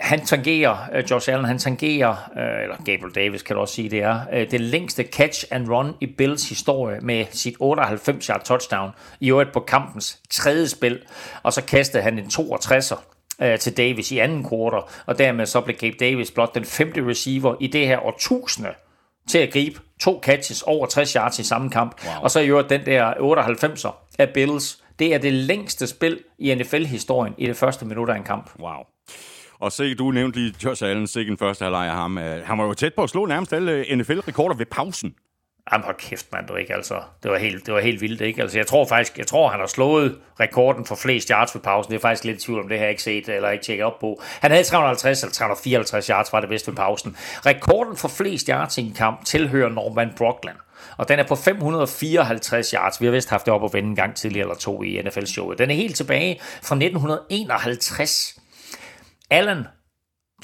Han 0.00 0.20
tangerer, 0.26 0.76
Josh 1.10 1.32
Allen, 1.32 1.44
han 1.44 1.58
tangerer, 1.58 2.30
eller 2.62 2.76
Gabriel 2.76 3.14
Davis 3.14 3.42
kan 3.42 3.56
du 3.56 3.60
også 3.60 3.74
sige, 3.74 3.90
det 3.90 4.02
er, 4.02 4.44
det 4.50 4.60
længste 4.60 5.02
catch 5.02 5.44
and 5.50 5.68
run 5.68 5.92
i 6.00 6.06
Bills 6.06 6.48
historie 6.48 7.00
med 7.00 7.24
sit 7.30 7.53
98 7.60 8.26
yard 8.26 8.44
touchdown, 8.44 8.90
i 9.20 9.30
øvrigt 9.30 9.52
på 9.52 9.60
kampens 9.60 10.20
tredje 10.30 10.68
spil, 10.68 11.02
og 11.42 11.52
så 11.52 11.64
kastede 11.64 12.02
han 12.02 12.18
en 12.18 12.26
62'er 12.26 12.98
øh, 13.42 13.58
til 13.58 13.76
Davis 13.76 14.12
i 14.12 14.18
anden 14.18 14.48
kvartal, 14.48 14.82
og 15.06 15.18
dermed 15.18 15.46
så 15.46 15.60
blev 15.60 15.76
Gabe 15.76 15.96
Davis 16.00 16.30
blot 16.30 16.54
den 16.54 16.64
femte 16.64 17.06
receiver 17.06 17.54
i 17.60 17.66
det 17.66 17.86
her 17.86 18.06
årtusinde 18.06 18.70
til 19.28 19.38
at 19.38 19.52
gribe 19.52 19.80
to 20.00 20.20
catches 20.22 20.62
over 20.62 20.86
60 20.86 21.12
yards 21.12 21.38
i 21.38 21.44
samme 21.44 21.70
kamp, 21.70 22.04
wow. 22.04 22.22
og 22.22 22.30
så 22.30 22.40
i 22.40 22.48
øvrigt 22.48 22.70
den 22.70 22.86
der 22.86 23.12
98'er 23.14 23.92
af 24.18 24.30
Bills. 24.30 24.78
Det 24.98 25.14
er 25.14 25.18
det 25.18 25.32
længste 25.32 25.86
spil 25.86 26.18
i 26.38 26.54
NFL-historien 26.54 27.34
i 27.38 27.46
det 27.46 27.56
første 27.56 27.84
minut 27.84 28.08
af 28.08 28.16
en 28.16 28.24
kamp. 28.24 28.50
Wow. 28.60 28.82
Og 29.60 29.72
se, 29.72 29.94
du 29.94 30.10
nævnte 30.10 30.38
lige 30.38 30.54
Josh 30.64 30.84
Allen, 30.84 31.06
sikke 31.06 31.30
en 31.30 31.38
første 31.38 31.62
halvleg 31.62 31.86
af 31.86 31.92
ham. 31.92 32.18
Øh, 32.18 32.46
Han 32.46 32.58
var 32.58 32.64
jo 32.64 32.74
tæt 32.74 32.94
på 32.94 33.02
at 33.02 33.10
slå 33.10 33.26
nærmest 33.26 33.52
alle 33.52 33.96
NFL-rekorder 33.96 34.54
ved 34.56 34.66
pausen. 34.66 35.14
Jamen 35.72 35.84
hold 35.84 35.96
kæft, 35.96 36.32
mand, 36.32 36.46
du 36.46 36.54
ikke, 36.54 36.74
altså. 36.74 37.02
Det 37.22 37.30
var 37.30 37.38
helt, 37.38 37.66
det 37.66 37.74
var 37.74 37.80
helt 37.80 38.00
vildt, 38.00 38.20
ikke? 38.20 38.42
Altså, 38.42 38.58
jeg 38.58 38.66
tror 38.66 38.86
faktisk, 38.86 39.18
jeg 39.18 39.26
tror, 39.26 39.48
han 39.48 39.60
har 39.60 39.66
slået 39.66 40.18
rekorden 40.40 40.86
for 40.86 40.94
flest 40.94 41.28
yards 41.28 41.54
ved 41.54 41.62
pausen. 41.62 41.90
Det 41.90 41.96
er 41.96 42.00
faktisk 42.00 42.24
lidt 42.24 42.42
i 42.42 42.46
tvivl 42.46 42.60
om, 42.60 42.68
det 42.68 42.78
har 42.78 42.84
jeg 42.84 42.90
ikke 42.90 43.02
set 43.02 43.28
eller 43.28 43.50
ikke 43.50 43.64
tjekket 43.64 43.86
op 43.86 43.98
på. 44.00 44.22
Han 44.40 44.50
havde 44.50 44.64
350 44.64 45.22
eller 45.22 45.32
354 45.32 46.06
yards, 46.06 46.32
var 46.32 46.40
det 46.40 46.48
bedst 46.48 46.68
ved 46.68 46.74
pausen. 46.74 47.16
Rekorden 47.46 47.96
for 47.96 48.08
flest 48.08 48.46
yards 48.46 48.78
i 48.78 48.80
en 48.80 48.94
kamp 48.94 49.24
tilhører 49.24 49.68
Norman 49.68 50.10
Brockland. 50.16 50.56
Og 50.96 51.08
den 51.08 51.18
er 51.18 51.24
på 51.24 51.36
554 51.36 52.70
yards. 52.70 53.00
Vi 53.00 53.06
har 53.06 53.12
vist 53.12 53.30
haft 53.30 53.46
det 53.46 53.54
op 53.54 53.64
at 53.64 53.72
vende 53.72 53.88
en 53.88 53.96
gang 53.96 54.16
tidligere 54.16 54.44
eller 54.44 54.58
to 54.58 54.82
i 54.82 55.02
NFL-showet. 55.02 55.58
Den 55.58 55.70
er 55.70 55.74
helt 55.74 55.96
tilbage 55.96 56.40
fra 56.40 56.74
1951. 56.74 58.38
Allen, 59.30 59.66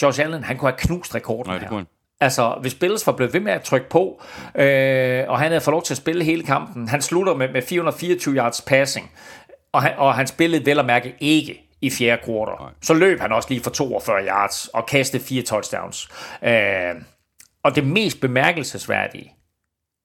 Josh 0.03 0.21
Allen, 0.21 0.45
han 0.45 0.57
kunne 0.57 0.71
have 0.71 0.79
knust 0.79 1.15
rekorden 1.15 1.51
Nej, 1.51 1.55
det 1.55 1.63
her. 1.63 1.69
kunne 1.69 1.79
han. 1.79 1.87
Altså, 2.21 2.59
hvis 2.61 2.75
Bills 2.75 3.07
var 3.07 3.13
blevet 3.13 3.35
ved 3.35 3.41
med 3.41 3.53
at 3.53 3.63
trykke 3.63 3.89
på, 3.89 4.23
øh, 4.55 5.25
og 5.29 5.39
han 5.39 5.49
havde 5.49 5.61
fået 5.61 5.73
lov 5.73 5.83
til 5.83 5.95
at 5.95 5.99
spille 5.99 6.25
hele 6.25 6.43
kampen, 6.43 6.89
han 6.89 7.03
slutter 7.03 7.35
med, 7.35 7.49
med 7.49 7.63
424 7.63 8.35
yards 8.35 8.61
passing, 8.61 9.13
og 9.73 9.83
han, 9.83 9.93
og 9.99 10.15
han 10.15 10.27
spillede 10.27 10.67
vel 10.67 10.79
at 10.79 10.85
mærke 10.85 11.15
ikke 11.21 11.71
i 11.81 11.91
fjerde 11.91 12.23
kvartal. 12.25 12.75
Så 12.83 12.95
løb 12.95 13.21
han 13.21 13.33
også 13.33 13.49
lige 13.49 13.63
for 13.63 13.71
42 13.71 14.27
yards 14.27 14.69
og 14.69 14.87
kastede 14.87 15.23
fire 15.23 15.43
touchdowns. 15.43 16.09
Øh, 16.43 16.95
og 17.63 17.77
det 17.77 17.87
mest 17.87 18.21
bemærkelsesværdige 18.21 19.35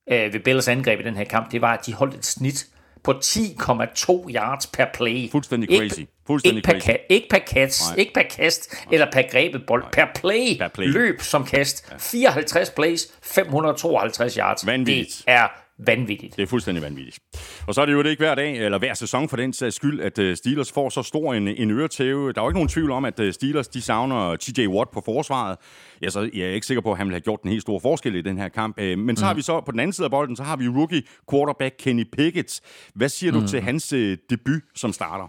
øh, 0.09 0.33
ved 0.33 0.39
Bills 0.39 0.67
angreb 0.67 0.99
i 0.99 1.03
den 1.03 1.15
her 1.15 1.23
kamp, 1.23 1.51
det 1.51 1.61
var, 1.61 1.73
at 1.73 1.85
de 1.85 1.93
holdt 1.93 2.15
et 2.15 2.25
snit 2.25 2.65
på 3.05 3.11
10,2 3.11 4.29
yards 4.35 4.67
per 4.67 4.85
play. 4.93 5.31
Fuldstændig 5.31 5.71
Ikke- 5.71 5.89
crazy. 5.89 6.01
Fuldstændig 6.27 6.57
ikke 6.57 6.67
per, 6.67 6.79
crazy. 6.79 6.89
ka- 6.89 7.05
ikke 7.09 7.27
per 7.29 7.37
kast, 7.37 7.81
Nej. 7.89 7.99
ikke 7.99 8.13
per 8.13 8.21
kast, 8.29 8.75
eller 8.91 9.07
per 9.11 9.21
grebet 9.31 9.63
bold, 9.67 9.83
per 9.91 10.05
play, 10.15 10.57
Per 10.57 10.67
play. 10.67 10.87
løb 10.87 11.21
som 11.21 11.45
kast. 11.45 11.93
54 11.99 12.69
plays, 12.69 13.07
552 13.23 14.33
yards. 14.35 14.65
Vanvittigt. 14.67 15.17
Det 15.17 15.23
er 15.33 15.47
vanvittigt. 15.77 16.35
Det 16.37 16.43
er 16.43 16.47
fuldstændig 16.47 16.83
vanvittigt. 16.83 17.19
Og 17.67 17.75
så 17.75 17.81
er 17.81 17.85
det 17.85 17.93
jo 17.93 18.03
det 18.03 18.09
ikke 18.09 18.21
hver 18.21 18.35
dag, 18.35 18.57
eller 18.57 18.77
hver 18.77 18.93
sæson 18.93 19.29
for 19.29 19.37
den 19.37 19.53
sags 19.53 19.75
skyld, 19.75 20.01
at 20.01 20.19
øh, 20.19 20.37
Steelers 20.37 20.71
får 20.71 20.89
så 20.89 21.03
stor 21.03 21.33
en, 21.33 21.47
en 21.47 21.71
øretæve. 21.71 22.33
Der 22.33 22.41
er 22.41 22.45
jo 22.45 22.49
ikke 22.49 22.57
nogen 22.57 22.69
tvivl 22.69 22.91
om, 22.91 23.05
at 23.05 23.19
øh, 23.19 23.33
Steelers 23.33 23.67
de 23.67 23.81
savner 23.81 24.35
TJ 24.35 24.67
Watt 24.67 24.91
på 24.91 25.01
forsvaret. 25.05 25.57
Ja, 26.01 26.09
så 26.09 26.29
jeg 26.33 26.45
er 26.45 26.51
ikke 26.51 26.67
sikker 26.67 26.81
på, 26.81 26.91
at 26.91 26.97
han 26.97 27.07
vil 27.07 27.13
have 27.13 27.21
gjort 27.21 27.39
den 27.43 27.51
helt 27.51 27.61
store 27.61 27.79
forskel 27.81 28.15
i 28.15 28.21
den 28.21 28.37
her 28.37 28.49
kamp. 28.49 28.79
Øh, 28.79 28.97
men 28.99 29.17
så 29.17 29.25
mm. 29.25 29.27
har 29.27 29.33
vi 29.33 29.41
så 29.41 29.61
på 29.61 29.71
den 29.71 29.79
anden 29.79 29.93
side 29.93 30.05
af 30.05 30.11
bolden, 30.11 30.35
så 30.35 30.43
har 30.43 30.55
vi 30.55 30.67
rookie 30.67 31.03
quarterback 31.31 31.75
Kenny 31.79 32.07
Pickett. 32.17 32.61
Hvad 32.95 33.09
siger 33.09 33.33
mm. 33.33 33.41
du 33.41 33.47
til 33.47 33.61
hans 33.61 33.93
debut 34.29 34.61
som 34.75 34.93
starter? 34.93 35.27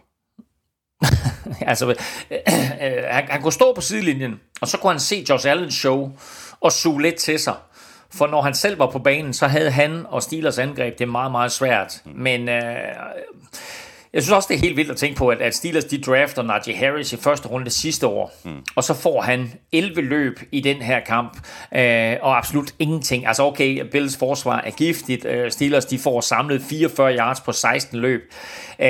altså, 1.71 1.87
øh, 1.91 1.97
øh, 2.31 3.05
han, 3.11 3.25
han 3.29 3.43
kunne 3.43 3.53
stå 3.53 3.73
på 3.75 3.81
sidelinjen, 3.81 4.41
og 4.61 4.69
så 4.69 4.79
kunne 4.79 4.93
han 4.93 5.01
se 5.01 5.25
Josh 5.29 5.51
Allen 5.51 5.71
show 5.71 6.13
og 6.61 6.73
suge 6.73 7.03
lidt 7.03 7.17
til 7.17 7.39
sig. 7.39 7.55
For 8.17 8.27
når 8.27 8.43
han 8.43 8.55
selv 8.55 8.79
var 8.79 8.91
på 8.91 8.99
banen, 8.99 9.33
så 9.33 9.47
havde 9.47 9.71
han 9.71 10.07
og 10.09 10.23
Steelers 10.23 10.59
angreb 10.59 10.99
det 10.99 11.09
meget, 11.09 11.33
meget 11.33 11.53
svært. 11.53 12.03
Men 12.05 12.49
øh, 12.49 12.63
jeg 14.13 14.23
synes 14.23 14.33
også, 14.33 14.47
det 14.49 14.55
er 14.55 14.61
helt 14.61 14.77
vildt 14.77 14.91
at 14.91 14.97
tænke 14.97 15.17
på, 15.17 15.29
at, 15.29 15.41
at 15.41 15.55
Steelers 15.55 15.85
de 15.85 16.01
drafter 16.01 16.43
Najee 16.43 16.77
Harris 16.77 17.13
i 17.13 17.17
første 17.17 17.49
runde 17.49 17.71
sidste 17.71 18.07
år, 18.07 18.33
mm. 18.45 18.63
og 18.77 18.85
så 18.85 18.95
får 18.95 19.21
han 19.21 19.53
11 19.73 20.03
løb 20.03 20.41
i 20.53 20.61
den 20.61 20.77
her 20.77 21.01
kamp, 21.01 21.39
øh, 21.75 22.17
og 22.23 22.39
absolut 22.39 22.75
ingenting. 22.79 23.27
Altså 23.27 23.43
okay, 23.43 23.85
Bills 23.93 24.17
forsvar 24.17 24.61
er 24.61 24.71
giftigt, 24.71 25.25
øh, 25.25 25.51
Steelers 25.51 25.85
de 25.85 25.99
får 25.99 26.21
samlet 26.21 26.63
44 26.63 27.17
yards 27.17 27.41
på 27.41 27.53
16 27.53 27.99
løb, 27.99 28.35
øh, 28.79 28.89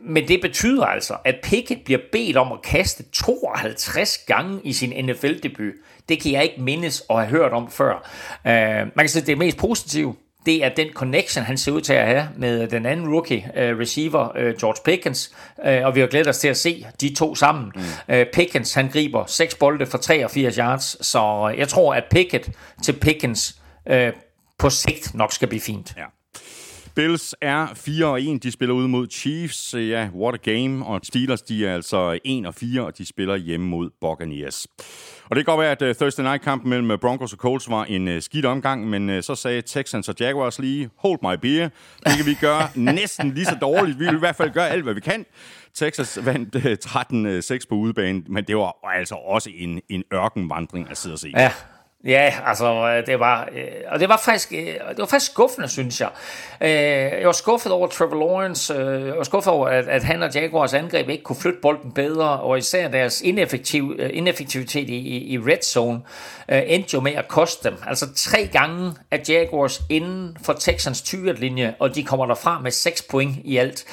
men 0.00 0.28
det 0.28 0.40
betyder 0.40 0.84
altså, 0.84 1.14
at 1.24 1.34
Pickett 1.42 1.84
bliver 1.84 2.00
bedt 2.12 2.36
om 2.36 2.52
at 2.52 2.62
kaste 2.62 3.04
52 3.12 4.18
gange 4.18 4.60
i 4.64 4.72
sin 4.72 5.06
NFL-debut. 5.06 5.74
Det 6.08 6.22
kan 6.22 6.32
jeg 6.32 6.42
ikke 6.42 6.60
mindes 6.60 7.00
og 7.00 7.18
have 7.18 7.30
hørt 7.30 7.52
om 7.52 7.70
før. 7.70 8.10
Øh, 8.46 8.52
man 8.76 8.92
kan 8.98 9.08
sige, 9.08 9.20
at 9.20 9.26
det 9.26 9.38
mest 9.38 9.56
positive, 9.56 10.14
det 10.46 10.64
er 10.64 10.68
den 10.68 10.92
connection, 10.92 11.44
han 11.44 11.58
ser 11.58 11.72
ud 11.72 11.80
til 11.80 11.92
at 11.92 12.06
have 12.06 12.28
med 12.36 12.68
den 12.68 12.86
anden 12.86 13.08
rookie 13.14 13.50
uh, 13.54 13.78
receiver, 13.78 14.28
uh, 14.28 14.60
George 14.60 14.82
Pickens, 14.84 15.34
uh, 15.58 15.84
og 15.84 15.94
vi 15.94 16.00
har 16.00 16.06
glædet 16.06 16.28
os 16.28 16.38
til 16.38 16.48
at 16.48 16.56
se 16.56 16.86
de 17.00 17.14
to 17.14 17.34
sammen. 17.34 17.72
Mm. 17.74 18.14
Uh, 18.14 18.22
Pickens, 18.32 18.74
han 18.74 18.88
griber 18.88 19.26
seks 19.26 19.54
bolde 19.54 19.86
for 19.86 19.98
83 19.98 20.56
yards, 20.56 21.06
så 21.06 21.54
jeg 21.58 21.68
tror, 21.68 21.94
at 21.94 22.04
Pickett 22.10 22.50
til 22.84 22.92
Pickens 22.92 23.60
uh, 23.90 23.96
på 24.58 24.70
sigt 24.70 25.14
nok 25.14 25.32
skal 25.32 25.48
blive 25.48 25.60
fint. 25.60 25.94
Ja. 25.96 26.04
Bills 26.98 27.34
er 27.40 27.66
4 27.74 28.06
og 28.06 28.22
1. 28.22 28.42
De 28.42 28.52
spiller 28.52 28.74
ud 28.74 28.88
mod 28.88 29.06
Chiefs. 29.10 29.74
Ja, 29.74 30.08
what 30.14 30.34
a 30.34 30.50
game. 30.50 30.86
Og 30.86 31.00
Steelers, 31.02 31.42
de 31.42 31.66
er 31.66 31.74
altså 31.74 32.18
1 32.24 32.46
og 32.46 32.54
4, 32.54 32.82
og 32.82 32.98
de 32.98 33.06
spiller 33.06 33.36
hjemme 33.36 33.66
mod 33.66 33.90
Buccaneers. 34.00 34.66
Og 35.24 35.36
det 35.36 35.44
kan 35.44 35.52
godt 35.52 35.60
være, 35.60 35.70
at 35.70 35.82
øh, 35.82 35.94
Thursday 35.94 36.22
Night-kampen 36.22 36.70
mellem 36.70 36.90
øh, 36.90 36.98
Broncos 36.98 37.32
og 37.32 37.38
Colts 37.38 37.70
var 37.70 37.84
en 37.84 38.08
øh, 38.08 38.22
skidt 38.22 38.44
omgang, 38.44 38.88
men 38.88 39.22
så 39.22 39.34
sagde 39.34 39.62
Texans 39.62 40.08
og 40.08 40.14
Jaguars 40.20 40.58
lige, 40.58 40.90
hold 40.96 41.18
my 41.22 41.40
beer. 41.42 41.68
Det 42.06 42.16
kan 42.16 42.26
vi 42.26 42.34
gøre 42.40 42.68
næsten 42.74 43.34
lige 43.34 43.46
så 43.46 43.56
dårligt. 43.60 43.98
Vi 43.98 44.04
vil 44.04 44.14
i 44.14 44.18
hvert 44.18 44.36
fald 44.36 44.50
gøre 44.50 44.68
alt, 44.68 44.82
hvad 44.82 44.94
vi 44.94 45.00
kan. 45.00 45.26
Texas 45.74 46.18
vandt 46.24 46.56
13-6 47.56 47.68
på 47.68 47.74
udebane, 47.74 48.22
men 48.28 48.44
det 48.44 48.56
var 48.56 48.88
altså 48.94 49.14
også 49.14 49.50
en, 49.54 49.80
en 49.88 50.04
ørkenvandring 50.14 50.90
at 50.90 50.96
sidde 50.96 51.14
og 51.14 51.18
se. 51.18 51.32
Ja, 51.36 51.52
Ja, 52.08 52.34
altså, 52.46 52.88
øh, 52.88 53.06
det 53.06 53.20
var, 53.20 53.48
øh, 53.52 53.64
og 53.88 54.00
det 54.00 54.08
var 54.08 54.20
faktisk, 54.24 54.52
øh, 54.52 54.66
det 54.66 54.98
var 54.98 55.06
faktisk 55.06 55.32
skuffende, 55.32 55.68
synes 55.68 56.00
jeg. 56.00 56.08
Øh, 56.60 56.70
jeg 57.20 57.26
var 57.26 57.32
skuffet 57.32 57.72
over 57.72 57.86
Trevor 57.86 58.16
Lawrence, 58.16 58.74
øh, 58.74 59.06
jeg 59.06 59.16
var 59.16 59.22
skuffet 59.22 59.52
over, 59.52 59.68
at, 59.68 59.88
at 59.88 60.04
han 60.04 60.22
og 60.22 60.34
Jaguars 60.34 60.74
angreb 60.74 61.08
ikke 61.08 61.22
kunne 61.22 61.36
flytte 61.36 61.58
bolden 61.62 61.92
bedre, 61.92 62.40
og 62.40 62.58
især 62.58 62.88
deres 62.88 63.20
ineffektiv, 63.20 64.00
ineffektivitet 64.12 64.90
i, 64.90 65.32
i 65.32 65.38
red 65.38 65.62
zone 65.62 66.00
endte 66.48 66.94
jo 66.94 67.00
med 67.00 67.12
at 67.12 67.28
koste 67.28 67.68
dem. 67.68 67.78
Altså 67.86 68.14
tre 68.14 68.48
gange 68.52 68.92
er 69.10 69.18
Jaguars 69.28 69.80
inden 69.90 70.36
for 70.42 70.52
Texans 70.52 71.02
20 71.02 71.32
linje, 71.32 71.74
og 71.78 71.94
de 71.94 72.04
kommer 72.04 72.26
derfra 72.26 72.60
med 72.60 72.70
6 72.70 73.02
point 73.02 73.36
i 73.44 73.56
alt 73.56 73.84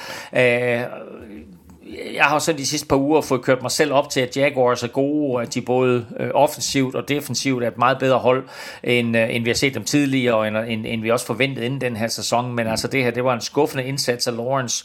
jeg 2.14 2.24
har 2.24 2.38
så 2.38 2.52
de 2.52 2.66
sidste 2.66 2.88
par 2.88 2.96
uger 2.96 3.20
fået 3.20 3.42
kørt 3.42 3.62
mig 3.62 3.70
selv 3.70 3.92
op 3.92 4.10
til, 4.10 4.20
at 4.20 4.36
Jaguars 4.36 4.82
er 4.82 4.88
gode, 4.88 5.42
at 5.42 5.54
de 5.54 5.60
både 5.60 6.06
øh, 6.20 6.30
offensivt 6.34 6.94
og 6.94 7.08
defensivt 7.08 7.64
er 7.64 7.68
et 7.68 7.78
meget 7.78 7.98
bedre 7.98 8.18
hold, 8.18 8.48
end, 8.84 9.16
øh, 9.16 9.34
end 9.34 9.44
vi 9.44 9.50
har 9.50 9.54
set 9.54 9.74
dem 9.74 9.84
tidligere, 9.84 10.34
og 10.34 10.48
end, 10.48 10.56
end, 10.56 10.86
end 10.86 11.02
vi 11.02 11.10
også 11.10 11.26
forventede 11.26 11.66
inden 11.66 11.80
den 11.80 11.96
her 11.96 12.08
sæson. 12.08 12.54
Men 12.54 12.66
altså 12.66 12.88
det 12.88 13.04
her, 13.04 13.10
det 13.10 13.24
var 13.24 13.34
en 13.34 13.40
skuffende 13.40 13.84
indsats 13.84 14.26
af 14.26 14.36
Lawrence 14.36 14.84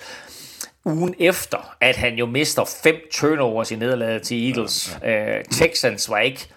ugen 0.86 1.16
efter, 1.20 1.76
at 1.82 1.96
han 1.96 2.14
jo 2.14 2.26
mister 2.26 2.66
fem 2.84 2.96
turnovers 3.12 3.72
i 3.72 3.76
nederlaget 3.76 4.22
til 4.22 4.48
Eagles. 4.48 4.98
Ja, 5.02 5.10
ja. 5.12 5.40
Uh, 5.40 5.46
Texans 5.52 6.10
var 6.10 6.20
ikke 6.20 6.48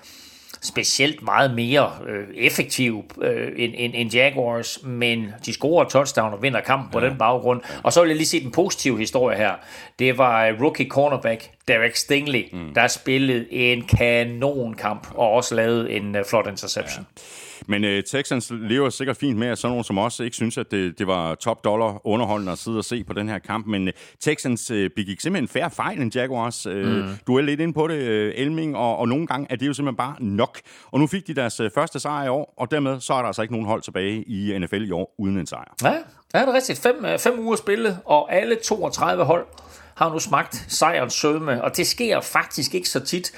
specielt 0.65 1.23
meget 1.23 1.55
mere 1.55 1.93
øh, 2.09 2.25
effektiv 2.37 3.05
øh, 3.23 3.53
end, 3.57 3.75
end, 3.77 3.93
end 3.97 4.15
Jaguars, 4.15 4.79
men 4.85 5.33
de 5.47 5.53
scorer 5.53 5.85
touchdown 5.85 6.33
og 6.33 6.43
vinder 6.43 6.61
kampen 6.61 6.91
på 6.93 7.01
ja. 7.01 7.09
den 7.09 7.19
baggrund. 7.19 7.61
Og 7.83 7.93
så 7.93 8.01
vil 8.01 8.09
jeg 8.09 8.17
lige 8.17 8.27
se 8.27 8.43
den 8.43 8.51
positive 8.51 8.99
historie 8.99 9.37
her. 9.37 9.53
Det 9.99 10.19
var 10.19 10.47
øh, 10.47 10.63
rookie 10.63 10.89
cornerback 10.89 11.51
Derek 11.69 11.97
Stingley, 11.97 12.45
mm. 12.53 12.75
der 12.75 12.89
spillede 12.89 13.53
en 13.53 13.83
kanonkamp 13.83 15.09
og 15.15 15.31
også 15.31 15.55
lavede 15.55 15.91
en 15.91 16.17
uh, 16.17 16.23
flot 16.31 16.47
interception. 16.47 17.07
Ja. 17.17 17.23
Men 17.69 17.85
uh, 17.85 17.91
Texans 18.07 18.53
lever 18.55 18.91
sikkert 18.91 19.17
fint 19.17 19.39
med, 19.39 19.49
at 19.49 19.59
sådan 19.59 19.71
nogen 19.71 19.85
som 19.85 19.99
os 19.99 20.21
ikke 20.21 20.37
synes, 20.37 20.59
at 20.59 20.71
det, 20.71 20.99
det 20.99 21.07
var 21.07 21.35
top 21.35 21.65
dollar 21.65 22.07
underholdende 22.07 22.53
at 22.53 22.59
sidde 22.59 22.79
og 22.79 22.85
se 22.85 23.05
på 23.05 23.13
den 23.13 23.29
her 23.29 23.39
kamp. 23.39 23.67
Men 23.67 23.89
uh, 23.89 23.93
Texans 24.21 24.71
uh, 24.71 24.87
begik 24.97 25.21
simpelthen 25.21 25.49
færre 25.49 25.71
fejl 25.71 26.01
end 26.01 26.15
Jaguars. 26.15 26.67
Uh, 26.67 26.75
mm. 26.75 27.09
Du 27.27 27.37
er 27.37 27.43
lidt 27.43 27.61
inde 27.61 27.75
på 27.75 27.89
det, 27.89 28.01
uh, 28.01 28.41
Elming, 28.41 28.77
og, 28.77 28.97
og 28.97 29.09
nogle 29.09 29.27
gange 29.27 29.47
er 29.51 29.57
det 29.57 29.67
jo 29.67 29.73
simpelthen 29.73 29.97
bare 29.97 30.17
nok. 30.21 30.61
Og 30.93 31.01
nu 31.01 31.07
fik 31.07 31.27
de 31.27 31.35
deres 31.35 31.61
uh, 31.61 31.67
første 31.75 32.01
sejr 32.01 32.25
i 32.25 32.29
år, 32.29 32.55
og 32.57 32.71
dermed 32.71 33.01
så 33.01 33.15
er 33.15 33.19
der 33.19 33.27
altså 33.27 33.43
ikke 33.43 33.55
nogen 33.55 33.67
hold 33.67 33.83
tilbage 33.83 34.23
i 34.23 34.59
NFL 34.59 34.83
i 34.83 34.91
år 34.91 35.15
uden 35.19 35.39
en 35.39 35.47
sejr. 35.47 35.75
Ja, 35.83 35.93
ja 36.35 36.41
det 36.41 36.49
er 36.49 36.53
rigtigt. 36.53 36.79
Fem, 36.79 37.05
fem 37.19 37.39
uger 37.39 37.57
spillet, 37.57 37.99
og 38.05 38.35
alle 38.35 38.57
32 38.65 39.25
hold 39.25 39.47
har 39.95 40.13
nu 40.13 40.19
smagt 40.19 40.65
sejrens 40.69 41.15
sødme, 41.15 41.65
og 41.65 41.77
det 41.77 41.87
sker 41.87 42.21
faktisk 42.21 42.75
ikke 42.75 42.89
så 42.89 43.01
tit. 43.01 43.33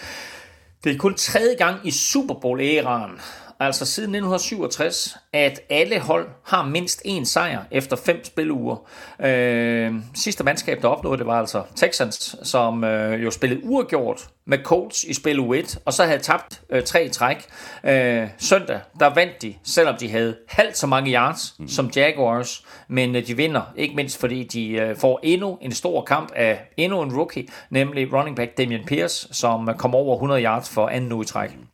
Det 0.85 0.95
er 0.95 0.99
kun 0.99 1.15
tredje 1.15 1.55
gang 1.55 1.81
i 1.85 1.91
Super 1.91 2.35
Bowl-æraen, 2.35 3.21
altså 3.61 3.87
siden 3.87 4.11
1967, 4.11 5.17
at 5.33 5.61
alle 5.71 6.01
hold 6.01 6.29
har 6.45 6.65
mindst 6.65 7.03
én 7.07 7.25
sejr 7.25 7.63
efter 7.71 7.97
fem 7.97 8.25
spiluger. 8.25 8.77
Øh, 9.21 9.95
sidste 10.15 10.45
mandskab, 10.45 10.83
der 10.83 10.89
opnåede 10.89 11.19
det, 11.19 11.27
var 11.27 11.39
altså 11.39 11.63
Texans, 11.77 12.37
som 12.43 12.85
øh, 12.85 13.25
jo 13.25 13.31
spillede 13.31 13.61
uafgjort 13.65 14.29
med 14.47 14.59
Colts 14.59 15.05
i 15.05 15.15
spil 15.15 15.41
u 15.41 15.55
1, 15.55 15.79
og 15.85 15.93
så 15.93 16.05
havde 16.05 16.19
tabt 16.19 16.61
øh, 16.71 16.83
tre 16.83 17.09
træk. 17.09 17.37
Øh, 17.85 18.29
søndag, 18.39 18.81
der 19.01 19.15
vandt 19.15 19.43
de, 19.43 19.55
selvom 19.65 19.97
de 19.97 20.11
havde 20.11 20.37
halvt 20.49 20.79
så 20.79 20.87
mange 20.87 21.13
yards 21.13 21.55
mm. 21.59 21.69
som 21.69 21.91
Jaguars, 21.97 22.65
men 22.89 23.17
øh, 23.17 23.27
de 23.27 23.37
vinder, 23.37 23.63
ikke 23.77 23.97
mindst 23.97 24.21
fordi 24.21 24.45
de 24.45 24.69
øh, 24.71 24.97
får 24.97 25.21
endnu 25.23 25.59
en 25.61 25.73
stor 25.73 26.05
kamp 26.05 26.33
af 26.37 26.61
endnu 26.77 27.03
en 27.03 27.17
rookie, 27.17 27.49
nemlig 27.71 28.13
running 28.13 28.37
back 28.37 28.59
Damian 28.59 28.85
Pierce, 28.85 29.29
som 29.35 29.69
øh, 29.69 29.75
kom 29.75 29.95
over 29.95 30.15
100 30.15 30.43
yards 30.43 30.69
for 30.69 30.89
anden 30.89 31.13
uge 31.13 31.23
i 31.23 31.27
træk. 31.27 31.51
Mm. 31.57 31.67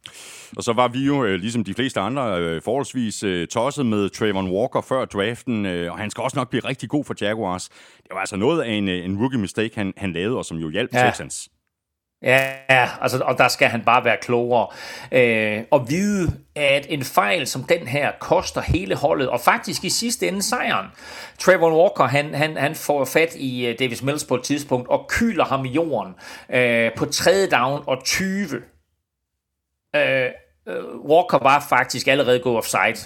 Og 0.57 0.63
så 0.63 0.73
var 0.73 0.89
vi 0.89 0.99
jo, 0.99 1.25
øh, 1.25 1.35
ligesom 1.41 1.65
de 1.65 1.75
fleste 1.75 2.01
andre, 2.01 2.39
øh, 2.41 2.63
forholdsvis 2.63 3.23
øh, 3.23 3.49
tosset 3.49 3.87
med 3.87 4.09
Trayvon 4.09 4.51
Walker 4.51 4.81
før 4.81 5.05
draften, 5.05 5.67
og 5.67 5.99
han 5.99 6.11
skal 6.11 6.23
også 6.23 6.37
nok 6.37 6.51
blive 6.51 6.65
rigtig 6.65 6.89
god 6.89 7.05
for 7.05 7.15
Jaguars. 7.21 7.69
Det 7.69 8.11
var 8.13 8.21
altså 8.21 8.37
noget 8.37 8.63
af 8.63 8.71
en, 8.71 8.89
en 8.89 9.19
rookie 9.19 9.39
mistake, 9.39 9.75
han, 9.75 9.93
han 9.97 10.13
lavede, 10.13 10.39
og 10.39 10.45
som 10.45 10.57
jo 10.57 10.71
hjalp 10.71 10.95
ja. 10.95 11.07
Texans. 11.07 11.49
Ja, 12.23 12.89
altså, 13.01 13.19
og 13.25 13.39
der 13.39 13.49
skal 13.49 13.69
han 13.69 13.83
bare 13.85 14.05
være 14.05 14.17
klogere. 14.23 14.67
Øh, 15.13 15.63
og 15.71 15.91
vide, 15.91 16.33
at 16.57 16.87
en 16.89 17.05
fejl 17.05 17.47
som 17.47 17.65
den 17.65 17.87
her 17.87 18.13
koster 18.21 18.61
hele 18.61 18.97
holdet, 18.97 19.29
og 19.29 19.41
faktisk 19.41 19.85
i 19.85 19.91
sidste 19.91 20.29
ende 20.29 20.43
sejren. 20.43 20.87
Trayvon 21.39 21.73
Walker, 21.73 22.05
han, 22.05 22.35
han, 22.35 22.57
han 22.57 22.75
får 22.75 23.05
fat 23.05 23.35
i 23.37 23.71
uh, 23.71 23.75
Davis 23.79 24.03
Mills 24.03 24.25
på 24.25 24.35
et 24.35 24.43
tidspunkt, 24.43 24.89
og 24.89 25.07
kyler 25.09 25.45
ham 25.45 25.65
i 25.65 25.69
jorden 25.69 26.15
øh, 26.51 26.91
på 26.97 27.05
tredje 27.05 27.47
down 27.47 27.85
og 27.87 28.05
20. 28.05 28.63
Øh, 29.97 30.31
Walker 31.09 31.39
var 31.43 31.67
faktisk 31.69 32.09
allerede 32.09 32.39
gået 32.39 32.57
offside, 32.57 32.97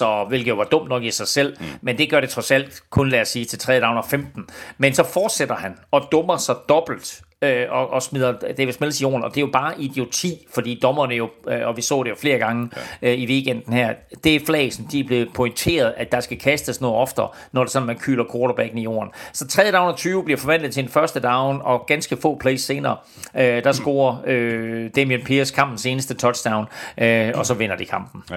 så, 0.00 0.24
hvilket 0.28 0.56
var 0.56 0.64
dumt 0.64 0.88
nok 0.88 1.02
i 1.02 1.10
sig 1.10 1.28
selv, 1.28 1.56
mm. 1.60 1.66
men 1.82 1.98
det 1.98 2.10
gør 2.10 2.20
det 2.20 2.30
trods 2.30 2.50
alt 2.50 2.82
kun, 2.90 3.08
lad 3.08 3.20
os 3.20 3.28
sige, 3.28 3.44
til 3.44 3.58
3 3.58 3.80
down 3.80 3.96
og 3.96 4.04
15. 4.04 4.48
Men 4.78 4.94
så 4.94 5.04
fortsætter 5.04 5.54
han 5.54 5.78
og 5.90 6.08
dummer 6.12 6.36
sig 6.36 6.56
dobbelt 6.68 7.22
øh, 7.42 7.66
og, 7.70 7.90
og 7.90 8.02
smider 8.02 8.32
Davis 8.58 8.80
Mills 8.80 9.00
i 9.00 9.02
jorden, 9.02 9.24
og 9.24 9.30
det 9.30 9.36
er 9.36 9.46
jo 9.46 9.50
bare 9.52 9.80
idioti, 9.80 10.46
fordi 10.54 10.78
dommerne 10.82 11.14
jo, 11.14 11.30
øh, 11.48 11.66
og 11.66 11.76
vi 11.76 11.82
så 11.82 12.02
det 12.02 12.10
jo 12.10 12.14
flere 12.14 12.38
gange 12.38 12.70
ja. 13.02 13.12
øh, 13.12 13.18
i 13.18 13.26
weekenden 13.26 13.72
her, 13.72 13.94
det 14.24 14.36
er 14.36 14.40
flag, 14.46 14.72
som 14.72 14.84
de 14.84 15.00
er 15.00 15.04
blevet 15.04 15.28
pointeret, 15.34 15.94
at 15.96 16.12
der 16.12 16.20
skal 16.20 16.38
kastes 16.38 16.80
noget 16.80 16.96
oftere, 16.96 17.28
når 17.52 17.62
det 17.62 17.72
sådan, 17.72 17.86
man 17.86 17.98
kyler 17.98 18.24
quarterbacken 18.32 18.78
i 18.78 18.82
jorden. 18.82 19.10
Så 19.32 19.48
3. 19.48 19.72
down 19.72 19.88
og 19.88 19.96
20 19.96 20.24
bliver 20.24 20.38
forvandlet 20.38 20.72
til 20.74 20.82
en 20.82 20.88
første 20.88 21.20
down, 21.20 21.60
og 21.62 21.84
ganske 21.86 22.16
få 22.16 22.38
plays 22.38 22.60
senere, 22.60 22.96
øh, 23.36 23.64
der 23.64 23.72
scorer 23.72 24.16
øh, 24.26 24.90
Damian 24.96 25.22
Pierce 25.24 25.54
kampens 25.54 25.86
eneste 25.86 26.14
touchdown, 26.14 26.66
øh, 26.98 27.32
og 27.34 27.46
så 27.46 27.54
vinder 27.54 27.76
de 27.76 27.86
kampen. 27.86 28.22
Ja. 28.30 28.36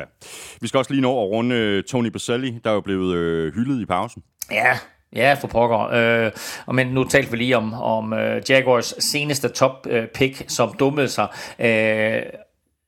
Vi 0.62 0.68
skal 0.68 0.78
også 0.78 0.94
lige 0.94 1.02
nå 1.02 1.24
at 1.24 1.30
runde 1.30 1.56
øh, 1.56 1.84
Tony 1.84 2.08
Baselli, 2.08 2.60
der 2.64 2.70
er 2.70 2.74
jo 2.74 2.82
blevet 2.82 3.16
øh, 3.16 3.54
hyldet 3.54 3.82
i 3.82 3.86
pausen. 3.86 4.24
Ja, 4.52 4.78
Ja, 5.16 5.34
for 5.34 5.48
pokker. 5.48 5.90
Øh, 5.94 6.32
men 6.76 6.88
nu 6.88 7.04
talte 7.04 7.32
vi 7.32 7.38
lige 7.38 7.58
om, 7.58 7.74
om 7.74 8.14
øh, 8.14 8.42
Jaguars 8.50 8.94
seneste 9.00 9.48
top-pick, 9.48 10.42
øh, 10.42 10.48
som 10.48 10.74
dummede 10.80 11.10
sig. 11.10 11.28
Øh, 11.60 12.22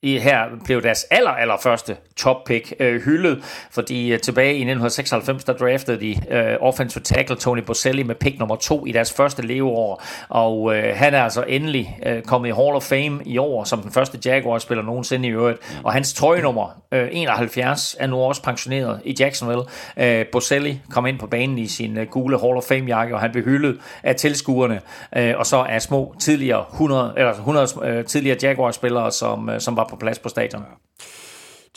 i 0.05 0.19
her 0.19 0.39
blev 0.65 0.81
deres 0.81 1.03
aller, 1.03 1.29
aller 1.29 1.57
første 1.63 1.97
top 2.15 2.43
pick 2.43 2.73
øh, 2.79 3.01
hyldet, 3.01 3.43
fordi 3.71 4.13
øh, 4.13 4.19
tilbage 4.19 4.53
i 4.53 4.61
1996, 4.61 5.43
der 5.43 5.53
draftede 5.53 5.99
de 5.99 6.15
øh, 6.29 6.57
offensive 6.59 7.03
tackle 7.03 7.35
Tony 7.35 7.59
Boselli 7.59 8.03
med 8.03 8.15
pick 8.15 8.39
nummer 8.39 8.55
to 8.55 8.85
i 8.85 8.91
deres 8.91 9.13
første 9.13 9.41
leveår, 9.41 10.03
og 10.29 10.75
øh, 10.75 10.95
han 10.95 11.13
er 11.13 11.23
altså 11.23 11.43
endelig 11.47 11.99
øh, 12.05 12.23
kommet 12.23 12.49
i 12.49 12.51
Hall 12.51 12.75
of 12.75 12.83
Fame 12.83 13.19
i 13.25 13.37
år, 13.37 13.63
som 13.63 13.81
den 13.81 13.91
første 13.91 14.19
Jaguar-spiller 14.25 14.83
nogensinde 14.83 15.27
i 15.27 15.31
øvrigt, 15.31 15.59
og 15.83 15.93
hans 15.93 16.13
trøjenummer 16.13 16.81
øh, 16.91 17.07
71 17.11 17.95
er 17.99 18.07
nu 18.07 18.17
også 18.17 18.43
pensioneret 18.43 18.99
i 19.05 19.15
Jacksonville. 19.19 19.63
Øh, 19.97 20.25
Boselli 20.31 20.81
kom 20.89 21.05
ind 21.05 21.19
på 21.19 21.27
banen 21.27 21.57
i 21.57 21.67
sin 21.67 21.97
øh, 21.97 22.07
gule 22.07 22.39
Hall 22.39 22.57
of 22.57 22.63
Fame-jakke, 22.63 23.15
og 23.15 23.21
han 23.21 23.31
blev 23.31 23.43
hyldet 23.43 23.77
af 24.03 24.15
tilskuerne, 24.15 24.81
øh, 25.17 25.33
og 25.37 25.45
så 25.45 25.57
er 25.57 25.79
små 25.79 26.15
tidligere 26.19 26.65
100, 26.71 27.13
eller 27.17 27.31
100 27.31 27.67
øh, 27.83 28.05
tidligere 28.05 28.37
Jaguar-spillere, 28.41 29.11
som, 29.11 29.49
øh, 29.49 29.59
som 29.59 29.75
var 29.75 29.87
på 29.89 29.94
plads 29.95 30.19
på 30.19 30.29
stadion. 30.29 30.63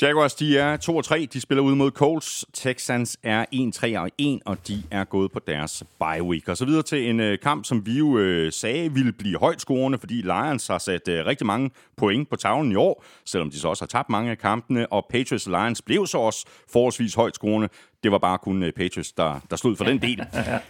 Jaguars, 0.03 0.35
de 0.35 0.59
er 0.59 0.77
2-3. 1.23 1.27
De 1.33 1.41
spiller 1.41 1.62
ud 1.62 1.75
mod 1.75 1.91
Colts. 1.91 2.45
Texans 2.55 3.16
er 3.23 3.45
1, 3.53 3.75
3 3.75 3.99
og 3.99 4.11
1, 4.19 4.41
og 4.45 4.69
de 4.69 4.83
er 4.91 5.05
gået 5.05 5.33
på 5.33 5.39
deres 5.47 5.85
bye 6.01 6.23
week. 6.23 6.49
Og 6.49 6.57
så 6.57 6.64
videre 6.64 6.83
til 6.83 7.11
en 7.11 7.21
øh, 7.21 7.39
kamp, 7.39 7.64
som 7.64 7.87
vi 7.87 7.99
jo 7.99 8.19
øh, 8.19 8.53
sagde 8.53 8.93
ville 8.93 9.12
blive 9.12 9.39
højt 9.39 9.61
scorende, 9.61 9.99
fordi 9.99 10.14
Lions 10.14 10.66
har 10.66 10.79
sat 10.79 11.09
øh, 11.09 11.27
rigtig 11.27 11.47
mange 11.47 11.71
point 11.97 12.31
på 12.31 12.37
tavlen 12.37 12.73
i 12.73 12.75
år, 12.75 13.05
selvom 13.25 13.51
de 13.51 13.59
så 13.59 13.69
også 13.69 13.83
har 13.83 13.87
tabt 13.87 14.09
mange 14.09 14.31
af 14.31 14.39
kampene, 14.39 14.93
og 14.93 15.07
Patriots 15.11 15.47
Lions 15.47 15.83
blev 15.83 16.07
så 16.07 16.19
også 16.19 16.47
forholdsvis 16.73 17.14
højt 17.14 17.35
scorende. 17.35 17.69
Det 18.03 18.13
var 18.13 18.19
bare 18.19 18.39
kun 18.39 18.63
øh, 18.63 18.73
Patriots, 18.73 19.13
der, 19.13 19.41
der 19.51 19.57
stod 19.57 19.77
for 19.77 19.85
den 19.85 20.03
del. 20.03 20.21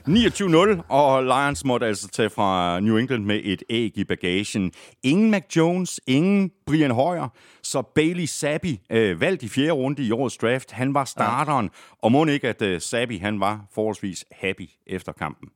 29-0, 0.08 0.82
og 0.88 1.22
Lions 1.22 1.64
måtte 1.64 1.86
altså 1.86 2.08
tage 2.08 2.30
fra 2.30 2.80
New 2.80 2.96
England 2.96 3.24
med 3.24 3.40
et 3.44 3.62
æg 3.70 3.98
i 3.98 4.04
bagagen. 4.04 4.72
Ingen 5.02 5.30
Mac 5.30 5.56
Jones, 5.56 6.00
ingen 6.06 6.50
Brian 6.66 6.90
Hoyer, 6.90 7.28
så 7.62 7.82
Bailey 7.82 8.26
Zappi, 8.26 8.80
øh, 8.90 9.20
valgt 9.20 9.42
i 9.42 9.48
fjerde 9.48 9.72
runde 9.72 10.02
i 10.02 10.12
årets 10.12 10.36
draft, 10.36 10.72
han 10.72 10.94
var 10.94 11.04
starteren, 11.04 11.66
ja. 11.66 11.96
og 12.02 12.12
må 12.12 12.24
ikke, 12.24 12.48
at 12.48 12.62
øh, 12.62 12.80
Zappi 12.80 13.16
han 13.16 13.40
var 13.40 13.66
forholdsvis 13.74 14.24
happy 14.32 14.68
efter 14.86 15.12
kampen. 15.12 15.48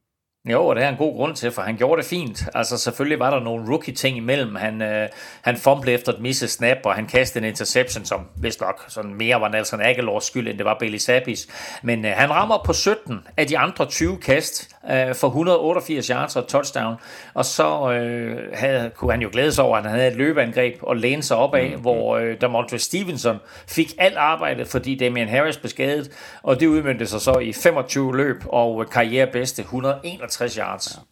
Jo, 0.50 0.66
og 0.66 0.76
det 0.76 0.84
er 0.84 0.88
en 0.88 0.96
god 0.96 1.16
grund 1.16 1.36
til, 1.36 1.52
for 1.52 1.62
han 1.62 1.76
gjorde 1.76 2.02
det 2.02 2.08
fint. 2.08 2.44
Altså 2.54 2.78
selvfølgelig 2.78 3.18
var 3.18 3.30
der 3.30 3.40
nogle 3.40 3.68
rookie-ting 3.68 4.16
imellem. 4.16 4.54
Han, 4.54 4.82
øh, 4.82 5.08
han 5.42 5.56
fumblede 5.56 5.94
efter 5.94 6.12
et 6.12 6.20
misset 6.20 6.50
snap, 6.50 6.76
og 6.84 6.94
han 6.94 7.06
kastede 7.06 7.44
en 7.44 7.48
interception, 7.48 8.04
som 8.04 8.20
vist 8.36 8.60
nok 8.60 8.84
sådan 8.88 9.14
mere 9.14 9.40
var 9.40 9.48
Nelson 9.48 9.80
Aguilars 9.80 10.24
skyld, 10.24 10.48
end 10.48 10.58
det 10.58 10.64
var 10.64 10.76
Bailey 10.78 10.98
Sabis. 10.98 11.48
Men 11.82 12.04
øh, 12.04 12.12
han 12.16 12.30
rammer 12.30 12.62
på 12.64 12.72
17 12.72 13.26
af 13.36 13.46
de 13.46 13.58
andre 13.58 13.86
20 13.86 14.18
kast 14.18 14.71
øh, 14.90 15.14
for 15.14 15.26
188 15.26 16.06
yards 16.06 16.36
og 16.36 16.46
touchdown. 16.48 16.94
Og 17.34 17.44
så 17.44 17.92
øh, 17.92 18.38
havde, 18.52 18.90
kunne 18.96 19.10
han 19.10 19.22
jo 19.22 19.28
glæde 19.32 19.52
sig 19.52 19.64
over, 19.64 19.76
at 19.76 19.84
han 19.84 19.92
havde 19.92 20.10
et 20.10 20.16
løbeangreb 20.16 20.74
og 20.82 20.96
læne 20.96 21.22
sig 21.22 21.36
op 21.36 21.54
af, 21.54 21.72
mm. 21.76 21.80
hvor 21.80 22.16
øh, 22.16 22.40
Damontre 22.40 22.78
Stevenson 22.78 23.36
fik 23.68 23.92
alt 23.98 24.16
arbejdet, 24.16 24.68
fordi 24.68 24.94
Damian 24.94 25.28
Harris 25.28 25.56
blev 25.56 25.70
skadet. 25.70 26.10
Og 26.42 26.60
det 26.60 26.66
udmyndte 26.66 27.06
sig 27.06 27.20
så 27.20 27.38
i 27.38 27.52
25 27.52 28.16
løb 28.16 28.36
og 28.46 28.90
karrierebedste 28.90 29.62
161 29.62 30.42
50 30.42 30.54
yards. 30.54 30.96
Ja. 30.96 31.02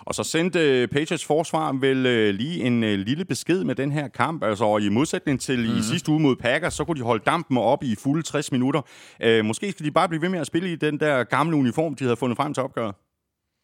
Og 0.00 0.14
så 0.14 0.24
sendte 0.24 0.88
Patriots 0.92 1.24
forsvar 1.24 1.72
vel 1.80 2.06
øh, 2.06 2.34
lige 2.34 2.64
en 2.64 2.84
øh, 2.84 2.98
lille 2.98 3.24
besked 3.24 3.64
med 3.64 3.74
den 3.74 3.92
her 3.92 4.08
kamp. 4.08 4.44
Altså 4.44 4.78
i 4.78 4.88
modsætning 4.88 5.40
til 5.40 5.58
mm-hmm. 5.58 5.72
i 5.72 5.74
mhm. 5.74 5.82
sidste 5.82 6.10
uge 6.10 6.20
mod 6.20 6.36
Packers, 6.36 6.74
så 6.74 6.84
kunne 6.84 6.98
de 7.00 7.04
holde 7.04 7.24
dampen 7.26 7.58
op 7.58 7.82
i 7.82 7.94
fulde 8.02 8.22
60 8.22 8.52
minutter. 8.52 8.82
Øh, 9.22 9.44
måske 9.44 9.70
skal 9.70 9.86
de 9.86 9.90
bare 9.90 10.08
blive 10.08 10.22
ved 10.22 10.28
med 10.28 10.38
at 10.38 10.46
spille 10.46 10.72
i 10.72 10.76
den 10.76 11.00
der 11.00 11.24
gamle 11.24 11.56
uniform, 11.56 11.94
de 11.94 12.04
havde 12.04 12.16
fundet 12.16 12.36
frem 12.36 12.54
til 12.54 12.62
opgøret. 12.62 12.94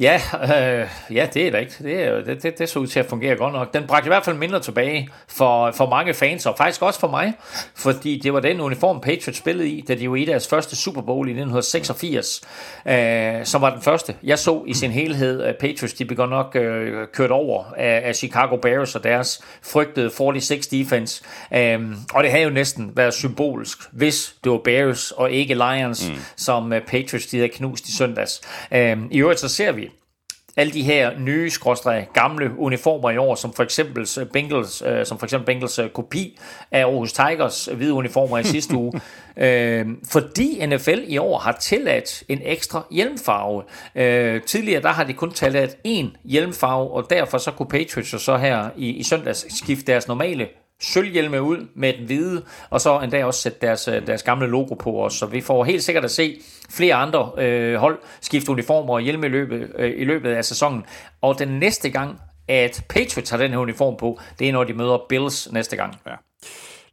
Ja, 0.00 0.20
øh, 0.42 0.88
ja, 1.16 1.28
det 1.34 1.46
er 1.46 1.50
da 1.50 1.58
ikke. 1.58 1.72
Det, 1.78 2.26
det, 2.26 2.42
det, 2.42 2.58
det 2.58 2.68
så 2.68 2.78
ud 2.78 2.86
til 2.86 3.00
at 3.00 3.06
fungere 3.06 3.36
godt 3.36 3.52
nok. 3.52 3.74
Den 3.74 3.86
bragte 3.86 4.06
i 4.06 4.08
hvert 4.08 4.24
fald 4.24 4.36
mindre 4.36 4.60
tilbage 4.60 5.08
for, 5.28 5.70
for 5.70 5.90
mange 5.90 6.14
fans, 6.14 6.46
og 6.46 6.54
faktisk 6.58 6.82
også 6.82 7.00
for 7.00 7.08
mig, 7.08 7.32
fordi 7.74 8.20
det 8.22 8.32
var 8.32 8.40
den 8.40 8.60
uniform, 8.60 9.00
Patriots 9.00 9.38
spillede 9.38 9.68
i, 9.68 9.80
da 9.80 9.94
de 9.94 10.10
var 10.10 10.16
i 10.16 10.24
deres 10.24 10.48
første 10.48 10.76
Super 10.76 11.02
Bowl 11.02 11.28
i 11.28 11.30
1986, 11.30 12.42
øh, 12.86 13.44
som 13.44 13.62
var 13.62 13.70
den 13.70 13.82
første. 13.82 14.16
Jeg 14.22 14.38
så 14.38 14.62
i 14.66 14.74
sin 14.74 14.90
helhed, 14.90 15.42
at 15.42 15.56
Patriots 15.60 15.94
de 15.94 16.04
blev 16.04 16.26
nok 16.26 16.56
øh, 16.56 17.06
kørt 17.12 17.30
over 17.30 17.64
af, 17.76 18.02
af 18.04 18.14
Chicago 18.14 18.56
Bears 18.56 18.94
og 18.94 19.04
deres 19.04 19.40
frygtede 19.62 20.10
46 20.10 20.60
defense, 20.70 21.24
øh, 21.54 21.80
og 22.14 22.22
det 22.22 22.30
havde 22.30 22.44
jo 22.44 22.50
næsten 22.50 22.92
været 22.96 23.14
symbolsk, 23.14 23.78
hvis 23.92 24.34
det 24.44 24.52
var 24.52 24.58
Bears 24.58 25.10
og 25.10 25.30
ikke 25.30 25.54
Lions, 25.54 26.08
mm. 26.08 26.14
som 26.36 26.72
uh, 26.72 26.78
Patriots 26.78 27.26
de 27.26 27.36
havde 27.36 27.48
knust 27.48 27.88
i 27.88 27.96
søndags. 27.96 28.40
Øh, 28.72 28.96
I 29.10 29.18
øvrigt 29.18 29.40
så 29.40 29.48
ser 29.48 29.72
vi 29.72 29.83
alle 30.56 30.72
de 30.72 30.82
her 30.82 31.18
nye, 31.18 31.50
skråstrej, 31.50 32.06
gamle 32.14 32.58
uniformer 32.58 33.10
i 33.10 33.16
år, 33.16 33.34
som 33.34 33.52
for 33.52 33.62
eksempel 33.62 34.08
øh, 34.20 34.26
Bengals, 34.26 34.82
øh, 34.86 35.06
som 35.06 35.18
for 35.18 35.26
eksempel 35.26 35.46
Bengals 35.46 35.78
øh, 35.78 35.88
kopi 35.90 36.38
af 36.70 36.80
Aarhus 36.80 37.12
Tigers 37.12 37.68
hvide 37.74 37.92
uniformer 37.92 38.38
i 38.38 38.44
sidste 38.44 38.74
uge. 38.82 39.00
Øh, 39.36 39.86
fordi 40.10 40.66
NFL 40.66 40.98
i 41.06 41.18
år 41.18 41.38
har 41.38 41.52
tilladt 41.52 42.22
en 42.28 42.40
ekstra 42.44 42.86
hjelmfarve. 42.90 43.62
Øh, 43.94 44.42
tidligere 44.42 44.82
der 44.82 44.88
har 44.88 45.04
de 45.04 45.12
kun 45.12 45.30
tilladt 45.30 45.76
én 45.88 46.06
hjelmfarve, 46.24 46.90
og 46.90 47.06
derfor 47.10 47.38
så 47.38 47.50
kunne 47.50 47.68
Patriots 47.68 48.22
så 48.22 48.36
her 48.36 48.68
i, 48.76 48.90
i 48.90 49.02
søndags 49.02 49.58
skifte 49.58 49.92
deres 49.92 50.08
normale 50.08 50.48
sølvhjelme 50.80 51.42
ud 51.42 51.68
med 51.74 51.92
den 51.92 52.06
hvide, 52.06 52.44
og 52.70 52.80
så 52.80 53.00
endda 53.00 53.24
også 53.24 53.40
sætte 53.40 53.58
deres, 53.60 53.88
øh, 53.88 54.06
deres 54.06 54.22
gamle 54.22 54.46
logo 54.46 54.74
på 54.74 55.04
os. 55.04 55.14
Så 55.14 55.26
vi 55.26 55.40
får 55.40 55.64
helt 55.64 55.82
sikkert 55.84 56.04
at 56.04 56.10
se 56.10 56.40
flere 56.70 56.94
andre 56.94 57.32
øh, 57.38 57.74
hold 57.74 57.98
skifte 58.20 58.50
uniformer 58.50 58.94
og 58.94 59.00
hjelme 59.00 59.26
i 59.26 59.30
løbet, 59.30 59.72
øh, 59.78 59.92
i 59.96 60.04
løbet 60.04 60.30
af 60.30 60.44
sæsonen. 60.44 60.84
Og 61.22 61.38
den 61.38 61.48
næste 61.48 61.90
gang, 61.90 62.20
at 62.48 62.84
Patriots 62.88 63.30
har 63.30 63.38
den 63.38 63.50
her 63.50 63.58
uniform 63.58 63.96
på, 63.96 64.20
det 64.38 64.48
er 64.48 64.52
når 64.52 64.64
de 64.64 64.74
møder 64.74 64.98
Bills 65.08 65.52
næste 65.52 65.76
gang. 65.76 65.94
Ja. 66.06 66.14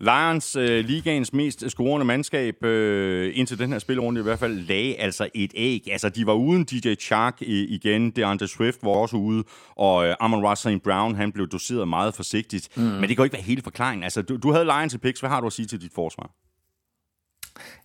Lions, 0.02 0.56
øh, 0.56 0.86
ligaens 0.86 1.34
mest 1.34 1.72
scorende 1.72 2.06
mandskab, 2.06 2.64
øh, 2.64 3.32
indtil 3.36 3.60
den 3.60 3.72
her 3.72 3.80
spilrunde 3.80 4.20
i 4.22 4.24
hvert 4.24 4.40
fald, 4.40 4.60
lagde 4.68 4.96
altså 4.96 5.30
et 5.34 5.52
æg. 5.56 5.88
Altså, 5.92 6.10
de 6.10 6.26
var 6.26 6.34
uden 6.34 6.64
DJ 6.64 6.94
Chark 6.96 7.42
i, 7.42 7.66
igen. 7.66 8.14
Andre 8.24 8.48
Swift 8.48 8.78
var 8.84 8.92
også 8.92 9.18
ude, 9.18 9.44
og 9.76 10.08
øh, 10.08 10.16
Amon 10.20 10.46
Ross 10.46 10.62
St. 10.62 10.84
Brown, 10.84 11.16
han 11.16 11.32
blev 11.32 11.48
doseret 11.48 11.88
meget 11.88 12.16
forsigtigt. 12.16 12.78
Mm. 12.78 12.84
Men 12.84 13.02
det 13.02 13.08
kan 13.10 13.18
jo 13.18 13.24
ikke 13.24 13.34
være 13.34 13.44
hele 13.44 13.62
forklaringen. 13.62 14.04
Altså, 14.04 14.22
du, 14.22 14.38
du 14.38 14.52
havde 14.52 14.66
Lions 14.66 14.94
i 14.94 14.98
picks. 14.98 15.20
Hvad 15.20 15.30
har 15.30 15.40
du 15.40 15.48
at 15.48 15.54
sige 15.54 15.66
til 15.66 15.82
dit 15.82 15.92
forsvar? 15.96 16.32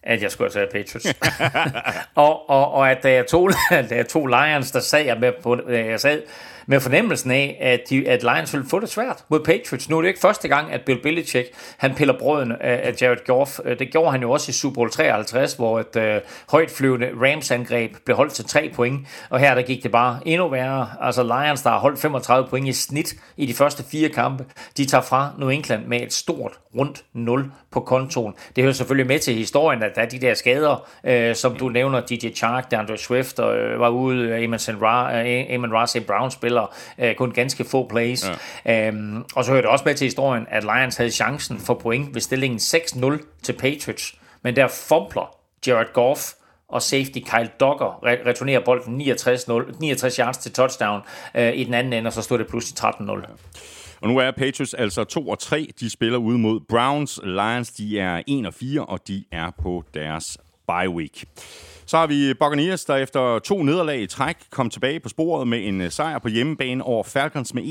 at 0.03 0.23
jeg 0.23 0.31
skulle 0.31 0.51
taget 0.51 0.69
Patriots. 0.73 1.19
og, 2.15 2.51
og, 2.51 2.73
og 2.73 2.91
at 2.91 3.03
da 3.03 3.13
jeg 3.13 3.27
tog, 3.27 3.51
da 3.91 3.97
jeg 3.97 4.09
tog 4.09 4.27
Lions, 4.27 4.71
der 4.71 4.81
sad 4.81 5.05
jeg 5.05 5.17
med 5.21 5.33
på, 5.43 5.71
jeg 5.71 6.01
sad 6.01 6.23
med 6.67 6.81
fornemmelsen 6.81 7.31
af, 7.31 7.59
at, 7.61 7.81
de, 7.91 8.09
at 8.09 8.23
Lions 8.23 8.53
ville 8.53 8.67
få 8.71 8.81
det 8.81 8.89
svært 8.89 9.25
mod 9.29 9.41
Patriots. 9.41 9.89
Nu 9.89 9.97
er 9.97 10.03
det 10.03 10.09
ikke 10.09 10.21
første 10.21 10.49
gang, 10.49 10.73
at 10.73 10.81
Bill 10.81 11.03
Belichick 11.03 11.49
han 11.77 11.95
piller 11.95 12.19
brøden 12.19 12.53
af, 12.53 12.81
af 12.85 13.03
Jared 13.03 13.27
Goff. 13.27 13.61
Øh, 13.65 13.79
det 13.79 13.91
gjorde 13.91 14.11
han 14.11 14.23
jo 14.23 14.31
også 14.31 14.51
i 14.51 14.53
Super 14.53 14.75
Bowl 14.75 14.91
53, 14.91 15.55
hvor 15.55 15.81
et 15.81 15.97
øh, 15.97 16.21
højtflyvende 16.51 17.09
Rams-angreb 17.21 17.97
blev 18.05 18.17
holdt 18.17 18.33
til 18.33 18.45
3 18.45 18.71
point, 18.75 19.07
og 19.31 19.39
her 19.41 19.55
der 19.55 19.63
gik 19.63 19.83
det 19.83 19.91
bare 19.91 20.19
endnu 20.25 20.49
værre. 20.49 20.89
Altså 21.01 21.23
Lions, 21.23 21.63
der 21.63 21.71
har 21.71 21.79
holdt 21.79 21.99
35 21.99 22.49
point 22.49 22.69
i 22.69 22.73
snit 22.73 23.15
i 23.37 23.47
de 23.47 23.55
første 23.55 23.85
fire 23.91 24.09
kampe, 24.09 24.45
de 24.77 24.85
tager 24.85 25.03
fra 25.03 25.31
New 25.39 25.49
England 25.49 25.87
med 25.87 26.01
et 26.01 26.13
stort 26.13 26.53
rundt 26.77 27.05
0 27.13 27.51
på 27.71 27.81
kontoen. 27.81 28.35
Det 28.57 28.65
hører 28.65 28.75
selvfølgelig 28.75 29.07
med 29.07 29.19
til 29.19 29.35
historien, 29.35 29.83
at 29.83 29.95
der 29.95 30.03
er 30.03 30.07
de 30.07 30.19
der 30.19 30.35
skader, 30.35 30.89
øh, 31.05 31.35
som 31.35 31.57
du 31.57 31.69
nævner, 31.69 32.01
DJ 32.01 32.29
Chark, 32.35 32.71
DeAndre 32.71 32.97
Swift 32.97 33.39
øh, 33.39 33.81
var 33.81 33.89
ude, 33.89 34.29
øh, 34.29 34.45
Amon, 34.45 34.59
Ra, 34.83 35.25
øh, 35.27 35.55
Amon 35.55 35.73
Ross, 35.73 35.97
Brown 36.07 36.31
spiller 36.31 36.56
øh, 36.99 37.15
kun 37.15 37.31
ganske 37.31 37.65
få 37.65 37.89
plays. 37.89 38.25
Ja. 38.65 38.89
Øhm, 38.89 39.25
og 39.35 39.45
så 39.45 39.51
hører 39.51 39.63
det 39.63 39.71
også 39.71 39.85
med 39.87 39.95
til 39.95 40.05
historien, 40.05 40.47
at 40.51 40.63
Lions 40.63 40.97
havde 40.97 41.11
chancen 41.11 41.59
for 41.59 41.75
point 41.75 42.15
ved 42.15 42.21
stillingen 42.21 42.59
6-0 42.59 43.41
til 43.43 43.53
Patriots, 43.53 44.15
men 44.43 44.57
der 44.57 44.69
fumbler 44.69 45.37
Jared 45.67 45.93
Goff 45.93 46.21
og 46.69 46.83
safety 46.83 47.19
Kyle 47.19 47.51
Dogger 47.61 48.05
returnerer 48.27 48.61
bolden 48.65 48.95
69, 48.95 49.49
0, 49.49 49.75
69 49.81 50.17
yards 50.17 50.39
til 50.39 50.53
touchdown 50.53 51.01
øh, 51.35 51.55
i 51.55 51.65
den 51.65 51.75
anden 51.75 51.93
ende, 51.93 52.09
og 52.09 52.13
så 52.13 52.23
stod 52.23 52.39
det 52.39 52.47
pludselig 52.47 52.91
13-0. 52.91 53.13
Ja. 53.13 53.21
Og 54.01 54.09
nu 54.09 54.19
er 54.19 54.31
Patriots 54.31 54.75
altså 54.75 55.05
2 55.05 55.29
og 55.29 55.39
3. 55.39 55.69
De 55.81 55.91
spiller 55.91 56.19
ude 56.19 56.39
mod 56.39 56.61
Browns. 56.69 57.21
Lions, 57.25 57.71
de 57.71 57.99
er 57.99 58.23
1 58.27 58.47
og 58.47 58.55
4, 58.55 58.85
og 58.85 59.09
de 59.09 59.25
er 59.33 59.51
på 59.63 59.85
deres 59.95 60.39
bye 60.69 60.91
week. 60.91 61.25
Så 61.87 61.99
har 61.99 62.07
vi 62.07 62.35
Buccaneers, 62.35 62.85
der 62.85 62.97
efter 62.97 63.39
to 63.39 63.63
nederlag 63.63 64.01
i 64.01 64.07
træk 64.07 64.37
kom 64.51 64.71
tilbage 64.71 65.01
på 65.01 65.09
sporet 65.09 65.49
med 65.49 65.69
en 65.69 65.81
øh, 65.81 65.91
sejr 65.91 66.19
på 66.19 66.29
hjemmebane 66.29 66.85
over 66.85 67.03
Falcons 67.03 67.55
med 67.55 67.63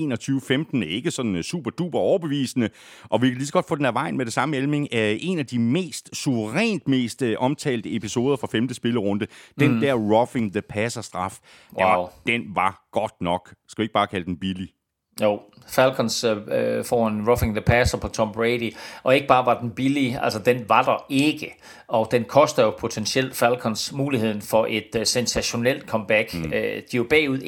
21-15. 0.81 0.85
Ikke 0.85 1.11
sådan 1.11 1.35
øh, 1.35 1.43
super 1.43 1.71
duper 1.71 1.99
overbevisende. 1.99 2.69
Og 3.03 3.21
vi 3.21 3.27
kan 3.27 3.37
lige 3.37 3.47
så 3.47 3.53
godt 3.53 3.67
få 3.67 3.75
den 3.75 3.85
af 3.85 3.93
vejen 3.93 4.17
med 4.17 4.25
det 4.25 4.33
samme 4.33 4.57
Elming. 4.57 4.87
En 4.91 5.39
af 5.39 5.45
de 5.45 5.59
mest 5.59 6.15
suverænt 6.15 6.87
mest 6.87 7.21
øh, 7.21 7.35
omtalte 7.39 7.95
episoder 7.95 8.35
fra 8.35 8.47
femte 8.47 8.73
spillerunde. 8.73 9.27
Den 9.59 9.73
mm. 9.73 9.79
der 9.79 9.93
roughing 9.93 10.51
the 10.51 10.61
passer 10.61 11.01
straf. 11.01 11.37
Wow. 11.79 12.07
Den 12.27 12.41
var 12.55 12.87
godt 12.91 13.21
nok. 13.21 13.53
Skal 13.67 13.81
vi 13.81 13.83
ikke 13.83 13.93
bare 13.93 14.07
kalde 14.07 14.25
den 14.25 14.37
billig? 14.37 14.74
Jo, 15.21 15.41
Falcons 15.67 16.23
øh, 16.23 16.85
får 16.85 17.07
en 17.07 17.27
roughing 17.27 17.55
the 17.55 17.61
passer 17.61 17.97
på 17.97 18.07
Tom 18.07 18.31
Brady, 18.31 18.75
og 19.03 19.15
ikke 19.15 19.27
bare 19.27 19.45
var 19.45 19.59
den 19.59 19.71
billig, 19.71 20.19
altså 20.21 20.39
den 20.39 20.65
var 20.69 20.83
der 20.83 21.05
ikke, 21.09 21.57
og 21.87 22.07
den 22.11 22.23
koster 22.23 22.63
jo 22.63 22.73
potentielt 22.79 23.35
Falcons 23.35 23.93
muligheden 23.93 24.41
for 24.41 24.67
et 24.69 24.95
øh, 24.97 25.05
sensationelt 25.05 25.89
comeback. 25.89 26.33
Mm. 26.33 26.45
Øh, 26.45 26.51
de 26.51 26.77
er 26.77 26.81
jo 26.93 27.05
bagud 27.09 27.39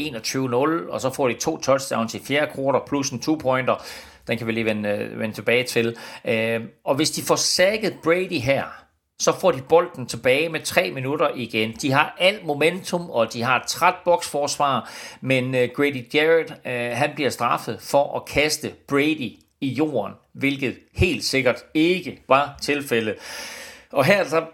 21-0, 0.87 0.93
og 0.93 1.01
så 1.01 1.13
får 1.13 1.27
de 1.27 1.33
to 1.33 1.57
touchdowns 1.57 2.15
i 2.15 2.19
fjerde 2.19 2.51
quarter 2.55 2.79
plus 2.87 3.09
en 3.09 3.19
two-pointer. 3.19 3.83
Den 4.27 4.37
kan 4.37 4.47
vi 4.47 4.51
lige 4.51 4.65
vende, 4.65 4.89
øh, 4.89 5.19
vende 5.19 5.35
tilbage 5.35 5.63
til. 5.63 5.95
Øh, 6.25 6.61
og 6.85 6.95
hvis 6.95 7.11
de 7.11 7.21
får 7.21 7.35
sækket 7.35 7.93
Brady 8.03 8.39
her, 8.39 8.63
så 9.19 9.39
får 9.39 9.51
de 9.51 9.61
bolden 9.61 10.05
tilbage 10.05 10.49
med 10.49 10.59
tre 10.59 10.91
minutter 10.91 11.29
igen. 11.35 11.71
De 11.81 11.91
har 11.91 12.15
alt 12.19 12.45
momentum, 12.45 13.09
og 13.09 13.33
de 13.33 13.43
har 13.43 13.59
et 13.59 13.67
træt 13.67 13.95
boksforsvar, 14.05 14.91
men 15.21 15.55
øh, 15.55 15.69
Grady 15.75 16.13
Jarrett, 16.13 16.53
øh, 16.65 16.91
han 16.97 17.11
bliver 17.15 17.29
straffet 17.29 17.81
for 17.81 18.15
at 18.15 18.25
kaste 18.25 18.73
Brady 18.87 19.31
i 19.61 19.67
jorden, 19.67 20.13
hvilket 20.33 20.77
helt 20.95 21.23
sikkert 21.23 21.63
ikke 21.73 22.19
var 22.27 22.57
tilfældet. 22.61 23.15
Og 23.91 24.05
her 24.05 24.23
så 24.23 24.45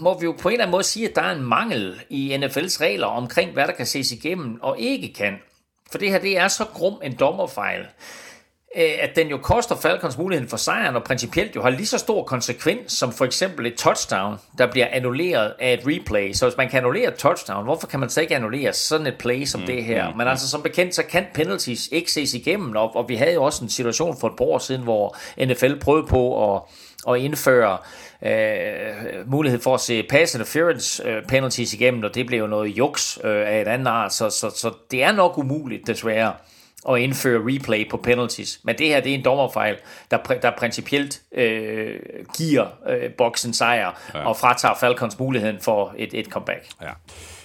må 0.00 0.18
vi 0.18 0.24
jo 0.24 0.32
på 0.32 0.48
en 0.48 0.52
eller 0.52 0.64
anden 0.64 0.72
måde 0.72 0.82
sige, 0.82 1.08
at 1.08 1.16
der 1.16 1.22
er 1.22 1.32
en 1.32 1.42
mangel 1.42 2.00
i 2.08 2.36
NFL's 2.36 2.80
regler 2.80 3.06
omkring, 3.06 3.52
hvad 3.52 3.66
der 3.66 3.72
kan 3.72 3.86
ses 3.86 4.12
igennem 4.12 4.58
og 4.62 4.78
ikke 4.78 5.12
kan. 5.12 5.38
For 5.90 5.98
det 5.98 6.10
her, 6.10 6.18
det 6.18 6.38
er 6.38 6.48
så 6.48 6.64
grum 6.64 7.00
en 7.02 7.16
dommerfejl, 7.16 7.86
at 8.74 9.16
den 9.16 9.28
jo 9.28 9.38
koster 9.38 9.76
Falcons 9.76 10.18
muligheden 10.18 10.48
for 10.50 10.56
sejren, 10.56 10.96
og 10.96 11.04
principielt 11.04 11.56
jo 11.56 11.62
har 11.62 11.70
lige 11.70 11.86
så 11.86 11.98
stor 11.98 12.24
konsekvens 12.24 12.92
som 12.92 13.12
for 13.12 13.24
eksempel 13.24 13.66
et 13.66 13.74
touchdown, 13.74 14.36
der 14.58 14.70
bliver 14.70 14.86
annulleret 14.92 15.52
af 15.58 15.72
et 15.72 15.80
replay. 15.86 16.32
Så 16.32 16.46
hvis 16.46 16.56
man 16.56 16.68
kan 16.68 16.78
annullere 16.78 17.08
et 17.08 17.14
touchdown, 17.14 17.64
hvorfor 17.64 17.86
kan 17.86 18.00
man 18.00 18.10
så 18.10 18.20
ikke 18.20 18.36
annullere 18.36 18.72
sådan 18.72 19.06
et 19.06 19.18
play 19.18 19.44
som 19.44 19.60
mm, 19.60 19.66
det 19.66 19.84
her? 19.84 20.10
Mm, 20.10 20.16
Men 20.16 20.28
altså 20.28 20.48
som 20.48 20.62
bekendt, 20.62 20.94
så 20.94 21.02
kan 21.02 21.26
penalties 21.34 21.88
ikke 21.92 22.12
ses 22.12 22.34
igennem, 22.34 22.76
og, 22.76 22.96
og 22.96 23.08
vi 23.08 23.14
havde 23.14 23.34
jo 23.34 23.42
også 23.42 23.64
en 23.64 23.70
situation 23.70 24.16
for 24.20 24.28
et 24.28 24.36
par 24.38 24.44
år 24.44 24.58
siden, 24.58 24.82
hvor 24.82 25.16
NFL 25.44 25.74
prøvede 25.74 26.06
på 26.06 26.54
at, 26.54 26.62
at 27.08 27.20
indføre 27.20 27.78
øh, 28.22 29.30
mulighed 29.30 29.60
for 29.60 29.74
at 29.74 29.80
se 29.80 30.02
pass 30.02 30.34
interference 30.34 31.08
øh, 31.08 31.22
penalties 31.28 31.74
igennem, 31.74 32.04
og 32.04 32.14
det 32.14 32.26
blev 32.26 32.38
jo 32.38 32.46
noget 32.46 32.68
juks 32.68 33.18
øh, 33.24 33.48
af 33.48 33.60
et 33.60 33.68
andet 33.68 33.86
art, 33.86 34.14
så, 34.14 34.30
så, 34.30 34.50
så 34.56 34.72
det 34.90 35.02
er 35.02 35.12
nok 35.12 35.38
umuligt 35.38 35.86
desværre 35.86 36.32
at 36.88 36.98
indføre 36.98 37.40
replay 37.44 37.90
på 37.90 37.96
penalties. 37.96 38.60
Men 38.62 38.78
det 38.78 38.86
her, 38.86 39.00
det 39.00 39.10
er 39.10 39.18
en 39.18 39.24
dommerfejl, 39.24 39.76
der, 40.10 40.16
der 40.42 40.50
principielt 40.58 41.22
øh, 41.34 41.94
giver 42.36 42.66
øh, 42.88 43.10
boksen 43.10 43.52
sejr 43.52 44.00
ja. 44.14 44.28
og 44.28 44.36
fratager 44.36 44.74
Falcons 44.80 45.18
muligheden 45.18 45.60
for 45.60 45.94
et, 45.96 46.14
et 46.14 46.26
comeback. 46.26 46.66
Ja. 46.82 46.90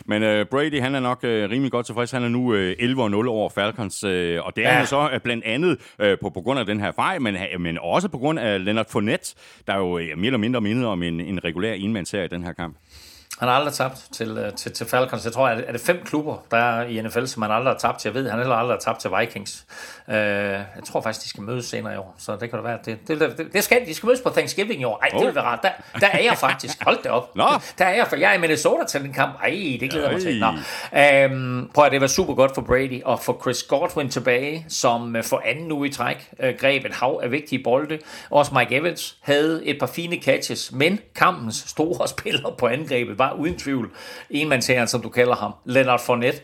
Men 0.08 0.24
øh, 0.24 0.46
Brady, 0.46 0.82
han 0.82 0.96
er 0.96 1.00
nok 1.00 1.24
øh, 1.24 1.50
rimelig 1.50 1.72
godt 1.72 1.86
tilfreds. 1.86 2.12
Han 2.12 2.24
er 2.24 2.28
nu 2.28 2.54
øh, 2.54 2.76
11-0 2.80 3.28
over 3.28 3.50
Falcons, 3.50 4.04
øh, 4.04 4.46
og 4.46 4.56
det 4.56 4.66
er 4.66 4.70
ja. 4.70 4.76
han 4.78 4.88
så 4.88 5.10
øh, 5.14 5.20
blandt 5.20 5.46
andet 5.46 5.78
øh, 6.00 6.18
på, 6.22 6.30
på 6.30 6.42
grund 6.42 6.60
af 6.60 6.66
den 6.66 6.80
her 6.80 6.92
fejl, 6.92 7.22
men, 7.22 7.38
men 7.60 7.78
også 7.82 8.08
på 8.08 8.18
grund 8.18 8.40
af 8.40 8.66
Leonard 8.66 8.90
Fournette, 8.90 9.36
der 9.68 9.78
jo 9.78 9.98
øh, 9.98 10.18
mere 10.18 10.26
eller 10.26 10.38
mindre 10.38 10.62
minder 10.62 10.88
om 10.88 11.04
en, 11.04 11.20
en 11.20 11.44
regulær 11.44 11.74
enmandsserie 11.74 12.26
i 12.26 12.28
den 12.28 12.44
her 12.44 12.54
kamp. 12.54 12.78
Han 13.40 13.48
har 13.48 13.56
aldrig 13.56 13.74
tabt 13.74 14.08
til, 14.12 14.38
øh, 14.38 14.54
til, 14.54 14.72
til 14.72 14.86
Falcons. 14.86 15.26
Jeg 15.26 15.34
tror, 15.34 15.48
at 15.48 15.64
er 15.68 15.72
det 15.72 15.82
fem 15.82 16.02
klubber, 16.06 16.38
der 16.52 16.58
er 16.58 16.86
i 16.86 17.02
NFL, 17.02 17.26
som 17.26 17.42
han 17.42 17.52
aldrig 17.52 17.74
har 17.74 17.80
tabt 17.80 18.00
til. 18.00 18.10
Jeg 18.10 18.14
ved, 18.14 18.30
han 18.30 18.40
heller 18.40 18.56
aldrig 18.56 18.76
har 18.76 18.80
tabt 18.80 19.00
til 19.00 19.12
Vikings. 19.20 19.66
Uh, 20.08 20.14
jeg 20.14 20.66
tror 20.86 21.02
faktisk, 21.02 21.24
de 21.24 21.30
skal 21.30 21.44
mødes 21.44 21.66
senere 21.66 21.94
i 21.94 21.98
år, 21.98 22.16
så 22.18 22.36
det 22.36 22.50
kan 22.50 22.58
det 22.58 22.64
være. 22.64 22.80
Det, 22.86 23.08
det, 23.08 23.20
det, 23.20 23.54
det 23.54 23.64
skal, 23.64 23.86
de 23.86 23.94
skal 23.94 24.08
mødes 24.08 24.22
på 24.22 24.30
Thanksgiving 24.30 24.82
i 24.82 24.84
år. 24.84 25.00
Ej, 25.02 25.10
oh. 25.14 25.20
det 25.20 25.28
vil 25.28 25.36
være 25.36 25.44
rart. 25.44 25.60
Der, 25.64 25.70
der 26.00 26.08
er 26.08 26.24
jeg 26.24 26.38
faktisk. 26.38 26.84
Hold 26.84 26.98
det 27.04 27.12
op. 27.12 27.36
Nå. 27.36 27.48
Der 27.78 27.86
er 27.86 27.96
jeg, 27.96 28.08
for 28.08 28.16
jeg 28.16 28.32
er 28.32 28.38
i 28.38 28.42
Minnesota 28.42 28.86
til 28.86 29.02
den 29.02 29.14
kamp. 29.14 29.34
Ej, 29.44 29.78
det 29.80 29.90
glæder 29.90 30.10
jeg 30.10 30.14
mig 30.14 30.22
til. 30.22 30.40
Nå. 30.40 30.48
Um, 31.36 31.70
prøv 31.74 31.86
at 31.86 31.92
det 31.92 32.02
var 32.02 32.08
super 32.08 32.34
godt 32.34 32.52
for 32.56 32.62
Brady 32.62 33.04
og 33.04 33.20
for 33.20 33.40
Chris 33.42 33.64
Godwin 33.64 34.10
tilbage, 34.10 34.66
som 34.70 35.16
for 35.24 35.42
anden 35.46 35.72
uge 35.72 35.88
i 35.88 35.92
træk 35.92 36.30
uh, 36.44 36.50
greb 36.60 36.86
et 36.86 36.94
hav 36.94 37.20
af 37.24 37.32
vigtige 37.32 37.64
bolde. 37.64 38.00
Også 38.30 38.54
Mike 38.54 38.76
Evans 38.76 39.18
havde 39.22 39.66
et 39.66 39.80
par 39.80 39.88
fine 39.88 40.16
catches, 40.16 40.72
men 40.72 41.00
kampens 41.16 41.64
store 41.68 42.08
spiller 42.18 42.56
på 42.58 42.68
angrebet 42.68 43.18
var 43.30 43.34
uden 43.34 43.60
tvivl 43.60 43.92
enmandsherren, 44.30 44.88
som 44.88 45.02
du 45.02 45.10
kalder 45.10 45.36
ham, 45.36 45.54
Leonard 45.66 46.00
Fournette. 46.00 46.40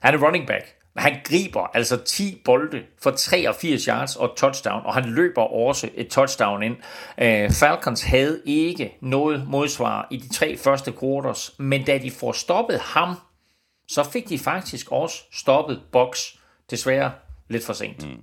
Han 0.00 0.14
er 0.14 0.26
running 0.26 0.46
back. 0.46 0.74
Han 0.96 1.16
griber 1.24 1.70
altså 1.74 1.96
10 1.96 2.42
bolde 2.44 2.82
for 3.02 3.10
83 3.10 3.84
yards 3.84 4.16
og 4.16 4.36
touchdown, 4.36 4.82
og 4.86 4.94
han 4.94 5.04
løber 5.04 5.42
også 5.42 5.88
et 5.94 6.08
touchdown 6.08 6.62
ind. 6.62 6.76
Øh, 7.20 7.50
Falcons 7.50 8.02
havde 8.02 8.42
ikke 8.44 8.96
noget 9.00 9.48
modsvar 9.48 10.06
i 10.10 10.16
de 10.16 10.28
tre 10.34 10.56
første 10.56 10.92
quarters, 11.00 11.54
men 11.58 11.84
da 11.84 11.98
de 11.98 12.10
får 12.10 12.32
stoppet 12.32 12.80
ham, 12.80 13.14
så 13.88 14.02
fik 14.02 14.28
de 14.28 14.38
faktisk 14.38 14.92
også 14.92 15.22
stoppet 15.32 15.80
Box. 15.92 16.18
Desværre 16.70 17.12
lidt 17.48 17.66
for 17.66 17.72
sent. 17.72 18.06
Mm. 18.06 18.22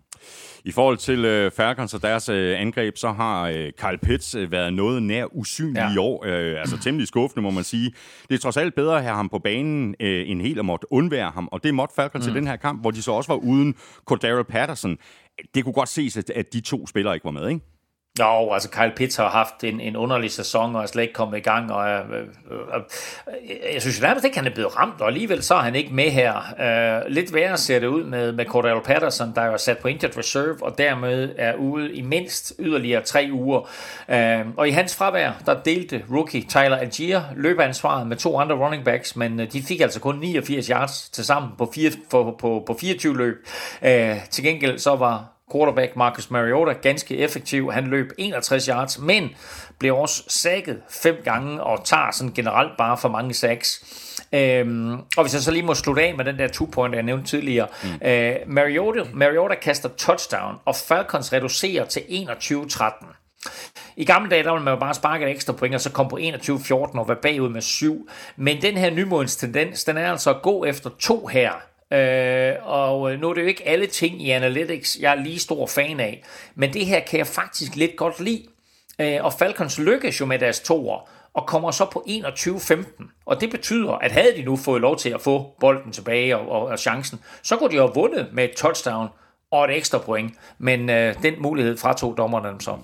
I 0.66 0.72
forhold 0.72 0.98
til 0.98 1.26
øh, 1.26 1.52
Falcons 1.52 1.94
og 1.94 2.02
deres 2.02 2.30
øh, 2.30 2.62
angreb, 2.62 2.98
så 2.98 3.12
har 3.12 3.48
øh, 3.48 3.72
Kyle 3.78 3.98
Pitts 3.98 4.36
øh, 4.36 4.52
været 4.52 4.74
noget 4.74 5.04
nær 5.04 5.26
usynlig 5.36 5.76
ja. 5.76 5.94
i 5.94 5.98
år. 5.98 6.26
Øh, 6.26 6.60
altså 6.60 6.78
temmelig 6.78 7.08
skuffende, 7.08 7.42
må 7.42 7.50
man 7.50 7.64
sige. 7.64 7.94
Det 8.30 8.36
er 8.36 8.40
trods 8.40 8.58
alt 8.58 8.76
bedre 8.76 8.98
at 8.98 9.04
have 9.04 9.16
ham 9.16 9.30
på 9.30 9.40
banen, 9.40 9.96
øh, 10.00 10.30
end 10.30 10.42
helt 10.42 10.60
at 10.60 10.66
måtte 10.66 10.94
undvære 10.94 11.32
ham. 11.32 11.50
Og 11.52 11.64
det 11.64 11.74
måtte 11.74 11.96
Falcons 11.96 12.28
mm. 12.28 12.34
i 12.34 12.36
den 12.36 12.48
her 12.48 12.56
kamp, 12.56 12.82
hvor 12.82 12.92
de 12.92 13.02
så 13.02 13.12
også 13.12 13.34
var 13.34 13.38
uden 13.38 13.76
Cordero 14.06 14.44
Patterson. 14.44 14.98
Det 15.56 15.64
kunne 15.64 15.74
godt 15.74 15.90
ses, 15.90 16.18
at, 16.18 16.30
at 16.30 16.54
de 16.54 16.62
to 16.62 16.88
spillere 16.88 17.14
ikke 17.14 17.26
var 17.26 17.32
med, 17.32 17.50
ikke? 17.50 17.75
Jo, 18.20 18.54
altså 18.54 18.70
Kyle 18.70 18.94
Pitts 18.96 19.16
har 19.16 19.30
haft 19.30 19.64
en, 19.64 19.80
en 19.80 19.96
underlig 19.96 20.32
sæson 20.32 20.76
og 20.76 20.82
er 20.82 20.86
slet 20.86 21.02
ikke 21.02 21.14
kommet 21.14 21.38
i 21.38 21.42
gang, 21.42 21.72
og 21.72 21.90
øh, 21.90 22.00
øh, 22.12 22.22
øh, 22.52 22.84
jeg 23.74 23.82
synes 23.82 24.02
nærmest 24.02 24.26
ikke, 24.26 24.38
han 24.38 24.48
er 24.48 24.54
blevet 24.54 24.80
ramt, 24.80 25.02
og 25.02 25.08
alligevel 25.08 25.44
så 25.44 25.56
er 25.56 25.60
han 25.60 25.76
ikke 25.76 25.94
med 25.94 26.12
her. 26.12 26.36
Øh, 26.60 27.12
lidt 27.12 27.34
værre 27.34 27.58
ser 27.58 27.80
det 27.80 27.88
ud 27.88 28.04
med, 28.04 28.32
med 28.32 28.46
Cordell 28.46 28.82
Patterson, 28.82 29.32
der 29.36 29.42
er 29.42 29.58
sat 29.58 29.78
på 29.78 29.88
injured 29.88 30.18
reserve, 30.18 30.58
og 30.62 30.78
dermed 30.78 31.30
er 31.38 31.56
ude 31.56 31.94
i 31.94 32.02
mindst 32.02 32.54
yderligere 32.60 33.02
tre 33.02 33.30
uger. 33.32 33.70
Øh, 34.10 34.46
og 34.58 34.68
i 34.68 34.72
hans 34.72 34.96
fravær, 34.96 35.32
der 35.46 35.64
delte 35.64 36.04
rookie 36.12 36.42
Tyler 36.42 36.78
Algier 36.78 37.22
løbeansvaret 37.36 38.08
med 38.08 38.18
to 38.18 38.40
andre 38.40 38.56
running 38.56 38.86
backs, 38.86 39.16
men 39.16 39.40
øh, 39.40 39.52
de 39.52 39.62
fik 39.62 39.82
altså 39.82 40.00
kun 40.00 40.20
89 40.20 40.68
yards 40.68 41.10
til 41.10 41.26
sammen 41.26 41.52
på, 41.58 41.72
fire, 41.76 41.92
på, 42.12 42.36
på, 42.40 42.64
på 42.68 42.78
24 42.80 43.18
løb. 43.18 43.48
Øh, 43.82 44.16
til 44.30 44.44
gengæld 44.44 44.80
så 44.80 44.96
var 44.96 45.35
quarterback 45.52 45.96
Marcus 45.96 46.32
Mariota 46.32 46.74
ganske 46.74 47.18
effektiv. 47.18 47.72
Han 47.72 47.88
løb 47.88 48.12
61 48.18 48.66
yards, 48.66 49.00
men 49.00 49.30
blev 49.80 49.98
også 49.98 50.24
sækket 50.28 50.82
fem 50.90 51.16
gange 51.24 51.64
og 51.64 51.86
tager 51.86 52.12
sådan 52.12 52.34
generelt 52.34 52.72
bare 52.78 52.98
for 52.98 53.10
mange 53.10 53.34
sacks. 53.34 53.86
Øhm, 54.34 54.94
og 54.94 55.24
hvis 55.24 55.34
jeg 55.34 55.42
så 55.42 55.52
lige 55.52 55.66
må 55.66 55.74
slutte 55.74 56.02
af 56.02 56.16
med 56.16 56.26
den 56.26 56.40
der 56.40 56.48
two-point, 56.48 56.96
jeg 56.96 57.04
nævnte 57.04 57.28
tidligere. 57.28 57.68
Mm. 57.84 58.08
Øh, 58.08 58.36
Mariota, 58.48 59.00
Mariota 59.14 59.56
kaster 59.56 59.90
touchdown, 59.90 60.56
og 60.66 60.76
Falcons 60.76 61.34
reducerer 61.34 61.86
til 61.86 62.00
21-13. 62.00 63.06
I 63.98 64.06
gamle 64.06 64.30
dage, 64.30 64.44
der 64.44 64.52
ville 64.52 64.64
man 64.64 64.74
jo 64.74 64.80
bare 64.80 64.94
sparke 64.94 65.26
et 65.26 65.32
ekstra 65.32 65.54
point, 65.54 65.76
og 65.76 65.82
så 65.82 65.92
komme 65.92 66.10
på 66.10 66.18
21-14 66.18 67.00
og 67.00 67.08
være 67.08 67.18
bagud 67.22 67.50
med 67.50 67.62
7. 67.62 68.10
Men 68.36 68.62
den 68.62 68.78
her 68.78 68.90
nymodens 68.90 69.36
tendens, 69.36 69.84
den 69.84 69.98
er 69.98 70.12
altså 70.12 70.30
at 70.30 70.42
gå 70.42 70.66
efter 70.66 70.90
to 71.00 71.28
her 71.28 71.52
Øh, 71.94 72.54
og 72.62 73.14
øh, 73.14 73.20
nu 73.20 73.30
er 73.30 73.34
det 73.34 73.42
jo 73.42 73.48
ikke 73.48 73.68
alle 73.68 73.88
ting 73.88 74.22
i 74.22 74.30
Analytics, 74.30 74.98
jeg 75.00 75.12
er 75.12 75.24
lige 75.24 75.40
stor 75.40 75.68
fan 75.68 76.00
af, 76.00 76.24
men 76.56 76.74
det 76.74 76.86
her 76.86 77.00
kan 77.00 77.18
jeg 77.18 77.28
faktisk 77.28 77.76
lidt 77.76 77.96
godt 77.98 78.20
lide. 78.20 78.44
Øh, 79.00 79.24
og 79.24 79.34
Falcons 79.34 79.80
lykkes 79.80 80.20
jo 80.20 80.26
med 80.26 80.40
deres 80.40 80.60
toer, 80.60 81.10
og 81.34 81.48
kommer 81.48 81.72
så 81.72 81.86
på 81.86 82.04
21-15. 82.08 83.24
Og 83.26 83.42
det 83.42 83.52
betyder, 83.52 83.92
at 83.92 84.12
havde 84.12 84.34
de 84.38 84.42
nu 84.44 84.56
fået 84.56 84.82
lov 84.82 84.98
til 84.98 85.10
at 85.10 85.22
få 85.22 85.56
bolden 85.60 85.92
tilbage 85.92 86.38
og, 86.38 86.50
og, 86.50 86.68
og 86.68 86.80
chancen, 86.80 87.20
så 87.44 87.58
kunne 87.58 87.70
de 87.70 87.76
jo 87.76 87.82
have 87.82 87.96
vundet 87.96 88.30
med 88.34 88.44
et 88.44 88.56
touchdown 88.56 89.08
og 89.52 89.66
et 89.66 89.78
ekstra 89.78 89.98
point. 89.98 90.34
Men 90.58 90.90
øh, 90.90 91.24
den 91.24 91.42
mulighed 91.42 91.78
fratog 91.78 92.18
dommerne 92.18 92.48
dem 92.48 92.60
så. 92.60 92.78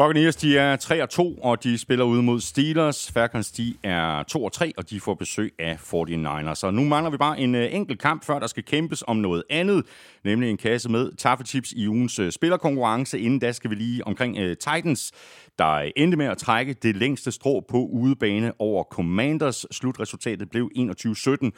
Buccaneers, 0.00 0.36
de 0.36 0.58
er 0.58 0.76
3 0.76 1.02
og 1.02 1.10
2, 1.10 1.34
og 1.34 1.64
de 1.64 1.78
spiller 1.78 2.04
ude 2.04 2.22
mod 2.22 2.40
Steelers. 2.40 3.12
Falcons, 3.12 3.52
de 3.52 3.74
er 3.82 4.22
2 4.22 4.44
og 4.44 4.52
3, 4.52 4.72
og 4.76 4.90
de 4.90 5.00
får 5.00 5.14
besøg 5.14 5.52
af 5.58 5.74
49ers. 5.74 6.54
Så 6.54 6.70
nu 6.70 6.84
mangler 6.84 7.10
vi 7.10 7.16
bare 7.16 7.40
en 7.40 7.54
uh, 7.54 7.74
enkelt 7.74 8.00
kamp, 8.00 8.24
før 8.24 8.38
der 8.38 8.46
skal 8.46 8.64
kæmpes 8.64 9.04
om 9.06 9.16
noget 9.16 9.42
andet, 9.50 9.86
nemlig 10.24 10.50
en 10.50 10.56
kasse 10.56 10.88
med 10.88 11.12
taffetips 11.16 11.72
i 11.72 11.88
ugens 11.88 12.18
uh, 12.18 12.30
spillerkonkurrence. 12.30 13.20
Inden 13.20 13.38
da 13.38 13.52
skal 13.52 13.70
vi 13.70 13.74
lige 13.74 14.06
omkring 14.06 14.38
uh, 14.38 14.44
Titans, 14.44 15.12
der 15.58 15.90
endte 15.96 16.16
med 16.16 16.26
at 16.26 16.38
trække 16.38 16.72
det 16.72 16.96
længste 16.96 17.32
strå 17.32 17.64
på 17.68 17.76
udebane 17.76 18.52
over 18.58 18.84
Commanders. 18.84 19.66
Slutresultatet 19.70 20.50
blev 20.50 20.70
21-17, 20.76 21.50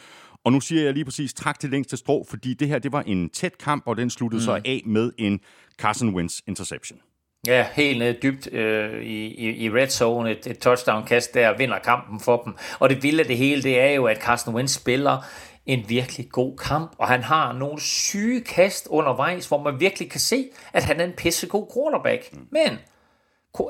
og 0.44 0.52
nu 0.52 0.60
siger 0.60 0.82
jeg 0.84 0.92
lige 0.92 1.04
præcis 1.04 1.34
træk 1.34 1.58
til 1.58 1.70
længste 1.70 1.96
strå, 1.96 2.26
fordi 2.30 2.54
det 2.54 2.68
her 2.68 2.78
det 2.78 2.92
var 2.92 3.02
en 3.02 3.30
tæt 3.30 3.58
kamp, 3.58 3.82
og 3.86 3.96
den 3.96 4.10
sluttede 4.10 4.40
mm. 4.40 4.44
så 4.44 4.60
af 4.64 4.82
med 4.86 5.12
en 5.18 5.40
Carson 5.78 6.14
Wentz 6.14 6.40
interception. 6.46 6.98
Ja, 7.46 7.66
helt 7.72 7.98
ned 7.98 8.14
dybt 8.14 8.52
øh, 8.52 9.02
i, 9.02 9.50
i, 9.64 9.70
red 9.70 9.88
zone, 9.88 10.30
et, 10.30 10.46
et 10.46 10.58
touchdown-kast 10.58 11.34
der, 11.34 11.56
vinder 11.56 11.78
kampen 11.78 12.20
for 12.20 12.42
dem. 12.44 12.56
Og 12.78 12.90
det 12.90 13.02
vilde 13.02 13.20
af 13.20 13.26
det 13.26 13.36
hele, 13.36 13.62
det 13.62 13.80
er 13.80 13.90
jo, 13.90 14.06
at 14.06 14.22
Carson 14.22 14.54
Wentz 14.54 14.74
spiller 14.74 15.18
en 15.66 15.84
virkelig 15.88 16.28
god 16.30 16.56
kamp, 16.56 16.92
og 16.98 17.08
han 17.08 17.22
har 17.22 17.52
nogle 17.52 17.80
syge 17.80 18.40
kast 18.40 18.86
undervejs, 18.90 19.46
hvor 19.46 19.62
man 19.62 19.80
virkelig 19.80 20.10
kan 20.10 20.20
se, 20.20 20.48
at 20.72 20.84
han 20.84 21.00
er 21.00 21.04
en 21.04 21.12
pissegod 21.12 21.66
quarterback. 21.74 22.32
Mm. 22.32 22.46
Men 22.50 22.78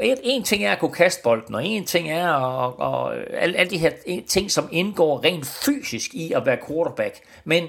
en, 0.02 0.18
en 0.22 0.42
ting 0.42 0.64
er 0.64 0.72
at 0.72 0.78
kunne 0.78 0.94
kaste 0.94 1.22
bolden, 1.22 1.54
og 1.54 1.66
en 1.66 1.84
ting 1.84 2.10
er 2.10 2.28
og, 2.28 2.80
og, 2.80 3.16
alle, 3.16 3.56
alle 3.56 3.70
de 3.70 3.78
her 3.78 3.90
ting, 4.28 4.50
som 4.50 4.68
indgår 4.72 5.24
rent 5.24 5.46
fysisk 5.46 6.14
i 6.14 6.32
at 6.32 6.46
være 6.46 6.58
quarterback. 6.68 7.20
Men 7.44 7.68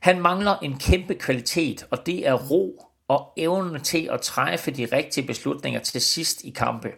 han 0.00 0.20
mangler 0.20 0.56
en 0.62 0.78
kæmpe 0.78 1.14
kvalitet, 1.14 1.86
og 1.90 2.06
det 2.06 2.28
er 2.28 2.34
ro 2.34 2.88
og 3.08 3.32
evnen 3.36 3.82
til 3.82 4.08
at 4.12 4.20
træffe 4.20 4.70
de 4.70 4.84
rigtige 4.92 5.26
beslutninger 5.26 5.80
til 5.80 6.00
sidst 6.00 6.44
i 6.44 6.50
kampe. 6.50 6.92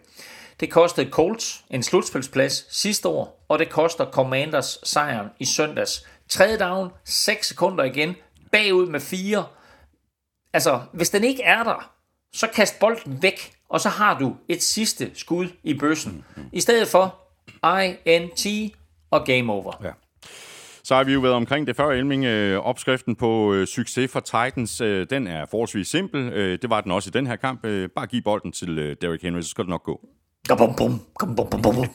Det 0.59 0.71
kostede 0.71 1.09
Colts 1.09 1.65
en 1.69 1.83
slutspilsplads 1.83 2.75
sidste 2.77 3.07
år, 3.07 3.45
og 3.47 3.59
det 3.59 3.69
koster 3.69 4.11
Commanders 4.11 4.79
sejren 4.83 5.27
i 5.39 5.45
søndags. 5.45 6.07
Tredje 6.29 6.59
down, 6.59 6.89
6 7.05 7.47
sekunder 7.47 7.83
igen, 7.83 8.15
bagud 8.51 8.87
med 8.87 8.99
4. 8.99 9.45
Altså, 10.53 10.81
hvis 10.93 11.09
den 11.09 11.23
ikke 11.23 11.43
er 11.43 11.63
der, 11.63 11.91
så 12.33 12.47
kast 12.47 12.79
bolden 12.79 13.21
væk, 13.21 13.53
og 13.69 13.81
så 13.81 13.89
har 13.89 14.19
du 14.19 14.35
et 14.47 14.63
sidste 14.63 15.11
skud 15.13 15.47
i 15.63 15.73
bøssen. 15.73 16.25
I 16.51 16.61
stedet 16.61 16.87
for 16.87 17.15
INT 18.05 18.73
og 19.11 19.25
game 19.25 19.53
over. 19.53 19.73
Ja. 19.83 19.91
Så 20.87 20.95
har 20.95 21.03
vi 21.03 21.13
jo 21.13 21.19
været 21.19 21.35
omkring 21.35 21.67
det 21.67 21.75
før, 21.75 21.91
Elming. 21.91 22.25
Øh, 22.25 22.59
opskriften 22.59 23.15
på 23.15 23.53
øh, 23.53 23.67
succes 23.67 24.11
for 24.11 24.19
Titans, 24.19 24.81
øh, 24.81 25.07
den 25.09 25.27
er 25.27 25.45
forholdsvis 25.45 25.87
simpel. 25.87 26.33
Øh, 26.33 26.59
det 26.61 26.69
var 26.69 26.81
den 26.81 26.91
også 26.91 27.09
i 27.09 27.11
den 27.11 27.27
her 27.27 27.35
kamp. 27.35 27.65
Øh, 27.65 27.89
bare 27.95 28.07
giv 28.07 28.21
bolden 28.21 28.51
til 28.51 28.79
øh, 28.79 28.95
Derrick 29.01 29.23
Henry, 29.23 29.41
så 29.41 29.49
skal 29.49 29.63
det 29.63 29.69
nok 29.69 29.83
gå. 29.83 30.09
Bum, 30.47 30.57
bum, 30.57 31.01
bum, 31.19 31.35
bum, 31.35 31.49
bum, 31.49 31.61
bum. 31.61 31.77
uh, 31.77 31.85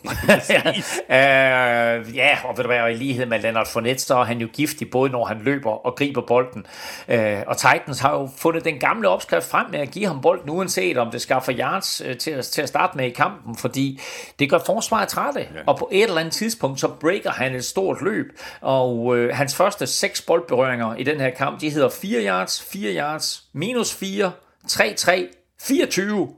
ja, 2.17 2.39
og 2.45 2.57
ved 2.57 2.65
du 2.65 2.67
hvad, 2.67 2.81
og 2.81 2.93
i 2.93 2.95
lighed 2.95 3.27
med 3.27 3.39
Leonard 3.39 3.67
Fournette, 3.67 4.03
så 4.03 4.17
er 4.17 4.25
han 4.25 4.41
jo 4.41 4.49
giftig, 4.53 4.91
både 4.91 5.11
når 5.11 5.25
han 5.25 5.41
løber 5.43 5.87
og 5.87 5.97
griber 5.97 6.21
bolden. 6.21 6.67
Uh, 7.09 7.15
og 7.47 7.57
Titans 7.57 8.01
har 8.01 8.13
jo 8.15 8.29
fundet 8.37 8.65
den 8.65 8.79
gamle 8.79 9.09
opskrift 9.09 9.47
frem 9.47 9.67
med 9.71 9.81
at 9.81 9.91
give 9.91 10.07
ham 10.07 10.21
bolden, 10.21 10.51
uanset 10.51 10.99
om 10.99 11.11
det 11.11 11.21
skaffer 11.21 11.53
yards 11.59 12.03
uh, 12.11 12.17
til, 12.17 12.31
at, 12.31 12.45
til 12.45 12.63
at 12.63 12.69
starte 12.69 12.97
med 12.97 13.07
i 13.07 13.11
kampen, 13.11 13.57
fordi 13.57 14.01
det 14.39 14.51
gør 14.51 14.59
forsvaret 14.67 15.09
trætte. 15.09 15.41
Ja. 15.41 15.47
Og 15.67 15.79
på 15.79 15.89
et 15.93 16.03
eller 16.03 16.19
andet 16.19 16.35
tidspunkt, 16.35 16.81
så 16.81 16.89
breaker 16.89 17.31
han 17.31 17.55
et 17.55 17.65
stort 17.65 18.03
løb, 18.03 18.27
og 18.61 18.99
uh, 18.99 19.29
hans 19.29 19.57
første 19.57 19.87
seks 19.87 20.23
boldberøringer 20.23 20.95
i 20.95 21.03
den 21.03 21.21
her 21.21 21.31
kamp, 21.31 21.61
de 21.61 21.71
hedder 21.71 21.89
4 21.89 22.27
yards, 22.27 22.63
4 22.73 22.97
yards, 22.97 23.45
minus 23.53 23.95
4, 23.95 24.33
3-3, 24.71 25.57
24, 25.63 26.29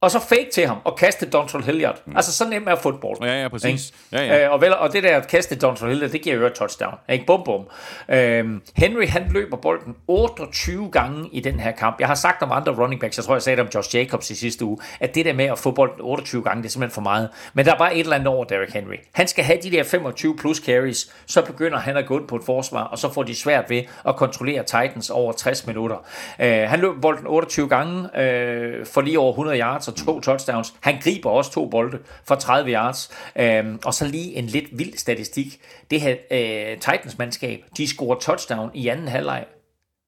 og 0.00 0.10
så 0.10 0.18
fake 0.18 0.48
til 0.52 0.66
ham 0.66 0.76
og 0.84 0.96
kaste 0.96 1.30
Donald 1.30 1.64
Hilliard. 1.64 2.02
Mm. 2.06 2.16
Altså, 2.16 2.32
så 2.32 2.48
nemt 2.48 2.68
er 2.68 2.76
fodbold. 2.76 3.18
Ja, 3.22 3.42
ja, 3.42 3.48
præcis. 3.48 3.92
Ja, 4.12 4.22
ja. 4.22 4.44
Øh, 4.44 4.52
og, 4.52 4.60
vel, 4.60 4.74
og 4.74 4.92
det 4.92 5.02
der 5.02 5.16
at 5.16 5.28
kaste 5.28 5.56
Donald 5.56 5.88
Hilliard, 5.88 6.10
det 6.10 6.22
giver 6.22 6.36
jo 6.36 6.46
et 6.46 6.52
touchdown. 6.52 6.94
Ikke? 7.08 7.26
Bum, 7.26 7.42
bum. 7.44 7.60
Øhm, 8.08 8.62
Henry, 8.76 9.06
han 9.06 9.30
løber 9.30 9.56
bolden 9.56 9.96
28 10.08 10.90
gange 10.90 11.28
i 11.32 11.40
den 11.40 11.60
her 11.60 11.70
kamp. 11.70 12.00
Jeg 12.00 12.08
har 12.08 12.14
sagt 12.14 12.42
om 12.42 12.52
andre 12.52 12.72
running 12.72 13.00
backs, 13.00 13.16
jeg 13.16 13.24
tror, 13.24 13.34
jeg 13.34 13.42
sagde 13.42 13.56
det 13.56 13.64
om 13.64 13.70
Josh 13.74 13.96
Jacobs 13.96 14.30
i 14.30 14.34
sidste 14.34 14.64
uge, 14.64 14.78
at 15.00 15.14
det 15.14 15.24
der 15.24 15.32
med 15.32 15.44
at 15.44 15.58
få 15.58 15.70
bolden 15.70 16.00
28 16.00 16.42
gange, 16.42 16.62
det 16.62 16.68
er 16.68 16.72
simpelthen 16.72 16.94
for 16.94 17.02
meget. 17.02 17.28
Men 17.54 17.66
der 17.66 17.74
er 17.74 17.78
bare 17.78 17.94
et 17.94 18.00
eller 18.00 18.14
andet 18.16 18.28
over 18.28 18.44
Derrick 18.44 18.72
Henry. 18.72 18.96
Han 19.12 19.28
skal 19.28 19.44
have 19.44 19.58
de 19.62 19.70
der 19.70 19.84
25 19.84 20.36
plus 20.36 20.56
carries, 20.56 21.14
så 21.26 21.42
begynder 21.42 21.78
han 21.78 21.96
at 21.96 22.06
gå 22.06 22.18
ind 22.18 22.28
på 22.28 22.36
et 22.36 22.42
forsvar, 22.46 22.82
og 22.82 22.98
så 22.98 23.12
får 23.12 23.22
de 23.22 23.34
svært 23.34 23.70
ved 23.70 23.82
at 24.08 24.16
kontrollere 24.16 24.62
Titans 24.62 25.10
over 25.10 25.32
60 25.32 25.66
minutter. 25.66 25.96
Øh, 26.40 26.68
han 26.68 26.80
løber 26.80 27.00
bolden 27.00 27.26
28 27.26 27.68
gange, 27.68 28.20
øh, 28.20 28.86
for 28.86 29.00
lige 29.00 29.18
over 29.18 29.32
100 29.32 29.60
yards 29.60 29.85
og 29.88 29.96
to 29.96 30.20
touchdowns. 30.20 30.74
Han 30.80 31.00
griber 31.00 31.30
også 31.30 31.52
to 31.52 31.68
bolde 31.68 31.98
for 32.24 32.34
30 32.34 32.72
yards. 32.72 33.10
Øhm, 33.38 33.78
og 33.84 33.94
så 33.94 34.08
lige 34.08 34.34
en 34.34 34.46
lidt 34.46 34.78
vild 34.78 34.96
statistik. 34.96 35.60
Det 35.90 36.00
her 36.00 36.16
øh, 36.30 36.78
Titans-mandskab, 36.78 37.64
de 37.76 37.88
scorer 37.88 38.18
touchdown 38.18 38.70
i 38.74 38.88
anden 38.88 39.08
halvleg 39.08 39.44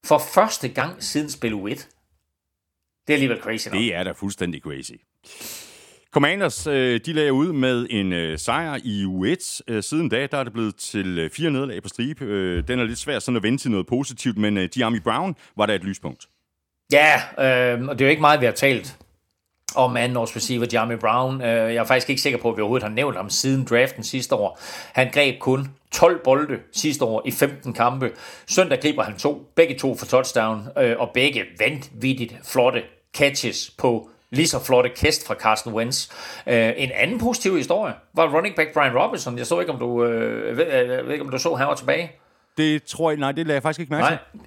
for 0.07 0.19
første 0.19 0.69
gang 0.69 1.03
siden 1.03 1.31
spil 1.31 1.53
1. 1.53 1.61
Det 1.61 1.77
er 3.09 3.13
alligevel 3.13 3.41
crazy 3.41 3.69
nok. 3.69 3.75
Det 3.75 3.95
er 3.95 4.05
da 4.05 4.11
fuldstændig 4.11 4.61
crazy. 4.63 4.93
Commanders, 6.13 6.67
øh, 6.67 7.01
de 7.07 7.13
lagde 7.13 7.33
ud 7.33 7.53
med 7.53 7.87
en 7.91 8.13
øh, 8.13 8.39
sejr 8.39 8.79
i 8.85 9.05
U1. 9.05 9.61
Øh, 9.69 9.83
siden 9.83 10.09
da, 10.09 10.27
der 10.27 10.39
er 10.39 10.45
det 10.45 10.53
blevet 10.53 10.77
til 10.77 11.31
fire 11.33 11.51
nederlag 11.51 11.83
på 11.83 11.89
stribe. 11.89 12.63
Den 12.63 12.79
er 12.79 12.85
lidt 12.85 12.99
svært 12.99 13.23
sådan 13.23 13.37
at 13.37 13.43
vente 13.43 13.65
til 13.65 13.71
noget 13.71 13.87
positivt, 13.87 14.39
men 14.39 14.69
Diami 14.69 15.01
Brown 15.01 15.37
var 15.57 15.67
der 15.67 15.75
et 15.75 15.85
lyspunkt. 15.85 16.29
Ja, 16.93 17.15
øh, 17.17 17.89
og 17.89 17.99
det 17.99 18.05
er 18.05 18.09
jo 18.09 18.11
ikke 18.11 18.21
meget, 18.21 18.41
vi 18.41 18.47
har 18.47 18.53
talt 18.53 18.99
om 19.75 19.97
andenårs 19.97 20.37
receiver 20.37 20.67
Jamie 20.73 20.97
Brown. 20.97 21.43
Øh, 21.43 21.49
jeg 21.49 21.75
er 21.75 21.85
faktisk 21.85 22.11
ikke 22.11 22.23
sikker 22.23 22.39
på, 22.39 22.51
at 22.51 22.57
vi 22.57 22.63
overhovedet 22.63 22.89
har 22.89 22.95
nævnt 22.95 23.17
ham 23.17 23.31
siden 23.31 23.65
draften 23.65 24.05
sidste 24.05 24.35
år. 24.35 24.61
Han 24.93 25.11
greb 25.13 25.39
kun 25.39 25.69
12 25.93 26.25
bolde 26.25 26.59
sidste 26.73 27.05
år 27.05 27.23
i 27.27 27.31
15 27.31 27.73
kampe. 27.73 28.11
Søndag 28.49 28.81
griber 28.81 29.03
han 29.03 29.17
to, 29.19 29.51
begge 29.55 29.79
to 29.79 29.97
for 29.97 30.07
touchdown, 30.07 30.69
øh, 30.79 30.97
og 30.99 31.11
begge 31.15 31.45
vanvittigt 31.59 32.35
flotte 32.45 32.83
catches 33.17 33.71
på 33.79 34.11
lige 34.31 34.49
så 34.49 34.65
flotte 34.65 34.91
kast 34.91 35.27
fra 35.27 35.35
Carsten 35.35 35.73
Wentz. 35.73 36.11
Øh, 36.47 36.73
en 36.77 36.91
anden 36.95 37.19
positiv 37.19 37.57
historie 37.57 37.95
var 38.15 38.35
running 38.37 38.57
back 38.57 38.73
Brian 38.73 38.99
Robinson. 38.99 39.39
Jeg 39.39 39.47
så 39.47 39.61
ikke, 39.61 39.73
om 39.73 39.79
du, 39.79 40.05
øh, 40.05 40.57
ved, 40.57 40.67
jeg 40.67 41.05
ved 41.05 41.13
ikke, 41.13 41.25
om 41.25 41.31
du 41.31 41.39
så, 41.39 41.55
han 41.55 41.67
var 41.67 41.75
tilbage. 41.75 42.13
Det 42.57 42.83
tror 42.85 43.11
jeg, 43.11 43.19
nej, 43.19 43.33
det 43.33 43.47
lader 43.47 43.55
jeg 43.55 43.63
faktisk 43.63 43.81
ikke 43.81 43.93
mærke 43.93 44.19
til. 44.33 44.41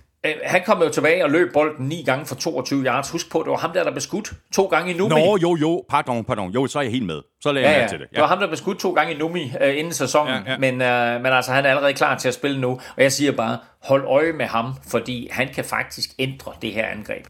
Han 0.43 0.61
kom 0.65 0.81
jo 0.81 0.89
tilbage 0.89 1.23
og 1.23 1.31
løb 1.31 1.53
bolden 1.53 1.87
ni 1.87 2.03
gange 2.03 2.25
for 2.25 2.35
22 2.35 2.83
yards. 2.85 3.09
Husk 3.09 3.31
på, 3.31 3.39
det 3.39 3.51
var 3.51 3.57
ham 3.57 3.71
der, 3.73 3.83
der 3.83 3.91
blev 3.91 4.01
skudt 4.01 4.33
to 4.53 4.65
gange 4.65 4.93
i 4.93 4.97
Numi. 4.97 5.09
Nå, 5.09 5.37
jo, 5.41 5.55
jo, 5.55 5.85
pardon, 5.89 6.23
pardon. 6.23 6.51
Jo, 6.51 6.67
så 6.67 6.79
er 6.79 6.83
jeg 6.83 6.91
helt 6.91 7.05
med. 7.05 7.21
Så 7.41 7.51
lader 7.51 7.69
ja, 7.69 7.73
jeg 7.73 7.81
ja. 7.81 7.87
til 7.87 7.99
det. 7.99 8.07
Ja. 8.11 8.15
Det 8.15 8.21
var 8.21 8.27
ham, 8.27 8.39
der 8.39 8.47
blev 8.47 8.57
skudt 8.57 8.79
to 8.79 8.91
gange 8.91 9.13
i 9.13 9.17
Numi 9.17 9.43
uh, 9.43 9.77
inden 9.77 9.93
sæsonen. 9.93 10.43
Ja, 10.45 10.51
ja. 10.51 10.57
Men, 10.57 10.73
uh, 10.73 11.23
men 11.23 11.33
altså, 11.33 11.51
han 11.51 11.65
er 11.65 11.69
allerede 11.69 11.93
klar 11.93 12.17
til 12.17 12.27
at 12.27 12.33
spille 12.33 12.61
nu. 12.61 12.69
Og 12.69 13.03
jeg 13.03 13.11
siger 13.11 13.31
bare, 13.31 13.57
hold 13.83 14.05
øje 14.07 14.33
med 14.33 14.45
ham, 14.45 14.73
fordi 14.87 15.27
han 15.31 15.47
kan 15.47 15.65
faktisk 15.65 16.09
ændre 16.19 16.51
det 16.61 16.73
her 16.73 16.85
angreb. 16.85 17.25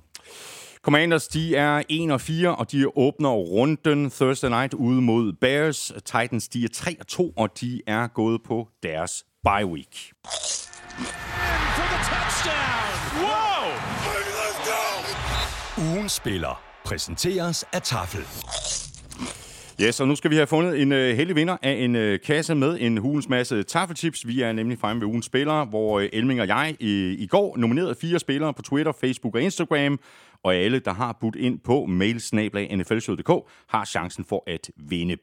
Commanders, 0.83 1.27
de 1.27 1.55
er 1.55 1.83
1 1.89 2.11
og 2.11 2.21
4, 2.21 2.55
og 2.55 2.71
de 2.71 2.97
åbner 2.97 3.29
runden 3.29 4.11
Thursday 4.11 4.49
night 4.49 4.73
ude 4.73 5.01
mod 5.01 5.33
Bears. 5.33 5.91
Titans, 6.05 6.47
de 6.47 6.63
er 6.63 6.69
3 6.73 6.95
og 6.99 7.07
2, 7.07 7.33
og 7.37 7.61
de 7.61 7.81
er 7.87 8.07
gået 8.07 8.41
på 8.43 8.67
deres 8.83 9.23
bye 9.43 9.65
week. 9.65 10.11
Ugens 15.77 16.11
spiller 16.11 16.61
præsenteres 16.85 17.65
af 17.73 17.81
Tafel. 17.81 18.21
Ja, 19.79 19.91
så 19.91 20.05
nu 20.05 20.15
skal 20.15 20.31
vi 20.31 20.35
have 20.35 20.47
fundet 20.47 20.81
en 20.81 20.91
uh, 20.91 20.97
heldig 20.97 21.35
vinder 21.35 21.57
af 21.61 21.71
en 21.71 21.95
uh, 21.95 22.15
kasse 22.25 22.55
med 22.55 22.77
en 22.79 22.97
hulens 22.97 23.29
masse 23.29 23.63
taffelchips. 23.63 24.27
Vi 24.27 24.41
er 24.41 24.51
nemlig 24.51 24.79
fremme 24.79 25.01
ved 25.01 25.07
ugens 25.07 25.25
spillere, 25.25 25.65
hvor 25.65 25.99
uh, 25.99 26.05
Elming 26.13 26.41
og 26.41 26.47
jeg 26.47 26.75
i, 26.79 27.15
i 27.19 27.27
går 27.27 27.57
nominerede 27.57 27.95
fire 28.01 28.19
spillere 28.19 28.53
på 28.53 28.61
Twitter, 28.61 28.91
Facebook 29.01 29.35
og 29.35 29.41
Instagram 29.41 29.99
og 30.43 30.55
alle, 30.55 30.79
der 30.79 30.93
har 30.93 31.17
budt 31.21 31.35
ind 31.35 31.59
på 31.59 31.85
mailsnablag.nflshow.dk, 31.85 33.49
har 33.67 33.85
chancen 33.85 34.25
for 34.25 34.43
at 34.47 34.71
vinde. 34.77 35.17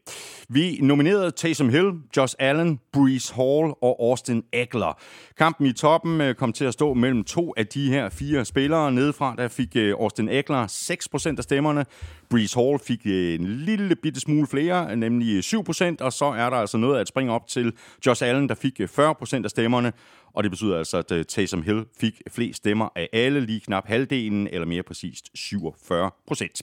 Vi 0.48 0.78
nominerede 0.82 1.30
Taysom 1.30 1.68
Hill, 1.68 1.92
Josh 2.16 2.34
Allen, 2.38 2.80
Breeze 2.92 3.34
Hall 3.34 3.72
og 3.82 3.96
Austin 4.00 4.42
Eckler. 4.52 4.98
Kampen 5.38 5.66
i 5.66 5.72
toppen 5.72 6.20
øh, 6.20 6.34
kom 6.34 6.52
til 6.52 6.64
at 6.64 6.72
stå 6.72 6.94
mellem 6.94 7.24
to 7.24 7.54
af 7.56 7.66
de 7.66 7.88
her 7.90 8.08
fire 8.08 8.44
spillere. 8.44 8.92
Nedefra 8.92 9.34
der 9.38 9.48
fik 9.48 9.76
øh, 9.76 9.94
Austin 9.98 10.28
Eckler 10.28 10.66
6% 10.66 11.34
af 11.38 11.44
stemmerne. 11.44 11.84
Breeze 12.30 12.60
Hall 12.60 12.78
fik 12.78 13.00
øh, 13.06 13.34
en 13.34 13.46
lille 13.46 13.96
bitte 13.96 14.20
smule 14.20 14.46
flere, 14.46 14.96
nemlig 14.96 15.38
7%, 15.38 15.94
og 16.00 16.12
så 16.12 16.24
er 16.24 16.50
der 16.50 16.56
altså 16.56 16.76
noget 16.76 17.00
at 17.00 17.08
springe 17.08 17.32
op 17.32 17.46
til 17.46 17.72
Josh 18.06 18.24
Allen, 18.24 18.48
der 18.48 18.54
fik 18.54 18.80
40% 18.80 19.44
af 19.44 19.50
stemmerne 19.50 19.92
og 20.32 20.42
det 20.42 20.50
betyder 20.50 20.78
altså, 20.78 20.98
at 20.98 21.12
uh, 21.12 21.22
Taysom 21.22 21.62
Hill 21.62 21.84
fik 22.00 22.22
flest 22.30 22.56
stemmer 22.56 22.88
af 22.96 23.08
alle, 23.12 23.40
lige 23.40 23.60
knap 23.60 23.86
halvdelen, 23.86 24.48
eller 24.52 24.66
mere 24.66 24.82
præcist 24.82 25.28
47 25.34 26.10
procent. 26.26 26.62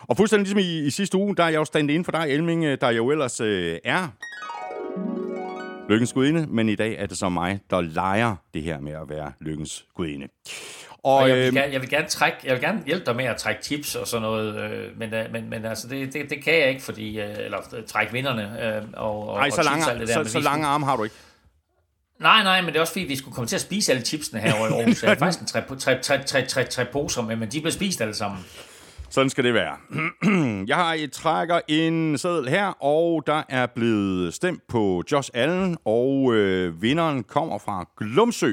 Og 0.00 0.16
fuldstændig 0.16 0.44
ligesom 0.44 0.58
i, 0.58 0.86
i 0.86 0.90
sidste 0.90 1.18
uge, 1.18 1.36
der 1.36 1.44
er 1.44 1.48
jeg 1.48 1.58
jo 1.58 1.64
standet 1.64 1.94
inden 1.94 2.04
for 2.04 2.12
dig, 2.12 2.26
Elming, 2.28 2.64
øh, 2.64 2.78
der 2.80 2.90
jo 2.90 3.10
ellers 3.10 3.40
uh, 3.40 3.46
er 3.84 4.08
lykkens 5.88 6.12
gudinde, 6.12 6.46
men 6.48 6.68
i 6.68 6.74
dag 6.74 6.96
er 6.98 7.06
det 7.06 7.18
så 7.18 7.28
mig, 7.28 7.60
der 7.70 7.80
leger 7.80 8.36
det 8.54 8.62
her 8.62 8.80
med 8.80 8.92
at 8.92 9.08
være 9.08 9.32
lykkens 9.40 9.84
gudinde. 9.94 10.28
Og, 11.02 11.14
og 11.14 11.28
jeg, 11.28 11.36
vil 11.36 11.54
gerne, 11.54 11.72
jeg, 11.72 11.80
vil 11.80 11.90
gerne 11.90 12.08
trække, 12.08 12.38
jeg 12.44 12.54
vil 12.54 12.62
gerne 12.62 12.82
hjælpe 12.86 13.06
dig 13.06 13.16
med 13.16 13.24
at 13.24 13.36
trække 13.36 13.62
tips 13.62 13.94
og 13.94 14.06
sådan 14.06 14.22
noget, 14.22 14.60
øh, 14.60 14.98
men, 14.98 15.14
øh, 15.14 15.32
men, 15.32 15.50
men 15.50 15.64
altså 15.64 15.88
det, 15.88 16.12
det, 16.12 16.30
det 16.30 16.44
kan 16.44 16.54
jeg 16.54 16.68
ikke, 16.68 16.82
fordi, 16.82 17.20
øh, 17.20 17.34
eller 17.38 17.58
trække 17.86 18.12
vinderne 18.12 18.76
øh, 18.76 18.82
og, 18.92 19.28
og, 19.28 19.38
Ej, 19.38 19.50
så, 19.50 19.60
og 19.60 19.64
lange, 19.64 20.00
det 20.00 20.08
der, 20.08 20.24
så, 20.24 20.30
så 20.30 20.40
lange 20.40 20.66
arme 20.66 20.86
har 20.86 20.96
du 20.96 21.04
ikke. 21.04 21.16
Nej, 22.20 22.42
nej, 22.42 22.60
men 22.60 22.68
det 22.68 22.76
er 22.76 22.80
også 22.80 22.92
fordi, 22.92 23.04
vi 23.04 23.16
skulle 23.16 23.34
komme 23.34 23.48
til 23.48 23.56
at 23.56 23.60
spise 23.60 23.92
alle 23.92 24.04
chipsene 24.04 24.40
her 24.40 24.48
i 24.48 24.58
Aarhus. 24.58 25.02
Jeg 25.02 25.10
har 25.10 25.16
faktisk 25.16 25.40
en 25.40 25.46
tre, 25.46 25.76
tre, 25.78 26.02
tre, 26.02 26.24
tre, 26.24 26.46
tre, 26.46 26.64
tre 26.64 26.84
poser 26.92 27.22
med, 27.22 27.36
men 27.36 27.48
de 27.48 27.60
bliver 27.60 27.72
spist 27.72 28.00
alle 28.00 28.14
sammen. 28.14 28.40
Sådan 29.10 29.30
skal 29.30 29.44
det 29.44 29.54
være. 29.54 29.76
Jeg 30.68 30.76
har 30.76 30.94
et 30.94 31.12
trækker 31.12 31.60
en 31.68 32.18
seddel 32.18 32.48
her, 32.48 32.66
og 32.66 33.22
der 33.26 33.42
er 33.48 33.66
blevet 33.66 34.34
stemt 34.34 34.62
på 34.68 35.02
Josh 35.12 35.30
Allen, 35.34 35.76
og 35.84 36.34
øh, 36.34 36.82
vinderen 36.82 37.24
kommer 37.24 37.58
fra 37.58 37.88
Glumsø. 37.96 38.52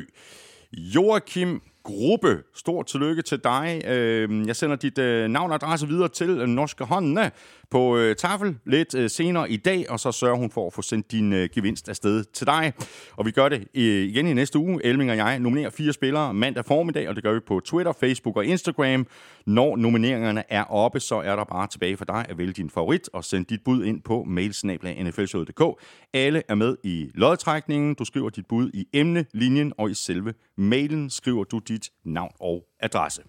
Joachim 0.73 1.61
Gruppe. 1.83 2.37
Stort 2.55 2.85
tillykke 2.85 3.21
til 3.21 3.39
dig. 3.43 3.81
Øh, 3.87 4.47
jeg 4.47 4.55
sender 4.55 4.75
dit 4.75 4.97
øh, 4.97 5.27
navn 5.27 5.51
og 5.51 5.55
adresse 5.55 5.87
videre 5.87 6.07
til 6.07 6.49
Norske 6.49 6.83
Håndene 6.83 7.31
på 7.71 7.97
øh, 7.97 8.15
tafel 8.15 8.57
lidt 8.65 8.95
øh, 8.95 9.09
senere 9.09 9.51
i 9.51 9.57
dag, 9.57 9.89
og 9.89 9.99
så 9.99 10.11
sørger 10.11 10.35
hun 10.35 10.51
for 10.51 10.67
at 10.67 10.73
få 10.73 10.81
sendt 10.81 11.11
din 11.11 11.33
øh, 11.33 11.49
gevinst 11.53 11.89
afsted 11.89 12.23
til 12.23 12.47
dig. 12.47 12.73
Og 13.15 13.25
vi 13.25 13.31
gør 13.31 13.49
det 13.49 13.67
øh, 13.75 13.83
igen 13.83 14.27
i 14.27 14.33
næste 14.33 14.59
uge. 14.59 14.85
Elming 14.85 15.11
og 15.11 15.17
jeg 15.17 15.39
nominerer 15.39 15.69
fire 15.69 15.93
spillere 15.93 16.33
mandag 16.33 16.65
formiddag, 16.65 17.09
og 17.09 17.15
det 17.15 17.23
gør 17.23 17.33
vi 17.33 17.39
på 17.39 17.59
Twitter, 17.59 17.93
Facebook 17.99 18.37
og 18.37 18.45
Instagram. 18.45 19.07
Når 19.45 19.75
nomineringerne 19.75 20.43
er 20.49 20.63
oppe, 20.63 20.99
så 20.99 21.15
er 21.15 21.35
der 21.35 21.43
bare 21.43 21.67
tilbage 21.67 21.97
for 21.97 22.05
dig 22.05 22.25
at 22.29 22.37
vælge 22.37 22.53
din 22.53 22.69
favorit 22.69 23.09
og 23.13 23.23
sende 23.23 23.45
dit 23.49 23.63
bud 23.65 23.83
ind 23.83 24.01
på 24.01 24.23
mailsnabla.nflshowet.dk. 24.27 25.81
Alle 26.13 26.43
er 26.47 26.55
med 26.55 26.77
i 26.83 27.11
lodtrækningen. 27.13 27.95
Du 27.95 28.05
skriver 28.05 28.29
dit 28.29 28.45
bud 28.45 28.71
i 28.73 28.85
emnelinjen, 28.93 29.73
og 29.77 29.91
i 29.91 29.93
selve 29.93 30.33
mailen 30.57 31.09
skriver 31.09 31.43
du 31.43 31.59
dit 31.59 31.89
navn 32.05 32.31
og 32.39 32.63
adresse. 32.79 33.21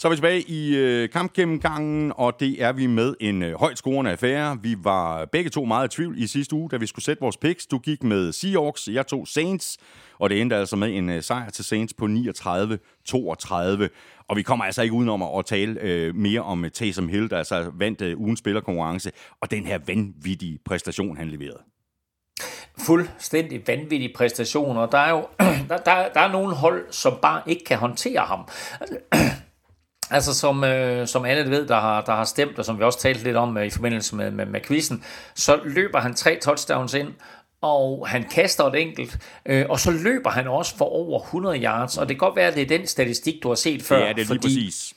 Så 0.00 0.08
er 0.08 0.10
vi 0.10 0.16
tilbage 0.16 0.40
i 0.40 0.76
øh, 0.76 1.10
kampgennemgangen, 1.10 2.12
og 2.16 2.40
det 2.40 2.62
er 2.62 2.72
vi 2.72 2.86
med 2.86 3.14
en 3.20 3.42
øh, 3.42 3.60
højt 3.60 3.78
scorende 3.78 4.10
affære. 4.10 4.58
Vi 4.62 4.76
var 4.82 5.24
begge 5.24 5.50
to 5.50 5.64
meget 5.64 5.92
i 5.92 5.96
tvivl 5.96 6.18
i 6.18 6.26
sidste 6.26 6.54
uge, 6.54 6.70
da 6.70 6.76
vi 6.76 6.86
skulle 6.86 7.04
sætte 7.04 7.20
vores 7.20 7.36
picks. 7.36 7.66
Du 7.66 7.78
gik 7.78 8.02
med 8.02 8.32
Seahawks, 8.32 8.88
jeg 8.88 9.06
tog 9.06 9.28
Saints, 9.28 9.78
og 10.18 10.30
det 10.30 10.40
endte 10.40 10.56
altså 10.56 10.76
med 10.76 10.96
en 10.96 11.10
øh, 11.10 11.22
sejr 11.22 11.50
til 11.50 11.64
Saints 11.64 11.94
på 11.94 12.04
39-32. 12.04 12.10
Og 14.28 14.36
vi 14.36 14.42
kommer 14.42 14.64
altså 14.64 14.82
ikke 14.82 14.94
udenom 14.94 15.22
at 15.22 15.46
tale 15.46 15.80
øh, 15.80 16.14
mere 16.14 16.40
om 16.40 16.64
øh, 16.64 16.70
Taysom 16.70 17.08
Hill, 17.08 17.30
der 17.30 17.38
altså 17.38 17.70
vandt 17.74 18.00
øh, 18.00 18.20
ugens 18.20 18.38
spillerkonkurrence, 18.38 19.10
og 19.40 19.50
den 19.50 19.66
her 19.66 19.78
vanvittige 19.86 20.58
præstation, 20.64 21.16
han 21.16 21.28
leverede. 21.28 21.60
Fuldstændig 22.78 23.62
vanvittig 23.66 24.12
præstation, 24.16 24.76
og 24.76 24.92
der 24.92 24.98
er 24.98 25.10
jo 25.10 25.26
der, 25.68 25.76
der, 25.76 26.08
der 26.14 26.20
er 26.20 26.32
nogle 26.32 26.54
hold, 26.54 26.86
som 26.90 27.18
bare 27.22 27.42
ikke 27.46 27.64
kan 27.64 27.78
håndtere 27.78 28.20
ham. 28.20 28.48
Altså 30.10 30.34
som, 30.34 30.64
øh, 30.64 31.06
som 31.06 31.24
alle 31.24 31.50
ved, 31.50 31.66
der 31.68 31.80
har, 31.80 32.00
der 32.00 32.12
har 32.12 32.24
stemt, 32.24 32.58
og 32.58 32.64
som 32.64 32.78
vi 32.78 32.84
også 32.84 32.98
talte 32.98 33.24
lidt 33.24 33.36
om 33.36 33.56
øh, 33.56 33.66
i 33.66 33.70
forbindelse 33.70 34.16
med, 34.16 34.30
med, 34.30 34.46
med 34.46 34.60
quizzen, 34.60 35.04
så 35.34 35.60
løber 35.64 36.00
han 36.00 36.14
tre 36.14 36.38
touchdowns 36.42 36.94
ind, 36.94 37.08
og 37.60 38.08
han 38.08 38.24
kaster 38.24 38.64
et 38.64 38.82
enkelt, 38.82 39.18
øh, 39.46 39.66
og 39.68 39.80
så 39.80 39.90
løber 39.90 40.30
han 40.30 40.46
også 40.48 40.76
for 40.76 40.84
over 40.84 41.20
100 41.20 41.62
yards, 41.62 41.98
og 41.98 42.08
det 42.08 42.16
kan 42.16 42.26
godt 42.26 42.36
være, 42.36 42.48
at 42.48 42.54
det 42.54 42.62
er 42.62 42.78
den 42.78 42.86
statistik, 42.86 43.42
du 43.42 43.48
har 43.48 43.54
set 43.54 43.82
før. 43.82 44.06
Ja, 44.06 44.12
det 44.12 44.22
er 44.22 44.26
fordi, 44.26 44.40
præcis. 44.40 44.94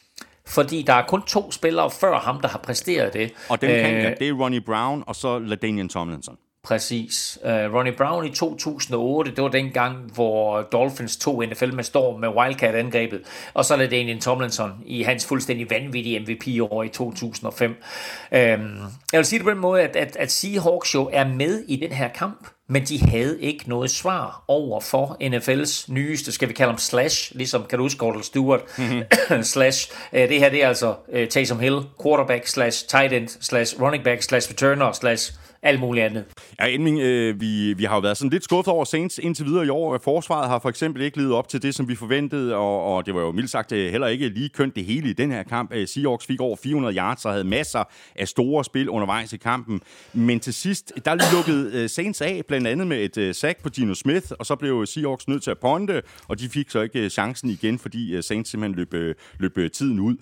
Fordi 0.47 0.81
der 0.81 0.93
er 0.93 1.05
kun 1.07 1.21
to 1.21 1.51
spillere 1.51 1.91
før 1.91 2.19
ham, 2.19 2.41
der 2.41 2.47
har 2.47 2.57
præsteret 2.57 3.13
det. 3.13 3.33
Og 3.49 3.61
den 3.61 3.69
kan 3.69 3.95
jeg, 3.95 4.15
det 4.19 4.27
er 4.29 4.33
Ronnie 4.33 4.61
Brown, 4.61 5.03
og 5.07 5.15
så 5.15 5.39
LaDainian 5.39 5.89
Tomlinson. 5.89 6.37
Præcis. 6.63 7.39
Uh, 7.43 7.49
Ronnie 7.49 7.93
Brown 7.97 8.25
i 8.25 8.29
2008, 8.29 9.31
det 9.31 9.43
var 9.43 9.49
den 9.49 9.71
gang, 9.71 10.13
hvor 10.13 10.61
Dolphins 10.61 11.17
tog 11.17 11.45
NFL 11.45 11.73
med 11.73 11.83
storm 11.83 12.19
med 12.19 12.29
Wildcat-angrebet, 12.29 13.21
og 13.53 13.65
så 13.65 13.77
Daniel 13.77 14.21
Tomlinson 14.21 14.71
i 14.85 15.03
hans 15.03 15.25
fuldstændig 15.25 15.69
vanvittige 15.69 16.19
MVP-år 16.19 16.83
i 16.83 16.89
2005. 16.89 17.69
Um, 17.69 17.77
jeg 18.31 18.57
vil 19.11 19.25
sige 19.25 19.39
det 19.39 19.45
på 19.45 19.51
den 19.51 19.59
måde, 19.59 19.81
at, 19.81 19.95
at, 19.95 20.15
at 20.15 20.31
Seahawks 20.31 20.93
jo 20.93 21.09
er 21.13 21.27
med 21.27 21.63
i 21.67 21.75
den 21.75 21.91
her 21.91 22.07
kamp, 22.07 22.47
men 22.67 22.83
de 22.83 22.99
havde 22.99 23.41
ikke 23.41 23.69
noget 23.69 23.91
svar 23.91 24.43
over 24.47 24.79
for 24.79 25.17
NFL's 25.21 25.93
nyeste, 25.93 26.31
skal 26.31 26.47
vi 26.47 26.53
kalde 26.53 26.69
dem 26.69 26.77
slash, 26.77 27.35
ligesom 27.35 27.65
kan 27.69 27.77
du 27.77 27.85
huske 27.85 27.97
Gordon 27.99 28.23
Stewart, 28.23 28.61
mm-hmm. 28.77 29.43
slash. 29.53 29.91
Uh, 30.13 30.19
det 30.19 30.39
her 30.39 30.49
det 30.49 30.63
er 30.63 30.67
altså 30.67 30.95
uh, 31.13 31.27
Taysom 31.27 31.59
Hill, 31.59 31.81
quarterback 32.03 32.47
slash 32.47 32.87
tight 32.87 33.13
end 33.13 33.27
slash 33.27 33.81
running 33.81 34.03
back 34.03 34.21
slash 34.21 34.49
returner 34.49 34.91
slash 34.91 35.33
alt 35.63 35.79
muligt 35.79 36.05
andet. 36.05 36.25
Ja, 36.59 36.67
Elming, 36.67 36.99
øh, 36.99 37.41
vi, 37.41 37.73
vi 37.73 37.83
har 37.83 37.95
jo 37.95 37.99
været 37.99 38.17
sådan 38.17 38.29
lidt 38.29 38.43
skuffet 38.43 38.73
over 38.73 38.85
Saints 38.85 39.17
indtil 39.17 39.45
videre 39.45 39.65
i 39.65 39.69
år. 39.69 39.97
Forsvaret 40.03 40.49
har 40.49 40.59
for 40.59 40.69
eksempel 40.69 41.01
ikke 41.01 41.17
levet 41.17 41.33
op 41.33 41.47
til 41.47 41.61
det, 41.61 41.75
som 41.75 41.87
vi 41.87 41.95
forventede, 41.95 42.55
og, 42.55 42.83
og 42.83 43.05
det 43.05 43.15
var 43.15 43.21
jo 43.21 43.31
mildt 43.31 43.49
sagt 43.49 43.71
øh, 43.71 43.91
heller 43.91 44.07
ikke 44.07 44.29
lige 44.29 44.49
kønt 44.49 44.75
det 44.75 44.85
hele 44.85 45.09
i 45.09 45.13
den 45.13 45.31
her 45.31 45.43
kamp. 45.43 45.73
Øh, 45.73 45.87
Seahawks 45.87 46.25
fik 46.25 46.41
over 46.41 46.55
400 46.63 46.95
yards 46.95 47.25
og 47.25 47.31
havde 47.31 47.43
masser 47.43 47.83
af 48.15 48.27
store 48.27 48.63
spil 48.63 48.89
undervejs 48.89 49.33
i 49.33 49.37
kampen. 49.37 49.81
Men 50.13 50.39
til 50.39 50.53
sidst, 50.53 50.93
der 51.05 51.35
lukkede 51.35 51.83
øh, 51.83 51.89
Saints 51.89 52.21
af, 52.21 52.41
blandt 52.47 52.67
andet 52.67 52.87
med 52.87 53.17
et 53.17 53.35
sack 53.35 53.63
på 53.63 53.69
Gino 53.69 53.93
Smith, 53.93 54.27
og 54.39 54.45
så 54.45 54.55
blev 54.55 54.85
Seahawks 54.85 55.27
nødt 55.27 55.43
til 55.43 55.51
at 55.51 55.57
ponde, 55.59 56.01
og 56.27 56.39
de 56.39 56.49
fik 56.49 56.69
så 56.69 56.81
ikke 56.81 57.09
chancen 57.09 57.49
igen, 57.49 57.79
fordi 57.79 58.21
Saints 58.21 58.49
simpelthen 58.49 58.87
løb, 58.91 59.15
løb 59.39 59.71
tiden 59.73 59.99
ud. 59.99 60.15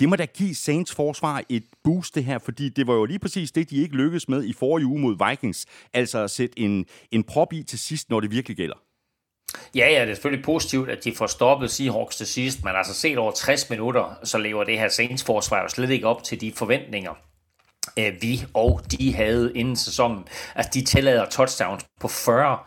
Det 0.00 0.08
må 0.08 0.16
da 0.16 0.24
give 0.24 0.54
Saints 0.54 0.94
forsvar 0.94 1.42
et 1.48 1.62
boost 1.84 2.14
det 2.14 2.24
her, 2.24 2.38
fordi 2.38 2.68
det 2.68 2.86
var 2.86 2.94
jo 2.94 3.04
lige 3.04 3.18
præcis 3.18 3.52
det, 3.52 3.70
de 3.70 3.76
ikke 3.76 3.96
lykkedes 3.96 4.28
med 4.28 4.44
i 4.44 4.52
forrige 4.70 4.86
uge 4.86 5.00
mod 5.00 5.28
Vikings. 5.28 5.66
Altså 5.92 6.18
at 6.18 6.30
sætte 6.30 6.58
en, 6.58 6.86
en 7.10 7.24
prop 7.24 7.52
i 7.52 7.62
til 7.62 7.78
sidst, 7.78 8.10
når 8.10 8.20
det 8.20 8.30
virkelig 8.30 8.56
gælder. 8.56 8.76
Ja, 9.74 9.88
ja, 9.90 10.00
det 10.00 10.10
er 10.10 10.14
selvfølgelig 10.14 10.44
positivt, 10.44 10.90
at 10.90 11.04
de 11.04 11.14
får 11.14 11.26
stoppet 11.26 11.70
Seahawks 11.70 12.16
til 12.16 12.26
sidst, 12.26 12.64
men 12.64 12.72
altså 12.76 12.94
set 12.94 13.18
over 13.18 13.32
60 13.32 13.70
minutter, 13.70 14.18
så 14.24 14.38
lever 14.38 14.64
det 14.64 14.78
her 14.78 14.88
Saints 14.88 15.24
forsvar 15.24 15.62
jo 15.62 15.68
slet 15.68 15.90
ikke 15.90 16.06
op 16.06 16.22
til 16.22 16.40
de 16.40 16.52
forventninger, 16.52 17.12
øh, 17.98 18.12
vi 18.20 18.44
og 18.54 18.80
de 18.90 19.14
havde 19.14 19.52
inden 19.54 19.76
sæsonen. 19.76 20.24
Altså, 20.54 20.70
de 20.74 20.84
tillader 20.84 21.26
touchdowns 21.26 21.84
på 22.00 22.08
40, 22.08 22.58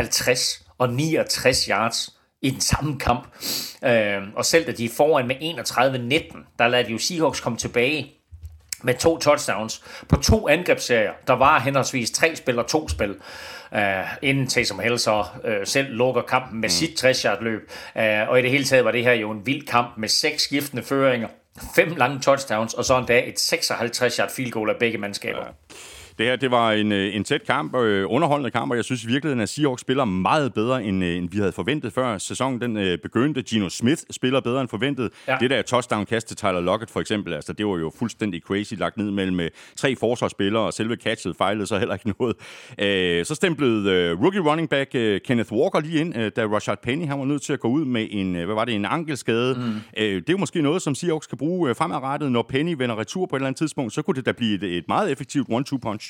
50 0.00 0.66
og 0.78 0.92
69 0.92 1.64
yards 1.64 2.18
i 2.42 2.50
den 2.50 2.60
samme 2.60 2.98
kamp. 2.98 3.28
Øh, 3.84 4.22
og 4.36 4.44
selv 4.44 4.66
da 4.66 4.72
de 4.72 4.84
er 4.84 4.94
foran 4.96 5.26
med 5.26 5.36
31-19, 5.36 6.56
der 6.58 6.68
lader 6.68 6.84
de 6.84 6.92
jo 6.92 6.98
Seahawks 6.98 7.40
komme 7.40 7.58
tilbage 7.58 8.17
med 8.82 8.94
to 8.94 9.18
touchdowns 9.18 9.82
på 10.08 10.16
to 10.16 10.48
angrebsserier. 10.48 11.12
Der 11.26 11.32
var 11.32 11.60
henholdsvis 11.60 12.10
tre 12.10 12.36
spil 12.36 12.58
og 12.58 12.66
to 12.66 12.88
spil, 12.88 13.10
uh, 13.72 13.78
inden 14.22 14.46
Taysom 14.46 14.78
Hill 14.78 14.98
så 14.98 15.20
uh, 15.20 15.50
selv 15.64 15.88
lukker 15.90 16.22
kampen 16.22 16.60
med 16.60 16.68
mm. 16.68 16.70
sit 16.70 17.04
60-yard 17.04 17.42
løb. 17.42 17.70
Uh, 17.96 18.28
og 18.28 18.38
i 18.38 18.42
det 18.42 18.50
hele 18.50 18.64
taget 18.64 18.84
var 18.84 18.90
det 18.90 19.04
her 19.04 19.12
jo 19.12 19.30
en 19.30 19.46
vild 19.46 19.66
kamp 19.66 19.88
med 19.96 20.08
seks 20.08 20.42
skiftende 20.42 20.82
føringer, 20.82 21.28
fem 21.74 21.94
lange 21.96 22.20
touchdowns, 22.20 22.74
og 22.74 22.84
så 22.84 22.98
endda 22.98 23.28
et 23.28 23.52
56-yard 23.52 24.30
field 24.30 24.50
goal 24.50 24.70
af 24.70 24.76
begge 24.76 24.98
mandskaber. 24.98 25.40
Ja. 25.40 25.74
Det 26.18 26.26
her, 26.26 26.36
det 26.36 26.50
var 26.50 26.72
en, 26.72 26.92
øh, 26.92 27.16
en 27.16 27.24
tæt 27.24 27.46
kamp, 27.46 27.74
øh, 27.76 28.06
underholdende 28.08 28.50
kamp, 28.50 28.70
og 28.70 28.76
jeg 28.76 28.84
synes 28.84 29.04
i 29.04 29.06
virkeligheden, 29.06 29.40
at 29.40 29.48
Seahawks 29.48 29.80
spiller 29.80 30.04
meget 30.04 30.54
bedre, 30.54 30.84
end, 30.84 31.04
øh, 31.04 31.16
end 31.16 31.30
vi 31.30 31.38
havde 31.38 31.52
forventet 31.52 31.92
før 31.92 32.18
sæsonen 32.18 32.60
den 32.60 32.76
øh, 32.76 32.98
begyndte. 32.98 33.42
Gino 33.42 33.68
Smith 33.68 34.02
spiller 34.10 34.40
bedre 34.40 34.60
end 34.60 34.68
forventet. 34.68 35.10
Ja. 35.28 35.36
Det 35.40 35.50
der 35.50 35.62
touchdown-kast 35.62 36.28
til 36.28 36.36
Tyler 36.36 36.60
Lockett 36.60 36.90
for 36.90 37.00
eksempel, 37.00 37.34
altså 37.34 37.52
det 37.52 37.66
var 37.66 37.78
jo 37.78 37.92
fuldstændig 37.98 38.42
crazy 38.42 38.74
lagt 38.74 38.96
ned 38.96 39.10
mellem 39.10 39.40
øh, 39.40 39.50
tre 39.76 39.96
forsvarsspillere, 39.96 40.62
og 40.62 40.72
selve 40.72 40.96
catchet 40.96 41.36
fejlede 41.36 41.66
så 41.66 41.78
heller 41.78 41.94
ikke 41.94 42.14
noget. 42.18 42.36
Øh, 42.78 43.24
så 43.24 43.34
stemplede 43.34 43.92
øh, 43.92 44.22
rookie 44.22 44.40
running 44.40 44.68
back 44.68 44.90
øh, 44.94 45.20
Kenneth 45.20 45.52
Walker 45.52 45.80
lige 45.80 46.00
ind, 46.00 46.16
øh, 46.16 46.32
da 46.36 46.46
Rashad 46.46 46.76
Penny 46.82 47.06
han 47.06 47.18
var 47.18 47.24
nødt 47.24 47.42
til 47.42 47.52
at 47.52 47.60
gå 47.60 47.68
ud 47.68 47.84
med 47.84 48.06
en, 48.10 48.36
øh, 48.36 48.44
hvad 48.44 48.54
var 48.54 48.64
det, 48.64 48.74
en 48.74 48.84
ankelskade. 48.84 49.54
Mm. 49.54 49.62
Øh, 50.02 50.14
det 50.14 50.16
er 50.16 50.32
jo 50.32 50.36
måske 50.36 50.62
noget, 50.62 50.82
som 50.82 50.94
Seahawks 50.94 51.26
kan 51.26 51.38
bruge 51.38 51.70
øh, 51.70 51.76
fremadrettet, 51.76 52.32
når 52.32 52.42
Penny 52.42 52.74
vender 52.78 52.98
retur 52.98 53.26
på 53.26 53.36
et 53.36 53.40
eller 53.40 53.46
andet 53.46 53.58
tidspunkt, 53.58 53.92
så 53.92 54.02
kunne 54.02 54.14
det 54.14 54.26
da 54.26 54.32
blive 54.32 54.54
et, 54.54 54.76
et 54.76 54.84
meget 54.88 55.12
effektivt 55.12 55.48
one-two 55.48 55.78
punch. 55.78 56.07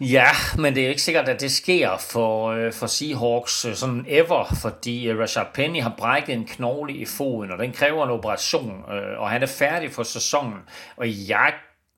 Ja, 0.00 0.28
men 0.58 0.74
det 0.74 0.84
er 0.84 0.88
ikke 0.88 1.02
sikkert, 1.02 1.28
at 1.28 1.40
det 1.40 1.52
sker 1.52 1.96
for, 1.96 2.50
øh, 2.50 2.72
for 2.72 2.86
Seahawks 2.86 3.64
øh, 3.64 3.74
sådan 3.74 4.04
ever, 4.08 4.56
fordi 4.62 5.08
øh, 5.08 5.18
Rashad 5.18 5.46
Penny 5.54 5.82
har 5.82 5.94
brækket 5.98 6.34
en 6.34 6.44
knogle 6.44 6.92
i 6.92 7.04
foden, 7.04 7.50
og 7.50 7.58
den 7.58 7.72
kræver 7.72 8.04
en 8.04 8.10
operation, 8.10 8.84
øh, 8.92 9.20
og 9.20 9.30
han 9.30 9.42
er 9.42 9.46
færdig 9.46 9.92
for 9.92 10.02
sæsonen. 10.02 10.58
Og 10.96 11.28
jeg 11.28 11.52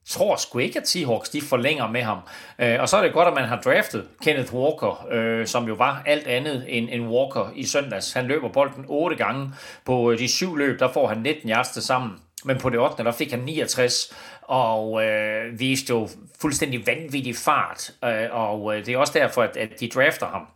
tror 0.08 0.36
sgu 0.36 0.58
ikke, 0.58 0.78
at 0.78 0.88
Seahawks 0.88 1.28
de 1.28 1.40
forlænger 1.40 1.88
med 1.88 2.02
ham. 2.02 2.18
Øh, 2.58 2.80
og 2.80 2.88
så 2.88 2.96
er 2.96 3.02
det 3.02 3.12
godt, 3.12 3.28
at 3.28 3.34
man 3.34 3.48
har 3.48 3.60
draftet 3.60 4.08
Kenneth 4.22 4.54
Walker, 4.54 5.06
øh, 5.10 5.46
som 5.46 5.68
jo 5.68 5.74
var 5.74 6.02
alt 6.06 6.26
andet 6.26 6.64
end 6.68 6.88
en 6.92 7.08
Walker 7.08 7.52
i 7.54 7.64
søndags. 7.64 8.12
Han 8.12 8.26
løber 8.26 8.48
bolden 8.48 8.84
otte 8.88 9.16
gange. 9.16 9.50
På 9.84 10.12
øh, 10.12 10.18
de 10.18 10.28
syv 10.28 10.56
løb, 10.56 10.78
der 10.78 10.92
får 10.92 11.08
han 11.08 11.18
19 11.18 11.50
yards 11.50 11.68
til 11.68 11.82
sammen. 11.82 12.12
Men 12.44 12.58
på 12.58 12.70
det 12.70 12.78
8. 12.78 13.04
der 13.04 13.12
fik 13.12 13.30
han 13.30 13.40
69, 13.40 14.14
og 14.52 15.04
øh, 15.04 15.60
viste 15.60 15.90
jo 15.90 16.08
fuldstændig 16.40 16.86
vanvittig 16.86 17.36
fart, 17.36 17.90
øh, 18.04 18.28
og 18.30 18.76
øh, 18.76 18.86
det 18.86 18.94
er 18.94 18.98
også 18.98 19.12
derfor, 19.18 19.42
at, 19.42 19.56
at 19.56 19.80
de 19.80 19.88
drafter 19.88 20.26
ham. 20.26 20.46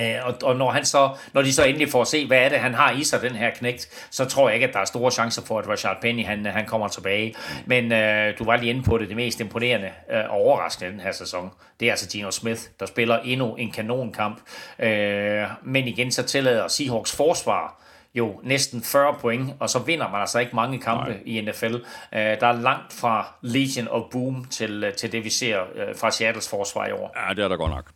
Øh, 0.00 0.26
og, 0.26 0.34
og 0.42 0.56
når, 0.56 0.70
han 0.70 0.84
så, 0.84 1.10
når 1.32 1.42
de 1.42 1.52
så 1.52 1.64
endelig 1.64 1.88
får 1.88 2.00
at 2.00 2.08
se, 2.08 2.26
hvad 2.26 2.38
er 2.38 2.48
det, 2.48 2.58
han 2.58 2.74
har 2.74 2.90
i 2.92 3.04
sig, 3.04 3.22
den 3.22 3.34
her 3.34 3.50
knægt, 3.50 4.08
så 4.10 4.24
tror 4.24 4.48
jeg 4.48 4.54
ikke, 4.54 4.66
at 4.66 4.74
der 4.74 4.80
er 4.80 4.84
store 4.84 5.10
chancer 5.10 5.42
for, 5.42 5.58
at 5.58 5.68
Rashard 5.68 6.00
Penny 6.00 6.24
han, 6.24 6.46
han 6.46 6.66
kommer 6.66 6.88
tilbage. 6.88 7.34
Men 7.66 7.92
øh, 7.92 8.38
du 8.38 8.44
var 8.44 8.56
lige 8.56 8.70
inde 8.70 8.82
på 8.82 8.98
det, 8.98 9.08
det 9.08 9.16
mest 9.16 9.40
imponerende 9.40 9.90
øh, 10.12 10.24
og 10.24 10.30
overraskende 10.30 10.92
den 10.92 11.00
her 11.00 11.12
sæson, 11.12 11.50
det 11.80 11.88
er 11.88 11.92
altså 11.92 12.08
Gino 12.10 12.30
Smith, 12.30 12.60
der 12.80 12.86
spiller 12.86 13.18
endnu 13.18 13.54
en 13.54 13.70
kanonkamp. 13.70 14.40
Øh, 14.78 15.44
men 15.62 15.88
igen, 15.88 16.12
så 16.12 16.22
tillader 16.22 16.68
Seahawks 16.68 17.16
forsvar 17.16 17.87
jo 18.18 18.40
næsten 18.42 18.82
40 18.82 19.14
point, 19.20 19.50
og 19.60 19.70
så 19.70 19.78
vinder 19.78 20.10
man 20.10 20.20
altså 20.20 20.38
ikke 20.38 20.56
mange 20.56 20.78
kampe 20.78 21.10
Nej. 21.10 21.22
i 21.26 21.40
NFL. 21.40 21.74
Uh, 21.74 21.80
der 22.12 22.46
er 22.46 22.60
langt 22.60 22.92
fra 22.92 23.34
Legion 23.42 23.88
of 23.88 24.02
Boom 24.10 24.44
til, 24.44 24.84
uh, 24.84 24.92
til 24.92 25.12
det, 25.12 25.24
vi 25.24 25.30
ser 25.30 25.60
uh, 25.60 25.96
fra 25.96 26.10
Seattles 26.10 26.48
forsvar 26.48 26.86
i 26.86 26.92
år. 26.92 27.16
Ja, 27.28 27.34
det 27.34 27.44
er 27.44 27.48
der 27.48 27.56
godt 27.56 27.70
nok. 27.70 27.90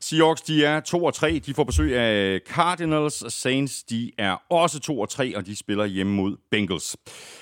Seahawks, 0.00 0.42
de 0.42 0.64
er 0.64 0.80
2 0.80 1.04
og 1.04 1.14
3. 1.14 1.40
De 1.46 1.54
får 1.54 1.64
besøg 1.64 1.96
af 1.96 2.40
Cardinals. 2.48 3.32
Saints, 3.34 3.82
de 3.82 4.12
er 4.18 4.36
også 4.50 4.80
2 4.80 5.00
og 5.00 5.08
3, 5.08 5.36
og 5.36 5.46
de 5.46 5.56
spiller 5.56 5.84
hjemme 5.84 6.12
mod 6.12 6.36
Bengals. 6.50 6.96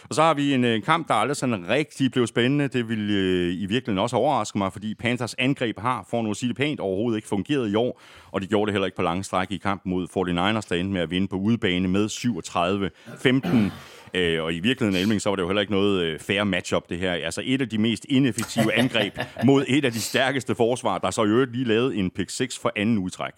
Og 0.08 0.14
så 0.14 0.22
har 0.22 0.34
vi 0.34 0.54
en, 0.54 0.64
øh, 0.64 0.82
kamp, 0.82 1.08
der 1.08 1.14
aldrig 1.14 1.36
sådan 1.36 1.68
rigtig 1.68 2.12
blev 2.12 2.26
spændende. 2.26 2.68
Det 2.68 2.88
vil 2.88 3.10
øh, 3.10 3.52
i 3.52 3.66
virkeligheden 3.66 3.98
også 3.98 4.16
overraske 4.16 4.58
mig, 4.58 4.72
fordi 4.72 4.94
Panthers 4.94 5.34
angreb 5.34 5.78
har, 5.78 6.06
for 6.10 6.22
nu 6.22 6.30
at 6.30 6.36
sige 6.36 6.48
det 6.48 6.56
pænt, 6.56 6.80
overhovedet 6.80 7.18
ikke 7.18 7.28
fungeret 7.28 7.70
i 7.70 7.74
år. 7.74 8.00
Og 8.32 8.40
de 8.40 8.46
gjorde 8.46 8.66
det 8.66 8.74
heller 8.74 8.86
ikke 8.86 8.96
på 8.96 9.02
lange 9.02 9.24
stræk 9.24 9.50
i 9.50 9.56
kampen 9.56 9.90
mod 9.90 10.04
49ers, 10.04 10.68
der 10.68 10.76
endte 10.76 10.92
med 10.92 11.00
at 11.00 11.10
vinde 11.10 11.28
på 11.28 11.36
udebane 11.36 11.88
med 11.88 12.06
37-15. 12.06 13.72
Øh, 14.14 14.42
og 14.42 14.54
i 14.54 14.60
virkeligheden, 14.60 15.02
Elming, 15.02 15.22
så 15.22 15.28
var 15.28 15.36
det 15.36 15.42
jo 15.42 15.48
heller 15.48 15.60
ikke 15.60 15.72
noget 15.72 16.02
øh, 16.02 16.20
fair 16.20 16.44
matchup, 16.44 16.88
det 16.88 16.98
her. 16.98 17.12
Altså 17.12 17.42
et 17.44 17.62
af 17.62 17.68
de 17.68 17.78
mest 17.78 18.06
ineffektive 18.08 18.74
angreb 18.82 19.18
mod 19.44 19.64
et 19.68 19.84
af 19.84 19.92
de 19.92 20.00
stærkeste 20.00 20.54
forsvar, 20.54 20.98
der 20.98 21.10
så 21.10 21.24
i 21.24 21.26
øvrigt 21.26 21.52
lige 21.52 21.64
lavet 21.64 21.98
en 21.98 22.10
pick 22.10 22.30
6 22.30 22.58
for 22.58 22.72
anden 22.76 22.98
udtræk. 22.98 23.32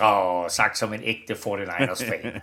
Åh, 0.00 0.42
oh, 0.42 0.50
sagt 0.50 0.78
som 0.78 0.92
en 0.92 1.00
ægte 1.04 1.34
49ers-fan. 1.34 2.42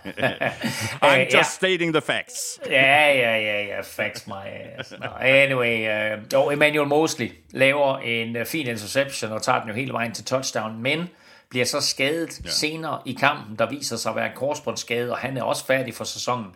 I'm 1.04 1.18
just 1.18 1.34
ja. 1.34 1.42
stating 1.42 1.94
the 1.94 2.00
facts. 2.00 2.60
ja, 2.70 3.12
ja, 3.12 3.36
ja, 3.36 3.62
ja, 3.62 3.80
facts 3.80 4.26
my 4.26 4.78
ass. 4.78 4.94
No, 5.00 5.08
anyway, 5.20 6.14
uh, 6.16 6.22
jo, 6.32 6.50
Emmanuel 6.50 6.88
Mosley 6.88 7.30
laver 7.50 7.98
en 7.98 8.36
uh, 8.36 8.46
fin 8.46 8.66
interception 8.66 9.32
og 9.32 9.42
tager 9.42 9.60
den 9.60 9.68
jo 9.68 9.74
hele 9.74 9.92
vejen 9.92 10.12
til 10.12 10.24
touchdown, 10.24 10.82
men 10.82 11.08
bliver 11.52 11.64
så 11.64 11.80
skadet 11.80 12.40
ja. 12.44 12.50
senere 12.50 12.98
i 13.04 13.12
kampen, 13.12 13.56
der 13.58 13.70
viser 13.70 13.96
sig 13.96 14.10
at 14.10 14.16
være 14.16 14.26
en 14.26 14.36
korsbåndsskade, 14.36 15.10
og 15.10 15.18
han 15.18 15.36
er 15.36 15.42
også 15.42 15.66
færdig 15.66 15.94
for 15.94 16.04
sæsonen. 16.04 16.46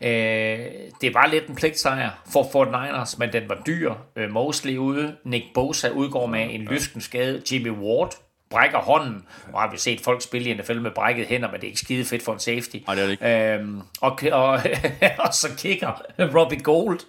Øh, 0.00 0.58
det 1.00 1.14
var 1.14 1.26
lidt 1.26 1.46
en 1.46 1.54
pligtsejr 1.54 2.22
for 2.32 2.48
Fort 2.52 2.66
Niners, 2.66 3.18
men 3.18 3.32
den 3.32 3.48
var 3.48 3.62
dyr. 3.66 3.94
Øh, 4.16 4.30
Mosley 4.30 4.76
ude, 4.76 5.16
Nick 5.24 5.44
Bosa 5.54 5.88
udgår 5.88 6.26
med 6.26 6.54
en 6.54 6.60
lysken 6.60 7.00
skade, 7.00 7.42
Jimmy 7.52 7.70
Ward 7.70 8.12
brækker 8.50 8.78
hånden. 8.78 9.24
Og 9.52 9.60
har 9.60 9.70
vi 9.70 9.78
set 9.78 10.00
folk 10.00 10.22
spille 10.22 10.50
i 10.50 10.54
NFL 10.54 10.80
med 10.80 10.90
brækket 10.90 11.26
hænder, 11.26 11.50
men 11.50 11.60
det 11.60 11.66
er 11.66 11.68
ikke 11.68 11.80
skide 11.80 12.04
fedt 12.04 12.24
for 12.24 12.32
en 12.32 12.38
safety. 12.38 12.76
Nej, 12.86 12.94
det 12.94 13.02
er 13.02 13.06
det 13.06 13.12
ikke. 13.12 13.54
Øhm, 13.54 13.82
og, 14.00 14.18
og, 14.32 14.52
og 15.24 15.34
så 15.34 15.48
kigger 15.58 16.02
Robbie 16.18 16.60
Gold, 16.60 17.00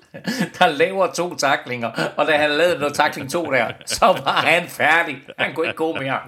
der 0.60 0.68
laver 0.68 1.12
to 1.14 1.36
taklinger, 1.36 2.12
og 2.18 2.28
da 2.28 2.38
han 2.38 2.50
lavede 2.50 2.80
noget 2.80 2.94
takling 2.94 3.32
to 3.32 3.52
der, 3.52 3.72
så 3.86 4.06
var 4.06 4.42
han 4.46 4.68
færdig. 4.68 5.18
Han 5.38 5.54
kunne 5.54 5.68
ikke 5.68 5.78
gå 5.78 5.94
mere. 5.94 6.20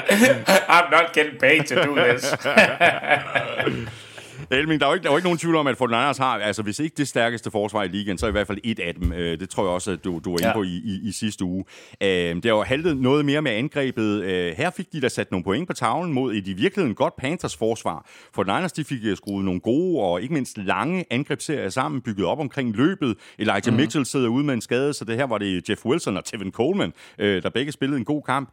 I'm 0.76 0.90
not 0.90 1.12
getting 1.14 1.40
paid 1.40 1.64
to 1.64 1.74
do 1.74 1.94
this. 1.94 2.34
Elming, 4.50 4.80
der 4.80 4.86
er 4.86 4.90
jo 4.90 4.94
ikke, 4.94 5.02
der 5.02 5.08
er 5.08 5.12
jo 5.12 5.16
ikke 5.16 5.26
nogen 5.26 5.38
tvivl 5.38 5.56
om, 5.56 5.66
at 5.66 5.76
49ers 5.82 6.18
har, 6.22 6.38
altså 6.38 6.62
hvis 6.62 6.78
ikke 6.78 6.94
det 6.96 7.08
stærkeste 7.08 7.50
forsvar 7.50 7.82
i 7.82 7.88
ligaen, 7.88 8.18
så 8.18 8.26
er 8.26 8.28
i 8.28 8.32
hvert 8.32 8.46
fald 8.46 8.58
et 8.64 8.78
af 8.80 8.94
dem. 8.94 9.12
Øh, 9.12 9.40
Det 9.40 9.50
tror 9.50 9.62
jeg 9.64 9.70
også, 9.70 9.90
at 9.90 10.04
du, 10.04 10.20
du 10.24 10.30
var 10.30 10.38
inde 10.38 10.46
Ja. 10.48 10.52
på 10.54 10.62
i, 10.62 10.66
i, 10.84 11.00
i 11.08 11.12
sidste 11.12 11.44
uge. 11.44 11.64
Øh, 12.02 12.08
Det 12.08 12.44
har 12.44 12.50
jo 12.50 12.62
haltet 12.62 12.96
noget 12.96 13.24
mere 13.24 13.42
med 13.42 13.50
angrebet. 13.52 14.22
Øh, 14.22 14.52
Her 14.56 14.70
fik 14.70 14.92
de 14.92 15.00
da 15.00 15.08
sat 15.08 15.30
nogle 15.30 15.44
point 15.44 15.66
på 15.68 15.72
tavlen 15.74 16.12
mod 16.12 16.34
et 16.34 16.48
i 16.48 16.52
virkeligheden 16.52 16.94
godt 16.94 17.16
Panthers 17.16 17.56
forsvar. 17.56 18.06
49ers, 18.40 18.68
de 18.76 18.84
fik 18.84 18.98
øh, 19.04 19.16
skruet 19.16 19.44
nogle 19.44 19.60
gode 19.60 20.00
og 20.02 20.22
ikke 20.22 20.34
mindst 20.34 20.58
lange 20.58 21.04
angrebsserier 21.10 21.68
sammen, 21.68 22.00
bygget 22.00 22.26
op 22.26 22.38
omkring 22.38 22.76
løbet. 22.76 23.16
Elijah 23.38 23.62
mm. 23.66 23.74
Mitchell 23.74 24.06
sidder 24.06 24.28
ude 24.28 24.44
med 24.44 24.54
en 24.54 24.60
skade, 24.60 24.92
så 24.92 25.04
det 25.04 25.16
her 25.16 25.24
var 25.26 25.38
det 25.38 25.68
Jeff 25.68 25.84
Wilson 25.86 26.16
og 26.16 26.24
Tevin 26.24 26.52
Coleman, 26.52 26.92
der 27.18 27.50
begge 27.50 27.72
spillede 27.72 27.98
en 27.98 28.04
god 28.04 28.22
kamp. 28.22 28.48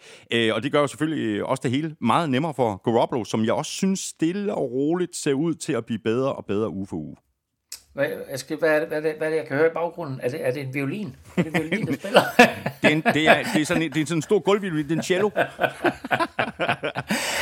Og 0.53 0.63
det 0.63 0.71
gør 0.71 0.79
jo 0.79 0.87
selvfølgelig 0.87 1.43
også 1.45 1.61
det 1.63 1.71
hele 1.71 1.95
meget 2.01 2.29
nemmere 2.29 2.53
for 2.53 2.81
Garoppolo, 2.91 3.23
som 3.25 3.45
jeg 3.45 3.53
også 3.53 3.71
synes 3.71 3.99
stille 3.99 4.55
og 4.55 4.71
roligt 4.71 5.15
ser 5.15 5.33
ud 5.33 5.53
til 5.53 5.72
at 5.77 5.85
blive 5.85 5.99
bedre 5.99 6.33
og 6.35 6.45
bedre 6.45 6.69
uge 6.69 6.87
for 6.87 6.97
uge. 6.97 7.15
Hvad, 7.93 8.05
jeg 8.31 8.39
skal, 8.39 8.57
hvad, 8.57 8.69
er 8.69 8.79
det, 8.79 8.87
hvad, 8.87 8.97
er 8.97 9.01
det, 9.01 9.13
hvad 9.17 9.27
er 9.27 9.31
det, 9.31 9.37
jeg 9.37 9.47
kan 9.47 9.57
høre 9.57 9.67
i 9.67 9.73
baggrunden? 9.73 10.19
Er 10.23 10.29
det, 10.29 10.47
er 10.47 10.51
det 10.51 10.61
en 10.61 10.73
violin? 10.73 11.15
Er 11.37 11.43
det 11.43 11.55
en 11.55 11.61
violin, 11.61 11.87
der 11.87 11.93
spiller? 11.99 12.21
Det 12.81 12.91
er, 12.91 12.95
en, 12.95 13.01
det 13.01 13.27
er, 13.27 13.43
det 13.53 13.61
er, 13.61 13.65
sådan, 13.65 13.83
en, 13.83 13.91
det 13.91 14.01
er 14.01 14.05
sådan 14.05 14.17
en 14.17 14.21
stor 14.21 14.39
gulvviolin, 14.39 14.83
det 14.83 14.91
er 14.91 14.95
en 14.95 15.03
cello. 15.03 15.29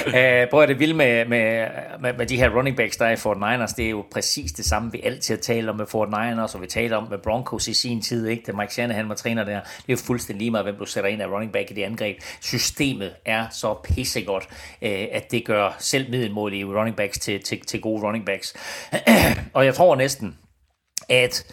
Uh, 0.07 0.49
prøv 0.49 0.61
at 0.61 0.69
det 0.69 0.79
vilde 0.79 0.93
med, 0.93 1.25
med, 1.25 1.67
med, 1.99 2.13
med 2.13 2.25
de 2.25 2.37
her 2.37 2.49
running 2.49 2.77
backs, 2.77 2.97
der 2.97 3.05
er 3.05 3.11
i 3.11 3.15
Fort 3.15 3.37
Niners, 3.37 3.73
det 3.73 3.85
er 3.85 3.89
jo 3.89 4.05
præcis 4.11 4.51
det 4.51 4.65
samme, 4.65 4.91
vi 4.91 5.01
altid 5.03 5.35
har 5.35 5.41
talt 5.41 5.69
om 5.69 5.75
med 5.75 5.85
Fort 5.85 6.09
Niners, 6.09 6.55
og 6.55 6.61
vi 6.61 6.67
taler 6.67 6.97
om 6.97 7.07
med 7.09 7.17
Broncos 7.17 7.67
i 7.67 7.73
sin 7.73 8.01
tid, 8.01 8.27
ikke? 8.27 8.43
Da 8.47 8.51
Mike 8.51 8.73
Shanahan 8.73 9.09
var 9.09 9.15
træner 9.15 9.43
der. 9.43 9.59
Det 9.59 9.69
er 9.87 9.93
jo 9.93 9.97
fuldstændig 9.97 10.39
lige 10.39 10.51
meget, 10.51 10.65
hvem 10.65 10.75
du 10.75 10.85
sætter 10.85 11.09
ind 11.09 11.21
af 11.21 11.27
running 11.27 11.51
back 11.51 11.71
i 11.71 11.73
det 11.73 11.83
angreb. 11.83 12.17
Systemet 12.41 13.13
er 13.25 13.49
så 13.49 13.73
pissegodt, 13.83 14.47
uh, 14.81 14.89
at 15.11 15.31
det 15.31 15.45
gør 15.45 15.75
selv 15.79 16.09
middelmålige 16.09 16.65
running 16.65 16.95
backs 16.95 17.19
til, 17.19 17.43
til, 17.43 17.61
til 17.65 17.81
gode 17.81 18.03
running 18.03 18.25
backs. 18.25 18.55
og 19.53 19.65
jeg 19.65 19.75
tror 19.75 19.95
næsten, 19.95 20.37
at 21.11 21.45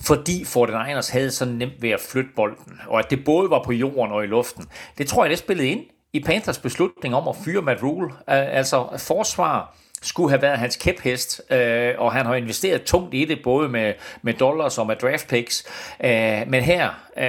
fordi 0.00 0.42
49ers 0.42 1.12
havde 1.12 1.30
så 1.30 1.44
nemt 1.44 1.82
ved 1.82 1.90
at 1.90 2.00
flytte 2.00 2.30
bolden, 2.36 2.80
og 2.86 2.98
at 2.98 3.10
det 3.10 3.24
både 3.24 3.50
var 3.50 3.62
på 3.62 3.72
jorden 3.72 4.12
og 4.12 4.24
i 4.24 4.26
luften, 4.26 4.66
det 4.98 5.06
tror 5.06 5.24
jeg, 5.24 5.30
det 5.30 5.38
spillede 5.38 5.68
ind 5.68 5.80
i 6.12 6.20
Panthers 6.20 6.58
beslutning 6.58 7.14
om 7.14 7.28
at 7.28 7.36
fyre 7.44 7.62
Matt 7.62 7.82
Rule. 7.82 8.10
Altså 8.26 8.86
forsvar 8.98 9.76
skulle 10.02 10.30
have 10.30 10.42
været 10.42 10.58
hans 10.58 10.76
kæphest, 10.76 11.42
øh, 11.50 11.94
og 11.98 12.12
han 12.12 12.26
har 12.26 12.34
investeret 12.34 12.82
tungt 12.82 13.14
i 13.14 13.24
det, 13.24 13.38
både 13.44 13.68
med, 13.68 13.94
med 14.22 14.34
dollars 14.34 14.78
og 14.78 14.86
med 14.86 14.96
draft 14.96 15.28
picks. 15.28 15.64
Øh, 16.04 16.42
men 16.46 16.62
her, 16.62 16.90
øh, 17.16 17.24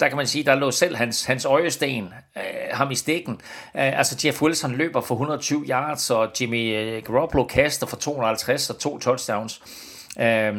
der 0.00 0.08
kan 0.08 0.16
man 0.16 0.26
sige, 0.26 0.44
der 0.44 0.54
lå 0.54 0.70
selv 0.70 0.96
hans, 0.96 1.24
hans 1.24 1.44
øjesten 1.44 2.12
øh, 2.36 2.42
ham 2.72 2.90
i 2.90 2.94
stikken. 2.94 3.34
Øh, 3.76 3.98
altså 3.98 4.20
Jeff 4.24 4.42
Wilson 4.42 4.72
løber 4.72 5.00
for 5.00 5.14
120 5.14 5.64
yards, 5.68 6.10
og 6.10 6.30
Jimmy 6.40 6.76
øh, 6.76 7.02
Garoppolo 7.02 7.44
kaster 7.44 7.86
for 7.86 7.96
250 7.96 8.70
og 8.70 8.78
to 8.78 8.98
touchdowns. 8.98 9.62
Øh, 9.64 9.93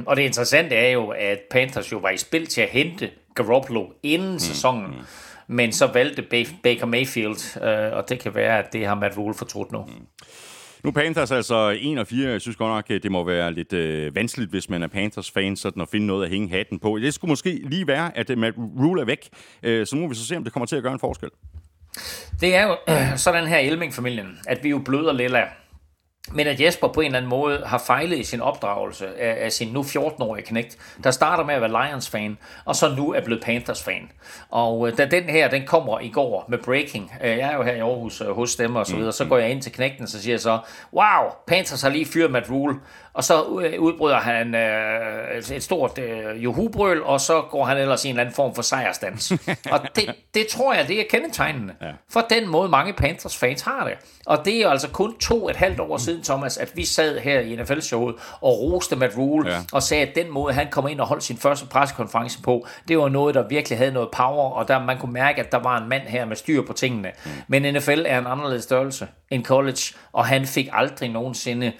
og 0.06 0.16
det 0.16 0.22
interessante 0.22 0.76
er 0.76 0.89
jo, 0.89 1.08
at 1.08 1.39
Panthers 1.51 1.91
jo 1.91 1.97
var 1.97 2.10
i 2.10 2.18
spil 2.18 2.47
til 2.47 2.62
at 2.62 2.70
hente 2.70 3.10
Garoppolo 3.36 3.86
inden 4.03 4.39
sæsonen, 4.39 4.93
men 5.47 5.72
så 5.72 5.88
valgte 5.88 6.22
Ba- 6.22 6.56
Baker 6.64 6.86
Mayfield, 6.86 7.64
øh, 7.64 7.97
og 7.97 8.10
det 8.10 8.20
kan 8.20 8.36
være, 8.36 8.60
at 8.60 8.74
det 8.74 8.86
har 8.86 8.95
Matt 8.95 9.18
Rule 9.18 9.34
fortrudt 9.34 9.72
nu. 9.72 9.86
Nu 10.84 10.89
er 10.89 10.93
Panthers 10.93 11.32
altså 11.32 11.78
1 11.82 11.97
og 11.99 12.08
4. 12.08 12.30
Jeg 12.30 12.41
synes 12.41 12.58
godt 12.58 12.70
nok, 12.70 12.91
at 12.91 13.03
det 13.03 13.12
må 13.12 13.24
være 13.24 13.53
lidt 13.53 13.74
øh, 13.74 14.16
vanskeligt, 14.16 14.51
hvis 14.51 14.70
man 14.70 14.84
er 14.84 14.88
Panthers-fan, 14.88 15.56
sådan 15.56 15.82
at 15.82 15.89
finde 15.91 16.08
noget 16.08 16.24
at 16.26 16.30
hænge 16.30 16.49
hatten 16.49 16.80
på. 16.80 16.97
Det 17.01 17.14
skulle 17.14 17.30
måske 17.30 17.62
lige 17.64 17.88
være, 17.88 18.18
at 18.18 18.30
øh, 18.30 18.38
Matt 18.38 18.58
Rule 18.58 19.01
er 19.01 19.06
væk. 19.06 19.30
Øh, 19.64 19.88
så 19.88 19.95
nu 19.95 20.01
må 20.01 20.08
vi 20.08 20.16
så 20.16 20.28
se, 20.28 20.38
om 20.38 20.43
det 20.43 20.53
kommer 20.53 20.66
til 20.68 20.76
at 20.76 20.84
gøre 20.84 20.93
en 20.93 20.99
forskel. 20.99 21.30
Det 22.41 22.56
er 22.56 22.64
jo 22.64 22.76
øh, 22.89 23.18
sådan 23.26 23.47
her 23.47 23.60
i 23.60 23.68
Elming-familien, 23.68 24.39
at 24.47 24.64
vi 24.64 24.70
jo 24.70 24.78
bløder 24.86 25.14
lidt 25.14 25.34
af. 25.34 25.47
Men 26.32 26.47
at 26.47 26.61
Jesper 26.61 26.88
på 26.88 27.01
en 27.01 27.05
eller 27.05 27.17
anden 27.17 27.30
måde 27.30 27.63
har 27.65 27.78
fejlet 27.78 28.17
i 28.17 28.23
sin 28.23 28.41
opdragelse 28.41 29.19
af, 29.19 29.45
af 29.45 29.51
sin 29.51 29.73
nu 29.73 29.82
14-årige 29.82 30.45
knægt, 30.45 30.78
der 31.03 31.11
starter 31.11 31.43
med 31.43 31.55
at 31.55 31.61
være 31.61 31.89
Lions-fan, 31.89 32.38
og 32.65 32.76
så 32.76 32.95
nu 32.95 33.13
er 33.13 33.21
blevet 33.21 33.43
Panthers-fan. 33.43 34.11
Og 34.49 34.88
øh, 34.88 34.97
da 34.97 35.05
den 35.05 35.23
her, 35.23 35.49
den 35.49 35.65
kommer 35.65 35.99
i 35.99 36.09
går 36.09 36.45
med 36.49 36.57
breaking, 36.57 37.11
øh, 37.23 37.30
jeg 37.30 37.51
er 37.51 37.55
jo 37.55 37.63
her 37.63 37.73
i 37.73 37.80
Aarhus 37.80 38.21
øh, 38.21 38.28
hos 38.28 38.55
dem 38.55 38.76
og 38.76 38.86
så 38.86 38.95
videre, 38.95 39.11
så 39.13 39.26
går 39.26 39.38
jeg 39.38 39.49
ind 39.49 39.61
til 39.61 39.71
knægten, 39.71 40.07
så 40.07 40.21
siger 40.21 40.34
jeg 40.34 40.41
så, 40.41 40.59
wow, 40.93 41.32
Panthers 41.47 41.82
har 41.82 41.89
lige 41.89 42.05
fyret 42.05 42.32
Matt 42.32 42.49
Rule, 42.49 42.76
og 43.16 43.24
så 43.24 43.59
øh, 43.63 43.80
udbryder 43.82 44.20
han 44.20 44.55
øh, 44.55 45.38
et- 45.55 45.63
stort 45.63 45.99
øh, 45.99 46.43
juhubrøl, 46.43 47.03
og 47.03 47.22
så 47.22 47.41
går 47.41 47.66
han 47.66 47.78
ellers 47.78 48.05
i 48.05 48.07
en 48.07 48.13
eller 48.13 48.22
anden 48.24 48.36
form 48.36 48.55
for 48.55 48.61
sejrstans. 48.61 49.32
og 49.72 49.80
det, 49.95 50.16
det 50.34 50.47
tror 50.47 50.74
jeg, 50.74 50.88
det 50.88 50.99
er 50.99 51.03
kendetegnende. 51.09 51.74
Ja. 51.82 51.91
For 52.11 52.22
den 52.30 52.47
måde, 52.49 52.70
mange 52.70 52.93
Panthers-fans 52.93 53.61
har 53.61 53.84
det. 53.88 53.93
Og 54.26 54.45
det 54.45 54.57
er 54.61 54.70
altså 54.70 54.89
kun 54.89 55.18
to 55.18 55.43
og 55.43 55.49
et 55.49 55.55
halvt 55.55 55.80
år 55.80 55.97
siden, 55.97 56.24
Thomas, 56.24 56.57
at 56.57 56.72
vi 56.76 56.86
sad 56.86 57.20
her 57.20 57.39
i 57.39 57.55
NFL-showet 57.55 58.16
og 58.41 58.59
roste 58.61 58.95
Matt 58.95 59.18
Rule, 59.18 59.51
ja. 59.51 59.59
og 59.74 59.84
sagde, 59.84 60.07
at 60.07 60.16
den 60.16 60.32
måde, 60.32 60.53
han 60.53 60.68
kom 60.72 60.88
ind 60.88 60.99
og 60.99 61.07
holdt 61.07 61.24
sin 61.24 61.38
første 61.38 61.66
pressekonference 61.66 62.41
på, 62.41 62.68
det 62.88 62.97
var 62.97 63.09
noget, 63.09 63.36
der 63.36 63.47
virkelig 63.47 63.78
havde 63.78 63.91
noget 63.91 64.09
power, 64.11 64.51
og 64.51 64.68
der 64.68 64.80
man 64.80 64.97
kunne 64.97 65.13
mærke, 65.13 65.41
at 65.41 65.51
der 65.51 65.59
var 65.59 65.78
en 65.78 65.89
mand 65.89 66.03
her 66.03 66.26
med 66.26 66.36
styr 66.36 66.61
på 66.68 66.74
tingene. 66.74 67.11
Mm. 67.26 67.32
Men 67.47 67.74
NFL 67.74 68.03
er 68.07 68.20
en 68.20 68.28
anderledes 68.28 68.63
størrelse 68.63 69.07
end 69.30 69.45
college, 69.45 69.95
og 70.13 70.26
han 70.26 70.45
fik 70.45 70.68
aldrig 70.74 71.09
nogensinde 71.09 71.72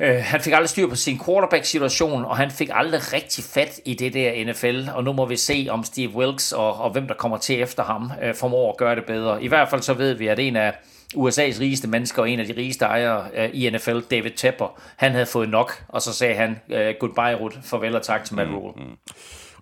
Øh, 0.00 0.16
han 0.22 0.40
fik 0.40 0.52
aldrig 0.52 0.68
styr 0.68 0.88
på 0.88 0.96
sin 0.96 1.20
quarterback-situation, 1.24 2.24
og 2.24 2.36
han 2.36 2.50
fik 2.50 2.70
aldrig 2.72 3.00
rigtig 3.12 3.44
fat 3.44 3.80
i 3.84 3.94
det 3.94 4.14
der 4.14 4.44
NFL, 4.44 4.88
og 4.94 5.04
nu 5.04 5.12
må 5.12 5.26
vi 5.26 5.36
se, 5.36 5.66
om 5.70 5.84
Steve 5.84 6.14
Wilkes 6.14 6.52
og, 6.52 6.74
og 6.74 6.90
hvem 6.90 7.06
der 7.06 7.14
kommer 7.14 7.38
til 7.38 7.60
efter 7.60 7.82
ham, 7.82 8.12
øh, 8.22 8.34
formår 8.34 8.70
at 8.70 8.76
gøre 8.76 8.96
det 8.96 9.04
bedre. 9.04 9.42
I 9.44 9.48
hvert 9.48 9.68
fald 9.68 9.82
så 9.82 9.94
ved 9.94 10.14
vi, 10.14 10.26
at 10.26 10.38
en 10.38 10.56
af 10.56 10.72
USA's 11.16 11.60
rigeste 11.60 11.88
mennesker, 11.88 12.22
og 12.22 12.30
en 12.30 12.40
af 12.40 12.46
de 12.46 12.54
rigeste 12.56 12.84
ejere 12.84 13.26
øh, 13.36 13.50
i 13.52 13.70
NFL, 13.70 14.00
David 14.10 14.30
Tepper, 14.30 14.80
han 14.96 15.12
havde 15.12 15.26
fået 15.26 15.48
nok, 15.48 15.84
og 15.88 16.02
så 16.02 16.12
sagde 16.12 16.34
han, 16.34 16.60
øh, 16.70 16.94
goodbye 17.00 17.34
Ruth, 17.40 17.56
farvel 17.62 17.96
og 17.96 18.02
tak 18.02 18.24
til 18.24 18.36
Matt 18.36 18.50
Rule. 18.50 18.74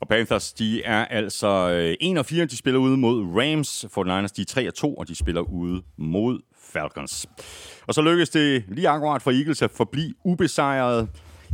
Og 0.01 0.09
Panthers, 0.09 0.53
de 0.53 0.83
er 0.83 1.05
altså 1.05 1.71
øh, 1.71 1.97
1 2.01 2.19
og 2.19 2.27
4. 2.27 2.45
De 2.45 2.57
spiller 2.57 2.81
ude 2.81 2.97
mod 2.97 3.25
Rams. 3.37 3.85
49ers, 3.85 4.33
de 4.37 4.43
er 4.43 4.47
3 4.49 4.69
og 4.69 4.75
2, 4.75 4.95
og 4.95 5.09
de 5.09 5.15
spiller 5.15 5.41
ude 5.41 5.83
mod 5.99 6.41
Falcons. 6.73 7.27
Og 7.87 7.95
så 7.95 8.03
lykkedes 8.03 8.31
det 8.31 8.65
lige 8.69 8.89
akkurat 8.89 9.23
for 9.23 9.31
Eagles 9.31 9.63
at 9.63 9.71
forblive 9.71 10.15
ubesejret. 10.25 11.09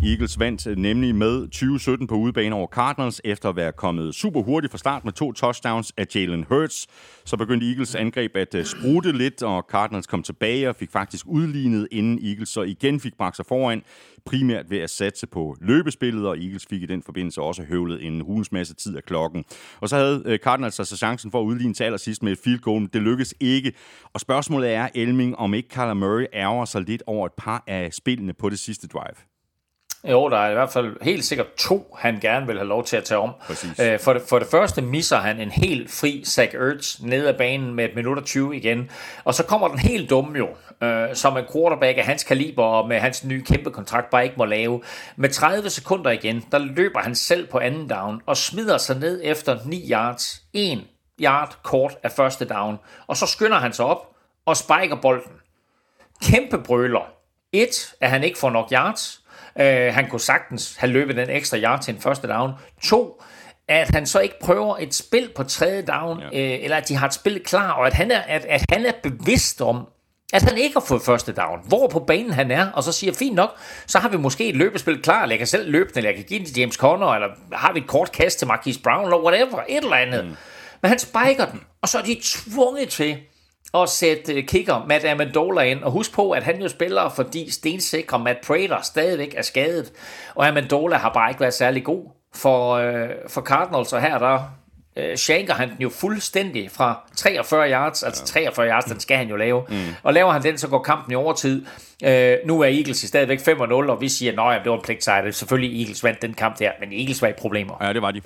Eagles 0.05 0.39
vandt 0.39 0.67
øh, 0.67 0.77
nemlig 0.77 1.15
med 1.15 1.43
2017 1.43 2.07
på 2.07 2.15
udebane 2.15 2.55
over 2.55 2.67
Cardinals, 2.67 3.21
efter 3.25 3.49
at 3.49 3.57
være 3.57 3.73
kommet 3.73 4.15
super 4.15 4.43
hurtigt 4.43 4.71
fra 4.71 4.79
start 4.79 5.05
med 5.05 5.13
to 5.13 5.33
touchdowns 5.33 5.93
af 5.97 6.07
Jalen 6.15 6.45
Hurts. 6.49 6.87
Så 7.25 7.37
begyndte 7.37 7.67
Eagles 7.69 7.95
angreb 7.95 8.37
at 8.37 8.55
øh, 8.55 8.65
sprutte 8.65 8.87
sprute 8.87 9.13
lidt, 9.13 9.43
og 9.43 9.67
Cardinals 9.71 10.07
kom 10.07 10.23
tilbage 10.23 10.69
og 10.69 10.77
fik 10.77 10.91
faktisk 10.91 11.27
udlignet, 11.29 11.89
inden 11.91 12.27
Eagles 12.27 12.49
så 12.49 12.63
igen 12.63 13.01
fik 13.01 13.17
bragt 13.19 13.37
sig 13.37 13.47
foran, 13.47 13.83
primært 14.27 14.71
ved 14.71 14.79
at 14.79 14.91
satse 14.91 15.27
på 15.27 15.57
løbespillet, 15.61 16.27
og 16.27 16.39
Eagles 16.39 16.67
fik 16.71 16.83
i 16.83 16.87
den 16.87 17.03
forbindelse 17.03 17.41
også 17.41 17.63
høvlet 17.63 18.05
en 18.05 18.21
hulens 18.21 18.53
masse 18.53 18.75
tid 18.75 18.97
af 18.97 19.03
klokken. 19.03 19.45
Og 19.81 19.89
så 19.89 19.97
havde 19.97 20.23
øh, 20.27 20.39
Cardinals 20.39 20.81
altså 20.81 20.97
chancen 20.97 21.31
for 21.31 21.41
at 21.41 21.45
udligne 21.45 21.75
til 21.75 21.85
allersidst 21.85 22.23
med 22.23 22.33
et 22.33 22.39
field 22.45 22.61
goal, 22.61 22.81
men 22.81 22.91
det 22.93 23.03
lykkedes 23.03 23.35
ikke. 23.41 23.73
Og 24.13 24.21
spørgsmålet 24.21 24.73
er, 24.73 24.89
Elming, 24.95 25.37
om 25.37 25.55
ikke 25.55 25.69
Kyler 25.69 25.95
Murray 25.95 26.27
ærger 26.33 26.65
sig 26.65 26.83
lidt 26.83 27.03
over 27.07 27.27
et 27.27 27.33
par 27.39 27.65
af 27.67 27.93
spillene 27.93 28.33
på 28.33 28.49
det 28.49 28.59
sidste 28.59 28.87
drive. 28.87 29.36
Jo, 30.11 30.29
der 30.29 30.37
er 30.37 30.51
i 30.51 30.55
hvert 30.55 30.71
fald 30.71 30.97
helt 31.03 31.25
sikkert 31.25 31.55
to, 31.55 31.97
han 31.99 32.19
gerne 32.21 32.47
vil 32.47 32.57
have 32.57 32.69
lov 32.69 32.85
til 32.85 32.97
at 32.97 33.05
tage 33.05 33.19
om. 33.19 33.31
Præcis. 33.47 33.81
Øh, 33.81 34.01
for, 34.01 34.13
det, 34.13 34.23
for 34.29 34.39
det 34.39 34.49
første 34.49 34.83
misser 34.83 35.17
han 35.17 35.41
en 35.41 35.51
helt 35.51 35.91
fri 35.91 36.25
Zach 36.27 36.55
Ertz 36.55 37.01
ned 37.01 37.27
ad 37.27 37.35
banen 37.35 37.75
med 37.75 37.85
et 37.85 37.91
minut 37.95 38.19
og 38.19 38.25
20 38.25 38.57
igen. 38.57 38.91
Og 39.25 39.35
så 39.35 39.45
kommer 39.45 39.69
den 39.69 39.79
helt 39.79 40.11
dumme 40.11 40.39
jo, 40.39 40.49
øh, 40.87 41.15
som 41.15 41.37
en 41.37 41.45
quarterback 41.53 41.99
af 41.99 42.05
hans 42.05 42.25
kaliber 42.25 42.65
og 42.65 42.89
med 42.89 42.99
hans 42.99 43.25
nye 43.25 43.45
kæmpe 43.45 43.71
kontrakt 43.71 44.11
bare 44.11 44.25
ikke 44.25 44.37
må 44.39 44.45
lave. 44.45 44.83
Med 45.17 45.29
30 45.29 45.71
sekunder 45.71 46.11
igen, 46.11 46.45
der 46.53 46.59
løber 46.59 47.01
han 47.01 47.15
selv 47.15 47.47
på 47.47 47.59
anden 47.59 47.89
down 47.89 48.23
og 48.27 48.37
smider 48.37 48.79
sig 48.79 48.99
ned 48.99 49.21
efter 49.25 49.59
9 49.65 49.91
yards. 49.91 50.43
1 50.53 50.85
yard 51.21 51.57
kort 51.63 51.97
af 52.03 52.13
første 52.13 52.45
down. 52.45 52.79
Og 53.07 53.17
så 53.17 53.27
skynder 53.27 53.59
han 53.59 53.73
sig 53.73 53.85
op 53.85 54.09
og 54.47 54.57
spiker 54.57 54.97
bolden 55.03 55.33
kæmpe 56.23 56.59
brøler. 56.59 57.13
Et, 57.53 57.95
at 58.01 58.11
han 58.11 58.25
ikke 58.25 58.39
får 58.39 58.51
nok 58.51 58.73
yards. 58.73 59.23
Øh, 59.61 59.95
han 59.95 60.09
kunne 60.09 60.21
sagtens 60.21 60.77
have 60.77 60.93
løbet 60.93 61.17
den 61.17 61.31
ekstra 61.31 61.59
yard 61.59 61.83
til 61.83 61.95
en 61.95 62.01
første 62.01 62.29
down. 62.29 62.53
To, 62.83 63.23
at 63.69 63.89
han 63.91 64.07
så 64.07 64.21
ikke 64.21 64.35
prøver 64.41 64.77
et 64.77 64.95
spil 64.95 65.31
på 65.37 65.43
tredje 65.43 65.83
down, 65.83 66.21
ja. 66.21 66.27
øh, 66.27 66.65
eller 66.65 66.77
at 66.77 66.89
de 66.89 66.97
har 66.97 67.07
et 67.07 67.15
spil 67.15 67.43
klar, 67.45 67.73
og 67.73 67.87
at 67.87 67.93
han 67.93 68.11
er, 68.11 68.21
at, 68.21 68.45
at 68.45 68.65
han 68.73 68.87
er 68.87 68.93
bevidst 69.03 69.61
om, 69.61 69.89
at 70.33 70.43
han 70.43 70.59
ikke 70.59 70.73
har 70.73 70.85
fået 70.89 71.03
første 71.03 71.33
down, 71.33 71.61
hvor 71.69 71.89
på 71.89 72.01
banen 72.01 72.33
han 72.33 72.51
er, 72.51 72.71
og 72.71 72.83
så 72.83 72.93
siger, 72.93 73.13
fint 73.13 73.35
nok, 73.35 73.59
så 73.87 73.99
har 73.99 74.09
vi 74.09 74.17
måske 74.17 74.49
et 74.49 74.57
løbespil 74.57 75.03
klar, 75.03 75.23
eller 75.23 75.33
jeg 75.33 75.39
kan 75.39 75.47
selv 75.47 75.71
løbe 75.71 75.89
den, 75.89 75.99
eller 75.99 76.11
jeg 76.11 76.17
kan 76.17 76.25
give 76.25 76.39
den 76.39 76.47
til 76.47 76.59
James 76.59 76.75
Conner, 76.75 77.07
eller 77.07 77.29
har 77.53 77.73
vi 77.73 77.81
et 77.81 77.87
kort 77.87 78.13
kast 78.13 78.39
til 78.39 78.49
Marquise 78.49 78.81
Brown, 78.81 79.05
eller 79.05 79.23
whatever, 79.23 79.61
et 79.69 79.85
eller 79.85 79.97
andet. 79.97 80.25
Mm. 80.25 80.37
Men 80.83 80.89
han 80.89 80.99
spiker 80.99 81.47
den, 81.51 81.61
og 81.83 81.89
så 81.89 81.99
er 81.99 82.03
de 82.03 82.21
tvunget 82.23 82.89
til 82.89 83.17
at 83.83 83.89
sætte 83.89 84.35
øh, 84.35 84.45
kicker 84.45 84.85
Matt 84.89 85.05
Amendola 85.05 85.63
ind. 85.63 85.83
Og 85.83 85.91
husk 85.91 86.13
på, 86.15 86.31
at 86.31 86.43
han 86.43 86.63
jo 86.63 86.69
spiller, 86.69 87.09
fordi 87.09 87.51
stensikre 87.51 88.19
Matt 88.19 88.39
Prater 88.47 88.83
stadigvæk 88.83 89.35
er 89.37 89.43
skadet. 89.43 89.93
Og 90.35 90.49
Amendola 90.49 90.97
har 90.97 91.13
bare 91.13 91.31
ikke 91.31 91.41
været 91.41 91.55
særlig 91.55 91.85
god 91.85 92.11
for, 92.35 92.73
øh, 92.75 93.09
for 93.29 93.41
Cardinals, 93.41 93.93
og 93.93 94.01
her 94.01 94.19
der 94.19 94.41
øh, 94.97 95.17
shanker 95.17 95.55
han 95.55 95.69
den 95.69 95.77
jo 95.81 95.89
fuldstændig 95.89 96.71
fra 96.71 97.01
43 97.17 97.71
yards, 97.71 98.03
altså 98.03 98.25
43 98.25 98.69
yards, 98.69 98.85
den 98.85 99.01
skal 99.01 99.17
han 99.17 99.29
jo 99.29 99.37
lave. 99.37 99.65
Mm. 99.69 99.77
Og 100.03 100.15
laver 100.15 100.33
han 100.33 100.43
den, 100.43 100.59
så 100.59 100.69
går 100.69 100.83
kampen 100.83 101.13
i 101.13 101.15
overtid. 101.15 101.65
Øh, 102.05 102.37
nu 102.47 102.61
er 102.61 102.67
Eagles 102.67 103.05
i 103.05 103.07
stadigvæk 103.07 103.39
5-0, 103.39 103.73
og 103.73 104.01
vi 104.01 104.09
siger, 104.09 104.43
at 104.43 104.61
det 104.65 104.71
var 104.71 104.77
en 104.77 104.83
pligtsejr. 104.85 105.31
Selvfølgelig 105.31 105.81
Eagles 105.81 106.05
vandt 106.05 106.23
den 106.23 106.35
kamp 106.35 106.59
der, 106.59 106.71
men 106.81 106.93
Eagles 106.93 107.23
var 107.23 107.29
i 107.29 107.33
problemer. 107.39 107.75
Ja, 107.81 107.93
det 107.93 108.03
var 108.03 108.11
de. 108.11 108.21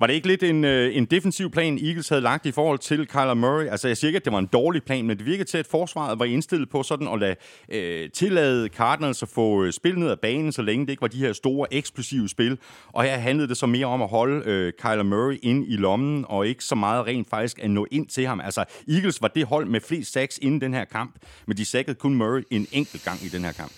Var 0.00 0.06
det 0.06 0.14
ikke 0.14 0.26
lidt 0.26 0.42
en, 0.42 0.64
øh, 0.64 0.96
en 0.96 1.04
defensiv 1.04 1.50
plan, 1.50 1.78
Eagles 1.78 2.08
havde 2.08 2.22
lagt 2.22 2.46
i 2.46 2.52
forhold 2.52 2.78
til 2.78 3.06
Kyler 3.06 3.34
Murray? 3.34 3.68
Altså, 3.68 3.88
jeg 3.88 3.96
siger 3.96 4.08
ikke, 4.08 4.16
at 4.16 4.24
det 4.24 4.32
var 4.32 4.38
en 4.38 4.48
dårlig 4.52 4.82
plan, 4.82 5.06
men 5.06 5.18
det 5.18 5.26
virkede 5.26 5.48
til, 5.48 5.58
at 5.58 5.66
forsvaret 5.66 6.18
var 6.18 6.24
indstillet 6.24 6.70
på 6.70 6.82
sådan 6.82 7.08
at 7.08 7.18
lade 7.20 7.36
øh, 7.68 8.10
tillade 8.10 8.68
Cardinals 8.68 9.22
at 9.22 9.28
få 9.28 9.64
øh, 9.64 9.72
spil 9.72 9.98
ned 9.98 10.10
ad 10.10 10.16
banen, 10.16 10.52
så 10.52 10.62
længe 10.62 10.86
det 10.86 10.92
ikke 10.92 11.02
var 11.02 11.08
de 11.08 11.18
her 11.18 11.32
store, 11.32 11.74
eksplosive 11.74 12.28
spil. 12.28 12.58
Og 12.92 13.02
her 13.02 13.16
handlede 13.16 13.48
det 13.48 13.56
så 13.56 13.66
mere 13.66 13.86
om 13.86 14.02
at 14.02 14.08
holde 14.08 14.42
øh, 14.46 14.72
Kyler 14.78 15.02
Murray 15.02 15.38
ind 15.42 15.64
i 15.68 15.76
lommen, 15.76 16.24
og 16.28 16.46
ikke 16.46 16.64
så 16.64 16.74
meget 16.74 17.06
rent 17.06 17.30
faktisk 17.30 17.58
at 17.62 17.70
nå 17.70 17.86
ind 17.90 18.06
til 18.06 18.26
ham. 18.26 18.40
Altså, 18.40 18.64
Eagles 18.88 19.22
var 19.22 19.28
det 19.28 19.46
hold 19.46 19.66
med 19.66 19.80
flest 19.80 20.12
sacks 20.12 20.38
inden 20.42 20.60
den 20.60 20.74
her 20.74 20.84
kamp, 20.84 21.16
men 21.46 21.56
de 21.56 21.64
sækkede 21.64 21.94
kun 21.94 22.14
Murray 22.14 22.42
en 22.50 22.66
enkelt 22.72 23.04
gang 23.04 23.11
i 23.22 23.28
den 23.28 23.44
her 23.44 23.52
kamp. 23.52 23.72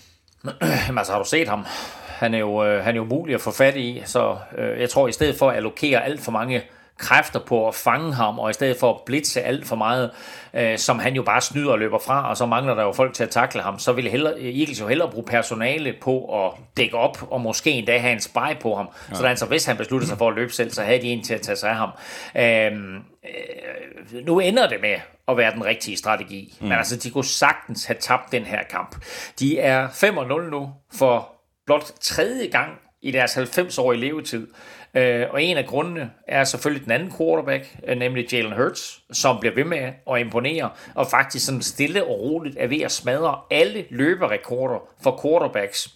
Jamen, 0.86 0.98
altså, 0.98 1.12
har 1.12 1.22
du 1.22 1.28
set 1.28 1.48
ham? 1.48 1.64
Han 2.06 2.34
er 2.34 2.38
jo, 2.38 2.64
øh, 2.64 2.84
han 2.84 2.94
er 2.94 2.98
jo 2.98 3.04
mulig 3.04 3.34
at 3.34 3.40
få 3.40 3.50
fat 3.50 3.76
i, 3.76 4.02
så 4.04 4.38
øh, 4.58 4.80
jeg 4.80 4.90
tror, 4.90 5.08
i 5.08 5.12
stedet 5.12 5.38
for 5.38 5.50
at 5.50 5.56
allokere 5.56 6.04
alt 6.04 6.20
for 6.20 6.32
mange 6.32 6.62
kræfter 6.98 7.40
på 7.40 7.68
at 7.68 7.74
fange 7.74 8.14
ham, 8.14 8.38
og 8.38 8.50
i 8.50 8.52
stedet 8.52 8.76
for 8.80 8.90
at 8.94 9.00
blitse 9.06 9.42
alt 9.42 9.66
for 9.66 9.76
meget, 9.76 10.10
øh, 10.54 10.78
som 10.78 10.98
han 10.98 11.14
jo 11.14 11.22
bare 11.22 11.40
snyder 11.40 11.72
og 11.72 11.78
løber 11.78 11.98
fra, 11.98 12.28
og 12.30 12.36
så 12.36 12.46
mangler 12.46 12.74
der 12.74 12.82
jo 12.82 12.92
folk 12.92 13.14
til 13.14 13.22
at 13.22 13.30
takle 13.30 13.62
ham, 13.62 13.78
så 13.78 13.92
vil 13.92 14.10
hellere, 14.10 14.40
Eagles 14.40 14.80
jo 14.80 14.86
hellere 14.86 15.10
bruge 15.10 15.24
personale 15.24 15.94
på 16.00 16.44
at 16.46 16.52
dække 16.76 16.96
op, 16.96 17.32
og 17.32 17.40
måske 17.40 17.70
endda 17.70 17.98
have 17.98 18.12
en 18.12 18.20
spy 18.20 18.60
på 18.60 18.74
ham. 18.74 18.88
Ja. 19.10 19.14
Så 19.14 19.26
altså, 19.26 19.46
hvis 19.46 19.64
han 19.64 19.76
beslutter 19.76 20.06
sig 20.06 20.18
for 20.18 20.28
at 20.28 20.34
løbe 20.34 20.52
selv, 20.52 20.70
så 20.70 20.82
havde 20.82 21.02
de 21.02 21.06
en 21.06 21.24
til 21.24 21.34
at 21.34 21.40
tage 21.40 21.56
sig 21.56 21.70
af 21.70 21.76
ham. 21.76 21.90
Øhm, 22.36 22.96
øh, 23.24 24.26
nu 24.26 24.38
ender 24.38 24.68
det 24.68 24.78
med 24.80 24.96
at 25.28 25.36
være 25.36 25.54
den 25.54 25.64
rigtige 25.64 25.96
strategi, 25.96 26.54
mm. 26.60 26.66
men 26.66 26.78
altså, 26.78 26.96
de 26.96 27.10
kunne 27.10 27.24
sagtens 27.24 27.84
have 27.84 27.96
tabt 28.00 28.32
den 28.32 28.42
her 28.42 28.62
kamp. 28.70 28.96
De 29.38 29.58
er 29.58 29.88
5-0 29.88 30.50
nu 30.50 30.72
for 30.94 31.32
blot 31.66 31.92
tredje 32.00 32.46
gang 32.46 32.70
i 33.02 33.10
deres 33.10 33.36
90-årige 33.36 34.00
levetid. 34.00 34.48
Øh, 34.94 35.26
og 35.30 35.42
en 35.42 35.56
af 35.56 35.66
grundene 35.66 36.10
er 36.28 36.44
selvfølgelig 36.44 36.84
den 36.84 36.92
anden 36.92 37.12
quarterback, 37.18 37.76
øh, 37.86 37.98
nemlig 37.98 38.32
Jalen 38.32 38.52
Hurts, 38.52 39.02
som 39.12 39.40
bliver 39.40 39.54
ved 39.54 39.64
med 39.64 39.92
at 40.10 40.20
imponere, 40.20 40.70
og 40.94 41.06
faktisk 41.06 41.46
sådan 41.46 41.62
stille 41.62 42.04
og 42.04 42.20
roligt 42.20 42.56
er 42.58 42.66
ved 42.66 42.80
at 42.80 42.92
smadre 42.92 43.38
alle 43.50 43.84
løberekorder 43.90 44.78
for 45.02 45.20
quarterbacks. 45.22 45.94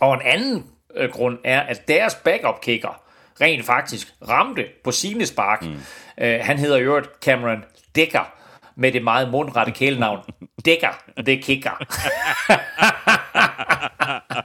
Og 0.00 0.14
en 0.14 0.20
anden 0.24 0.66
øh, 0.96 1.10
grund 1.10 1.38
er, 1.44 1.60
at 1.60 1.88
deres 1.88 2.14
backup 2.14 2.60
kicker 2.60 3.02
rent 3.40 3.64
faktisk 3.64 4.14
ramte 4.28 4.64
på 4.84 4.90
sine 4.90 5.26
spark. 5.26 5.62
Mm. 5.62 5.80
han 6.18 6.58
hedder 6.58 6.78
jo 6.78 7.02
Cameron 7.22 7.64
Decker, 7.96 8.32
med 8.76 8.92
det 8.92 9.04
meget 9.04 9.30
mundrette 9.30 9.72
kælenavn. 9.72 10.18
Dækker, 10.64 11.02
det 11.26 11.44
kicker. 11.44 11.70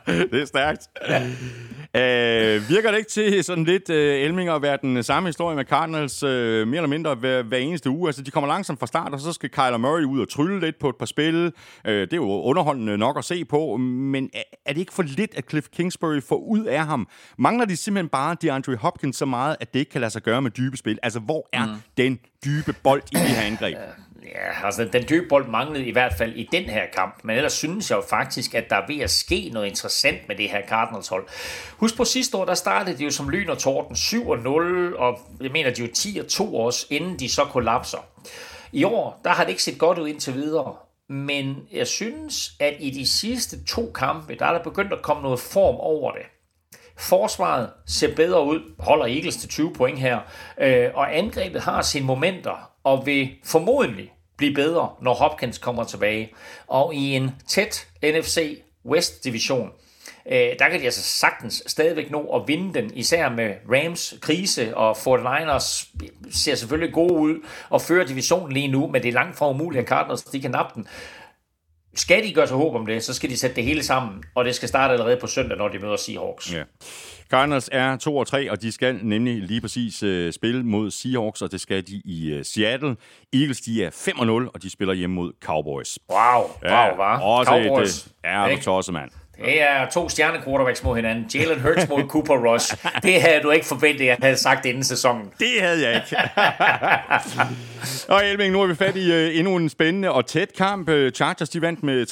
det 0.32 0.42
er 0.42 0.46
stærkt. 0.46 0.88
Ja. 1.10 1.22
Øh, 1.96 2.70
virker 2.70 2.92
det 2.92 2.98
ikke 2.98 3.10
til 3.10 3.44
sådan 3.44 3.64
lidt 3.64 3.90
øh, 3.90 4.22
Elming 4.22 4.50
at 4.50 4.62
være 4.62 4.78
den 4.82 5.04
samme 5.04 5.30
historie 5.30 5.56
med 5.56 5.66
Cardinals 5.66 6.24
øh, 6.24 6.68
mere 6.68 6.78
eller 6.78 6.88
mindre 6.88 7.16
hver, 7.16 7.44
hver 7.44 7.58
eneste 7.58 7.90
uge? 7.90 8.10
Altså, 8.10 8.22
de 8.22 8.32
kommer 8.32 8.48
langsomt 8.48 8.80
fra 8.80 8.88
start, 8.88 9.14
og 9.14 9.20
så 9.20 9.34
skal 9.34 9.50
Kyler 9.50 9.78
Murray 9.78 10.04
ud 10.04 10.22
og 10.22 10.30
trylle 10.30 10.60
lidt 10.60 10.80
på 10.80 10.90
et 10.90 10.96
par 10.96 11.06
spil. 11.06 11.54
Øh, 11.86 12.02
det 12.02 12.14
er 12.14 12.18
jo 12.18 12.42
underholdende 12.42 12.98
nok 12.98 13.18
at 13.18 13.26
se 13.26 13.46
på, 13.46 13.78
men 13.78 14.30
er, 14.34 14.42
er 14.66 14.74
det 14.74 14.80
ikke 14.80 14.94
for 14.94 15.04
lidt, 15.04 15.36
at 15.36 15.50
Cliff 15.50 15.68
Kingsbury 15.68 16.22
får 16.22 16.38
ud 16.38 16.66
af 16.66 16.86
ham? 16.86 17.08
Mangler 17.38 17.66
de 17.66 17.76
simpelthen 17.76 18.10
bare 18.10 18.36
DeAndre 18.42 18.76
Hopkins 18.76 19.18
så 19.18 19.26
meget, 19.26 19.56
at 19.60 19.74
det 19.74 19.80
ikke 19.80 19.92
kan 19.92 20.02
lade 20.02 20.12
sig 20.12 20.22
gøre 20.22 20.42
med 20.42 20.52
dybe 20.52 20.78
spil? 20.78 21.00
Altså, 21.04 21.20
hvor 21.20 21.50
er 21.54 21.66
mm. 21.66 21.72
den 21.98 22.20
dybe 22.46 22.76
bold 22.84 23.04
i 23.12 23.16
de 23.16 23.20
her 23.20 23.42
angreb? 23.42 23.78
Ja, 24.26 24.66
altså 24.66 24.86
den 24.86 25.04
dybe 25.10 25.28
bold 25.28 25.48
manglede 25.48 25.86
i 25.86 25.92
hvert 25.92 26.14
fald 26.18 26.36
i 26.36 26.50
den 26.52 26.64
her 26.64 26.86
kamp, 26.96 27.20
men 27.24 27.36
ellers 27.36 27.54
synes 27.54 27.90
jeg 27.90 27.96
jo 27.96 28.02
faktisk, 28.10 28.56
at 28.56 28.70
der 28.70 28.76
er 28.76 28.88
ved 28.88 29.00
at 29.00 29.10
ske 29.10 29.50
noget 29.54 29.68
interessant 29.68 30.28
med 30.28 30.36
det 30.36 30.50
her 30.50 30.68
Cardinals 30.68 31.08
hold. 31.08 31.28
Husk 31.78 31.98
på 31.98 32.06
sidste 32.06 32.38
år, 32.38 32.46
der 32.46 32.54
startede 32.54 32.98
de 32.98 33.04
jo 33.04 33.12
som 33.12 33.30
lyn 33.30 33.50
og 33.50 33.58
torden 33.58 33.96
7-0, 33.96 34.98
og 35.00 35.20
jeg 35.42 35.52
mener, 35.52 35.74
de 35.74 35.82
jo 35.82 35.88
10-2 35.88 36.56
også, 36.56 36.88
inden 36.90 37.20
de 37.20 37.30
så 37.30 37.46
kollapser. 37.46 37.98
I 38.72 38.84
år, 38.84 39.22
der 39.24 39.30
har 39.30 39.44
det 39.44 39.50
ikke 39.50 39.64
set 39.64 39.80
godt 39.80 39.98
ud 39.98 40.08
indtil 40.08 40.34
videre, 40.34 40.76
men 41.10 41.56
jeg 41.72 41.88
synes, 41.88 42.52
at 42.60 42.74
i 42.80 42.90
de 42.90 43.08
sidste 43.08 43.64
to 43.66 43.92
kampe, 43.96 44.36
der 44.36 44.46
er 44.46 44.54
der 44.54 44.64
begyndt 44.64 44.94
at 44.94 45.02
komme 45.02 45.24
noget 45.24 45.40
form 45.40 45.76
over 45.76 46.12
det. 46.12 46.26
Forsvaret 46.98 47.70
ser 47.88 48.16
bedre 48.16 48.46
ud, 48.46 48.60
holder 48.80 49.06
Eagles 49.06 49.38
til 49.38 49.50
20 49.50 49.74
point 49.74 50.00
her, 50.00 50.20
øh, 50.62 50.90
og 50.94 51.18
angrebet 51.18 51.62
har 51.62 51.82
sine 51.82 52.06
momenter, 52.06 52.71
og 52.84 53.06
vil 53.06 53.30
formodentlig 53.44 54.14
blive 54.38 54.54
bedre, 54.54 54.90
når 55.02 55.14
Hopkins 55.14 55.58
kommer 55.58 55.84
tilbage. 55.84 56.34
Og 56.68 56.96
i 56.96 57.16
en 57.16 57.32
tæt 57.48 57.88
NFC 58.04 58.62
West 58.86 59.24
division, 59.24 59.70
øh, 60.26 60.40
der 60.60 60.70
kan 60.70 60.80
de 60.80 60.86
altså 60.86 61.02
sagtens 61.02 61.64
stadigvæk 61.68 62.12
nå 62.12 62.22
at 62.22 62.48
vinde 62.48 62.74
den, 62.74 62.94
især 62.94 63.30
med 63.30 63.54
Rams 63.72 64.14
krise, 64.22 64.78
og 64.78 64.92
49ers 64.98 65.90
ser 66.32 66.56
selvfølgelig 66.56 66.94
gode 66.94 67.14
ud 67.14 67.36
og 67.70 67.82
fører 67.82 68.06
divisionen 68.06 68.52
lige 68.52 68.68
nu, 68.68 68.88
men 68.88 69.02
det 69.02 69.10
er 69.10 69.14
langt 69.14 69.38
fra 69.38 69.50
umuligt, 69.50 69.82
at 69.82 69.88
Cardinals 69.88 70.24
de 70.24 70.42
kan 70.42 70.52
nappe 70.52 70.74
den. 70.76 70.88
Skal 71.96 72.24
de 72.24 72.34
gøre 72.34 72.48
sig 72.48 72.58
håb 72.58 72.76
om 72.76 72.86
det, 72.86 73.04
så 73.04 73.14
skal 73.14 73.30
de 73.30 73.38
sætte 73.38 73.56
det 73.56 73.64
hele 73.64 73.84
sammen, 73.84 74.24
og 74.36 74.46
det 74.46 74.56
skal 74.56 74.68
starte 74.68 74.94
allerede 74.94 75.18
på 75.22 75.28
søndag, 75.28 75.58
når 75.58 75.68
de 75.68 75.80
møder 75.80 75.96
Seahawks. 75.96 76.54
Ja. 76.54 76.64
Cardinals 77.30 77.70
er 77.72 77.98
2 77.98 78.18
og 78.18 78.28
3, 78.28 78.52
og 78.52 78.62
de 78.62 78.72
skal 78.72 79.00
nemlig 79.04 79.44
lige 79.44 79.62
præcis 79.62 80.04
uh, 80.04 80.32
spille 80.32 80.64
mod 80.64 80.92
Seahawks, 80.92 81.42
og 81.42 81.52
det 81.52 81.62
skal 81.62 81.88
de 81.88 82.02
i 82.06 82.36
uh, 82.36 82.42
Seattle. 82.44 82.96
Eagles, 83.34 83.62
de 83.62 83.84
er 83.84 83.90
5 83.90 84.20
og 84.20 84.28
0, 84.28 84.50
og 84.54 84.64
de 84.64 84.70
spiller 84.70 84.94
hjemme 84.94 85.16
mod 85.16 85.32
Cowboys. 85.44 86.00
Wow, 86.10 86.20
ja, 86.64 86.88
wow, 86.88 86.98
var. 86.98 87.20
Også 87.20 87.52
Cowboys. 87.52 88.06
Et, 88.06 88.12
uh, 88.24 88.32
er 88.32 88.56
du 88.56 88.62
tosset, 88.62 88.94
mand. 88.94 89.12
Det 89.38 89.62
er 89.62 89.90
to 89.90 90.10
stjerne 90.10 90.44
quarterbacks 90.44 90.84
mod 90.84 90.96
hinanden. 90.96 91.26
Jalen 91.36 91.62
Hurts 91.62 91.90
mod 91.90 92.04
Cooper 92.08 92.54
Rush. 92.54 92.76
Det 93.04 93.22
havde 93.22 93.42
du 93.44 93.52
ikke 93.52 93.66
forventet, 93.66 94.06
jeg 94.06 94.18
havde 94.22 94.38
sagt 94.38 94.66
inden 94.66 94.84
sæsonen. 94.84 95.32
Det 95.40 95.62
havde 95.62 95.88
jeg 95.88 95.96
ikke. 95.96 96.18
og 98.14 98.26
Elming, 98.26 98.54
nu 98.54 98.62
er 98.62 98.68
vi 98.68 98.76
fat 98.76 98.96
i 98.96 99.12
uh, 99.12 99.38
endnu 99.38 99.56
en 99.56 99.70
spændende 99.70 100.12
og 100.12 100.26
tæt 100.26 100.54
kamp. 100.58 100.90
Uh, 100.90 101.10
Chargers 101.10 101.50
de 101.50 101.62
vandt 101.62 101.84
med 101.84 102.06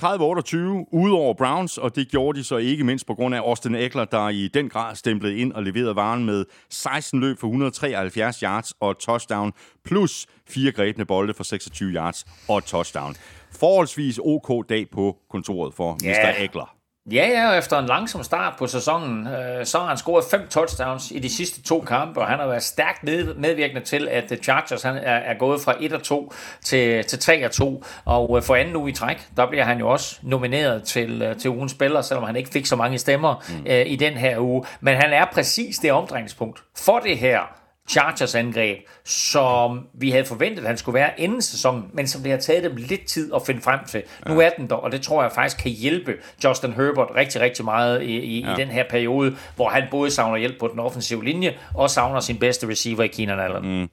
30-28 0.83 0.89
ud 0.91 1.11
over 1.11 1.33
Browns, 1.33 1.77
og 1.77 1.95
det 1.95 2.11
gjorde 2.11 2.39
de 2.39 2.43
så 2.43 2.57
ikke 2.57 2.83
mindst 2.83 3.07
på 3.07 3.15
grund 3.15 3.35
af 3.35 3.39
Austin 3.39 3.75
Eckler, 3.75 4.05
der 4.05 4.29
i 4.29 4.47
den 4.53 4.69
grad 4.69 4.95
stemplede 4.95 5.37
ind 5.37 5.53
og 5.53 5.63
leverede 5.63 5.95
varen 5.95 6.25
med 6.25 6.45
16 6.69 7.19
løb 7.19 7.39
for 7.39 7.47
173 7.47 8.39
yards 8.39 8.73
og 8.79 8.99
touchdown, 8.99 9.53
plus 9.85 10.25
fire 10.49 10.71
grebne 10.71 11.05
bolde 11.05 11.33
for 11.33 11.43
26 11.43 11.91
yards 11.91 12.25
og 12.47 12.65
touchdown. 12.65 13.15
Forholdsvis 13.59 14.19
OK 14.23 14.69
dag 14.69 14.85
på 14.91 15.17
kontoret 15.31 15.73
for 15.73 15.97
yeah. 16.05 16.35
Mr. 16.37 16.43
Eckler. 16.43 16.78
Ja, 17.11 17.27
ja, 17.27 17.49
og 17.49 17.57
efter 17.57 17.79
en 17.79 17.85
langsom 17.85 18.23
start 18.23 18.53
på 18.57 18.67
sæsonen, 18.67 19.27
øh, 19.27 19.65
så 19.65 19.79
har 19.79 19.87
han 19.87 19.97
scoret 19.97 20.25
fem 20.31 20.47
touchdowns 20.47 21.11
i 21.11 21.19
de 21.19 21.29
sidste 21.29 21.61
to 21.61 21.81
kampe, 21.81 22.19
og 22.19 22.27
han 22.27 22.39
har 22.39 22.47
været 22.47 22.63
stærkt 22.63 23.03
med, 23.03 23.35
medvirkende 23.35 23.81
til, 23.81 24.07
at 24.07 24.23
The 24.23 24.35
Chargers 24.35 24.83
han 24.83 24.95
er, 24.95 25.15
er 25.15 25.37
gået 25.37 25.61
fra 25.61 25.73
1-2 25.73 26.33
til, 26.63 27.03
til 27.05 27.17
3-2, 27.51 27.83
og 28.05 28.37
øh, 28.37 28.43
for 28.43 28.55
anden 28.55 28.75
uge 28.75 28.89
i 28.89 28.93
træk, 28.93 29.27
der 29.37 29.47
bliver 29.47 29.63
han 29.63 29.79
jo 29.79 29.89
også 29.89 30.19
nomineret 30.21 30.83
til, 30.83 31.21
øh, 31.21 31.35
til 31.35 31.49
ugens 31.49 31.71
spiller, 31.71 32.01
selvom 32.01 32.23
han 32.23 32.35
ikke 32.35 32.49
fik 32.49 32.65
så 32.65 32.75
mange 32.75 32.97
stemmer 32.97 33.43
mm. 33.49 33.65
øh, 33.71 33.85
i 33.87 33.95
den 33.95 34.13
her 34.13 34.39
uge. 34.39 34.63
Men 34.81 34.95
han 34.95 35.13
er 35.13 35.25
præcis 35.33 35.77
det 35.77 35.91
omdrejningspunkt 35.91 36.63
for 36.77 36.99
det 36.99 37.17
her 37.17 37.58
Chargers 37.89 38.35
angreb, 38.35 38.77
som 39.05 39.87
vi 39.93 40.11
havde 40.11 40.25
forventet, 40.25 40.61
at 40.61 40.67
han 40.67 40.77
skulle 40.77 40.93
være 40.93 41.09
inden 41.17 41.41
sæsonen, 41.41 41.85
men 41.93 42.07
som 42.07 42.21
det 42.21 42.31
har 42.31 42.39
taget 42.39 42.63
dem 42.63 42.75
lidt 42.75 43.05
tid 43.05 43.33
at 43.35 43.41
finde 43.45 43.61
frem 43.61 43.79
til. 43.87 44.03
Ja. 44.25 44.33
Nu 44.33 44.39
er 44.39 44.49
den 44.49 44.69
der, 44.69 44.75
og 44.75 44.91
det 44.91 45.01
tror 45.01 45.21
jeg 45.21 45.31
faktisk 45.31 45.57
kan 45.57 45.71
hjælpe 45.71 46.13
Justin 46.43 46.73
Herbert 46.73 47.07
rigtig, 47.15 47.41
rigtig 47.41 47.65
meget 47.65 48.01
i, 48.01 48.19
i, 48.19 48.39
ja. 48.39 48.53
i 48.53 48.55
den 48.55 48.67
her 48.67 48.83
periode, 48.89 49.35
hvor 49.55 49.69
han 49.69 49.83
både 49.91 50.11
savner 50.11 50.37
hjælp 50.37 50.59
på 50.59 50.67
den 50.67 50.79
offensive 50.79 51.23
linje, 51.23 51.57
og 51.75 51.89
savner 51.89 52.19
sin 52.19 52.37
bedste 52.37 52.67
receiver 52.67 53.03
i 53.03 53.07
Keenan 53.07 53.39
Allen. 53.39 53.79
Mm. 53.81 53.89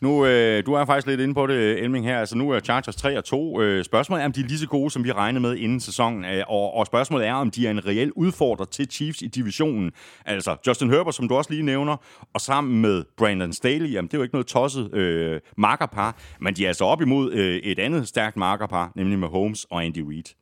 Nu, 0.00 0.26
øh, 0.26 0.66
du 0.66 0.72
er 0.72 0.84
faktisk 0.84 1.06
lidt 1.06 1.20
inde 1.20 1.34
på 1.34 1.46
det, 1.46 1.82
Elming 1.82 2.06
her. 2.06 2.20
Altså, 2.20 2.36
nu 2.36 2.50
er 2.50 2.60
Chargers 2.60 2.96
3 2.96 3.18
og 3.18 3.24
2. 3.24 3.60
Øh, 3.60 3.84
spørgsmålet 3.84 4.22
er, 4.22 4.26
om 4.26 4.32
de 4.32 4.40
er 4.40 4.44
lige 4.44 4.58
så 4.58 4.66
gode, 4.66 4.90
som 4.90 5.04
vi 5.04 5.12
regnede 5.12 5.40
med 5.40 5.56
inden 5.56 5.80
sæsonen. 5.80 6.24
Øh, 6.24 6.44
og, 6.48 6.74
og 6.74 6.86
spørgsmålet 6.86 7.26
er, 7.26 7.34
om 7.34 7.50
de 7.50 7.66
er 7.66 7.70
en 7.70 7.86
reel 7.86 8.12
udfordrer 8.12 8.66
til 8.66 8.90
Chiefs 8.90 9.22
i 9.22 9.26
divisionen. 9.26 9.92
Altså, 10.24 10.56
Justin 10.66 10.90
Herbert, 10.90 11.14
som 11.14 11.28
du 11.28 11.34
også 11.34 11.50
lige 11.50 11.62
nævner, 11.62 11.96
og 12.34 12.40
sammen 12.40 12.80
med 12.80 13.04
Brandon 13.16 13.52
Staley, 13.52 13.92
jamen 13.92 14.08
det 14.08 14.14
er 14.14 14.18
jo 14.18 14.22
ikke 14.22 14.34
noget 14.34 14.46
tosset 14.46 14.94
øh, 14.94 15.40
markerpar, 15.56 16.16
men 16.40 16.56
de 16.56 16.64
er 16.64 16.68
altså 16.68 16.84
op 16.84 17.02
imod 17.02 17.32
øh, 17.32 17.56
et 17.56 17.78
andet 17.78 18.08
stærkt 18.08 18.36
markerpar, 18.36 18.92
nemlig 18.94 19.18
med 19.18 19.28
Holmes 19.28 19.66
og 19.70 19.84
Andy 19.84 20.04
Reid. 20.08 20.34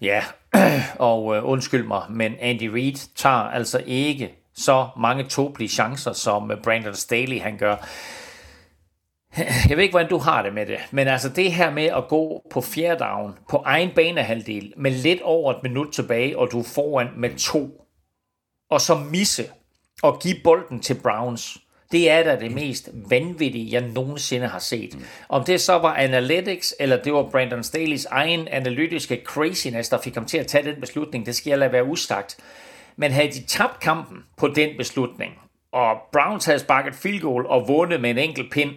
Ja, 0.00 0.22
og 1.12 1.36
øh, 1.36 1.44
undskyld 1.44 1.86
mig, 1.86 2.02
men 2.10 2.34
Andy 2.40 2.68
Reid 2.68 3.14
tager 3.16 3.34
altså 3.34 3.82
ikke 3.86 4.34
så 4.54 4.88
mange 5.00 5.24
tåbelige 5.24 5.68
chancer, 5.68 6.12
som 6.12 6.50
øh, 6.50 6.62
Brandon 6.62 6.94
Staley 6.94 7.40
han 7.40 7.58
gør. 7.58 7.76
Jeg 9.68 9.76
ved 9.76 9.84
ikke, 9.84 9.92
hvordan 9.92 10.10
du 10.10 10.18
har 10.18 10.42
det 10.42 10.54
med 10.54 10.66
det, 10.66 10.78
men 10.90 11.08
altså 11.08 11.28
det 11.28 11.52
her 11.52 11.70
med 11.70 11.84
at 11.84 12.08
gå 12.08 12.42
på 12.50 12.60
fjerde 12.60 13.04
down 13.04 13.38
på 13.50 13.56
egen 13.56 13.90
banehalvdel 13.94 14.72
med 14.76 14.90
lidt 14.90 15.22
over 15.22 15.52
et 15.52 15.62
minut 15.62 15.92
tilbage, 15.92 16.38
og 16.38 16.48
du 16.52 16.58
er 16.58 16.64
foran 16.74 17.08
med 17.16 17.30
to, 17.38 17.82
og 18.70 18.80
så 18.80 18.94
misse 18.94 19.44
og 20.02 20.20
give 20.20 20.36
bolden 20.44 20.80
til 20.80 20.94
Browns, 21.02 21.58
det 21.92 22.10
er 22.10 22.22
da 22.22 22.36
det 22.40 22.52
mest 22.52 22.88
vanvittige, 23.10 23.72
jeg 23.72 23.80
nogensinde 23.80 24.46
har 24.46 24.58
set. 24.58 24.98
Om 25.28 25.44
det 25.44 25.60
så 25.60 25.78
var 25.78 25.94
Analytics, 25.94 26.74
eller 26.80 27.02
det 27.02 27.12
var 27.12 27.22
Brandon 27.30 27.60
Staley's 27.60 28.04
egen 28.10 28.48
analytiske 28.48 29.22
craziness, 29.24 29.88
der 29.88 29.98
fik 29.98 30.14
ham 30.14 30.26
til 30.26 30.38
at 30.38 30.46
tage 30.46 30.64
den 30.64 30.80
beslutning, 30.80 31.26
det 31.26 31.36
skal 31.36 31.50
jeg 31.50 31.58
lade 31.58 31.72
være 31.72 31.84
usagt. 31.84 32.36
Men 32.96 33.12
havde 33.12 33.32
de 33.32 33.42
tabt 33.42 33.80
kampen 33.80 34.18
på 34.36 34.48
den 34.48 34.70
beslutning, 34.76 35.32
og 35.72 35.96
Browns 36.12 36.44
havde 36.44 36.58
sparket 36.58 36.94
field 36.94 37.20
goal 37.20 37.46
og 37.46 37.68
vundet 37.68 38.00
med 38.00 38.10
en 38.10 38.18
enkelt 38.18 38.52
pind, 38.52 38.70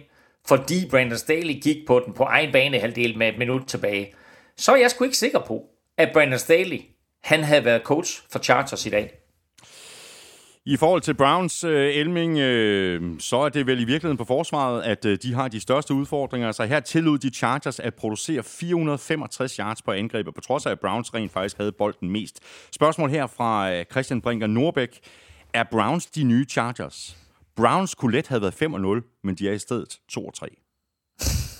fordi 0.48 0.88
Brandon 0.90 1.18
Staley 1.18 1.62
gik 1.62 1.86
på 1.86 2.02
den 2.06 2.14
på 2.14 2.22
egen 2.22 2.52
banehalvdel 2.52 3.18
med 3.18 3.28
et 3.28 3.38
minut 3.38 3.62
tilbage, 3.66 4.14
så 4.56 4.72
er 4.72 4.76
jeg 4.76 4.90
sgu 4.90 5.04
ikke 5.04 5.16
sikker 5.16 5.38
på, 5.38 5.64
at 5.98 6.10
Brandon 6.12 6.38
Staley, 6.38 6.80
han 7.22 7.44
havde 7.44 7.64
været 7.64 7.82
coach 7.82 8.22
for 8.32 8.38
Chargers 8.38 8.86
i 8.86 8.90
dag. 8.90 9.20
I 10.64 10.76
forhold 10.76 11.02
til 11.02 11.14
Browns, 11.14 11.64
øh, 11.64 11.94
Elming, 11.94 12.38
øh, 12.38 13.20
så 13.20 13.36
er 13.36 13.48
det 13.48 13.66
vel 13.66 13.80
i 13.80 13.84
virkeligheden 13.84 14.16
på 14.16 14.24
forsvaret, 14.24 14.82
at 14.82 15.04
øh, 15.04 15.18
de 15.22 15.34
har 15.34 15.48
de 15.48 15.60
største 15.60 15.94
udfordringer. 15.94 16.52
Så 16.52 16.64
her 16.64 16.80
tillod 16.80 17.18
de 17.18 17.30
Chargers 17.30 17.80
at 17.80 17.94
producere 17.94 18.42
465 18.42 19.56
yards 19.56 19.82
på 19.82 19.92
angrebet, 19.92 20.34
på 20.34 20.40
trods 20.40 20.66
af, 20.66 20.70
at 20.70 20.80
Browns 20.80 21.14
rent 21.14 21.32
faktisk 21.32 21.56
havde 21.56 21.72
bolden 21.72 22.10
mest. 22.10 22.40
Spørgsmål 22.72 23.10
her 23.10 23.26
fra 23.26 23.72
øh, 23.72 23.84
Christian 23.90 24.20
Brinker 24.20 24.46
Norbæk. 24.46 24.98
Er 25.54 25.64
Browns 25.70 26.06
de 26.06 26.22
nye 26.22 26.44
Chargers? 26.44 27.16
Browns 27.60 27.94
kunne 27.94 28.12
let 28.12 28.28
have 28.28 28.42
været 28.42 28.62
5-0, 28.62 29.20
men 29.24 29.34
de 29.34 29.48
er 29.48 29.52
i 29.52 29.58
stedet 29.58 29.98
2-3. 30.12 30.70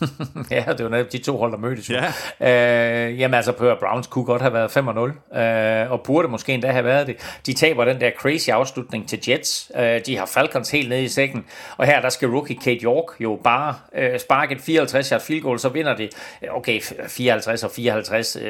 ja, 0.50 0.64
det 0.78 0.84
var 0.84 0.90
netop 0.90 1.12
de 1.12 1.18
to 1.18 1.36
hold, 1.36 1.52
der 1.52 1.58
mødtes. 1.58 1.90
Ja. 1.90 2.06
Øh, 2.40 3.20
jamen 3.20 3.34
altså, 3.34 3.52
Pør 3.52 3.78
Browns 3.80 4.06
kunne 4.06 4.24
godt 4.24 4.42
have 4.42 4.52
været 4.52 4.76
5-0, 4.76 5.38
øh, 5.38 5.92
og 5.92 6.00
burde 6.02 6.28
måske 6.28 6.52
endda 6.52 6.70
have 6.70 6.84
været 6.84 7.06
det. 7.06 7.38
De 7.46 7.52
taber 7.52 7.84
den 7.84 8.00
der 8.00 8.10
crazy 8.18 8.48
afslutning 8.48 9.08
til 9.08 9.20
Jets. 9.28 9.72
Øh, 9.76 10.00
de 10.06 10.16
har 10.16 10.26
Falcons 10.26 10.70
helt 10.70 10.88
nede 10.88 11.04
i 11.04 11.08
sækken, 11.08 11.44
og 11.76 11.86
her 11.86 12.00
der 12.00 12.08
skal 12.08 12.28
rookie 12.28 12.56
Kate 12.56 12.84
York 12.84 13.20
jo 13.20 13.40
bare 13.44 13.74
øh, 13.94 14.20
sparke 14.20 14.54
et 14.54 14.60
54 14.60 15.08
yard 15.08 15.20
field 15.20 15.42
goal, 15.42 15.58
så 15.58 15.68
vinder 15.68 15.96
de. 15.96 16.08
Okay, 16.50 16.80
54 17.08 17.64
og 17.64 17.70
54, 17.70 18.36
øh, 18.36 18.42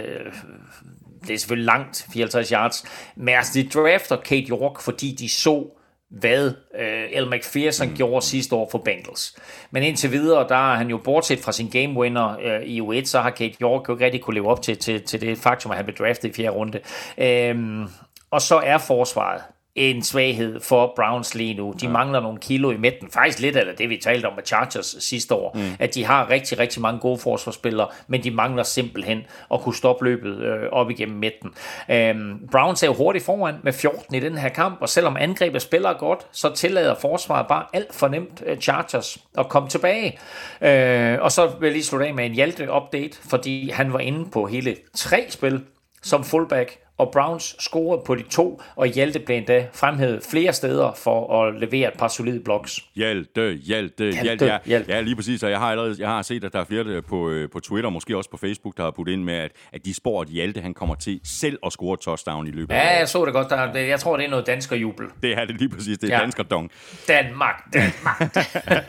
det 1.26 1.34
er 1.34 1.38
selvfølgelig 1.38 1.66
langt, 1.66 2.06
54 2.12 2.48
yards, 2.48 2.84
men 3.16 3.34
altså, 3.34 3.52
de 3.54 3.68
drafter 3.68 4.16
Kate 4.16 4.46
York, 4.50 4.80
fordi 4.80 5.16
de 5.18 5.28
så 5.28 5.79
hvad 6.10 6.52
øh, 6.78 7.04
El 7.12 7.30
McPherson 7.30 7.88
mm. 7.88 7.94
gjorde 7.94 8.26
sidste 8.26 8.54
år 8.54 8.68
for 8.70 8.78
Bengals. 8.78 9.36
Men 9.70 9.82
indtil 9.82 10.12
videre, 10.12 10.48
der 10.48 10.72
er 10.72 10.76
han 10.76 10.90
jo 10.90 10.96
bortset 10.96 11.38
fra 11.38 11.52
sin 11.52 11.70
game 11.70 11.98
winner 11.98 12.36
øh, 12.42 12.62
i 12.62 12.80
U1, 12.80 13.04
så 13.04 13.20
har 13.20 13.30
Kate 13.30 13.56
York 13.62 13.88
jo 13.88 13.94
ikke 13.94 14.04
rigtig 14.04 14.20
kunne 14.20 14.34
leve 14.34 14.48
op 14.48 14.62
til, 14.62 14.78
til, 14.78 15.02
til 15.02 15.20
det 15.20 15.38
faktum, 15.38 15.70
at 15.70 15.76
han 15.76 15.84
blev 15.84 15.96
draftet 15.96 16.28
i 16.28 16.32
fjerde 16.32 16.56
runde. 16.56 16.80
Øhm, 17.18 17.88
og 18.30 18.42
så 18.42 18.56
er 18.56 18.78
forsvaret 18.78 19.42
en 19.74 20.02
svaghed 20.02 20.60
for 20.60 20.92
Browns 20.96 21.34
lige 21.34 21.54
nu. 21.54 21.74
De 21.80 21.86
ja. 21.86 21.92
mangler 21.92 22.20
nogle 22.20 22.38
kilo 22.38 22.70
i 22.70 22.76
midten. 22.76 23.10
Faktisk 23.10 23.38
lidt 23.38 23.56
af 23.56 23.76
det, 23.76 23.88
vi 23.88 23.96
talte 23.96 24.26
om 24.26 24.34
med 24.34 24.44
Chargers 24.46 24.96
sidste 24.98 25.34
år. 25.34 25.52
Mm. 25.54 25.60
At 25.78 25.94
de 25.94 26.04
har 26.04 26.30
rigtig, 26.30 26.58
rigtig 26.58 26.82
mange 26.82 27.00
gode 27.00 27.18
forsvarsspillere, 27.18 27.88
men 28.06 28.24
de 28.24 28.30
mangler 28.30 28.62
simpelthen 28.62 29.22
at 29.52 29.60
kunne 29.60 29.74
stoppe 29.74 30.04
løbet 30.04 30.38
øh, 30.38 30.68
op 30.72 30.90
igennem 30.90 31.18
midten. 31.18 31.50
Øhm, 31.90 32.48
Browns 32.52 32.82
er 32.82 32.86
jo 32.86 32.94
hurtigt 32.94 33.24
foran 33.24 33.54
med 33.62 33.72
14 33.72 34.14
i 34.14 34.20
den 34.20 34.38
her 34.38 34.48
kamp, 34.48 34.78
og 34.80 34.88
selvom 34.88 35.16
angrebet 35.16 35.62
spiller 35.62 35.92
godt, 35.92 36.26
så 36.32 36.54
tillader 36.54 36.94
forsvaret 37.00 37.46
bare 37.46 37.64
alt 37.72 37.94
for 37.94 38.08
nemt 38.08 38.42
øh, 38.46 38.58
Chargers 38.58 39.18
at 39.38 39.48
komme 39.48 39.68
tilbage. 39.68 40.18
Øh, 40.60 41.18
og 41.20 41.32
så 41.32 41.46
vil 41.46 41.66
jeg 41.66 41.72
lige 41.72 41.84
slutte 41.84 42.06
af 42.06 42.14
med 42.14 42.26
en 42.26 42.32
Hjalte-update, 42.32 43.18
fordi 43.30 43.70
han 43.70 43.92
var 43.92 43.98
inde 43.98 44.30
på 44.30 44.46
hele 44.46 44.76
tre 44.96 45.26
spil 45.28 45.62
som 46.02 46.24
fullback, 46.24 46.78
og 47.00 47.10
Browns 47.12 47.56
scorede 47.58 48.02
på 48.06 48.14
de 48.14 48.22
to, 48.22 48.62
og 48.76 48.86
Hjalte 48.86 49.18
blev 49.18 49.36
endda 49.36 49.66
fremhævet 49.72 50.22
flere 50.30 50.52
steder 50.52 50.92
for 50.92 51.42
at 51.42 51.60
levere 51.60 51.88
et 51.92 51.98
par 51.98 52.08
solide 52.08 52.40
blocks. 52.40 52.80
Hjalte, 52.94 53.54
Hjalte, 53.54 54.12
Hjalte. 54.22 54.46
Ja, 54.46 54.58
Hjalte. 54.66 54.92
ja, 54.92 55.00
lige 55.00 55.16
præcis. 55.16 55.42
Og 55.42 55.50
jeg 55.50 55.58
har 55.58 55.70
allerede 55.70 55.96
jeg 55.98 56.08
har 56.08 56.22
set, 56.22 56.44
at 56.44 56.52
der 56.52 56.60
er 56.60 56.64
flere 56.64 57.02
på, 57.02 57.30
øh, 57.30 57.50
på 57.50 57.60
Twitter, 57.60 57.90
måske 57.90 58.16
også 58.16 58.30
på 58.30 58.36
Facebook, 58.36 58.76
der 58.76 58.82
har 58.82 58.90
puttet 58.90 59.12
ind 59.12 59.24
med, 59.24 59.34
at, 59.34 59.50
at 59.72 59.84
de 59.84 59.94
spår, 59.94 60.22
at 60.22 60.28
Hjalte 60.28 60.60
han 60.60 60.74
kommer 60.74 60.94
til 60.94 61.20
selv 61.24 61.58
at 61.66 61.72
score 61.72 61.96
touchdown 61.96 62.46
i 62.46 62.50
løbet 62.50 62.74
af 62.74 62.78
Ja, 62.78 62.98
jeg 62.98 63.08
så 63.08 63.24
det 63.24 63.32
godt. 63.32 63.50
Der, 63.50 63.78
jeg 63.80 64.00
tror, 64.00 64.16
det 64.16 64.26
er 64.26 64.30
noget 64.30 64.46
dansker 64.46 64.76
jubel. 64.76 65.06
Det 65.22 65.32
er 65.32 65.44
det 65.44 65.58
lige 65.58 65.68
præcis. 65.68 65.98
Det 65.98 66.10
er 66.10 66.16
ja. 66.16 66.22
dansker 66.22 66.42
dong. 66.42 66.70
Danmark, 67.08 67.64
Danmark. 67.74 68.36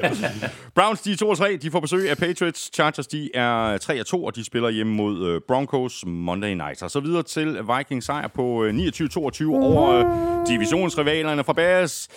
Browns, 0.76 1.02
de 1.02 1.12
er 1.12 1.18
2 1.18 1.30
og 1.30 1.38
3. 1.38 1.58
De 1.62 1.72
får 1.72 1.80
besøg 1.80 2.10
af 2.10 2.18
Patriots. 2.18 2.70
Chargers, 2.74 3.08
de 3.08 3.30
er 3.34 3.78
3 3.78 4.00
og 4.00 4.06
2, 4.06 4.24
og 4.24 4.36
de 4.36 4.44
spiller 4.44 4.70
hjemme 4.70 4.94
mod 4.94 5.28
øh, 5.28 5.42
Broncos 5.48 6.04
Monday 6.08 6.54
Night. 6.54 6.84
Og 6.84 6.92
så 6.92 7.00
videre 7.00 7.24
til 7.24 7.60
Vikings 7.78 8.01
sejr 8.02 8.28
på 8.28 8.66
29-22 8.66 9.44
øh, 9.44 9.50
over 9.50 10.06
divisionsrivalerne 10.48 11.44
fra 11.44 11.54
Bears. 11.54 12.08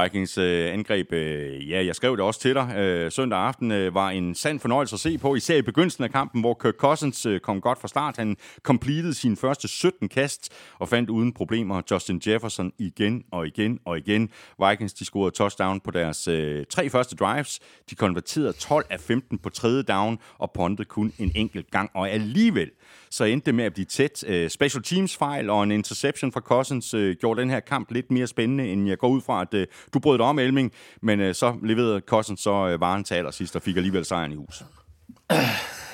Vikings 0.00 0.38
øh, 0.38 0.72
angreb, 0.72 1.12
øh, 1.12 1.70
ja, 1.70 1.84
jeg 1.84 1.94
skrev 1.94 2.16
det 2.16 2.24
også 2.24 2.40
til 2.40 2.54
dig, 2.54 2.76
øh, 2.76 3.12
søndag 3.12 3.38
aften 3.38 3.70
øh, 3.70 3.94
var 3.94 4.10
en 4.10 4.34
sand 4.34 4.60
fornøjelse 4.60 4.94
at 4.94 5.00
se 5.00 5.18
på, 5.18 5.34
især 5.34 5.56
i 5.56 5.62
begyndelsen 5.62 6.04
af 6.04 6.10
kampen, 6.10 6.40
hvor 6.40 6.54
Kirk 6.54 6.74
Cousins 6.74 7.26
øh, 7.26 7.40
kom 7.40 7.60
godt 7.60 7.80
fra 7.80 7.88
start. 7.88 8.16
Han 8.16 8.36
completed 8.62 9.12
sin 9.12 9.36
første 9.36 9.68
17 9.68 10.08
kast 10.08 10.52
og 10.78 10.88
fandt 10.88 11.10
uden 11.10 11.32
problemer 11.32 11.82
Justin 11.90 12.22
Jefferson 12.26 12.72
igen 12.78 13.24
og 13.30 13.46
igen 13.46 13.78
og 13.84 13.98
igen. 13.98 14.30
Vikings, 14.68 14.92
de 14.92 15.04
scorede 15.04 15.34
touchdown 15.34 15.80
på 15.80 15.90
deres 15.90 16.28
øh, 16.28 16.66
tre 16.70 16.90
første 16.90 17.16
drives. 17.16 17.60
De 17.90 17.94
konverterede 17.94 18.52
12 18.52 18.86
af 18.90 19.00
15 19.00 19.38
på 19.38 19.50
tredje 19.50 19.82
down 19.82 20.18
og 20.38 20.52
pontede 20.52 20.88
kun 20.88 21.12
en 21.18 21.32
enkelt 21.34 21.70
gang. 21.70 21.90
Og 21.94 22.10
alligevel, 22.10 22.70
så 23.10 23.24
endte 23.24 23.46
det 23.46 23.54
med 23.54 23.64
at 23.64 23.72
blive 23.72 23.84
tæt. 23.84 24.24
Øh, 24.26 24.50
special 24.50 24.82
teams 24.82 25.16
fejl 25.16 25.50
og 25.50 25.62
en 25.62 25.70
interception 25.70 26.32
fra 26.32 26.40
Cousins 26.40 26.94
øh, 26.94 27.16
gjorde 27.20 27.40
den 27.40 27.50
her 27.50 27.60
kamp 27.60 27.90
lidt 27.90 28.10
mere 28.10 28.26
spændende, 28.26 28.68
end 28.68 28.88
jeg 28.88 28.98
går 28.98 29.08
ud 29.08 29.20
fra, 29.20 29.42
at 29.42 29.54
øh, 29.54 29.66
du 29.94 29.98
brød 29.98 30.18
dig 30.18 30.26
om, 30.26 30.38
Elming. 30.38 30.72
Men 31.02 31.20
øh, 31.20 31.34
så 31.34 31.56
leverede 31.62 32.00
Cousins 32.00 32.40
så 32.40 32.68
øh, 32.68 32.80
varen 32.80 33.04
til 33.04 33.14
allersidst 33.14 33.56
og 33.56 33.62
fik 33.62 33.76
alligevel 33.76 34.04
sejren 34.04 34.32
i 34.32 34.36
hus. 34.36 34.62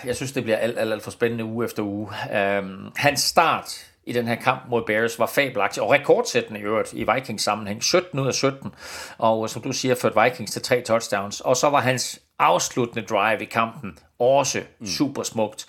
Jeg 0.05 0.17
synes, 0.17 0.33
det 0.33 0.43
bliver 0.43 0.57
alt, 0.57 0.79
alt, 0.79 0.93
alt 0.93 1.03
for 1.03 1.11
spændende 1.11 1.45
uge 1.45 1.65
efter 1.65 1.83
uge. 1.83 2.09
Øhm, 2.39 2.91
hans 2.97 3.21
start 3.21 3.87
i 4.09 4.13
den 4.13 4.29
her 4.29 4.35
kamp 4.35 4.63
mod 4.69 4.83
Bears 4.87 5.19
var 5.19 5.27
fabelagtig, 5.27 5.83
og 5.83 5.91
rekordsættende 5.91 6.61
i 6.61 6.63
øvrigt 6.63 6.93
i 6.93 7.07
Vikings 7.15 7.43
sammenhæng. 7.43 7.83
17 7.83 8.21
ud 8.21 8.27
af 8.27 8.35
17, 8.35 8.75
og 9.19 9.51
som 9.51 9.63
du 9.63 9.73
siger, 9.73 9.95
ført 9.95 10.25
Vikings 10.25 10.53
til 10.53 10.63
tre 10.63 10.81
touchdowns. 10.81 11.41
Og 11.41 11.57
så 11.57 11.71
var 11.71 11.81
hans 11.81 12.21
afsluttende 12.39 13.07
drive 13.07 13.43
i 13.43 13.45
kampen 13.45 13.99
også 14.19 14.63
mm. 14.81 14.87
super 14.87 15.23
smukt. 15.23 15.67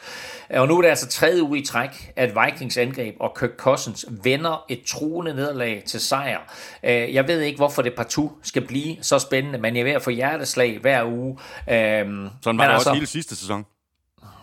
Og 0.50 0.68
nu 0.68 0.78
er 0.78 0.82
det 0.82 0.90
altså 0.90 1.08
tredje 1.08 1.44
uge 1.44 1.60
i 1.60 1.66
træk, 1.66 2.14
at 2.16 2.36
Vikings 2.46 2.78
angreb 2.78 3.16
og 3.20 3.38
Kirk 3.40 3.58
Cousins 3.58 4.06
vender 4.24 4.66
et 4.70 4.82
truende 4.88 5.34
nederlag 5.34 5.84
til 5.86 6.00
sejr. 6.00 6.40
Øh, 6.84 7.14
jeg 7.14 7.28
ved 7.28 7.42
ikke, 7.42 7.58
hvorfor 7.58 7.82
det 7.82 7.94
partout 7.96 8.32
skal 8.44 8.68
blive 8.68 8.98
så 9.02 9.20
spændende, 9.20 9.60
men 9.60 9.76
jeg 9.76 9.82
er 9.82 9.86
ved 9.86 9.92
at 9.92 10.02
få 10.02 10.10
hjerteslag 10.10 10.80
hver 10.80 11.06
uge. 11.06 11.38
Øhm, 11.70 12.30
Sådan 12.42 12.58
var 12.58 12.66
det 12.66 12.74
altså, 12.74 12.90
også 12.90 12.94
hele 12.94 13.08
sidste 13.08 13.36
sæson. 13.36 13.66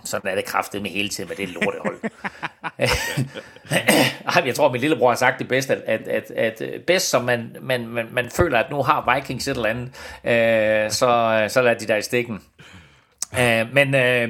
Sådan 0.05 0.31
er 0.31 0.35
det 0.35 0.45
kraftet 0.45 0.83
med 0.83 0.91
hele 0.91 1.09
tiden 1.09 1.29
med 1.29 1.37
det 1.37 1.49
lortehold. 1.49 2.01
jeg 4.47 4.55
tror, 4.55 4.73
min 4.73 4.81
lillebror 4.81 5.09
har 5.09 5.17
sagt 5.17 5.39
det 5.39 5.49
bedst, 5.49 5.71
at, 5.71 5.83
at, 5.87 6.09
at, 6.09 6.31
at 6.31 6.61
øh, 6.61 6.81
bedst 6.81 7.11
som 7.11 7.25
man, 7.25 7.57
man, 7.61 7.87
man, 7.87 8.07
man 8.13 8.31
føler, 8.31 8.59
at 8.59 8.71
nu 8.71 8.83
har 8.83 9.15
Vikings 9.15 9.49
et 9.49 9.57
eller 9.57 9.69
andet, 9.69 9.87
øh, 10.25 10.91
så, 10.91 11.41
øh, 11.43 11.51
så 11.51 11.63
lader 11.63 11.79
de 11.79 11.87
der 11.87 11.97
i 11.97 12.03
stikken. 12.03 12.41
Øh, 13.39 13.75
men 13.75 13.95
øh, 13.95 14.29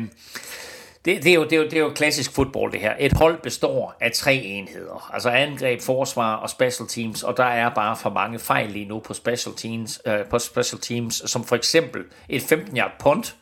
det, 1.07 1.23
det, 1.23 1.31
er 1.31 1.35
jo, 1.35 1.45
det, 1.45 1.53
er 1.53 1.57
jo, 1.57 1.65
det 1.65 1.73
er 1.73 1.81
jo 1.81 1.93
klassisk 1.95 2.33
fodbold, 2.33 2.73
det 2.73 2.81
her. 2.81 2.95
Et 2.99 3.13
hold 3.13 3.39
består 3.43 3.97
af 4.01 4.13
tre 4.13 4.35
enheder. 4.35 5.11
Altså 5.13 5.31
angreb, 5.31 5.81
forsvar 5.81 6.35
og 6.35 6.51
special 6.51 6.89
teams, 6.89 7.23
og 7.23 7.37
der 7.37 7.45
er 7.45 7.71
bare 7.71 7.97
for 7.97 8.11
mange 8.11 8.39
fejl 8.39 8.71
lige 8.71 8.85
nu 8.85 8.99
på 8.99 9.15
special 9.15 9.55
teams, 9.55 10.01
øh, 10.07 10.25
på 10.31 10.39
special 10.39 10.81
teams 10.81 11.23
som 11.27 11.45
for 11.45 11.57
eksempel 11.57 12.03
et 12.29 12.53
15-yard 12.53 12.93
punt 12.99 13.37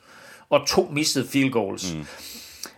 og 0.51 0.67
to 0.67 0.89
missede 0.93 1.29
field 1.29 1.51
goals. 1.51 1.95
Mm. 1.95 2.07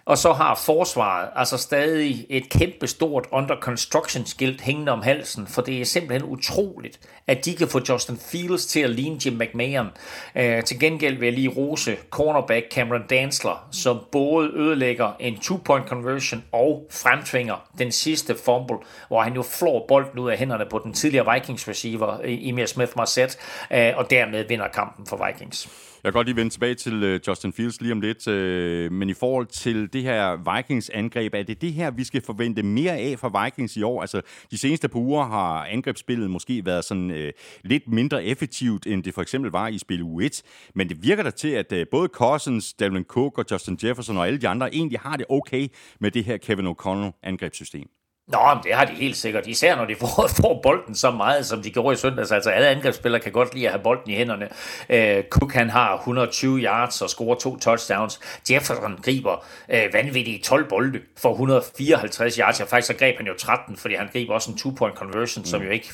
Og 0.06 0.18
så 0.18 0.32
har 0.32 0.54
forsvaret 0.54 1.28
altså 1.36 1.56
stadig 1.56 2.26
et 2.28 2.48
kæmpe 2.48 2.86
stort 2.86 3.26
under 3.32 3.56
construction 3.60 4.26
skilt 4.26 4.60
hængende 4.60 4.92
om 4.92 5.02
halsen, 5.02 5.46
for 5.46 5.62
det 5.62 5.80
er 5.80 5.84
simpelthen 5.84 6.30
utroligt, 6.30 7.00
at 7.26 7.44
de 7.44 7.56
kan 7.56 7.68
få 7.68 7.80
Justin 7.88 8.16
Fields 8.16 8.66
til 8.66 8.80
at 8.80 8.90
ligne 8.90 9.20
Jim 9.26 9.32
McMahon. 9.32 9.90
Øh, 10.34 10.64
til 10.64 10.80
gengæld 10.80 11.18
vil 11.18 11.26
jeg 11.26 11.34
lige 11.34 11.48
rose 11.48 11.96
cornerback 12.10 12.72
Cameron 12.72 13.06
Dansler, 13.10 13.68
som 13.72 13.98
både 14.12 14.50
ødelægger 14.54 15.12
en 15.20 15.34
two-point 15.34 15.88
conversion 15.88 16.44
og 16.52 16.86
fremtvinger 16.90 17.68
den 17.78 17.92
sidste 17.92 18.34
fumble, 18.44 18.76
hvor 19.08 19.22
han 19.22 19.34
jo 19.34 19.42
flår 19.42 19.84
bolden 19.88 20.18
ud 20.18 20.30
af 20.30 20.38
hænderne 20.38 20.64
på 20.70 20.80
den 20.84 20.92
tidligere 20.92 21.34
Vikings 21.34 21.68
receiver, 21.68 22.16
e- 22.16 22.48
Emir 22.48 22.66
Smith-Marset, 22.66 23.38
øh, 23.70 23.92
og 23.96 24.10
dermed 24.10 24.44
vinder 24.48 24.68
kampen 24.68 25.06
for 25.06 25.26
Vikings. 25.26 25.68
Jeg 26.04 26.12
kan 26.12 26.18
godt 26.18 26.26
lige 26.26 26.36
vende 26.36 26.52
tilbage 26.52 26.74
til 26.74 27.02
øh, 27.02 27.20
Justin 27.28 27.52
Fields 27.52 27.80
lige 27.80 27.92
om 27.92 28.00
lidt, 28.00 28.28
øh, 28.28 28.92
men 28.92 29.10
i 29.10 29.14
forhold 29.14 29.46
til 29.46 29.92
det 29.92 30.02
her 30.02 30.56
Vikings-angreb, 30.56 31.34
er 31.34 31.42
det 31.42 31.60
det 31.60 31.72
her, 31.72 31.90
vi 31.90 32.04
skal 32.04 32.22
forvente 32.22 32.62
mere 32.62 32.96
af 32.96 33.18
fra 33.18 33.44
Vikings 33.44 33.76
i 33.76 33.82
år? 33.82 34.00
Altså, 34.00 34.20
de 34.50 34.58
seneste 34.58 34.88
par 34.88 34.98
uger 34.98 35.24
har 35.24 35.64
angrebsspillet 35.64 36.30
måske 36.30 36.66
været 36.66 36.84
sådan 36.84 37.10
øh, 37.10 37.32
lidt 37.62 37.88
mindre 37.88 38.24
effektivt, 38.24 38.86
end 38.86 39.02
det 39.02 39.14
for 39.14 39.22
eksempel 39.22 39.50
var 39.50 39.68
i 39.68 39.78
spil 39.78 40.02
U1, 40.02 40.42
men 40.74 40.88
det 40.88 41.02
virker 41.02 41.22
da 41.22 41.30
til, 41.30 41.48
at 41.48 41.72
øh, 41.72 41.86
både 41.90 42.08
Cousins, 42.08 42.72
Dalvin 42.72 43.04
Cook 43.04 43.38
og 43.38 43.44
Justin 43.50 43.78
Jefferson 43.84 44.16
og 44.16 44.26
alle 44.26 44.38
de 44.38 44.48
andre 44.48 44.74
egentlig 44.74 44.98
har 44.98 45.16
det 45.16 45.26
okay 45.28 45.68
med 46.00 46.10
det 46.10 46.24
her 46.24 46.36
Kevin 46.36 46.66
O'Connell-angrebssystem. 46.66 47.95
Nå, 48.28 48.54
men 48.54 48.64
det 48.64 48.74
har 48.74 48.84
de 48.84 48.92
helt 48.92 49.16
sikkert. 49.16 49.46
Især 49.46 49.76
når 49.76 49.84
de 49.84 49.96
får, 50.00 50.30
får 50.36 50.60
bolden 50.62 50.94
så 50.94 51.10
meget, 51.10 51.46
som 51.46 51.62
de 51.62 51.70
gjorde 51.70 51.94
i 51.94 51.96
søndags. 51.96 52.32
Altså 52.32 52.50
alle 52.50 52.68
angrebsspillere 52.68 53.22
kan 53.22 53.32
godt 53.32 53.54
lide 53.54 53.66
at 53.66 53.72
have 53.72 53.82
bolden 53.82 54.10
i 54.10 54.14
hænderne. 54.14 54.48
Uh, 54.90 55.24
Cook 55.30 55.52
han 55.52 55.70
har 55.70 55.94
120 55.94 56.58
yards 56.58 57.02
og 57.02 57.10
scorer 57.10 57.34
to 57.34 57.56
touchdowns. 57.56 58.20
Jefferson 58.50 58.98
griber 59.02 59.34
uh, 59.68 59.92
vanvittige 59.92 60.42
12 60.42 60.68
bolde 60.68 61.00
for 61.16 61.32
154 61.32 62.36
yards. 62.36 62.60
Ja, 62.60 62.64
faktisk 62.64 62.86
så 62.86 62.94
greb 62.98 63.16
han 63.16 63.26
jo 63.26 63.34
13, 63.38 63.76
fordi 63.76 63.94
han 63.94 64.08
griber 64.12 64.34
også 64.34 64.50
en 64.50 64.56
two-point 64.58 64.96
conversion, 64.96 65.42
mm. 65.42 65.46
som 65.46 65.62
jo 65.62 65.70
ikke 65.70 65.88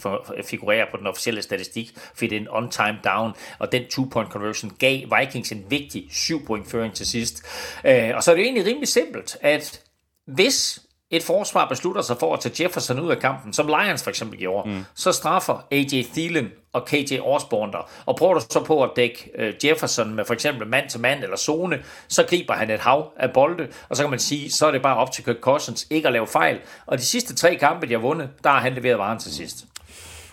figurerer 0.45 0.87
på 0.91 0.97
den 0.97 1.07
officielle 1.07 1.43
statistik, 1.43 1.91
fordi 2.15 2.29
det 2.29 2.37
er 2.37 2.41
en 2.41 2.49
on-time 2.51 2.99
down. 3.05 3.33
Og 3.59 3.73
den 3.73 3.83
two-point 3.91 4.29
conversion 4.31 4.73
gav 4.79 5.01
Vikings 5.19 5.53
en 5.53 5.65
vigtig 5.69 6.05
7-point 6.11 6.71
føring 6.71 6.95
til 6.95 7.07
sidst. 7.07 7.43
Uh, 7.85 8.17
og 8.17 8.23
så 8.23 8.31
er 8.31 8.35
det 8.35 8.45
egentlig 8.45 8.67
rimelig 8.67 8.89
simpelt, 8.89 9.37
at 9.41 9.81
hvis 10.27 10.83
et 11.13 11.23
forsvar 11.23 11.69
beslutter 11.69 12.03
sig 12.03 12.17
for 12.21 12.35
at 12.35 12.41
tage 12.41 12.65
Jefferson 12.65 13.01
ud 13.01 13.11
af 13.11 13.19
kampen, 13.19 13.53
som 13.53 13.67
Lions 13.67 14.03
for 14.03 14.11
eksempel 14.11 14.39
gjorde, 14.39 14.71
mm. 14.71 14.85
så 14.95 15.13
straffer 15.13 15.67
AJ 15.71 16.05
Thielen 16.13 16.51
og 16.73 16.85
KJ 16.85 17.19
Osborne 17.23 17.73
der. 17.73 17.91
Og 18.07 18.17
prøver 18.17 18.35
du 18.35 18.41
så 18.51 18.65
på 18.65 18.83
at 18.83 18.91
dække 18.97 19.31
uh, 19.39 19.67
Jefferson 19.67 20.15
med 20.15 20.25
for 20.25 20.35
eksempel 20.35 20.67
mand 20.67 20.89
til 20.89 21.01
mand 21.01 21.23
eller 21.23 21.37
zone, 21.37 21.83
så 22.09 22.23
griber 22.23 22.55
han 22.55 22.71
et 22.71 22.81
hav 22.81 23.13
af 23.17 23.33
bolde, 23.33 23.69
og 23.89 23.97
så 23.97 24.03
kan 24.03 24.11
man 24.11 24.19
sige, 24.19 24.51
så 24.53 24.67
er 24.67 24.71
det 24.71 24.83
bare 24.83 24.97
op 24.97 25.13
til 25.13 25.25
Kirk 25.25 25.41
Cousins 25.41 25.87
ikke 25.91 26.09
at 26.09 26.13
lave 26.13 26.27
fejl. 26.27 26.59
Og 26.87 26.99
de 26.99 27.05
sidste 27.05 27.35
tre 27.35 27.57
kampe, 27.57 27.87
de 27.87 27.93
har 27.93 28.01
vundet, 28.01 28.29
der 28.45 28.51
har 28.51 28.61
han 28.61 28.75
leveret 28.75 28.99
varen 28.99 29.19
til 29.19 29.35
sidst. 29.35 29.65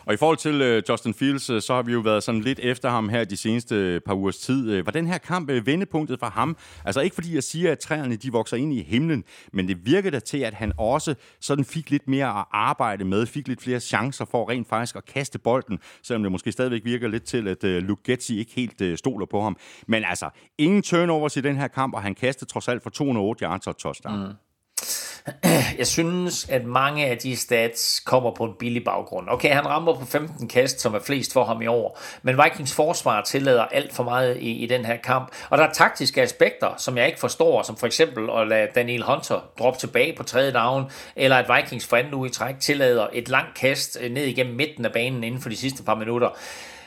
Og 0.09 0.13
i 0.13 0.17
forhold 0.17 0.37
til 0.37 0.61
øh, 0.61 0.83
Justin 0.89 1.13
Fields, 1.13 1.49
øh, 1.49 1.61
så 1.61 1.73
har 1.73 1.81
vi 1.81 1.91
jo 1.91 1.99
været 1.99 2.23
sådan 2.23 2.41
lidt 2.41 2.59
efter 2.59 2.89
ham 2.89 3.09
her 3.09 3.23
de 3.23 3.37
seneste 3.37 3.75
øh, 3.75 4.01
par 4.01 4.13
ugers 4.13 4.37
tid. 4.37 4.71
Øh, 4.71 4.85
var 4.85 4.91
den 4.91 5.07
her 5.07 5.17
kamp 5.17 5.49
øh, 5.49 5.65
vendepunktet 5.65 6.19
for 6.19 6.25
ham? 6.25 6.57
Altså 6.85 7.01
ikke 7.01 7.13
fordi 7.13 7.35
jeg 7.35 7.43
siger, 7.43 7.71
at 7.71 7.79
træerne 7.79 8.15
de 8.15 8.31
vokser 8.31 8.57
ind 8.57 8.73
i 8.73 8.83
himlen, 8.83 9.23
men 9.53 9.67
det 9.67 9.85
virkede 9.85 10.11
da 10.11 10.19
til, 10.19 10.37
at 10.37 10.53
han 10.53 10.71
også 10.77 11.15
sådan 11.41 11.65
fik 11.65 11.89
lidt 11.89 12.07
mere 12.07 12.39
at 12.39 12.45
arbejde 12.51 13.05
med, 13.05 13.25
fik 13.25 13.47
lidt 13.47 13.61
flere 13.61 13.79
chancer 13.79 14.25
for 14.25 14.49
rent 14.49 14.67
faktisk 14.67 14.95
at 14.95 15.05
kaste 15.05 15.39
bolden, 15.39 15.79
selvom 16.03 16.23
det 16.23 16.31
måske 16.31 16.51
stadigvæk 16.51 16.85
virker 16.85 17.07
lidt 17.07 17.23
til, 17.23 17.47
at 17.47 17.63
øh, 17.63 17.83
Luke 17.83 18.01
Getzi 18.03 18.39
ikke 18.39 18.51
helt 18.55 18.81
øh, 18.81 18.97
stoler 18.97 19.25
på 19.25 19.41
ham. 19.41 19.57
Men 19.87 20.03
altså, 20.03 20.29
ingen 20.57 20.81
turnovers 20.81 21.37
i 21.37 21.41
den 21.41 21.57
her 21.57 21.67
kamp, 21.67 21.93
og 21.93 22.01
han 22.01 22.15
kastede 22.15 22.51
trods 22.51 22.67
alt 22.67 22.83
for 22.83 22.89
208 22.89 23.45
yards 23.45 23.67
og 23.67 23.77
touchdown. 23.77 24.19
Mm. 24.19 24.48
Jeg 25.77 25.87
synes, 25.87 26.49
at 26.49 26.65
mange 26.65 27.05
af 27.05 27.17
de 27.17 27.35
stats 27.35 27.99
kommer 27.99 28.31
på 28.31 28.43
en 28.43 28.53
billig 28.59 28.83
baggrund. 28.83 29.27
Okay, 29.29 29.53
han 29.53 29.67
rammer 29.67 29.95
på 29.95 30.05
15 30.05 30.47
kast, 30.47 30.81
som 30.81 30.93
er 30.93 30.99
flest 30.99 31.33
for 31.33 31.45
ham 31.45 31.61
i 31.61 31.67
år, 31.67 31.99
men 32.21 32.39
Vikings 32.43 32.75
forsvar 32.75 33.21
tillader 33.21 33.65
alt 33.65 33.93
for 33.93 34.03
meget 34.03 34.37
i, 34.37 34.51
i 34.51 34.65
den 34.65 34.85
her 34.85 34.97
kamp. 34.97 35.31
Og 35.49 35.57
der 35.57 35.63
er 35.63 35.73
taktiske 35.73 36.21
aspekter, 36.21 36.73
som 36.77 36.97
jeg 36.97 37.07
ikke 37.07 37.19
forstår, 37.19 37.63
som 37.63 37.77
for 37.77 37.87
eksempel 37.87 38.29
at 38.29 38.47
lade 38.47 38.67
Daniel 38.75 39.03
Hunter 39.03 39.39
droppe 39.59 39.79
tilbage 39.79 40.15
på 40.17 40.23
tredje 40.23 40.53
down, 40.53 40.91
eller 41.15 41.35
at 41.35 41.55
Vikings 41.55 41.87
for 41.87 41.97
anden 41.97 42.13
uge 42.13 42.27
i 42.27 42.31
træk 42.31 42.55
tillader 42.59 43.07
et 43.13 43.29
langt 43.29 43.55
kast 43.55 43.97
øh, 44.01 44.11
ned 44.11 44.25
igennem 44.25 44.55
midten 44.55 44.85
af 44.85 44.91
banen 44.91 45.23
inden 45.23 45.41
for 45.41 45.49
de 45.49 45.57
sidste 45.57 45.83
par 45.83 45.95
minutter. 45.95 46.29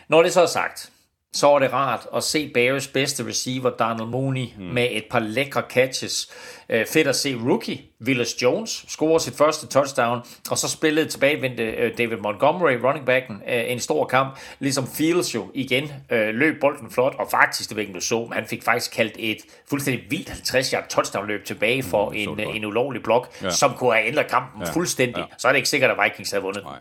Når 0.09 0.22
det 0.22 0.32
så 0.32 0.42
er 0.42 0.46
sagt, 0.46 0.90
så 1.34 1.54
er 1.54 1.59
det 1.59 1.72
rart 1.72 2.06
at 2.16 2.22
se 2.22 2.50
Bears 2.54 2.88
bedste 2.88 3.26
receiver, 3.26 3.70
Donald 3.70 4.09
Mooney, 4.09 4.46
mm. 4.59 4.64
med 4.64 4.88
et 4.90 5.04
par 5.10 5.18
lækre 5.18 5.62
catches. 5.70 6.28
Uh, 6.73 6.78
fedt 6.93 7.09
at 7.09 7.16
se 7.16 7.35
rookie, 7.35 7.81
Willis 8.07 8.43
Jones, 8.43 8.85
score 8.89 9.20
sit 9.20 9.35
første 9.35 9.66
touchdown, 9.66 10.20
og 10.51 10.59
så 10.59 10.69
spillede 10.69 11.09
tilbagevendte 11.09 11.69
uh, 11.69 11.99
David 11.99 12.16
Montgomery, 12.16 12.73
running 12.85 13.07
backen, 13.07 13.36
uh, 13.36 13.73
en 13.73 13.81
stor 13.81 14.07
kamp, 14.07 14.39
ligesom 14.59 14.86
Fields 14.86 15.35
jo 15.35 15.51
igen 15.55 15.85
uh, 15.85 16.19
løb 16.19 16.61
bolden 16.61 16.90
flot, 16.90 17.15
og 17.19 17.27
faktisk, 17.31 17.69
det 17.69 17.77
var 17.77 17.82
ikke 17.82 18.01
så, 18.01 18.20
men 18.20 18.32
han 18.32 18.47
fik 18.47 18.62
faktisk 18.62 18.93
kaldt 18.93 19.15
et 19.19 19.39
fuldstændig 19.70 20.05
vildt 20.11 20.28
50-yard 20.28 20.89
touchdown-løb 20.89 21.44
tilbage 21.44 21.82
for 21.82 22.11
mm, 22.11 22.16
en, 22.16 22.40
en 22.40 22.65
ulovlig 22.65 23.03
blok, 23.03 23.43
ja. 23.43 23.51
som 23.51 23.74
kunne 23.74 23.93
have 23.94 24.07
ændret 24.07 24.27
kampen 24.27 24.62
ja. 24.62 24.73
fuldstændig. 24.73 25.19
Ja. 25.19 25.24
Så 25.39 25.49
er 25.49 25.53
det 25.53 25.57
ikke 25.57 25.69
sikkert, 25.69 25.90
at 25.90 25.97
Vikings 26.05 26.31
havde 26.31 26.43
vundet. 26.43 26.62
Nej. 26.65 26.78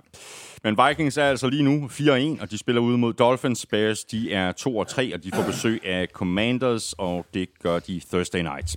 Men 0.64 0.78
Vikings 0.88 1.18
er 1.18 1.30
altså 1.30 1.50
lige 1.50 1.64
nu 1.64 1.90
4-1, 1.92 2.42
og 2.42 2.52
de 2.52 2.58
spiller 2.58 2.82
ude 2.82 2.98
mod 2.98 3.14
Dolphins. 3.14 3.66
Bears, 3.66 4.04
de 4.04 4.34
er 4.34 4.52
2-3, 4.52 5.14
og 5.14 5.24
de 5.24 5.32
får 5.36 5.44
besøg 5.44 5.86
af 5.86 6.08
Commanders, 6.14 6.94
og 6.98 7.26
det 7.34 7.50
gør 7.64 7.80
de 7.80 8.02
Thursday 8.12 8.42
night. 8.42 8.76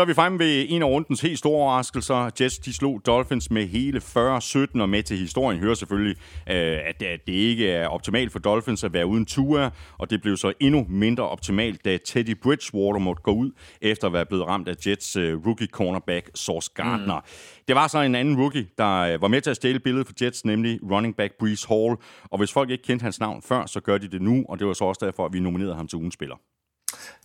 Så 0.00 0.04
er 0.04 0.06
vi 0.06 0.14
fremme 0.14 0.38
ved 0.38 0.66
en 0.68 0.82
af 0.82 0.86
rundens 0.86 1.20
helt 1.20 1.38
store 1.38 1.62
overraskelser. 1.62 2.30
Jets 2.40 2.58
de 2.58 2.72
slog 2.72 3.00
Dolphins 3.06 3.50
med 3.50 3.66
hele 3.66 3.98
40-17, 3.98 4.80
og 4.80 4.88
med 4.88 5.02
til 5.02 5.16
historien 5.16 5.60
hører 5.60 5.74
selvfølgelig, 5.74 6.16
øh, 6.50 6.78
at 6.86 7.00
det 7.00 7.32
ikke 7.32 7.70
er 7.70 7.88
optimalt 7.88 8.32
for 8.32 8.38
Dolphins 8.38 8.84
at 8.84 8.92
være 8.92 9.06
uden 9.06 9.26
Tua, 9.26 9.70
og 9.98 10.10
det 10.10 10.22
blev 10.22 10.36
så 10.36 10.52
endnu 10.60 10.86
mindre 10.88 11.28
optimalt, 11.28 11.84
da 11.84 11.98
Teddy 12.06 12.36
Bridgewater 12.42 12.98
måtte 12.98 13.22
gå 13.22 13.30
ud 13.32 13.50
efter 13.80 14.06
at 14.06 14.12
være 14.12 14.26
blevet 14.26 14.46
ramt 14.46 14.68
af 14.68 14.74
Jets 14.86 15.16
øh, 15.16 15.46
rookie 15.46 15.66
cornerback 15.66 16.30
Sauce 16.34 16.70
Gardner. 16.74 17.16
Mm. 17.16 17.64
Det 17.68 17.76
var 17.76 17.88
så 17.88 17.98
en 17.98 18.14
anden 18.14 18.40
rookie, 18.40 18.66
der 18.78 18.98
øh, 18.98 19.22
var 19.22 19.28
med 19.28 19.40
til 19.40 19.50
at 19.50 19.56
stjæle 19.56 19.80
billedet 19.80 20.06
for 20.06 20.14
Jets, 20.22 20.44
nemlig 20.44 20.80
running 20.90 21.16
back 21.16 21.32
Brees 21.38 21.64
Hall. 21.64 21.96
Og 22.24 22.38
hvis 22.38 22.52
folk 22.52 22.70
ikke 22.70 22.84
kendte 22.84 23.02
hans 23.02 23.20
navn 23.20 23.42
før, 23.42 23.66
så 23.66 23.80
gør 23.80 23.98
de 23.98 24.08
det 24.08 24.22
nu, 24.22 24.44
og 24.48 24.58
det 24.58 24.66
var 24.66 24.72
så 24.72 24.84
også 24.84 25.06
derfor, 25.06 25.26
at 25.26 25.32
vi 25.32 25.40
nominerede 25.40 25.74
ham 25.74 25.88
til 25.88 25.96
ugens 25.96 26.14
spiller. 26.14 26.36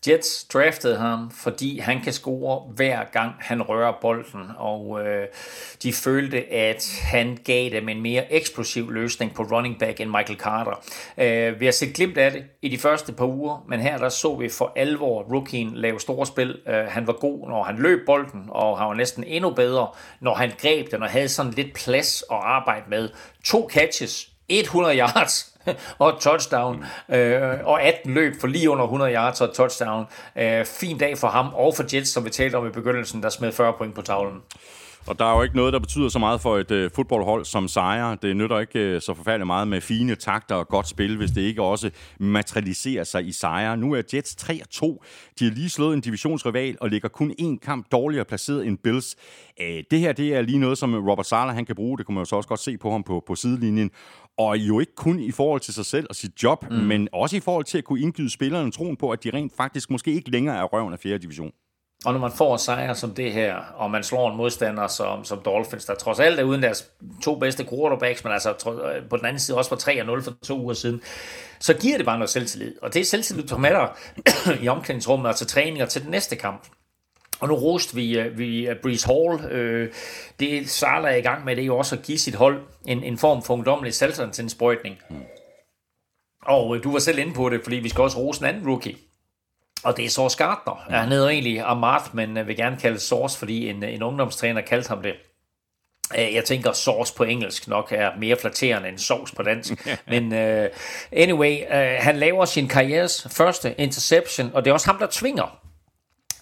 Jets 0.08 0.44
draftede 0.44 0.98
ham, 0.98 1.32
fordi 1.32 1.80
han 1.80 2.02
kan 2.02 2.14
score 2.14 2.60
hver 2.76 3.04
gang 3.14 3.34
han 3.40 3.62
rører 3.62 3.94
bolden, 4.02 4.42
og 4.58 5.02
øh, 5.06 5.28
de 5.84 5.94
følte, 5.94 6.54
at 6.54 7.00
han 7.02 7.38
gav 7.46 7.70
dem 7.70 7.90
en 7.90 8.02
mere 8.02 8.34
eksplosiv 8.34 8.92
løsning 8.92 9.34
på 9.34 9.44
running 9.44 9.80
back 9.80 10.00
end 10.00 10.10
Michael 10.10 10.40
Carter. 10.40 10.84
Øh, 11.18 11.60
vi 11.60 11.66
har 11.66 11.72
set 11.72 11.94
glimt 11.94 12.18
af 12.18 12.32
det 12.32 12.44
i 12.62 12.70
de 12.70 12.78
første 12.78 13.14
par 13.14 13.26
uger, 13.26 13.66
men 13.70 13.80
her 13.80 13.98
der 13.98 14.10
så 14.10 14.36
vi 14.36 14.50
for 14.50 14.74
alvor 14.76 15.24
rookien 15.24 15.76
lave 15.76 16.00
store 16.00 16.26
spil. 16.26 16.60
Øh, 16.68 16.86
han 16.88 17.08
var 17.08 17.14
god, 17.14 17.50
når 17.50 17.64
han 17.64 17.78
løb 17.78 18.06
bolden, 18.06 18.46
og 18.50 18.78
han 18.78 18.88
var 18.88 18.94
næsten 18.94 19.24
endnu 19.24 19.50
bedre, 19.50 19.88
når 20.20 20.34
han 20.36 20.52
greb 20.62 20.92
den 20.92 21.04
og 21.04 21.10
havde 21.10 21.30
sådan 21.30 21.52
lidt 21.52 21.74
plads 21.74 22.24
at 22.32 22.38
arbejde 22.42 22.90
med. 22.90 23.10
To 23.44 23.70
catches, 23.72 24.30
100 24.50 24.98
yards, 24.98 25.55
og 26.00 26.20
touchdown, 26.22 26.86
øh, 27.10 27.42
og 27.64 27.82
18 27.82 28.14
løb 28.14 28.34
for 28.42 28.48
lige 28.48 28.70
under 28.70 28.84
100 28.84 29.14
yards 29.14 29.42
og 29.42 29.54
touchdown. 29.54 30.06
Øh, 30.36 30.66
fin 30.66 30.98
dag 30.98 31.18
for 31.18 31.28
ham 31.28 31.54
og 31.54 31.76
for 31.76 31.84
Jets, 31.94 32.12
som 32.12 32.26
vi 32.26 32.30
talte 32.30 32.56
om 32.56 32.68
i 32.68 32.70
begyndelsen, 32.72 33.24
der 33.24 33.30
smed 33.30 33.52
40 33.52 33.74
point 33.74 33.96
på 33.96 34.02
tavlen. 34.02 34.42
Og 35.08 35.20
der 35.20 35.26
er 35.26 35.36
jo 35.36 35.44
ikke 35.44 35.56
noget, 35.56 35.74
der 35.74 35.80
betyder 35.80 36.10
så 36.10 36.20
meget 36.20 36.42
for 36.42 36.58
et 36.58 36.72
øh, 36.72 36.92
fodboldhold 36.96 37.46
som 37.46 37.68
sejre. 37.68 38.18
Det 38.22 38.38
nytter 38.38 38.60
ikke 38.60 38.80
øh, 38.80 39.02
så 39.02 39.14
forfærdeligt 39.14 39.48
meget 39.48 39.68
med 39.68 39.82
fine 39.82 40.16
takter 40.16 40.56
og 40.56 40.68
godt 40.68 40.88
spil, 40.88 41.18
hvis 41.18 41.32
det 41.32 41.42
ikke 41.42 41.62
også 41.62 41.90
materialiserer 42.20 43.04
sig 43.04 43.28
i 43.28 43.32
sejre. 43.32 43.78
Nu 43.78 43.94
er 43.94 44.02
Jets 44.14 44.36
3-2. 44.44 44.52
De 45.40 45.46
har 45.46 45.52
lige 45.52 45.70
slået 45.70 45.94
en 45.94 46.02
divisionsrival 46.02 46.78
og 46.82 46.90
ligger 46.90 47.10
kun 47.10 47.34
én 47.42 47.58
kamp 47.58 47.92
dårligere 47.92 48.26
placeret 48.26 48.68
end 48.68 48.78
Bills. 48.78 49.16
Øh, 49.62 49.84
det 49.92 50.00
her 50.00 50.12
det 50.12 50.36
er 50.36 50.42
lige 50.42 50.60
noget, 50.60 50.78
som 50.78 51.08
Robert 51.10 51.26
Sala 51.26 51.52
han 51.52 51.66
kan 51.66 51.76
bruge. 51.76 51.98
Det 51.98 52.06
kunne 52.06 52.16
man 52.16 52.22
jo 52.22 52.26
så 52.26 52.36
også 52.36 52.50
godt 52.50 52.60
se 52.60 52.78
på 52.78 52.92
ham 52.92 53.04
på, 53.04 53.24
på 53.28 53.36
sidelinjen. 53.36 53.92
Og 54.38 54.58
jo 54.58 54.80
ikke 54.80 54.96
kun 54.96 55.20
i 55.20 55.32
forhold 55.32 55.62
til 55.62 55.74
sig 55.74 55.86
selv 55.86 56.06
og 56.10 56.16
sit 56.16 56.44
job, 56.44 56.66
mm. 56.72 56.78
men 56.78 57.08
også 57.14 57.38
i 57.38 57.40
forhold 57.40 57.66
til 57.66 57.78
at 57.78 57.84
kunne 57.84 58.00
indgyde 58.00 58.30
spillerne 58.30 58.72
troen 58.72 58.98
på, 58.98 59.10
at 59.10 59.24
de 59.24 59.30
rent 59.34 59.54
faktisk 59.58 59.90
måske 59.90 60.14
ikke 60.14 60.32
længere 60.32 60.58
er 60.58 60.64
røven 60.64 60.94
af 60.94 61.00
4. 61.00 61.18
division. 61.18 61.52
Og 62.06 62.14
når 62.14 62.20
man 62.20 62.32
får 62.32 62.58
sejre 62.58 62.96
som 62.96 63.14
det 63.14 63.34
her, 63.34 63.56
og 63.56 63.92
man 63.92 64.04
slår 64.04 64.32
en 64.32 64.38
modstander 64.38 64.88
som, 64.88 65.24
som 65.24 65.42
Dolphins, 65.46 65.86
der 65.86 65.96
trods 65.96 66.20
alt 66.20 66.40
er 66.40 66.44
uden 66.44 66.64
deres 66.64 66.92
to 67.24 67.36
bedste 67.36 67.66
quarterbacks, 67.70 68.24
men 68.24 68.34
altså 68.34 68.54
på 69.10 69.18
den 69.18 69.26
anden 69.26 69.40
side 69.40 69.58
også 69.58 69.70
var 69.70 70.18
3-0 70.18 70.24
for 70.24 70.34
to 70.44 70.60
uger 70.60 70.74
siden, 70.74 71.02
så 71.60 71.74
giver 71.74 71.98
det 71.98 72.06
bare 72.06 72.18
noget 72.18 72.30
selvtillid. 72.30 72.74
Og 72.82 72.94
det 72.94 73.00
er 73.00 73.06
selvtillid, 73.06 73.44
du 73.44 73.48
tager 73.48 73.60
med 73.60 73.70
dig 73.70 73.90
i 74.64 74.68
omklædningsrummet 74.68 75.30
og 75.30 75.36
til 75.36 75.48
træninger 75.48 75.86
til 75.86 76.02
den 76.02 76.12
næste 76.12 76.36
kamp. 76.36 76.68
Og 77.40 77.48
nu 77.48 77.56
roste 77.56 77.96
vi, 77.96 78.20
øh, 78.20 78.38
vi 78.38 78.70
uh, 78.70 78.76
Breeze 78.82 79.08
Hall. 79.08 79.52
Øh, 79.52 79.92
det 80.40 80.70
Sala 80.70 81.12
er 81.12 81.16
i 81.16 81.22
gang 81.22 81.46
med, 81.46 81.56
det 81.56 81.62
er 81.62 81.66
jo 81.66 81.78
også 81.78 81.96
at 81.96 82.02
give 82.02 82.20
sit 82.20 82.36
hold 82.36 82.62
en, 82.88 83.04
en 83.04 83.18
form 83.18 83.44
for 83.44 83.54
ungdommelig 83.54 83.94
selvtillidsindsprøjtning. 83.94 84.98
Mm. 85.10 85.16
Og 86.46 86.76
øh, 86.76 86.84
du 86.84 86.92
var 86.92 87.00
selv 87.00 87.20
inde 87.20 87.34
på 87.34 87.50
det, 87.50 87.60
fordi 87.64 87.76
vi 87.76 87.90
skal 87.90 88.02
også 88.02 88.18
rose 88.18 88.42
en 88.42 88.48
anden 88.48 88.68
rookie. 88.68 88.96
Og 89.84 89.98
det 89.98 90.06
er 90.06 90.10
Source 90.10 90.38
Gardner. 90.38 90.86
Ja. 90.90 90.98
Han 90.98 91.10
hedder 91.10 91.30
egentlig 91.30 91.62
Amarth, 91.62 92.16
men 92.16 92.48
vil 92.48 92.56
gerne 92.56 92.78
kalde 92.78 93.00
Source, 93.00 93.40
fordi 93.40 93.70
en, 93.70 93.84
en 93.84 94.04
ungdomstræner 94.04 94.62
kaldte 94.62 94.90
ham 94.90 95.02
det. 95.02 95.14
Jeg 96.14 96.46
tænker, 96.46 96.72
sauce 96.72 97.14
på 97.14 97.24
engelsk 97.24 97.68
nok 97.68 97.92
er 97.92 98.12
mere 98.20 98.36
flatterende 98.36 98.90
end 98.90 98.98
sauce 98.98 99.36
på 99.36 99.44
dansk. 99.44 99.88
Men 100.12 100.24
uh, 100.32 100.66
anyway, 101.12 101.58
uh, 101.62 102.04
han 102.04 102.16
laver 102.16 102.46
sin 102.46 102.68
karrieres 102.68 103.28
første 103.32 103.76
interception, 103.78 104.52
og 104.54 104.66
det 104.66 104.70
er 104.70 104.74
også 104.74 104.88
ham, 104.88 104.98
der 104.98 105.08
tvinger 105.12 105.65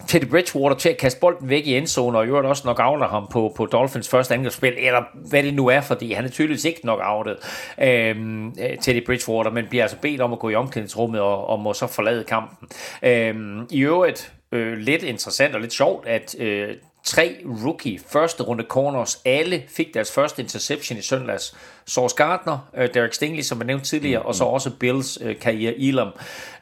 Teddy 0.08 0.24
Bridgewater 0.24 0.76
til 0.76 0.88
at 0.88 0.96
kaste 0.96 1.20
bolden 1.20 1.48
væk 1.48 1.66
i 1.66 1.76
endzone, 1.76 2.18
og 2.18 2.24
i 2.24 2.28
øvrigt 2.28 2.46
også 2.46 2.62
knockouter 2.62 3.08
ham 3.08 3.26
på, 3.32 3.52
på 3.56 3.66
Dolphins 3.66 4.08
første 4.08 4.34
angrebsspil, 4.34 4.74
eller 4.78 5.02
hvad 5.14 5.42
det 5.42 5.54
nu 5.54 5.66
er, 5.66 5.80
fordi 5.80 6.12
han 6.12 6.24
er 6.24 6.28
tydeligvis 6.28 6.64
ikke 6.64 6.80
knockoutet, 6.80 7.36
øhm, 7.82 8.48
øh, 8.48 8.78
Teddy 8.80 9.06
Bridgewater, 9.06 9.50
men 9.50 9.66
bliver 9.68 9.84
altså 9.84 9.96
bedt 10.02 10.20
om 10.20 10.32
at 10.32 10.38
gå 10.38 10.48
i 10.48 10.54
omklædningsrummet 10.54 11.20
og, 11.20 11.46
og 11.46 11.60
må 11.60 11.72
så 11.72 11.86
forlade 11.86 12.24
kampen. 12.24 12.68
Øhm, 13.02 13.66
I 13.70 13.80
øvrigt 13.80 14.32
øh, 14.52 14.78
lidt 14.78 15.02
interessant 15.02 15.54
og 15.54 15.60
lidt 15.60 15.72
sjovt, 15.72 16.06
at 16.06 16.34
øh, 16.38 16.68
tre 17.04 17.36
rookie 17.64 18.00
første 18.08 18.42
runde 18.42 18.64
corners, 18.68 19.22
alle 19.24 19.62
fik 19.68 19.94
deres 19.94 20.12
første 20.12 20.42
interception 20.42 20.98
i 20.98 21.02
søndags. 21.02 21.56
Source 21.86 22.16
Gardner, 22.16 22.70
øh, 22.76 22.88
Derek 22.94 23.12
Stingley, 23.12 23.42
som 23.42 23.58
jeg 23.58 23.66
nævnte 23.66 23.86
tidligere, 23.86 24.18
mm-hmm. 24.18 24.28
og 24.28 24.34
så 24.34 24.44
også 24.44 24.70
Bills 24.80 25.18
øh, 25.22 25.38
karriere 25.38 25.74
Elam. 25.78 26.12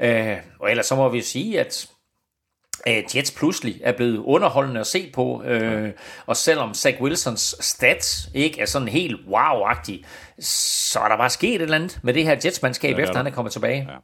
Øh, 0.00 0.36
og 0.60 0.70
ellers 0.70 0.86
så 0.86 0.96
må 0.96 1.08
vi 1.08 1.20
sige, 1.20 1.60
at 1.60 1.86
at 2.86 3.16
Jets 3.16 3.30
pludselig 3.30 3.80
er 3.84 3.92
blevet 3.92 4.18
underholdende 4.18 4.80
at 4.80 4.86
se 4.86 5.10
på, 5.14 5.42
øh, 5.42 5.90
og 6.26 6.36
selvom 6.36 6.74
Zach 6.74 7.00
Wilsons 7.00 7.56
stats 7.60 8.28
ikke 8.34 8.60
er 8.60 8.66
sådan 8.66 8.88
helt 8.88 9.20
wow-agtig, 9.26 10.04
så 10.44 11.00
er 11.00 11.08
der 11.08 11.16
bare 11.16 11.30
sket 11.30 11.54
et 11.54 11.62
eller 11.62 11.76
andet 11.76 12.00
med 12.02 12.14
det 12.14 12.24
her 12.24 12.36
Jets-mandskab, 12.44 12.98
ja, 12.98 13.02
efter 13.02 13.16
han 13.16 13.26
er 13.26 13.30
kommet 13.30 13.52
tilbage. 13.52 13.88
Ja. 13.90 13.96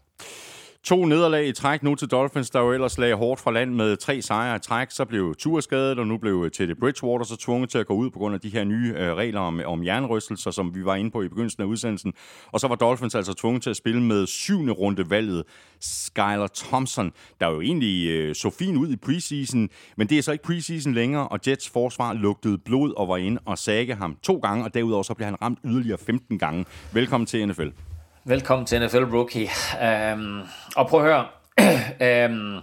To 0.88 1.04
nederlag 1.04 1.48
i 1.48 1.52
træk 1.52 1.82
nu 1.82 1.94
til 1.94 2.08
Dolphins, 2.08 2.50
der 2.50 2.60
jo 2.60 2.72
ellers 2.72 2.98
lagde 2.98 3.14
hårdt 3.14 3.40
fra 3.40 3.50
land 3.50 3.74
med 3.74 3.96
tre 3.96 4.22
sejre 4.22 4.56
i 4.56 4.58
træk. 4.58 4.90
Så 4.90 5.04
blev 5.04 5.34
Tua 5.38 5.60
skadet, 5.60 5.98
og 5.98 6.06
nu 6.06 6.18
blev 6.18 6.42
øh, 6.44 6.50
Teddy 6.50 6.76
Bridgewater 6.80 7.24
så 7.24 7.36
tvunget 7.36 7.70
til 7.70 7.78
at 7.78 7.86
gå 7.86 7.94
ud 7.94 8.10
på 8.10 8.18
grund 8.18 8.34
af 8.34 8.40
de 8.40 8.48
her 8.48 8.64
nye 8.64 8.94
øh, 8.96 9.14
regler 9.14 9.40
om, 9.40 9.60
om 9.66 9.84
jernrystelser, 9.84 10.50
som 10.50 10.74
vi 10.74 10.84
var 10.84 10.94
inde 10.94 11.10
på 11.10 11.22
i 11.22 11.28
begyndelsen 11.28 11.62
af 11.62 11.66
udsendelsen. 11.66 12.12
Og 12.52 12.60
så 12.60 12.68
var 12.68 12.74
Dolphins 12.74 13.14
altså 13.14 13.34
tvunget 13.34 13.62
til 13.62 13.70
at 13.70 13.76
spille 13.76 14.02
med 14.02 14.26
syvende 14.26 14.72
runde 14.72 15.10
valget 15.10 15.44
Skyler 15.80 16.48
Thompson, 16.54 17.12
der 17.40 17.50
jo 17.50 17.60
egentlig 17.60 18.08
øh, 18.08 18.34
så 18.34 18.50
fin 18.50 18.76
ud 18.76 18.88
i 18.88 18.96
preseason, 18.96 19.68
men 19.96 20.08
det 20.08 20.18
er 20.18 20.22
så 20.22 20.32
ikke 20.32 20.44
preseason 20.44 20.94
længere, 20.94 21.28
og 21.28 21.40
Jets 21.48 21.68
forsvar 21.68 22.12
lugtede 22.12 22.58
blod 22.58 22.92
og 22.96 23.08
var 23.08 23.16
inde 23.16 23.40
og 23.44 23.58
sagde 23.58 23.94
ham 23.94 24.16
to 24.22 24.38
gange, 24.38 24.64
og 24.64 24.74
derudover 24.74 25.02
så 25.02 25.14
blev 25.14 25.24
han 25.24 25.42
ramt 25.42 25.58
yderligere 25.64 25.98
15 25.98 26.38
gange. 26.38 26.64
Velkommen 26.92 27.26
til 27.26 27.48
NFL. 27.48 27.68
Velkommen 28.28 28.66
til 28.66 28.80
NFL 28.86 29.04
Rookie. 29.04 29.48
Um, 30.12 30.42
og 30.76 30.88
prøv 30.88 31.06
at 31.06 31.06
høre. 31.06 32.26
um, 32.30 32.62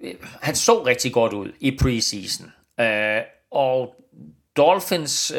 han 0.46 0.54
så 0.54 0.82
rigtig 0.86 1.12
godt 1.12 1.32
ud 1.32 1.52
i 1.60 1.78
preseason. 1.80 2.52
Uh, 2.78 3.24
og 3.50 3.94
Dolphins... 4.56 5.32
Uh, 5.32 5.38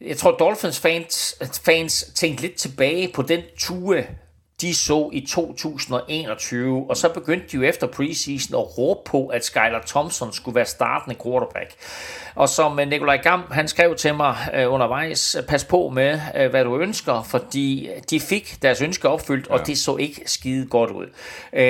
jeg 0.00 0.16
tror, 0.16 0.30
Dolphins 0.30 0.80
fans, 0.80 1.38
fans 1.64 2.12
tænkte 2.14 2.42
lidt 2.42 2.54
tilbage 2.54 3.12
på 3.14 3.22
den 3.22 3.42
tue, 3.58 4.06
de 4.60 4.74
så 4.74 5.10
i 5.12 5.20
2021, 5.20 6.86
og 6.88 6.96
så 6.96 7.08
begyndte 7.08 7.46
de 7.46 7.56
jo 7.56 7.62
efter 7.62 7.86
preseason 7.86 8.60
at 8.60 8.78
råbe 8.78 9.00
på, 9.04 9.26
at 9.26 9.44
Skylar 9.44 9.82
Thompson 9.86 10.32
skulle 10.32 10.54
være 10.54 10.64
startende 10.64 11.16
quarterback. 11.24 11.74
Og 12.34 12.48
som 12.48 12.80
øh, 12.80 12.88
Nikolaj 12.88 13.16
Gam, 13.16 13.42
han 13.50 13.68
skrev 13.68 13.96
til 13.96 14.14
mig 14.14 14.36
uh, 14.52 14.72
undervejs, 14.72 15.36
pas 15.48 15.64
på 15.64 15.88
med, 15.88 16.20
hvad 16.50 16.64
du 16.64 16.78
ønsker, 16.78 17.22
fordi 17.22 17.88
de 18.10 18.20
fik 18.20 18.62
deres 18.62 18.82
ønsker 18.82 19.08
opfyldt, 19.08 19.46
ja. 19.48 19.54
og 19.54 19.66
det 19.66 19.78
så 19.78 19.96
ikke 19.96 20.22
skide 20.26 20.66
godt 20.66 20.90
ud. 20.90 21.06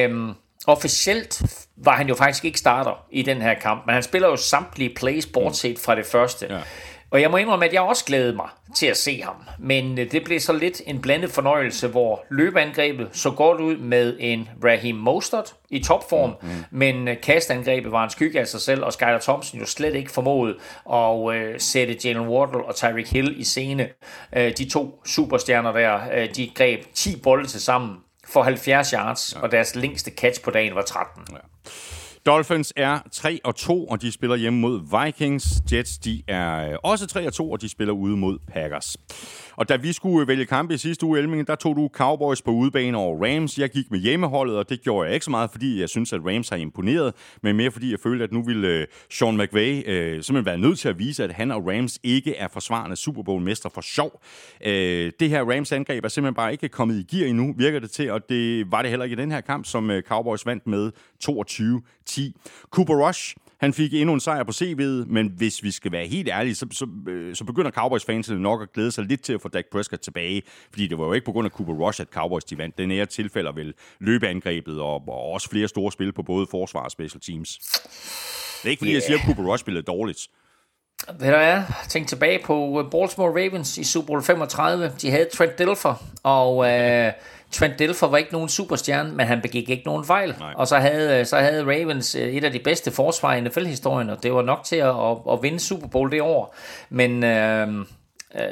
Um, 0.09 0.37
officielt 0.67 1.43
var 1.77 1.93
han 1.93 2.09
jo 2.09 2.15
faktisk 2.15 2.45
ikke 2.45 2.59
starter 2.59 3.07
i 3.11 3.23
den 3.23 3.43
her 3.43 3.55
kamp, 3.55 3.87
men 3.87 3.93
han 3.95 4.03
spiller 4.03 4.29
jo 4.29 4.37
samtlige 4.37 4.95
plays, 4.97 5.27
bortset 5.27 5.79
fra 5.79 5.95
det 5.95 6.07
første. 6.07 6.47
Ja. 6.51 6.61
Og 7.17 7.23
jeg 7.23 7.31
må 7.31 7.37
indrømme, 7.37 7.65
at 7.65 7.73
jeg 7.73 7.83
også 7.83 8.05
glædede 8.05 8.37
mig 8.37 8.49
til 8.77 8.87
at 8.87 8.97
se 8.97 9.23
ham. 9.23 9.35
Men 9.59 9.99
øh, 9.99 10.13
det 10.13 10.25
blev 10.25 10.41
så 10.41 10.53
lidt 10.53 10.83
en 10.87 11.01
blandet 11.01 11.31
fornøjelse, 11.31 11.89
hvor 11.89 12.25
løbeangrebet 12.31 13.09
så 13.13 13.31
godt 13.31 13.61
ud 13.61 13.77
med 13.77 14.17
en 14.21 14.49
Raheem 14.65 14.97
Mostert 14.97 15.55
i 15.71 15.79
topform, 15.79 16.31
mm, 16.43 16.49
mm. 16.49 16.65
men 16.71 17.09
øh, 17.09 17.21
kastangrebet 17.21 17.93
var 17.93 18.05
en 18.05 18.11
skygge 18.11 18.41
af 18.41 18.47
sig 18.47 18.61
selv, 18.61 18.85
og 18.85 18.93
Skyler 18.93 19.19
Thompson 19.19 19.61
jo 19.61 19.67
slet 19.67 19.95
ikke 19.95 20.11
formået 20.11 20.57
at 20.93 21.35
øh, 21.35 21.61
sætte 21.61 21.97
Jalen 22.05 22.29
Wardle 22.29 22.65
og 22.65 22.75
Tyreek 22.75 23.13
Hill 23.13 23.41
i 23.41 23.45
scene. 23.45 23.89
Øh, 24.37 24.53
de 24.59 24.71
to 24.71 25.03
superstjerner 25.07 25.73
der, 25.73 26.01
øh, 26.15 26.29
de 26.37 26.51
greb 26.55 26.81
10 26.95 27.21
bolde 27.21 27.47
til 27.47 27.61
sammen 27.61 27.97
for 28.29 28.43
70 28.43 28.91
yards, 28.91 29.35
ja. 29.37 29.41
og 29.41 29.53
deres 29.53 29.75
længste 29.75 30.11
catch 30.11 30.43
på 30.43 30.51
dagen 30.51 30.75
var 30.75 30.83
13. 30.83 31.23
Ja. 31.33 31.37
Dolphins 32.27 32.73
er 32.77 32.99
3 33.13 33.41
og 33.45 33.57
2, 33.57 33.87
og 33.87 34.03
de 34.03 34.13
spiller 34.13 34.37
hjemme 34.37 34.61
mod 34.61 35.05
Vikings. 35.05 35.45
Jets 35.73 35.99
de 35.99 36.23
er 36.29 36.71
øh, 36.71 36.79
også 36.83 37.07
3 37.07 37.27
og 37.27 37.33
2, 37.33 37.51
og 37.51 37.61
de 37.61 37.69
spiller 37.69 37.95
ude 37.95 38.17
mod 38.17 38.39
Packers. 38.49 38.97
Og 39.57 39.69
da 39.69 39.77
vi 39.77 39.93
skulle 39.93 40.23
øh, 40.23 40.29
vælge 40.29 40.47
kampe 40.47 40.75
i 40.75 40.79
sidste 40.79 41.07
uge, 41.07 41.19
Elming, 41.19 41.47
der 41.47 41.55
tog 41.55 41.77
du 41.77 41.89
Cowboys 41.93 42.43
på 42.43 42.51
udebane 42.51 42.97
over 42.97 43.25
Rams. 43.25 43.59
Jeg 43.59 43.71
gik 43.71 43.91
med 43.91 43.99
hjemmeholdet, 43.99 44.57
og 44.57 44.69
det 44.69 44.83
gjorde 44.83 45.07
jeg 45.07 45.15
ikke 45.15 45.25
så 45.25 45.31
meget, 45.31 45.51
fordi 45.51 45.81
jeg 45.81 45.89
synes, 45.89 46.13
at 46.13 46.21
Rams 46.27 46.49
har 46.49 46.57
imponeret, 46.57 47.15
men 47.43 47.57
mere 47.57 47.71
fordi 47.71 47.91
jeg 47.91 48.01
følte, 48.01 48.25
at 48.25 48.33
nu 48.33 48.43
ville 48.43 48.69
øh, 48.69 48.87
Sean 49.11 49.37
McVay 49.37 49.83
øh, 49.87 50.23
simpelthen 50.23 50.45
være 50.45 50.59
nødt 50.59 50.79
til 50.79 50.89
at 50.89 50.99
vise, 50.99 51.25
at 51.25 51.33
han 51.33 51.51
og 51.51 51.67
Rams 51.67 51.99
ikke 52.03 52.37
er 52.37 52.49
forsvarende 52.49 52.97
Super 52.97 53.23
Bowl-mester 53.23 53.69
for 53.69 53.81
sjov. 53.81 54.23
Øh, 54.67 55.13
det 55.21 55.31
her 55.31 55.45
Rams-angreb 55.45 56.05
er 56.05 56.09
simpelthen 56.09 56.35
bare 56.35 56.53
ikke 56.53 56.69
kommet 56.69 56.99
i 56.99 57.17
gear 57.17 57.29
endnu, 57.29 57.55
virker 57.57 57.79
det 57.79 57.91
til, 57.91 58.11
og 58.11 58.29
det 58.29 58.73
var 58.73 58.83
det 58.83 58.91
heller 58.91 59.05
ikke 59.05 59.15
i 59.15 59.21
den 59.21 59.33
her 59.33 59.41
kamp, 59.41 59.67
som 59.67 59.91
øh, 59.91 60.03
Cowboys 60.03 60.47
vandt 60.47 60.67
med 60.67 60.93
22-10. 61.25 62.69
Cooper 62.71 63.07
Rush 63.07 63.37
han 63.61 63.73
fik 63.73 63.95
endnu 63.95 64.15
en 64.15 64.21
sejr 64.21 64.43
på 64.43 64.53
CV'et, 64.53 65.07
men 65.07 65.33
hvis 65.37 65.63
vi 65.63 65.71
skal 65.71 65.93
være 65.93 66.07
helt 66.07 66.29
ærlige, 66.29 66.55
så, 66.55 66.67
så, 66.73 66.87
øh, 67.09 67.35
så 67.35 67.45
begynder 67.45 67.71
Cowboys 67.71 68.05
fans 68.05 68.31
nok 68.31 68.63
at 68.63 68.73
glæde 68.73 68.93
sig 68.93 69.05
lidt 69.05 69.23
til 69.23 69.33
at 69.33 69.41
få 69.41 69.49
Dak 69.49 69.65
Prescott 69.73 70.03
tilbage, 70.03 70.43
fordi 70.71 70.87
det 70.87 70.99
var 70.99 71.05
jo 71.05 71.13
ikke 71.13 71.25
på 71.25 71.33
grund 71.33 71.45
af 71.45 71.51
Cooper 71.51 71.75
Rush, 71.75 72.01
at 72.01 72.09
Cowboys 72.09 72.45
de 72.45 72.59
vandt. 72.59 72.79
Den 72.79 72.89
nære 72.89 73.07
tilfælde 73.07 73.53
vel 73.55 73.75
løbeangrebet 74.01 74.81
og, 74.81 75.09
og 75.09 75.33
også 75.33 75.51
flere 75.51 75.69
store 75.69 75.93
spil 75.93 76.13
på 76.13 76.23
både 76.23 76.47
forsvar 76.51 76.81
og 76.81 76.91
special 76.91 77.21
teams. 77.21 77.59
Det 78.63 78.69
er 78.69 78.71
ikke 78.71 78.81
fordi, 78.81 78.91
yeah. 78.91 78.95
jeg 78.95 79.03
siger, 79.03 79.19
at 79.19 79.25
Cooper 79.25 79.53
Rush 79.53 79.61
spillede 79.61 79.85
dårligt. 79.85 80.29
Ved 81.19 81.31
du 81.31 81.37
hvad? 81.37 81.63
Tænk 81.89 82.09
tilbage 82.09 82.41
på 82.45 82.81
øh, 82.81 82.91
Baltimore 82.91 83.31
Ravens 83.31 83.79
i 83.79 83.85
Super 83.85 84.07
Bowl 84.07 84.23
35. 84.23 84.93
De 85.03 85.11
havde 85.11 85.29
Trent 85.33 85.59
Dilfer, 85.59 85.95
og 86.23 86.71
øh, 86.71 87.13
Trent 87.51 87.79
Dilfer 87.79 88.07
var 88.07 88.17
ikke 88.17 88.33
nogen 88.33 88.49
superstjerne, 88.49 89.13
men 89.13 89.27
han 89.27 89.41
begik 89.43 89.71
ikke 89.71 89.83
nogen 89.87 90.05
fejl. 90.05 90.35
Nej. 90.39 90.55
Og 90.57 90.69
så 90.69 90.77
havde, 90.77 91.21
øh, 91.21 91.27
så 91.27 91.37
havde 91.37 91.63
Ravens 91.63 92.15
øh, 92.15 92.29
et 92.29 92.45
af 92.45 92.53
de 92.53 92.59
bedste 92.59 92.91
forsvar 92.91 93.35
i 93.35 93.41
NFL-historien, 93.41 94.11
og 94.11 94.23
det 94.23 94.33
var 94.33 94.43
nok 94.43 94.65
til 94.65 94.77
at, 94.77 94.89
at, 94.89 95.17
at 95.33 95.43
vinde 95.43 95.61
Super 95.61 95.89
Bowl 95.89 96.13
det 96.13 96.23
år. 96.23 96.55
Men... 96.91 97.25
Øh, 97.25 97.69
øh, 98.35 98.45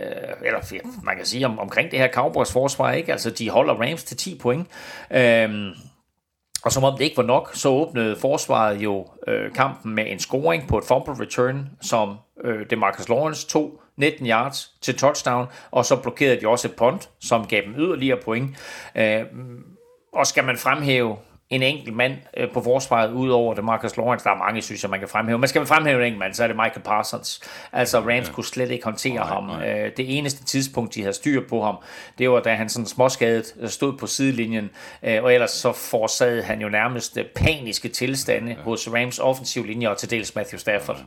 eller 0.45 0.83
man 1.03 1.16
kan 1.16 1.27
sige 1.27 1.47
om, 1.47 1.59
omkring 1.59 1.91
det 1.91 1.99
her 1.99 2.09
Cowboys 2.12 2.53
forsvar, 2.53 2.93
ikke? 2.93 3.12
Altså, 3.12 3.31
de 3.31 3.51
holder 3.51 3.75
Rams 3.75 4.05
til 4.05 4.16
10 4.16 4.39
point. 4.39 4.66
Øh, 5.11 5.51
og 6.65 6.73
som 6.73 6.85
om 6.85 6.97
det 6.99 7.05
ikke 7.05 7.16
var 7.16 7.23
nok, 7.23 7.51
så 7.55 7.69
åbnede 7.69 8.16
forsvaret 8.16 8.77
jo 8.77 9.07
øh, 9.29 9.53
kampen 9.53 9.95
med 9.95 10.05
en 10.07 10.19
scoring 10.19 10.69
på 10.69 10.79
et 10.79 10.85
fumble 10.85 11.15
return, 11.21 11.69
som 11.83 12.16
øh, 12.45 12.66
Demarcus 12.71 13.09
Lawrence 13.09 13.49
tog 13.49 13.81
19 13.97 14.27
yards 14.27 14.71
til 14.81 14.99
touchdown, 14.99 15.47
og 15.71 15.85
så 15.85 15.97
blokerede 15.97 16.41
de 16.41 16.49
også 16.49 16.69
et 16.69 16.75
punt, 16.77 17.11
som 17.21 17.47
gav 17.47 17.62
dem 17.62 17.75
yderligere 17.79 18.19
point. 18.25 18.57
Øh, 18.95 19.25
og 20.12 20.27
skal 20.27 20.45
man 20.45 20.57
fremhæve 20.57 21.16
en 21.51 21.62
enkelt 21.62 21.97
mand 21.97 22.12
øh, 22.37 22.51
på 22.53 22.62
forsvaret, 22.62 23.12
udover 23.12 23.55
det 23.55 23.65
Marcus 23.65 23.97
Lawrence. 23.97 24.25
Der 24.25 24.31
er 24.31 24.39
mange, 24.39 24.62
synes 24.62 24.83
jeg, 24.83 24.91
man 24.91 24.99
kan 24.99 25.09
fremhæve. 25.09 25.39
Men 25.39 25.49
skal 25.49 25.61
man 25.61 25.66
fremhæve 25.66 25.99
en 25.99 26.05
enkelt 26.05 26.19
mand, 26.19 26.35
så 26.35 26.43
er 26.43 26.47
det 26.47 26.57
Michael 26.57 26.83
Parsons. 26.83 27.41
Altså, 27.73 28.01
Rams 28.01 28.29
ja. 28.29 28.33
kunne 28.33 28.45
slet 28.45 28.71
ikke 28.71 28.85
håndtere 28.85 29.15
nej, 29.15 29.27
ham. 29.27 29.45
Nej. 29.45 29.71
Øh, 29.71 29.93
det 29.97 30.19
eneste 30.19 30.45
tidspunkt, 30.45 30.95
de 30.95 31.01
havde 31.01 31.12
styr 31.12 31.49
på 31.49 31.62
ham, 31.62 31.77
det 32.19 32.31
var, 32.31 32.41
da 32.41 32.55
han 32.55 32.69
sådan 32.69 32.87
småskadet 32.87 33.55
stod 33.66 33.99
på 33.99 34.07
sidelinjen. 34.07 34.71
Øh, 35.03 35.23
og 35.23 35.35
ellers 35.35 35.51
så 35.51 35.73
forsagede 35.73 36.43
han 36.43 36.61
jo 36.61 36.69
nærmest 36.69 37.19
paniske 37.35 37.89
tilstande 37.89 38.53
ja. 38.53 38.62
hos 38.62 38.89
Rams 38.93 39.19
offensiv 39.19 39.65
linje, 39.65 39.89
og 39.89 39.99
til 39.99 40.11
dels 40.11 40.35
Matthew 40.35 40.59
Stafford. 40.59 40.97
Ja. 40.97 41.05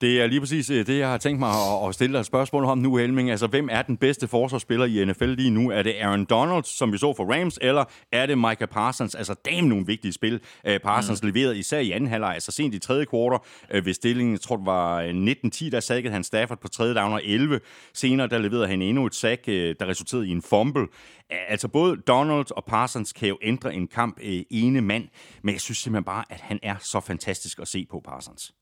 Det 0.00 0.22
er 0.22 0.26
lige 0.26 0.40
præcis 0.40 0.70
øh, 0.70 0.86
det, 0.86 0.98
jeg 0.98 1.08
har 1.08 1.18
tænkt 1.18 1.38
mig 1.38 1.50
at 1.88 1.94
stille 1.94 2.12
dig 2.12 2.20
et 2.20 2.26
spørgsmål 2.26 2.64
om 2.64 2.78
nu, 2.78 2.96
Helming. 2.96 3.30
Altså, 3.30 3.46
hvem 3.46 3.68
er 3.72 3.82
den 3.82 3.96
bedste 3.96 4.28
forsvarsspiller 4.28 4.86
i 4.86 5.04
NFL 5.04 5.24
lige 5.24 5.50
nu? 5.50 5.70
Er 5.70 5.82
det 5.82 5.94
Aaron 6.00 6.24
Donald, 6.24 6.64
som 6.64 6.92
vi 6.92 6.98
så 6.98 7.14
for 7.16 7.32
Rams, 7.34 7.58
eller 7.62 7.84
er 8.12 8.26
det 8.26 8.38
Micah 8.38 8.68
Parsons? 8.68 9.14
Altså, 9.14 9.34
damn 9.34 9.68
nogle 9.68 9.86
vigtige 9.86 10.12
spil. 10.12 10.40
Øh, 10.66 10.80
Parsons 10.80 11.22
mm. 11.22 11.28
leverede 11.28 11.58
især 11.58 11.78
i 11.78 11.90
anden 11.90 12.10
halvleg, 12.10 12.34
altså 12.34 12.52
sent 12.52 12.74
i 12.74 12.78
tredje 12.78 13.04
kvartal, 13.04 13.38
øh, 13.70 13.86
ved 13.86 13.94
stillingen, 13.94 14.32
jeg 14.32 14.40
tror 14.40 14.56
det 14.56 14.66
var 14.66 15.02
19-10, 15.02 15.70
der 15.70 15.80
saggede 15.80 16.12
han 16.12 16.24
Stafford 16.24 16.60
på 16.60 16.68
tredje 16.68 16.94
down 16.94 17.12
og 17.12 17.20
11. 17.24 17.60
Senere, 17.94 18.26
der 18.26 18.38
leverede 18.38 18.68
han 18.68 18.82
endnu 18.82 19.06
et 19.06 19.14
sack, 19.14 19.46
der 19.46 19.86
resulterede 19.86 20.28
i 20.28 20.30
en 20.30 20.42
fumble. 20.42 20.86
Altså, 21.30 21.68
både 21.68 21.96
Donald 21.96 22.46
og 22.50 22.64
Parsons 22.64 23.12
kan 23.12 23.28
jo 23.28 23.38
ændre 23.42 23.74
en 23.74 23.88
kamp 23.88 24.18
ene 24.50 24.80
mand, 24.80 25.08
men 25.42 25.52
jeg 25.52 25.60
synes 25.60 25.78
simpelthen 25.78 26.04
bare, 26.04 26.24
at 26.30 26.40
han 26.40 26.58
er 26.62 26.76
så 26.80 27.00
fantastisk 27.00 27.58
at 27.58 27.68
se 27.68 27.86
på, 27.90 28.02
Parsons. 28.04 28.52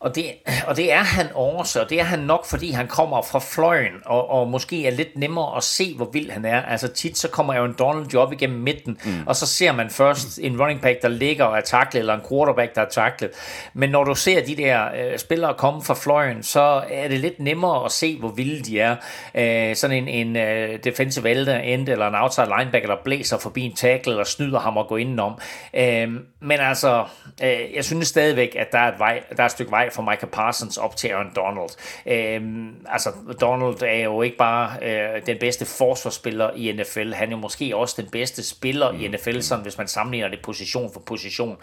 Og 0.00 0.14
det, 0.14 0.24
og 0.66 0.76
det 0.76 0.92
er 0.92 1.02
han 1.02 1.26
også, 1.34 1.80
og 1.80 1.90
det 1.90 2.00
er 2.00 2.04
han 2.04 2.18
nok, 2.18 2.46
fordi 2.46 2.70
han 2.70 2.86
kommer 2.86 3.22
fra 3.22 3.38
fløjen, 3.38 3.92
og, 4.04 4.30
og 4.30 4.48
måske 4.48 4.86
er 4.86 4.90
lidt 4.90 5.16
nemmere 5.16 5.56
at 5.56 5.64
se, 5.64 5.94
hvor 5.96 6.10
vild 6.12 6.30
han 6.30 6.44
er. 6.44 6.62
Altså 6.62 6.88
tit 6.88 7.18
så 7.18 7.28
kommer 7.28 7.54
Aaron 7.54 7.74
Donald 7.78 8.06
jo 8.06 8.20
op 8.20 8.32
igennem 8.32 8.58
midten, 8.58 8.98
mm. 9.04 9.26
og 9.26 9.36
så 9.36 9.46
ser 9.46 9.72
man 9.72 9.90
først 9.90 10.38
en 10.42 10.60
running 10.60 10.80
back, 10.80 11.02
der 11.02 11.08
ligger 11.08 11.44
og 11.44 11.56
er 11.56 11.60
taklet, 11.60 12.00
eller 12.00 12.14
en 12.14 12.20
quarterback, 12.28 12.74
der 12.74 12.82
er 12.82 12.88
taklet. 12.88 13.30
Men 13.74 13.90
når 13.90 14.04
du 14.04 14.14
ser 14.14 14.44
de 14.44 14.56
der 14.56 14.84
øh, 14.84 15.18
spillere 15.18 15.54
komme 15.54 15.82
fra 15.82 15.94
fløjen, 15.94 16.42
så 16.42 16.82
er 16.90 17.08
det 17.08 17.20
lidt 17.20 17.40
nemmere 17.40 17.84
at 17.84 17.92
se, 17.92 18.18
hvor 18.18 18.28
vilde 18.28 18.64
de 18.64 18.80
er. 18.80 18.96
Øh, 19.34 19.76
sådan 19.76 19.96
en, 19.96 20.08
en 20.08 20.36
øh, 20.36 20.78
defensive 20.84 21.32
end 21.64 21.88
eller 21.88 22.08
en 22.08 22.14
outside 22.14 22.52
linebacker, 22.58 22.88
der 22.88 22.96
blæser 23.04 23.38
forbi 23.38 23.62
en 23.62 23.76
tackle, 23.76 24.12
eller 24.12 24.24
snyder 24.24 24.60
ham 24.60 24.76
og 24.76 24.88
går 24.88 24.98
indenom. 24.98 25.38
Øh, 25.74 26.08
men 26.40 26.60
altså, 26.60 27.04
øh, 27.42 27.74
jeg 27.74 27.84
synes 27.84 28.08
stadigvæk, 28.08 28.56
at 28.58 28.72
der 28.72 28.78
er, 28.78 28.92
et 28.92 28.98
vej, 28.98 29.22
der 29.36 29.42
er 29.42 29.47
et 29.48 29.52
stykke 29.52 29.70
vej 29.70 29.90
fra 29.90 30.02
Michael 30.02 30.32
Parsons 30.32 30.76
op 30.76 30.96
til 30.96 31.08
Aaron 31.08 31.32
Donald. 31.36 31.70
Øhm, 32.06 32.86
altså, 32.88 33.10
Donald 33.40 33.82
er 33.82 34.04
jo 34.04 34.22
ikke 34.22 34.36
bare 34.36 34.76
øh, 34.82 35.26
den 35.26 35.36
bedste 35.40 35.64
forsvarsspiller 35.64 36.50
i 36.50 36.72
NFL, 36.72 37.12
han 37.12 37.28
er 37.28 37.32
jo 37.32 37.36
måske 37.36 37.76
også 37.76 38.02
den 38.02 38.10
bedste 38.10 38.48
spiller 38.48 38.92
i 38.92 39.08
NFL, 39.08 39.40
sådan, 39.40 39.62
hvis 39.62 39.78
man 39.78 39.88
sammenligner 39.88 40.28
det 40.28 40.38
position 40.42 40.92
for 40.92 41.00
position. 41.00 41.56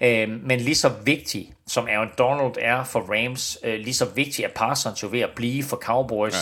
Øhm, 0.00 0.40
men 0.44 0.60
lige 0.60 0.74
så 0.74 0.88
vigtig 1.04 1.52
som 1.66 1.88
Aaron 1.88 2.10
Donald 2.18 2.52
er 2.60 2.84
for 2.84 3.00
Rams, 3.00 3.58
øh, 3.64 3.78
lige 3.80 3.94
så 3.94 4.04
vigtig 4.04 4.44
er 4.44 4.48
Parsons 4.48 5.02
jo 5.02 5.08
ved 5.10 5.20
at 5.20 5.30
blive 5.36 5.64
for 5.64 5.76
Cowboys. 5.76 6.34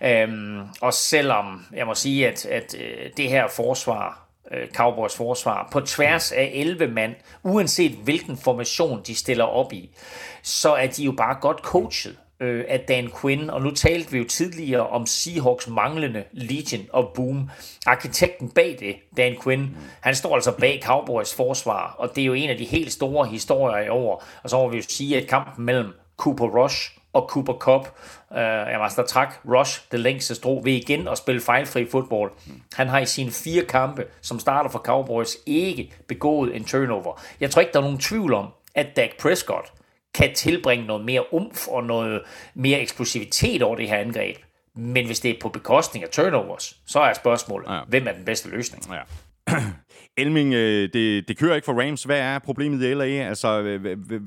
Ja. 0.00 0.22
Øhm, 0.22 0.60
og 0.80 0.94
selvom 0.94 1.66
jeg 1.74 1.86
må 1.86 1.94
sige, 1.94 2.28
at, 2.28 2.46
at 2.46 2.74
øh, 2.78 3.10
det 3.16 3.28
her 3.28 3.48
forsvar 3.48 4.21
Øh, 4.52 4.68
Cowboys 4.68 5.16
forsvar 5.16 5.68
på 5.72 5.80
tværs 5.80 6.32
af 6.32 6.50
11 6.54 6.86
mand, 6.86 7.14
uanset 7.42 7.92
hvilken 7.92 8.36
formation 8.36 9.00
de 9.06 9.14
stiller 9.14 9.44
op 9.44 9.72
i, 9.72 9.90
så 10.42 10.74
er 10.74 10.86
de 10.86 11.04
jo 11.04 11.12
bare 11.12 11.36
godt 11.40 11.58
coachet 11.58 12.16
øh, 12.40 12.64
af 12.68 12.80
Dan 12.80 13.10
Quinn, 13.20 13.50
og 13.50 13.62
nu 13.62 13.70
talte 13.70 14.12
vi 14.12 14.18
jo 14.18 14.24
tidligere 14.24 14.86
om 14.86 15.06
Seahawks 15.06 15.68
manglende 15.68 16.24
Legion 16.32 16.82
og 16.92 17.12
Boom. 17.14 17.50
Arkitekten 17.86 18.50
bag 18.50 18.76
det, 18.80 18.96
Dan 19.16 19.36
Quinn, 19.44 19.76
han 20.00 20.14
står 20.14 20.34
altså 20.34 20.52
bag 20.52 20.80
Cowboys 20.84 21.34
forsvar, 21.34 21.94
og 21.98 22.10
det 22.14 22.22
er 22.22 22.26
jo 22.26 22.34
en 22.34 22.50
af 22.50 22.56
de 22.56 22.64
helt 22.64 22.92
store 22.92 23.26
historier 23.26 23.84
i 23.84 23.88
år. 23.88 24.24
Og 24.42 24.50
så 24.50 24.56
må 24.56 24.68
vi 24.68 24.76
jo 24.76 24.82
sige, 24.88 25.16
at 25.16 25.28
kampen 25.28 25.64
mellem 25.64 25.92
Cooper 26.16 26.46
Rush 26.46 27.01
og 27.12 27.28
Cooper 27.30 27.52
Cup. 27.52 27.88
Jamen, 28.30 28.82
altså, 28.82 29.02
der 29.02 29.08
trak 29.08 29.34
Rush 29.48 29.80
det 29.92 30.00
længste 30.00 30.34
strå 30.34 30.62
ved 30.62 30.72
igen 30.72 31.08
at 31.08 31.18
spille 31.18 31.40
fejlfri 31.40 31.86
fodbold. 31.90 32.32
Han 32.72 32.88
har 32.88 32.98
i 32.98 33.06
sine 33.06 33.30
fire 33.30 33.64
kampe, 33.64 34.04
som 34.20 34.38
starter 34.38 34.70
for 34.70 34.78
Cowboys, 34.78 35.36
ikke 35.46 35.92
begået 36.08 36.56
en 36.56 36.64
turnover. 36.64 37.20
Jeg 37.40 37.50
tror 37.50 37.60
ikke, 37.60 37.72
der 37.72 37.78
er 37.78 37.82
nogen 37.82 37.98
tvivl 37.98 38.34
om, 38.34 38.46
at 38.74 38.96
Dak 38.96 39.10
Prescott 39.20 39.72
kan 40.14 40.34
tilbringe 40.34 40.86
noget 40.86 41.04
mere 41.04 41.34
umf 41.34 41.68
og 41.68 41.84
noget 41.84 42.22
mere 42.54 42.80
eksplosivitet 42.80 43.62
over 43.62 43.76
det 43.76 43.88
her 43.88 43.96
angreb. 43.96 44.36
Men 44.74 45.06
hvis 45.06 45.20
det 45.20 45.30
er 45.30 45.34
på 45.40 45.48
bekostning 45.48 46.04
af 46.04 46.10
turnovers, 46.10 46.76
så 46.86 47.00
er 47.00 47.12
spørgsmålet, 47.12 47.68
ja. 47.68 47.80
hvem 47.88 48.06
er 48.06 48.12
den 48.12 48.24
bedste 48.24 48.48
løsning? 48.48 48.84
Ja. 48.92 49.00
Elming, 50.16 50.54
øh, 50.54 50.88
det, 50.92 51.28
det 51.28 51.38
kører 51.38 51.54
ikke 51.54 51.64
for 51.64 51.80
Rams. 51.80 52.02
Hvad 52.02 52.18
er 52.18 52.38
problemet 52.38 52.82
i 52.82 52.94
LA? 52.94 53.04
Altså, 53.04 53.78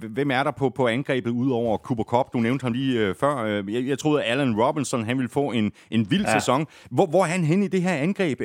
hvem 0.09 0.31
er 0.31 0.43
der 0.43 0.51
på, 0.51 0.69
på 0.69 0.87
angrebet 0.87 1.31
ud 1.31 1.51
over 1.51 1.77
Cooper 1.77 2.03
Cup? 2.03 2.33
Du 2.33 2.37
nævnte 2.37 2.63
ham 2.63 2.73
lige 2.73 2.99
øh, 2.99 3.15
før. 3.15 3.35
Øh, 3.37 3.73
jeg, 3.73 3.87
jeg 3.87 3.99
troede, 3.99 4.23
at 4.23 4.31
Allen 4.31 4.61
Robinson 4.61 5.05
han 5.05 5.17
ville 5.17 5.29
få 5.29 5.51
en, 5.51 5.71
en 5.91 6.11
vild 6.11 6.25
ja. 6.25 6.39
sæson. 6.39 6.65
Hvor, 6.91 7.05
hvor 7.05 7.21
er 7.21 7.27
han 7.27 7.43
hen 7.43 7.63
i 7.63 7.67
det 7.67 7.81
her 7.81 7.95
angreb? 7.95 8.41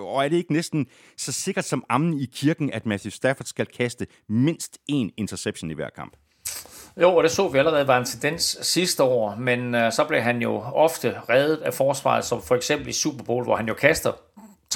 Og 0.00 0.24
er 0.24 0.28
det 0.28 0.36
ikke 0.36 0.52
næsten 0.52 0.86
så 1.16 1.32
sikkert 1.32 1.64
som 1.64 1.84
ammen 1.88 2.20
i 2.20 2.26
kirken, 2.34 2.70
at 2.72 2.86
Matthew 2.86 3.10
Stafford 3.10 3.46
skal 3.46 3.66
kaste 3.66 4.06
mindst 4.28 4.78
én 4.92 5.08
interception 5.16 5.70
i 5.70 5.74
hver 5.74 5.88
kamp? 5.96 6.12
Jo, 7.00 7.14
og 7.14 7.22
det 7.22 7.30
så 7.30 7.48
vi 7.48 7.58
allerede 7.58 7.86
var 7.86 7.98
en 7.98 8.04
tendens 8.04 8.58
sidste 8.62 9.02
år, 9.02 9.34
men 9.34 9.74
uh, 9.74 9.80
så 9.92 10.04
blev 10.08 10.20
han 10.20 10.42
jo 10.42 10.54
ofte 10.60 11.20
reddet 11.28 11.56
af 11.56 11.74
forsvaret, 11.74 12.24
som 12.24 12.42
for 12.42 12.54
eksempel 12.54 12.88
i 12.88 12.92
Super 12.92 13.24
Bowl, 13.24 13.44
hvor 13.44 13.56
han 13.56 13.68
jo 13.68 13.74
kaster 13.74 14.12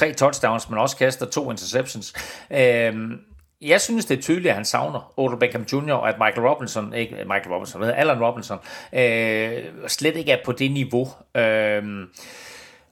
tre 0.01 0.13
touchdowns, 0.13 0.71
men 0.71 0.79
også 0.79 0.97
kaster 0.97 1.27
to 1.27 1.51
interceptions. 1.51 2.15
Øhm, 2.51 3.19
jeg 3.61 3.81
synes, 3.81 4.05
det 4.05 4.19
er 4.19 4.23
tydeligt, 4.23 4.49
at 4.49 4.55
han 4.55 4.65
savner 4.65 5.13
Odell 5.17 5.39
Beckham 5.39 5.67
Jr., 5.73 5.93
og 5.93 6.09
at 6.09 6.15
Michael 6.19 6.49
Robinson, 6.49 6.95
ikke 6.95 7.15
øh, 7.17 7.27
Michael 7.27 7.53
Robinson, 7.53 7.81
hvad 7.83 7.93
Alan 7.97 8.25
Robinson, 8.25 8.59
øh, 8.93 9.89
slet 9.89 10.17
ikke 10.17 10.33
er 10.33 10.39
på 10.45 10.53
det 10.53 10.71
niveau. 10.71 11.09
Øh, 11.37 11.83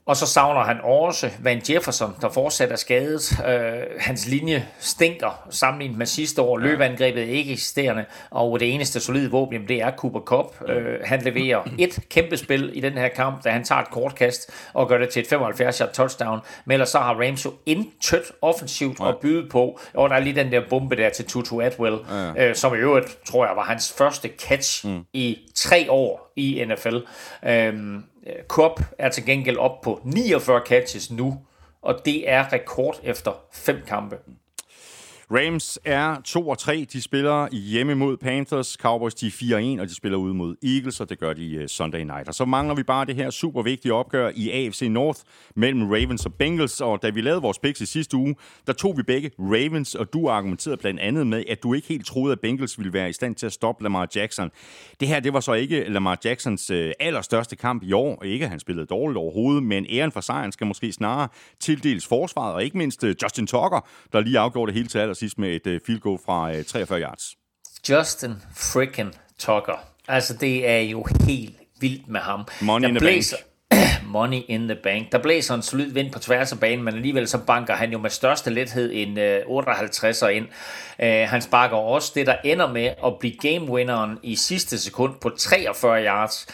og 0.08 0.16
så 0.16 0.26
savner 0.26 0.60
han 0.60 0.80
også 0.82 1.30
Van 1.40 1.62
Jefferson, 1.70 2.16
der 2.20 2.28
fortsat 2.28 2.72
er 2.72 2.76
skadet. 2.76 3.40
Øh, 3.48 3.82
hans 3.98 4.26
linje 4.26 4.66
stinker 4.78 5.46
sammenlignet 5.50 5.98
med 5.98 6.06
sidste 6.06 6.42
år. 6.42 6.58
Løbeangrebet 6.58 7.22
er 7.22 7.26
ikke 7.26 7.52
eksisterende, 7.52 8.04
og 8.30 8.60
det 8.60 8.74
eneste 8.74 9.00
solide 9.00 9.30
våben, 9.30 9.68
det 9.68 9.82
er 9.82 9.90
Cooper 9.96 10.20
Cup. 10.20 10.68
Øh, 10.68 10.98
han 11.04 11.22
leverer 11.22 11.62
et 11.78 11.98
kæmpe 12.10 12.36
spil 12.36 12.70
i 12.74 12.80
den 12.80 12.92
her 12.92 13.08
kamp, 13.08 13.44
da 13.44 13.50
han 13.50 13.64
tager 13.64 13.80
et 13.80 13.90
kortkast 13.90 14.50
og 14.74 14.88
gør 14.88 14.98
det 14.98 15.08
til 15.08 15.20
et 15.20 15.32
75-yard 15.32 15.92
touchdown. 15.92 16.40
Men 16.64 16.72
ellers 16.72 16.88
så 16.88 16.98
har 16.98 17.14
Rams 17.14 17.44
jo 17.44 17.52
intet 17.66 18.22
offensivt 18.42 19.00
at 19.00 19.16
byde 19.18 19.48
på. 19.48 19.80
Og 19.94 20.10
der 20.10 20.16
er 20.16 20.20
lige 20.20 20.34
den 20.34 20.52
der 20.52 20.62
bombe 20.70 20.96
der 20.96 21.08
til 21.08 21.24
Tutu 21.24 21.60
Atwell, 21.60 21.98
øh, 22.38 22.54
som 22.54 22.74
i 22.74 22.78
øvrigt, 22.78 23.24
tror 23.26 23.46
jeg, 23.46 23.56
var 23.56 23.64
hans 23.64 23.94
første 23.98 24.30
catch 24.38 24.86
mm. 24.86 25.04
i 25.12 25.38
tre 25.54 25.90
år 25.90 26.32
i 26.36 26.64
NFL. 26.68 26.96
Øhm, 27.46 28.04
Øh, 28.26 28.44
Cobb 28.48 28.80
er 28.98 29.08
til 29.08 29.26
gengæld 29.26 29.56
op 29.56 29.80
på 29.80 30.00
49 30.04 30.62
catches 30.66 31.10
nu, 31.10 31.38
og 31.82 32.04
det 32.04 32.30
er 32.30 32.52
rekord 32.52 33.00
efter 33.02 33.32
fem 33.52 33.82
kampe. 33.86 34.18
Rams 35.30 35.78
er 35.84 36.20
2 36.24 36.48
og 36.48 36.58
3. 36.58 36.86
De 36.92 37.02
spiller 37.02 37.48
hjemme 37.52 37.94
mod 37.94 38.16
Panthers. 38.16 38.76
Cowboys 38.80 39.14
de 39.14 39.26
er 39.26 39.30
4 39.30 39.56
og 39.56 39.64
1, 39.64 39.80
og 39.80 39.88
de 39.88 39.94
spiller 39.94 40.18
ude 40.18 40.34
mod 40.34 40.56
Eagles, 40.62 41.00
og 41.00 41.08
det 41.08 41.18
gør 41.18 41.32
de 41.32 41.54
øh, 41.54 41.68
Sunday 41.68 42.02
night. 42.02 42.28
Og 42.28 42.34
så 42.34 42.44
mangler 42.44 42.74
vi 42.74 42.82
bare 42.82 43.04
det 43.04 43.14
her 43.14 43.30
super 43.30 43.62
vigtige 43.62 43.94
opgør 43.94 44.30
i 44.34 44.50
AFC 44.50 44.82
North 44.82 45.20
mellem 45.54 45.90
Ravens 45.90 46.26
og 46.26 46.34
Bengals. 46.34 46.80
Og 46.80 47.02
da 47.02 47.10
vi 47.10 47.20
lavede 47.20 47.42
vores 47.42 47.58
picks 47.58 47.80
i 47.80 47.86
sidste 47.86 48.16
uge, 48.16 48.34
der 48.66 48.72
tog 48.72 48.96
vi 48.96 49.02
begge 49.02 49.30
Ravens, 49.38 49.94
og 49.94 50.12
du 50.12 50.28
argumenterede 50.28 50.76
blandt 50.76 51.00
andet 51.00 51.26
med, 51.26 51.44
at 51.48 51.62
du 51.62 51.74
ikke 51.74 51.88
helt 51.88 52.06
troede, 52.06 52.32
at 52.32 52.40
Bengals 52.40 52.78
ville 52.78 52.92
være 52.92 53.08
i 53.08 53.12
stand 53.12 53.34
til 53.34 53.46
at 53.46 53.52
stoppe 53.52 53.82
Lamar 53.82 54.08
Jackson. 54.16 54.50
Det 55.00 55.08
her, 55.08 55.20
det 55.20 55.32
var 55.32 55.40
så 55.40 55.52
ikke 55.52 55.84
Lamar 55.88 56.18
Jacksons 56.24 56.70
øh, 56.70 56.92
allerstørste 57.00 57.56
kamp 57.56 57.82
i 57.82 57.92
år. 57.92 58.24
Ikke 58.24 58.44
at 58.44 58.50
han 58.50 58.60
spillede 58.60 58.86
dårligt 58.86 59.18
overhovedet, 59.18 59.62
men 59.62 59.86
æren 59.90 60.12
for 60.12 60.20
sejren 60.20 60.52
skal 60.52 60.66
måske 60.66 60.92
snarere 60.92 61.28
tildeles 61.60 62.06
forsvaret, 62.06 62.54
og 62.54 62.64
ikke 62.64 62.78
mindst 62.78 63.04
øh, 63.04 63.14
Justin 63.22 63.46
Tucker, 63.46 63.86
der 64.12 64.20
lige 64.20 64.38
afgjorde 64.38 64.72
det 64.72 64.74
hele 64.74 64.88
til 64.88 65.17
allersidst 65.18 65.38
med 65.38 65.66
et 65.66 65.66
uh, 65.66 65.86
field 65.86 66.00
goal 66.00 66.18
fra 66.26 66.50
uh, 66.50 66.62
43 66.64 67.00
yards. 67.00 67.36
Justin 67.88 68.34
freaking 68.56 69.14
Tucker. 69.38 69.84
Altså, 70.08 70.34
det 70.34 70.68
er 70.68 70.78
jo 70.78 71.06
helt 71.26 71.54
vildt 71.80 72.08
med 72.08 72.20
ham. 72.20 72.46
Money 72.60 72.88
in 72.88 72.94
the 72.94 73.00
blæser, 73.00 73.36
bank. 73.70 73.80
Money 74.18 74.42
in 74.48 74.68
the 74.68 74.76
bank. 74.82 75.12
Der 75.12 75.18
blæser 75.18 75.54
en 75.54 75.62
solid 75.62 75.92
vind 75.92 76.12
på 76.12 76.18
tværs 76.18 76.52
af 76.52 76.60
banen, 76.60 76.84
men 76.84 76.94
alligevel 76.94 77.28
så 77.28 77.38
banker 77.38 77.74
han 77.74 77.92
jo 77.92 77.98
med 77.98 78.10
største 78.10 78.50
lethed 78.50 78.90
en 78.94 79.18
uh, 79.48 79.64
58'er 79.64 80.26
ind. 80.26 80.46
Uh, 80.98 81.06
han 81.06 81.42
sparker 81.42 81.76
også 81.76 82.12
det, 82.14 82.26
der 82.26 82.34
ender 82.44 82.72
med 82.72 82.94
at 83.06 83.18
blive 83.20 83.36
gamewinneren 83.36 84.18
i 84.22 84.36
sidste 84.36 84.78
sekund 84.78 85.14
på 85.20 85.30
43 85.30 86.04
yards. 86.04 86.46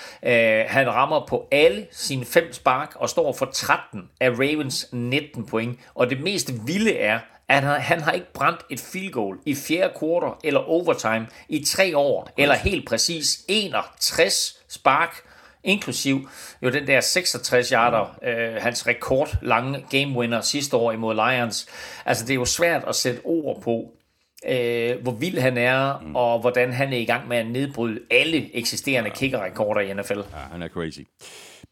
Han 0.73 0.91
rammer 0.91 1.27
på 1.28 1.49
alle 1.53 1.86
sine 1.93 2.24
fem 2.24 2.53
spark 2.53 2.93
og 2.97 3.11
står 3.11 3.32
for 3.32 3.51
13 3.55 4.03
af 4.20 4.31
Ravens 4.31 4.89
19 4.93 5.47
point. 5.47 5.78
Og 5.95 6.11
det 6.11 6.20
mest 6.20 6.53
vilde 6.66 6.97
er, 6.97 7.19
at 7.49 7.62
han, 7.62 7.81
han 7.81 8.01
har 8.01 8.12
ikke 8.12 8.33
brændt 8.33 8.61
et 8.71 8.81
field 8.81 9.12
goal 9.12 9.39
i 9.47 9.55
fjerde 9.55 9.95
kvartal 9.99 10.39
eller 10.45 10.61
overtime 10.61 11.27
i 11.49 11.65
tre 11.65 11.97
år, 11.97 12.31
eller 12.37 12.55
helt 12.55 12.89
præcis 12.89 13.45
61 13.49 14.61
spark, 14.69 15.16
inklusiv 15.65 16.29
jo 16.62 16.71
den 16.71 16.87
der 16.87 17.01
66 17.01 17.69
yarder, 17.69 18.19
øh, 18.23 18.62
hans 18.62 18.87
rekord 18.87 19.37
lange 19.43 19.85
game 19.91 20.19
winner 20.19 20.41
sidste 20.41 20.77
år 20.77 20.93
imod 20.93 21.15
Lions. 21.15 21.69
Altså 22.07 22.25
det 22.25 22.31
er 22.31 22.35
jo 22.35 22.45
svært 22.45 22.85
at 22.89 22.95
sætte 22.95 23.21
ord 23.25 23.62
på, 23.62 23.91
øh, 24.49 25.03
hvor 25.03 25.12
vild 25.12 25.39
han 25.39 25.59
er, 25.59 25.99
mm. 25.99 26.16
og 26.16 26.41
hvordan 26.41 26.73
han 26.73 26.93
er 26.93 26.99
i 26.99 27.05
gang 27.05 27.29
med 27.29 27.37
at 27.37 27.47
nedbryde 27.47 28.01
alle 28.11 28.57
eksisterende 28.57 29.11
ja. 29.11 29.16
kickerrekorder 29.16 29.81
i 29.81 29.95
NFL. 29.95 30.15
Ja, 30.15 30.39
han 30.53 30.62
er 30.62 30.69
crazy. 30.69 31.01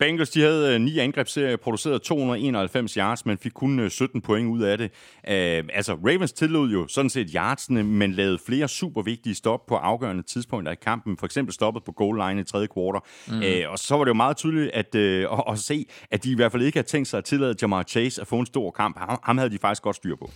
Bengals 0.02 0.30
de 0.30 0.40
havde 0.40 0.74
øh, 0.74 0.80
ni 0.80 0.98
angrebsserier, 0.98 1.56
produceret 1.56 2.02
291 2.02 2.94
yards, 2.94 3.26
men 3.26 3.38
fik 3.38 3.52
kun 3.54 3.90
17 3.90 4.18
øh, 4.18 4.22
point 4.22 4.48
ud 4.48 4.62
af 4.62 4.78
det. 4.78 4.90
Uh, 5.24 5.68
altså, 5.74 5.94
Ravens 5.94 6.32
tillod 6.32 6.70
jo 6.70 6.88
sådan 6.88 7.10
set 7.10 7.30
yardsene, 7.34 7.82
men 7.82 8.12
lavede 8.12 8.38
flere 8.46 8.68
super 8.68 9.02
vigtige 9.02 9.34
stop 9.34 9.66
på 9.66 9.76
afgørende 9.76 10.22
tidspunkter 10.22 10.72
i 10.72 10.76
kampen. 10.82 11.16
For 11.16 11.26
eksempel 11.26 11.54
stoppet 11.54 11.84
på 11.84 11.92
goal 11.92 12.28
line 12.28 12.40
i 12.40 12.44
tredje 12.44 12.66
kvartal. 12.66 13.00
Mm. 13.28 13.38
Uh, 13.38 13.72
og 13.72 13.78
så 13.78 13.96
var 13.96 14.04
det 14.04 14.08
jo 14.08 14.14
meget 14.14 14.36
tydeligt 14.36 14.70
at, 14.70 14.94
uh, 14.94 15.38
at, 15.38 15.52
at 15.52 15.58
se, 15.58 15.86
at 16.10 16.24
de 16.24 16.30
i 16.30 16.34
hvert 16.34 16.52
fald 16.52 16.62
ikke 16.62 16.78
havde 16.78 16.88
tænkt 16.88 17.08
sig 17.08 17.18
at 17.18 17.24
tillade 17.24 17.54
Jamar 17.62 17.82
Chase 17.82 18.20
at 18.20 18.26
få 18.26 18.38
en 18.38 18.46
stor 18.46 18.70
kamp. 18.70 18.98
Ham, 18.98 19.18
ham 19.22 19.38
havde 19.38 19.50
de 19.50 19.58
faktisk 19.58 19.82
godt 19.82 19.96
styr 19.96 20.16
på. 20.16 20.30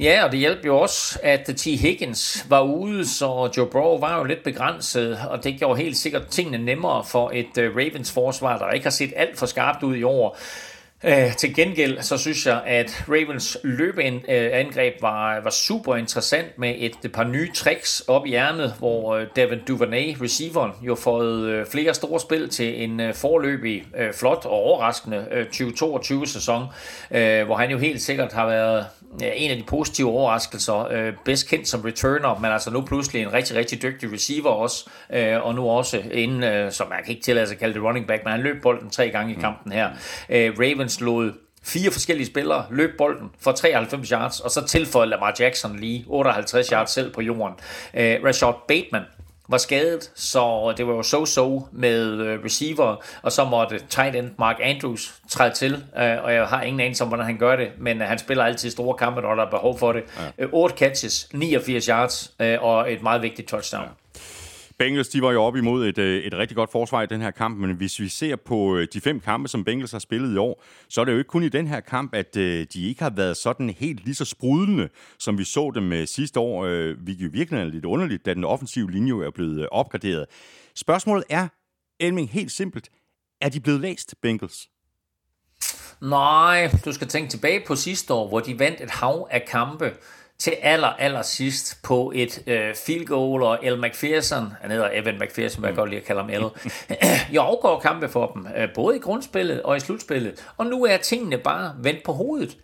Ja, 0.00 0.24
og 0.24 0.32
det 0.32 0.38
hjalp 0.38 0.66
jo 0.66 0.78
også, 0.78 1.18
at 1.22 1.50
T. 1.56 1.64
Higgins 1.64 2.46
var 2.48 2.60
ude, 2.60 3.08
så 3.08 3.50
Joe 3.56 3.66
Burrow 3.66 3.98
var 3.98 4.18
jo 4.18 4.24
lidt 4.24 4.42
begrænset, 4.44 5.18
og 5.30 5.44
det 5.44 5.58
gjorde 5.58 5.82
helt 5.82 5.96
sikkert 5.96 6.26
tingene 6.26 6.64
nemmere 6.64 7.04
for 7.04 7.30
et 7.34 7.58
øh, 7.58 7.76
Ravens 7.76 8.12
forsvar, 8.12 8.58
der 8.58 8.70
ikke 8.70 8.84
har 8.84 8.90
set 8.90 9.12
alt 9.16 9.38
for 9.38 9.46
skarpt 9.46 9.82
ud 9.82 9.96
i 9.96 10.02
år. 10.02 10.38
Uh, 11.04 11.36
til 11.36 11.54
gengæld 11.54 12.02
så 12.02 12.18
synes 12.18 12.46
jeg, 12.46 12.62
at 12.66 13.04
Ravens 13.08 13.58
løbeangreb 13.62 14.94
øh, 14.96 15.02
var, 15.02 15.40
var 15.40 15.50
super 15.50 15.96
interessant 15.96 16.58
med 16.58 16.74
et, 16.78 16.92
et 17.04 17.12
par 17.12 17.24
nye 17.24 17.50
tricks 17.54 18.00
op 18.08 18.26
i 18.26 18.28
hjernet, 18.28 18.74
hvor 18.78 19.18
Devin 19.36 19.60
Duvernay, 19.68 20.16
receiveren, 20.22 20.72
jo 20.82 20.94
fået 20.94 21.68
flere 21.68 21.94
store 21.94 22.20
spil 22.20 22.48
til 22.48 22.82
en 22.82 23.00
uh, 23.00 23.14
forløbig, 23.14 23.84
flot 24.14 24.44
og 24.44 24.52
overraskende 24.52 25.46
2022-sæson, 25.52 26.62
uh, 26.62 27.46
hvor 27.46 27.56
han 27.56 27.70
jo 27.70 27.78
helt 27.78 28.02
sikkert 28.02 28.32
har 28.32 28.46
været 28.46 28.86
en 29.22 29.50
af 29.50 29.56
de 29.56 29.62
positive 29.62 30.08
overraskelser, 30.08 30.88
øh, 30.92 31.12
bedst 31.24 31.48
kendt 31.48 31.68
som 31.68 31.80
returner, 31.80 32.38
men 32.38 32.52
altså 32.52 32.70
nu 32.70 32.80
pludselig 32.80 33.22
en 33.22 33.32
rigtig, 33.32 33.56
rigtig 33.56 33.82
dygtig 33.82 34.12
receiver 34.12 34.50
også, 34.50 34.90
øh, 35.12 35.46
og 35.46 35.54
nu 35.54 35.68
også 35.68 36.02
inden, 36.12 36.42
øh, 36.42 36.72
som 36.72 36.88
man 36.88 36.98
kan 37.04 37.10
ikke 37.10 37.22
tillade 37.22 37.46
sig 37.46 37.54
at 37.54 37.60
kalde 37.60 37.74
det 37.74 37.82
running 37.82 38.06
back, 38.06 38.24
men 38.24 38.32
han 38.32 38.40
løb 38.40 38.62
bolden 38.62 38.90
tre 38.90 39.10
gange 39.10 39.32
i 39.32 39.36
mm. 39.36 39.40
kampen 39.40 39.72
her. 39.72 39.90
Øh, 40.28 40.58
Ravens 40.58 41.00
lod 41.00 41.32
fire 41.62 41.90
forskellige 41.90 42.26
spillere 42.26 42.64
løb 42.70 42.90
bolden 42.98 43.30
for 43.40 43.52
93 43.52 44.08
yards, 44.08 44.40
og 44.40 44.50
så 44.50 44.66
tilføjede 44.66 45.10
Lamar 45.10 45.36
Jackson 45.40 45.76
lige 45.76 46.04
58 46.08 46.68
yards 46.68 46.90
selv 46.90 47.12
på 47.12 47.20
jorden. 47.20 47.54
Øh, 47.94 48.18
Rashad 48.24 48.54
Bateman 48.68 49.02
var 49.50 49.58
skadet, 49.58 50.10
så 50.14 50.74
det 50.76 50.86
var 50.86 50.94
jo 50.94 51.02
so-so 51.02 51.68
med 51.72 52.20
øh, 52.20 52.44
receiver, 52.44 52.96
og 53.22 53.32
så 53.32 53.44
måtte 53.44 53.80
tight 53.88 54.16
end 54.16 54.30
Mark 54.38 54.56
Andrews 54.62 55.14
træde 55.30 55.54
til, 55.54 55.72
øh, 55.72 56.24
og 56.24 56.34
jeg 56.34 56.46
har 56.46 56.62
ingen 56.62 56.80
anelse 56.80 57.04
om, 57.04 57.08
hvordan 57.08 57.26
han 57.26 57.38
gør 57.38 57.56
det, 57.56 57.68
men 57.78 58.00
han 58.00 58.18
spiller 58.18 58.44
altid 58.44 58.70
store 58.70 58.96
kampe, 58.96 59.20
når 59.20 59.34
der 59.34 59.46
er 59.46 59.50
behov 59.50 59.78
for 59.78 59.92
det. 59.92 60.02
Ja. 60.38 60.44
8 60.52 60.76
catches, 60.76 61.28
89 61.32 61.86
yards 61.86 62.32
og 62.60 62.92
et 62.92 63.02
meget 63.02 63.22
vigtigt 63.22 63.48
touchdown. 63.48 63.84
Ja. 63.84 63.88
Bengals 64.80 65.08
de 65.08 65.22
var 65.22 65.32
jo 65.32 65.42
op 65.42 65.56
imod 65.56 65.86
et, 65.86 65.98
øh, 65.98 66.24
et 66.24 66.34
rigtig 66.34 66.56
godt 66.56 66.72
forsvar 66.72 67.02
i 67.02 67.06
den 67.06 67.20
her 67.20 67.30
kamp, 67.30 67.58
men 67.58 67.76
hvis 67.76 68.00
vi 68.00 68.08
ser 68.08 68.36
på 68.36 68.76
øh, 68.76 68.88
de 68.92 69.00
fem 69.00 69.20
kampe, 69.20 69.48
som 69.48 69.64
Bengals 69.64 69.92
har 69.92 69.98
spillet 69.98 70.34
i 70.34 70.36
år, 70.36 70.62
så 70.88 71.00
er 71.00 71.04
det 71.04 71.12
jo 71.12 71.18
ikke 71.18 71.28
kun 71.28 71.42
i 71.42 71.48
den 71.48 71.66
her 71.66 71.80
kamp, 71.80 72.14
at 72.14 72.36
øh, 72.36 72.66
de 72.72 72.88
ikke 72.88 73.02
har 73.02 73.10
været 73.10 73.36
sådan 73.36 73.70
helt 73.70 74.04
lige 74.04 74.14
så 74.14 74.24
sprudlende, 74.24 74.88
som 75.18 75.38
vi 75.38 75.44
så 75.44 75.72
dem 75.74 76.06
sidste 76.06 76.40
år. 76.40 76.66
Vi 77.04 77.12
jo 77.12 77.28
virkelig 77.32 77.60
er 77.60 77.64
lidt 77.64 77.84
underligt, 77.84 78.26
da 78.26 78.34
den 78.34 78.44
offensive 78.44 78.90
linje 78.90 79.26
er 79.26 79.30
blevet 79.30 79.68
opgraderet. 79.68 80.26
Spørgsmålet 80.74 81.24
er, 81.30 81.48
Elming, 82.00 82.30
helt 82.30 82.52
simpelt. 82.52 82.90
Er 83.40 83.48
de 83.48 83.60
blevet 83.60 83.80
læst, 83.80 84.14
Bengals? 84.22 84.68
Nej, 86.02 86.70
du 86.84 86.92
skal 86.92 87.08
tænke 87.08 87.30
tilbage 87.30 87.64
på 87.66 87.74
sidste 87.76 88.14
år, 88.14 88.28
hvor 88.28 88.40
de 88.40 88.58
vandt 88.58 88.80
et 88.80 88.90
hav 88.90 89.28
af 89.30 89.44
kampe 89.48 89.92
til 90.40 90.56
aller, 90.62 90.88
aller 90.88 91.22
sidst 91.22 91.78
på 91.82 92.12
et 92.14 92.42
øh, 92.46 92.74
field 92.74 93.06
goal, 93.06 93.42
og 93.42 93.58
El 93.62 93.80
McPherson, 93.80 94.52
han 94.60 94.70
hedder 94.70 94.90
Evan 94.92 95.18
McPherson, 95.18 95.64
jeg 95.64 95.70
mm. 95.70 95.76
godt 95.76 95.90
lide 95.90 96.00
at 96.00 96.06
kalde 96.06 96.20
ham 96.20 96.30
El, 96.30 96.44
jeg 97.32 97.42
afgår 97.42 97.80
kampe 97.80 98.08
for 98.08 98.26
dem, 98.26 98.46
øh, 98.56 98.68
både 98.74 98.96
i 98.96 98.98
grundspillet 98.98 99.62
og 99.62 99.76
i 99.76 99.80
slutspillet, 99.80 100.46
og 100.56 100.66
nu 100.66 100.84
er 100.84 100.96
tingene 100.96 101.38
bare 101.38 101.74
vendt 101.78 102.02
på 102.04 102.12
hovedet. 102.12 102.58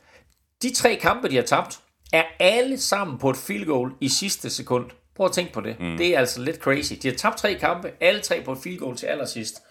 De 0.62 0.74
tre 0.74 0.96
kampe, 0.96 1.30
de 1.30 1.36
har 1.36 1.42
tabt, 1.42 1.78
er 2.12 2.24
alle 2.38 2.80
sammen 2.80 3.18
på 3.18 3.30
et 3.30 3.36
field 3.36 3.66
goal 3.66 3.92
i 4.00 4.08
sidste 4.08 4.50
sekund. 4.50 4.90
Prøv 5.16 5.26
at 5.26 5.32
tænke 5.32 5.52
på 5.52 5.60
det. 5.60 5.80
Mm. 5.80 5.96
Det 5.96 6.06
er 6.14 6.18
altså 6.18 6.40
lidt 6.40 6.56
crazy. 6.56 6.92
De 7.02 7.08
har 7.08 7.14
tabt 7.14 7.38
tre 7.38 7.54
kampe, 7.54 7.90
alle 8.00 8.20
tre 8.20 8.42
på 8.44 8.52
et 8.52 8.58
field 8.62 8.78
goal 8.78 8.96
til 8.96 9.06
allersidst. 9.06 9.62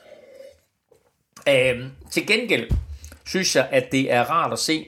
Øhm, 1.50 1.92
til 2.12 2.28
gengæld 2.28 2.70
synes 3.26 3.56
jeg, 3.56 3.68
at 3.72 3.92
det 3.92 4.12
er 4.12 4.24
rart 4.24 4.54
at 4.54 4.60
se, 4.60 4.86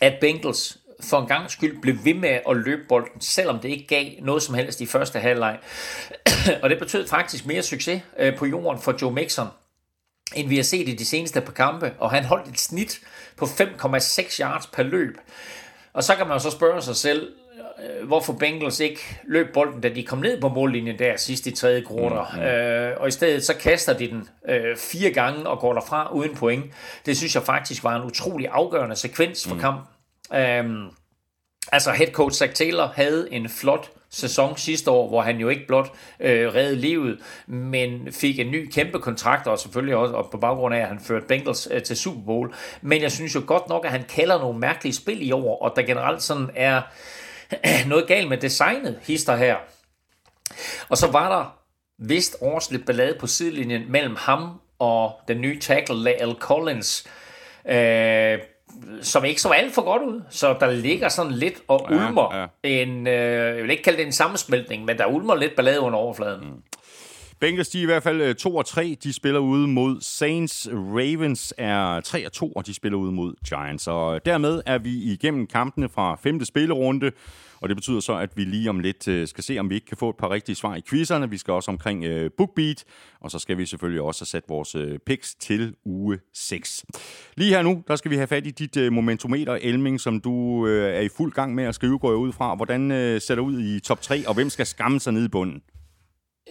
at 0.00 0.14
Bengals 0.20 0.78
for 1.00 1.20
en 1.20 1.26
gang 1.26 1.50
skyld 1.50 1.80
blev 1.82 1.94
ved 2.04 2.14
med 2.14 2.38
at 2.48 2.56
løbe 2.56 2.82
bolden, 2.88 3.20
selvom 3.20 3.58
det 3.58 3.68
ikke 3.68 3.86
gav 3.86 4.06
noget 4.20 4.42
som 4.42 4.54
helst 4.54 4.80
i 4.80 4.86
første 4.86 5.18
halvleg. 5.18 5.58
og 6.62 6.70
det 6.70 6.78
betød 6.78 7.08
faktisk 7.08 7.46
mere 7.46 7.62
succes 7.62 8.02
øh, 8.18 8.36
på 8.36 8.46
jorden 8.46 8.80
for 8.80 8.94
Joe 9.02 9.12
Mixon, 9.12 9.46
end 10.34 10.48
vi 10.48 10.56
har 10.56 10.62
set 10.62 10.88
i 10.88 10.94
de 10.94 11.04
seneste 11.04 11.40
par 11.40 11.52
kampe, 11.52 11.92
og 11.98 12.10
han 12.10 12.24
holdt 12.24 12.48
et 12.48 12.60
snit 12.60 13.00
på 13.36 13.44
5,6 13.44 14.40
yards 14.40 14.66
per 14.66 14.82
løb. 14.82 15.18
Og 15.92 16.04
så 16.04 16.14
kan 16.14 16.26
man 16.26 16.36
jo 16.36 16.38
så 16.38 16.50
spørge 16.50 16.82
sig 16.82 16.96
selv, 16.96 17.32
øh, 17.82 18.06
hvorfor 18.06 18.32
Bengals 18.32 18.80
ikke 18.80 19.00
løb 19.24 19.52
bolden, 19.54 19.80
da 19.80 19.88
de 19.88 20.02
kom 20.02 20.18
ned 20.18 20.40
på 20.40 20.48
mållinjen 20.48 20.98
der 20.98 21.16
sidst 21.16 21.46
i 21.46 21.50
tredje 21.50 21.80
kvartal. 21.80 22.38
Mm, 22.38 22.40
mm. 22.40 22.46
øh, 22.46 23.00
og 23.00 23.08
i 23.08 23.10
stedet 23.10 23.44
så 23.44 23.54
kaster 23.56 23.92
de 23.92 24.10
den 24.10 24.28
øh, 24.48 24.76
fire 24.76 25.10
gange 25.10 25.46
og 25.48 25.58
går 25.58 25.72
derfra 25.72 26.12
uden 26.12 26.34
point. 26.34 26.64
Det 27.06 27.16
synes 27.16 27.34
jeg 27.34 27.42
faktisk 27.42 27.84
var 27.84 27.96
en 27.96 28.02
utrolig 28.02 28.48
afgørende 28.52 28.96
sekvens 28.96 29.46
for 29.46 29.54
mm. 29.54 29.60
kampen. 29.60 29.84
Øhm, 30.34 30.86
altså 31.72 31.92
head 31.92 32.12
coach 32.12 32.38
Zach 32.38 32.54
Taylor 32.54 32.92
havde 32.94 33.32
en 33.32 33.48
flot 33.48 33.90
sæson 34.10 34.56
sidste 34.56 34.90
år, 34.90 35.08
hvor 35.08 35.22
han 35.22 35.38
jo 35.38 35.48
ikke 35.48 35.66
blot 35.66 35.92
øh, 36.20 36.54
redde 36.54 36.76
livet, 36.76 37.18
men 37.46 38.12
fik 38.12 38.38
en 38.38 38.50
ny 38.50 38.70
kæmpe 38.70 38.98
kontrakt, 38.98 39.46
og 39.46 39.58
selvfølgelig 39.58 39.96
også 39.96 40.14
og 40.14 40.30
på 40.30 40.38
baggrund 40.38 40.74
af, 40.74 40.80
at 40.80 40.88
han 40.88 41.00
førte 41.00 41.26
Bengals 41.26 41.68
øh, 41.70 41.82
til 41.82 41.96
Super 41.96 42.20
Bowl. 42.26 42.54
Men 42.82 43.02
jeg 43.02 43.12
synes 43.12 43.34
jo 43.34 43.42
godt 43.46 43.68
nok, 43.68 43.84
at 43.84 43.90
han 43.90 44.04
kalder 44.08 44.38
nogle 44.38 44.58
mærkelige 44.58 44.94
spil 44.94 45.28
i 45.28 45.32
år, 45.32 45.62
og 45.62 45.72
der 45.76 45.82
generelt 45.82 46.22
sådan 46.22 46.50
er 46.54 46.82
noget 47.88 48.06
galt 48.06 48.28
med 48.28 48.36
designet 48.38 48.98
hister 49.02 49.36
her. 49.36 49.56
Og 50.88 50.96
så 50.96 51.10
var 51.10 51.28
der 51.28 51.58
vist 51.98 52.36
års 52.40 52.70
lidt 52.70 52.86
ballade 52.86 53.16
på 53.20 53.26
sidelinjen 53.26 53.92
mellem 53.92 54.16
ham 54.18 54.60
og 54.78 55.20
den 55.28 55.40
nye 55.40 55.60
tackle, 55.60 56.02
Lael 56.02 56.36
Collins. 56.40 57.06
Øh, 57.68 58.38
som 59.02 59.24
ikke 59.24 59.40
så 59.40 59.48
alt 59.48 59.74
for 59.74 59.82
godt 59.82 60.02
ud. 60.02 60.22
Så 60.30 60.56
der 60.60 60.70
ligger 60.70 61.08
sådan 61.08 61.32
lidt 61.32 61.54
og 61.68 61.86
ulmer 61.90 62.34
ja, 62.34 62.40
ja. 62.40 62.82
en, 62.82 63.06
øh, 63.06 63.12
jeg 63.56 63.62
vil 63.62 63.70
ikke 63.70 63.82
kalde 63.82 63.98
det 63.98 64.06
en 64.06 64.12
sammensmeltning, 64.12 64.84
men 64.84 64.98
der 64.98 65.06
ulmer 65.06 65.34
lidt 65.34 65.56
ballade 65.56 65.80
under 65.80 65.98
overfladen. 65.98 66.40
Mm. 66.44 66.62
Bengals, 67.40 67.68
de 67.68 67.78
er 67.78 67.82
i 67.82 67.86
hvert 67.86 68.02
fald 68.02 68.34
2 68.34 68.56
og 68.56 68.66
3. 68.66 68.96
De 69.02 69.12
spiller 69.12 69.40
ude 69.40 69.68
mod 69.68 70.00
Saints. 70.00 70.68
Ravens 70.72 71.54
er 71.58 72.00
3 72.00 72.26
og 72.26 72.32
2, 72.32 72.52
og 72.52 72.66
de 72.66 72.74
spiller 72.74 72.98
ude 72.98 73.12
mod 73.12 73.34
Giants. 73.48 73.86
Og 73.86 74.26
dermed 74.26 74.62
er 74.66 74.78
vi 74.78 74.90
igennem 74.90 75.46
kampene 75.46 75.88
fra 75.88 76.16
femte 76.22 76.46
spillerunde. 76.46 77.10
Og 77.60 77.68
det 77.68 77.76
betyder 77.76 78.00
så, 78.00 78.16
at 78.16 78.36
vi 78.36 78.44
lige 78.44 78.70
om 78.70 78.80
lidt 78.80 79.08
øh, 79.08 79.28
skal 79.28 79.44
se, 79.44 79.58
om 79.58 79.70
vi 79.70 79.74
ikke 79.74 79.86
kan 79.86 79.96
få 79.96 80.10
et 80.10 80.16
par 80.16 80.30
rigtige 80.30 80.56
svar 80.56 80.76
i 80.76 80.80
quizerne. 80.88 81.30
Vi 81.30 81.38
skal 81.38 81.52
også 81.52 81.70
omkring 81.70 82.04
øh, 82.04 82.30
BookBeat, 82.36 82.84
og 83.20 83.30
så 83.30 83.38
skal 83.38 83.58
vi 83.58 83.66
selvfølgelig 83.66 84.02
også 84.02 84.20
have 84.20 84.26
sat 84.26 84.44
vores 84.48 84.74
øh, 84.74 84.98
picks 85.06 85.34
til 85.34 85.74
uge 85.84 86.18
6. 86.34 86.84
Lige 87.36 87.50
her 87.50 87.62
nu, 87.62 87.82
der 87.88 87.96
skal 87.96 88.10
vi 88.10 88.16
have 88.16 88.26
fat 88.26 88.46
i 88.46 88.50
dit 88.50 88.76
øh, 88.76 88.92
momentometer, 88.92 89.58
Elming, 89.62 90.00
som 90.00 90.20
du 90.20 90.66
øh, 90.66 90.94
er 90.94 91.00
i 91.00 91.08
fuld 91.08 91.32
gang 91.32 91.54
med 91.54 91.64
at 91.64 91.74
skrive, 91.74 91.98
går 91.98 92.10
jeg 92.10 92.18
ud 92.18 92.32
fra. 92.32 92.54
Hvordan 92.54 92.90
øh, 92.90 93.20
ser 93.20 93.34
det 93.34 93.42
ud 93.42 93.60
i 93.60 93.80
top 93.80 94.02
3, 94.02 94.28
og 94.28 94.34
hvem 94.34 94.50
skal 94.50 94.66
skamme 94.66 95.00
sig 95.00 95.12
ned 95.12 95.24
i 95.24 95.28
bunden? 95.28 95.62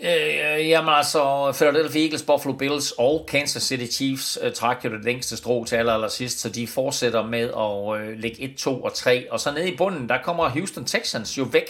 Øh, 0.01 0.69
jamen 0.69 0.93
altså, 0.93 1.51
Philadelphia 1.51 2.01
Eagles, 2.01 2.23
Buffalo 2.23 2.53
Bills 2.53 2.93
og 2.97 3.25
Kansas 3.27 3.63
City 3.63 3.95
Chiefs 3.95 4.39
øh, 4.43 4.51
trak 4.51 4.85
jo 4.85 4.89
det 4.89 5.05
længste 5.05 5.37
strå 5.37 5.65
til 5.65 5.75
aller, 5.75 5.93
aller 5.93 6.07
sidst, 6.07 6.39
så 6.39 6.49
de 6.49 6.67
fortsætter 6.67 7.27
med 7.27 7.39
at 7.39 8.01
øh, 8.01 8.19
lægge 8.19 8.41
1, 8.41 8.55
2 8.57 8.83
og 8.83 8.93
3. 8.93 9.31
Og 9.31 9.39
så 9.39 9.51
nede 9.51 9.71
i 9.71 9.77
bunden, 9.77 10.09
der 10.09 10.17
kommer 10.23 10.49
Houston 10.49 10.85
Texans 10.85 11.37
jo 11.37 11.43
væk. 11.43 11.69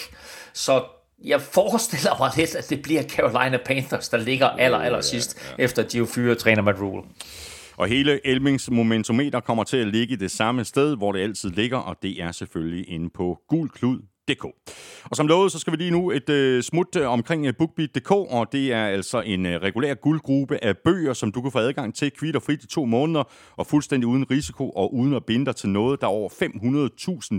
Så 0.53 0.83
jeg 1.23 1.41
forestiller 1.41 2.15
mig 2.19 2.31
lidt, 2.37 2.55
at 2.55 2.69
det 2.69 2.81
bliver 2.81 3.03
Carolina 3.03 3.57
Panthers, 3.65 4.09
der 4.09 4.17
ligger 4.17 4.47
aller, 4.47 4.77
aller 4.77 5.01
sidst, 5.01 5.37
ja, 5.37 5.55
ja. 5.57 5.63
efter 5.63 5.83
de 5.83 5.97
jo 5.97 6.05
fyrer 6.05 6.35
træner 6.35 6.61
Matt 6.61 6.79
Rule. 6.79 7.03
Og 7.77 7.87
hele 7.87 8.27
Elmings 8.27 8.69
momentometer 8.71 9.39
kommer 9.39 9.63
til 9.63 9.77
at 9.77 9.87
ligge 9.87 10.17
det 10.17 10.31
samme 10.31 10.65
sted, 10.65 10.97
hvor 10.97 11.11
det 11.11 11.19
altid 11.19 11.49
ligger, 11.49 11.77
og 11.77 11.95
det 12.01 12.21
er 12.21 12.31
selvfølgelig 12.31 12.89
inde 12.89 13.09
på 13.09 13.39
gulklud 13.49 13.99
BookBeat.dk. 14.27 14.45
Og 15.03 15.15
som 15.15 15.27
lovet, 15.27 15.51
så 15.51 15.59
skal 15.59 15.73
vi 15.73 15.77
lige 15.77 15.91
nu 15.91 16.11
et 16.11 16.29
øh, 16.29 16.63
smut 16.63 16.95
øh, 16.95 17.09
omkring 17.09 17.45
øh, 17.45 17.53
BookBeat.dk, 17.57 18.11
og 18.11 18.51
det 18.51 18.73
er 18.73 18.85
altså 18.85 19.21
en 19.21 19.45
øh, 19.45 19.61
regulær 19.61 19.93
guldgruppe 19.93 20.63
af 20.63 20.77
bøger, 20.77 21.13
som 21.13 21.31
du 21.31 21.41
kan 21.41 21.51
få 21.51 21.59
adgang 21.59 21.95
til 21.95 22.11
kvitt 22.11 22.35
og 22.35 22.41
frit 22.41 22.63
i 22.63 22.67
to 22.67 22.85
måneder, 22.85 23.23
og 23.55 23.67
fuldstændig 23.67 24.07
uden 24.07 24.31
risiko 24.31 24.69
og 24.69 24.93
uden 24.93 25.13
at 25.13 25.25
binde 25.25 25.45
dig 25.45 25.55
til 25.55 25.69
noget. 25.69 26.01
Der 26.01 26.07
er 26.07 26.11
over 26.11 26.29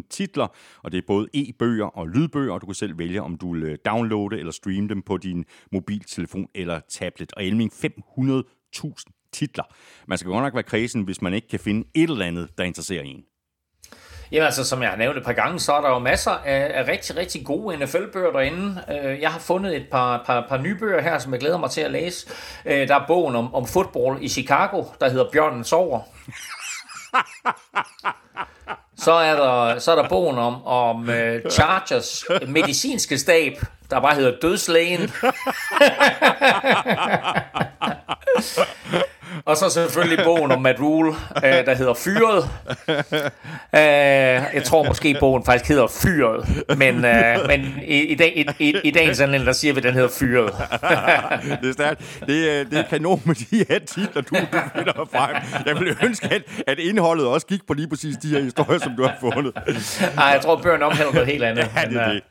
500.000 0.00 0.08
titler, 0.10 0.46
og 0.82 0.92
det 0.92 0.98
er 0.98 1.02
både 1.06 1.28
e-bøger 1.34 1.86
og 1.86 2.08
lydbøger, 2.08 2.52
og 2.52 2.60
du 2.60 2.66
kan 2.66 2.74
selv 2.74 2.98
vælge, 2.98 3.22
om 3.22 3.36
du 3.36 3.52
vil 3.52 3.62
øh, 3.62 3.78
downloade 3.86 4.38
eller 4.38 4.52
streame 4.52 4.88
dem 4.88 5.02
på 5.02 5.16
din 5.16 5.44
mobiltelefon 5.72 6.48
eller 6.54 6.80
tablet. 6.90 7.32
Og 7.32 7.44
Elming 7.44 7.72
500.000 7.72 9.30
titler. 9.32 9.64
Man 10.06 10.18
skal 10.18 10.30
godt 10.30 10.42
nok 10.42 10.54
være 10.54 10.62
kredsen, 10.62 11.02
hvis 11.02 11.22
man 11.22 11.34
ikke 11.34 11.48
kan 11.48 11.60
finde 11.60 11.88
et 11.94 12.10
eller 12.10 12.26
andet, 12.26 12.48
der 12.58 12.64
interesserer 12.64 13.02
en. 13.02 13.27
Jamen 14.32 14.46
altså, 14.46 14.64
som 14.64 14.82
jeg 14.82 14.90
har 14.90 14.96
nævnt 14.96 15.18
et 15.18 15.24
par 15.24 15.32
gange, 15.32 15.60
så 15.60 15.72
er 15.72 15.80
der 15.80 15.88
jo 15.88 15.98
masser 15.98 16.30
af, 16.30 16.70
af 16.74 16.88
rigtig, 16.88 17.16
rigtig 17.16 17.44
gode 17.44 17.76
NFL-bøger 17.76 18.32
derinde. 18.32 18.82
Øh, 18.90 19.20
jeg 19.20 19.30
har 19.30 19.38
fundet 19.38 19.76
et 19.76 19.86
par, 19.90 20.22
par, 20.26 20.46
par 20.48 20.58
nye 20.58 20.74
bøger 20.74 21.00
her, 21.00 21.18
som 21.18 21.32
jeg 21.32 21.40
glæder 21.40 21.58
mig 21.58 21.70
til 21.70 21.80
at 21.80 21.90
læse. 21.90 22.26
Øh, 22.64 22.88
der 22.88 22.94
er 22.94 23.04
bogen 23.06 23.36
om, 23.36 23.54
om 23.54 23.66
fodbold 23.66 24.22
i 24.22 24.28
Chicago, 24.28 24.84
der 25.00 25.08
hedder 25.08 25.30
Bjørnen 25.32 25.64
sover. 25.64 26.00
Så 28.96 29.12
er 29.12 29.36
der, 29.36 29.78
så 29.78 29.92
er 29.92 30.02
der 30.02 30.08
bogen 30.08 30.38
om, 30.38 30.66
om 30.66 31.00
uh, 31.00 31.50
Chargers 31.50 32.24
medicinske 32.48 33.18
stab, 33.18 33.52
der 33.90 34.00
bare 34.00 34.14
hedder 34.14 34.38
Dødslægen. 34.42 35.00
Og 39.48 39.56
så 39.56 39.70
selvfølgelig 39.70 40.24
bogen 40.24 40.52
om 40.52 40.62
Matt 40.62 40.80
Rule, 40.80 41.12
øh, 41.36 41.66
der 41.66 41.74
hedder 41.74 41.94
Fyret. 41.94 42.48
Øh, 43.74 43.80
jeg 44.54 44.62
tror 44.64 44.84
måske, 44.84 45.16
bogen 45.20 45.44
faktisk 45.44 45.68
hedder 45.68 45.86
Fyret. 45.86 46.48
Men, 46.78 47.04
øh, 47.04 47.36
men 47.46 47.74
i, 47.86 48.00
i, 48.00 48.14
dag, 48.14 48.32
i, 48.36 48.64
i, 48.68 48.74
i 48.84 48.90
dagens 48.90 49.20
anledning, 49.20 49.46
der 49.46 49.52
siger 49.52 49.74
vi, 49.74 49.78
at 49.78 49.84
den 49.84 49.94
hedder 49.94 50.08
Fyret. 50.08 50.52
det 51.62 51.68
er 51.68 51.72
stærkt. 51.72 52.20
Det, 52.26 52.60
er, 52.60 52.64
det 52.64 52.78
er 52.78 52.82
kanon 52.82 53.22
med 53.24 53.34
de 53.34 53.64
her 53.68 53.78
titler, 53.78 54.22
du, 54.22 54.34
du 54.52 54.58
finder 54.76 55.08
frem. 55.12 55.36
Jeg 55.66 55.78
ville 55.78 55.96
ønske, 56.04 56.26
at, 56.26 56.42
at 56.66 56.78
indholdet 56.78 57.26
også 57.26 57.46
gik 57.46 57.66
på 57.66 57.74
lige 57.74 57.88
præcis 57.88 58.16
de 58.16 58.28
her 58.28 58.40
historier, 58.40 58.78
som 58.78 58.92
du 58.96 59.02
har 59.02 59.16
fundet. 59.20 59.52
Nej, 60.16 60.24
jeg 60.26 60.40
tror, 60.42 60.56
bøgerne 60.56 60.84
omhandler 60.84 61.12
noget 61.12 61.28
helt 61.28 61.44
andet. 61.44 61.70
Ja, 61.76 61.88
det 61.88 61.96
er 61.96 62.08
Men, 62.08 62.10
øh, 62.10 62.14
det. 62.14 62.22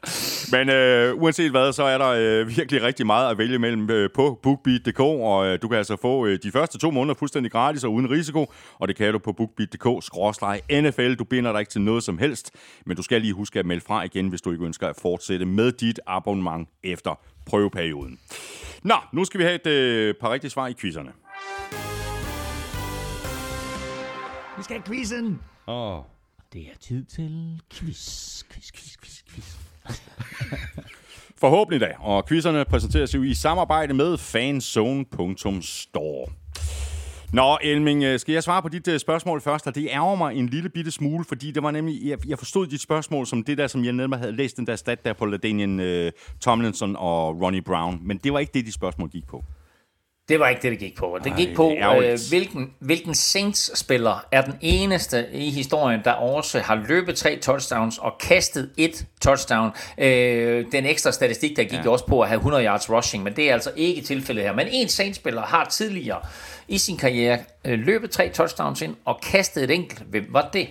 Men 0.52 0.70
øh, 0.70 1.24
uanset 1.24 1.52
hvad, 1.52 1.74
så 1.74 1.84
er 1.84 1.98
der 1.98 2.10
øh, 2.10 2.58
virkelig 2.58 2.84
rigtig 2.84 3.06
meget 3.06 3.32
at 3.32 3.38
vælge 3.38 3.60
mellem 3.60 3.92
øh, 3.92 4.10
på 4.16 4.40
BookBeat.dk, 4.44 5.00
og 5.00 5.48
øh, 5.48 5.60
du 5.62 5.68
kan 5.68 5.78
altså 5.78 5.98
få 6.02 6.26
øh, 6.26 6.40
de 6.44 6.52
første 6.52 6.78
to 6.78 6.92
måneder 6.92 7.07
fuldstændig 7.16 7.52
gratis 7.52 7.84
og 7.84 7.94
uden 7.94 8.10
risiko, 8.10 8.54
og 8.80 8.88
det 8.88 8.96
kan 8.96 9.14
du 9.14 9.20
på 9.20 9.34
BookBeat.dk-NFL. 9.34 11.16
Du 11.16 11.24
binder 11.24 11.52
dig 11.52 11.60
ikke 11.60 11.72
til 11.72 11.82
noget 11.82 12.04
som 12.04 12.18
helst, 12.18 12.52
men 12.86 12.98
du 12.98 13.04
skal 13.04 13.22
lige 13.22 13.34
huske 13.34 13.60
at 13.60 13.66
melde 13.66 13.82
fra 13.82 14.04
igen, 14.04 14.28
hvis 14.28 14.42
du 14.42 14.52
ikke 14.52 14.66
ønsker 14.66 14.88
at 14.88 14.96
fortsætte 15.02 15.46
med 15.46 15.72
dit 15.72 16.00
abonnement 16.08 16.70
efter 16.84 17.20
prøveperioden. 17.46 18.20
Nå, 18.84 18.96
nu 19.14 19.26
skal 19.26 19.38
vi 19.38 19.44
have 19.44 19.56
et 19.56 19.68
øh, 19.68 20.14
par 20.22 20.34
rigtige 20.34 20.52
svar 20.52 20.68
i 20.68 20.74
quizzerne. 20.74 21.12
Vi 24.58 24.64
skal 24.64 24.76
have 24.76 24.84
quizzen. 24.84 25.42
Åh. 25.68 26.00
Det 26.54 26.62
er 26.62 26.78
tid 26.82 27.06
til 27.06 27.62
quiz, 27.74 28.44
quiz, 28.52 28.72
quiz, 28.72 28.98
quiz, 29.02 29.24
quiz. 29.30 29.56
Forhåbentlig 31.38 31.82
da. 31.82 31.94
Og 32.00 32.28
quizzerne 32.28 32.66
præsenteres 32.66 33.16
jo 33.16 33.24
i 33.24 33.34
samarbejde 33.34 33.94
med 33.94 34.18
fanzone.store. 34.18 36.28
Nå, 37.34 37.58
Elming, 37.62 38.04
øh, 38.04 38.20
skal 38.20 38.34
jeg 38.34 38.44
svare 38.44 38.62
på 38.62 38.70
dit 38.70 38.88
øh, 38.88 39.00
spørgsmål 39.00 39.42
først? 39.42 39.68
Og 39.68 39.76
det 39.76 39.90
ærger 39.92 40.16
mig 40.16 40.36
en 40.36 40.50
lille 40.50 40.70
bitte 40.70 40.92
smule, 40.92 41.26
fordi 41.26 41.52
det 41.52 41.64
var 41.64 41.72
nemlig, 41.72 42.06
jeg, 42.06 42.28
jeg 42.28 42.38
forstod 42.38 42.68
dit 42.68 42.82
spørgsmål 42.82 43.28
som 43.28 43.44
det 43.44 43.58
der, 43.58 43.68
som 43.68 43.86
jeg 43.86 43.94
nede 43.94 44.18
havde 44.18 44.32
læst 44.32 44.58
den 44.58 44.68
der 44.68 44.76
stat 44.76 45.06
der 45.06 45.14
på 45.14 45.26
Ladanian 45.26 45.80
uh, 45.80 46.12
Tomlinson 46.42 46.96
og 46.96 47.42
Ronnie 47.42 47.62
Brown. 47.62 48.00
Men 48.02 48.18
det 48.18 48.34
var 48.34 48.40
ikke 48.40 48.52
det, 48.54 48.66
dit 48.66 48.74
spørgsmål 48.74 49.10
gik 49.10 49.28
på. 49.28 49.44
Det 50.30 50.40
var 50.40 50.48
ikke 50.48 50.62
det, 50.62 50.72
det 50.72 50.80
gik 50.80 50.96
på. 50.98 51.20
Det 51.24 51.32
Ej, 51.32 51.38
gik 51.38 51.56
på, 51.56 51.76
det 51.80 52.12
øh, 52.12 52.20
hvilken, 52.30 52.74
hvilken 52.80 53.16
Saints-spiller 53.16 54.26
er 54.32 54.42
den 54.42 54.54
eneste 54.62 55.26
i 55.34 55.50
historien, 55.50 56.02
der 56.04 56.12
også 56.12 56.60
har 56.60 56.86
løbet 56.88 57.16
tre 57.16 57.40
touchdowns 57.42 57.98
og 57.98 58.18
kastet 58.20 58.72
et 58.78 59.06
touchdown. 59.22 59.72
Øh, 59.98 60.66
den 60.72 60.86
ekstra 60.86 61.12
statistik, 61.12 61.58
der 61.58 61.64
gik 61.64 61.86
ja. 61.86 61.90
også 61.90 62.06
på 62.06 62.22
at 62.22 62.28
have 62.28 62.38
100 62.38 62.66
yards 62.66 62.90
rushing, 62.90 63.24
men 63.24 63.36
det 63.36 63.50
er 63.50 63.54
altså 63.54 63.72
ikke 63.76 64.02
tilfældet 64.02 64.44
her. 64.44 64.54
Men 64.54 64.68
en 64.72 64.88
Saints-spiller 64.88 65.42
har 65.42 65.66
tidligere 65.66 66.20
i 66.68 66.78
sin 66.78 66.98
karriere 66.98 67.40
øh, 67.66 67.80
løbet 67.80 68.12
tre 68.12 68.30
touchdowns 68.30 68.82
ind 68.82 68.96
og 69.06 69.20
kastet 69.24 69.64
et 69.64 69.72
enkelt. 69.72 70.04
Hvem 70.10 70.26
var 70.30 70.50
det? 70.54 70.68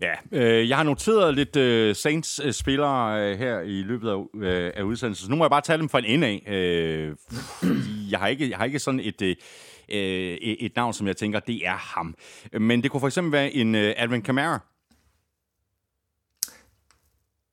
Ja, 0.00 0.12
øh, 0.32 0.68
jeg 0.68 0.76
har 0.76 0.84
noteret 0.84 1.34
lidt 1.34 1.56
øh, 1.56 1.96
Saints-spillere 1.96 3.20
øh, 3.20 3.38
her 3.38 3.60
i 3.60 3.82
løbet 3.82 4.10
af, 4.10 4.24
øh, 4.34 4.72
af 4.76 4.82
udsendelsen. 4.82 5.24
Så 5.24 5.30
nu 5.30 5.36
må 5.36 5.44
jeg 5.44 5.50
bare 5.50 5.60
tage 5.60 5.78
dem 5.78 5.88
fra 5.88 5.98
en 5.98 6.04
ende 6.04 6.26
af. 6.26 6.42
Øh, 6.46 7.16
jeg, 8.10 8.18
har 8.18 8.26
ikke, 8.26 8.50
jeg 8.50 8.58
har 8.58 8.64
ikke 8.64 8.78
sådan 8.78 9.00
et... 9.00 9.22
Øh, 9.22 9.36
øh, 9.88 10.38
et 10.42 10.76
navn, 10.76 10.92
som 10.92 11.06
jeg 11.06 11.16
tænker, 11.16 11.40
det 11.40 11.66
er 11.66 11.76
ham. 11.76 12.14
Men 12.52 12.82
det 12.82 12.90
kunne 12.90 13.00
for 13.00 13.06
eksempel 13.06 13.32
være 13.32 13.52
en 13.52 13.74
øh, 13.74 13.94
Alvin 13.96 14.22
Kamara. 14.22 14.58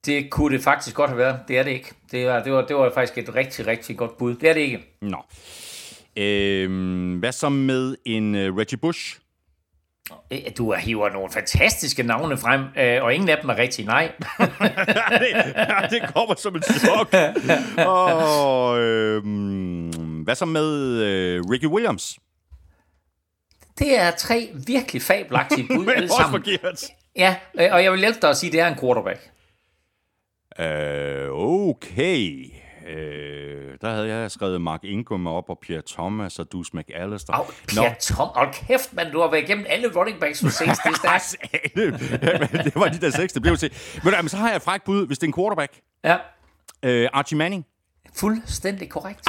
Det 0.06 0.30
kunne 0.30 0.56
det 0.56 0.64
faktisk 0.64 0.96
godt 0.96 1.10
have 1.10 1.18
været. 1.18 1.40
Det 1.48 1.58
er 1.58 1.64
det 1.64 1.72
ikke. 1.72 1.94
Det 2.12 2.28
var, 2.28 2.44
det 2.44 2.54
var, 2.54 2.66
det 2.66 2.76
var 2.76 2.92
faktisk 2.94 3.18
et 3.18 3.36
rigtig, 3.36 3.68
rigtig 3.68 3.98
godt 3.98 4.18
bud. 4.18 4.36
Det 4.36 4.50
er 4.50 4.54
det 4.54 4.62
ikke. 4.62 4.80
Nå. 5.02 5.18
Øh, 6.20 7.20
hvad 7.20 7.32
så 7.32 7.50
med 7.50 7.96
en 8.06 8.36
øh, 8.36 8.56
Reggie 8.58 8.78
Bush? 8.78 9.20
Du 10.58 10.74
hiver 10.74 11.10
nogle 11.10 11.32
fantastiske 11.32 12.04
navne 12.04 12.38
frem, 12.38 12.62
øh, 12.78 13.04
og 13.04 13.14
ingen 13.14 13.30
af 13.30 13.38
dem 13.42 13.50
er 13.50 13.58
rigtige. 13.58 13.86
Nej. 13.86 14.12
ja, 14.40 15.88
det 15.92 16.14
kommer 16.14 16.36
som 16.36 16.56
et 16.56 16.66
chok. 16.66 17.14
Og, 17.88 18.80
øh, 18.80 19.24
hvad 20.24 20.36
så 20.36 20.46
med 20.46 21.02
øh, 21.04 21.44
Ricky 21.50 21.66
Williams? 21.66 22.20
Det 23.80 24.00
er 24.00 24.12
tre 24.12 24.50
virkelig 24.68 25.02
fabelagtige 25.02 25.68
bud 25.76 25.88
alle 25.88 26.10
sammen. 26.10 26.44
forkert. 26.44 26.84
Ja, 27.16 27.36
øh, 27.60 27.70
og 27.72 27.84
jeg 27.84 27.92
vil 27.92 28.00
hjælpe 28.00 28.20
dig 28.22 28.30
at 28.30 28.38
sige, 28.38 28.48
at 28.48 28.54
det 28.54 28.62
er 28.62 28.68
en 28.68 28.80
quarterback. 28.80 29.32
Øh, 30.60 31.30
okay. 31.32 32.52
Øh, 32.90 33.78
der 33.82 33.90
havde 33.92 34.08
jeg 34.08 34.32
skrevet 34.32 34.62
Mark 34.62 34.80
Ingram 34.84 35.28
op, 35.28 35.50
og 35.50 35.60
Pierre 35.62 35.82
Thomas 35.88 36.40
og 36.40 36.52
Dus 36.52 36.74
McAllister. 36.74 37.34
Au, 37.34 37.46
Pierre 37.68 37.96
Tom, 38.02 38.28
hold 38.36 38.54
kæft, 38.54 38.94
man, 38.94 39.12
du 39.12 39.22
har 39.22 39.32
været 39.32 39.44
igennem 39.44 39.66
alle 39.70 39.92
running 39.96 40.20
backs 40.20 40.42
for 40.42 40.50
Saints, 40.50 40.80
det 40.80 40.90
er 40.90 40.94
stærkt. 40.96 41.36
Det 42.66 42.76
var 42.76 42.88
de 42.88 43.02
der 43.02 43.10
seks, 43.10 43.34
det 43.34 43.42
blev 43.42 43.58
til. 43.58 43.74
Men 44.04 44.14
jamen, 44.14 44.30
så 44.30 44.38
har 44.38 44.48
jeg 44.48 44.56
et 44.56 44.62
frækt 44.62 44.84
bud, 44.84 45.08
hvis 45.08 45.20
det 45.20 45.28
er 45.28 45.30
en 45.30 45.34
quarterback. 45.34 45.72
Ja, 46.04 46.18
Øh, 46.84 47.10
Archie 47.14 47.38
Manning. 47.38 47.66
fuldstændig 48.16 48.90
korrekt. 48.90 49.20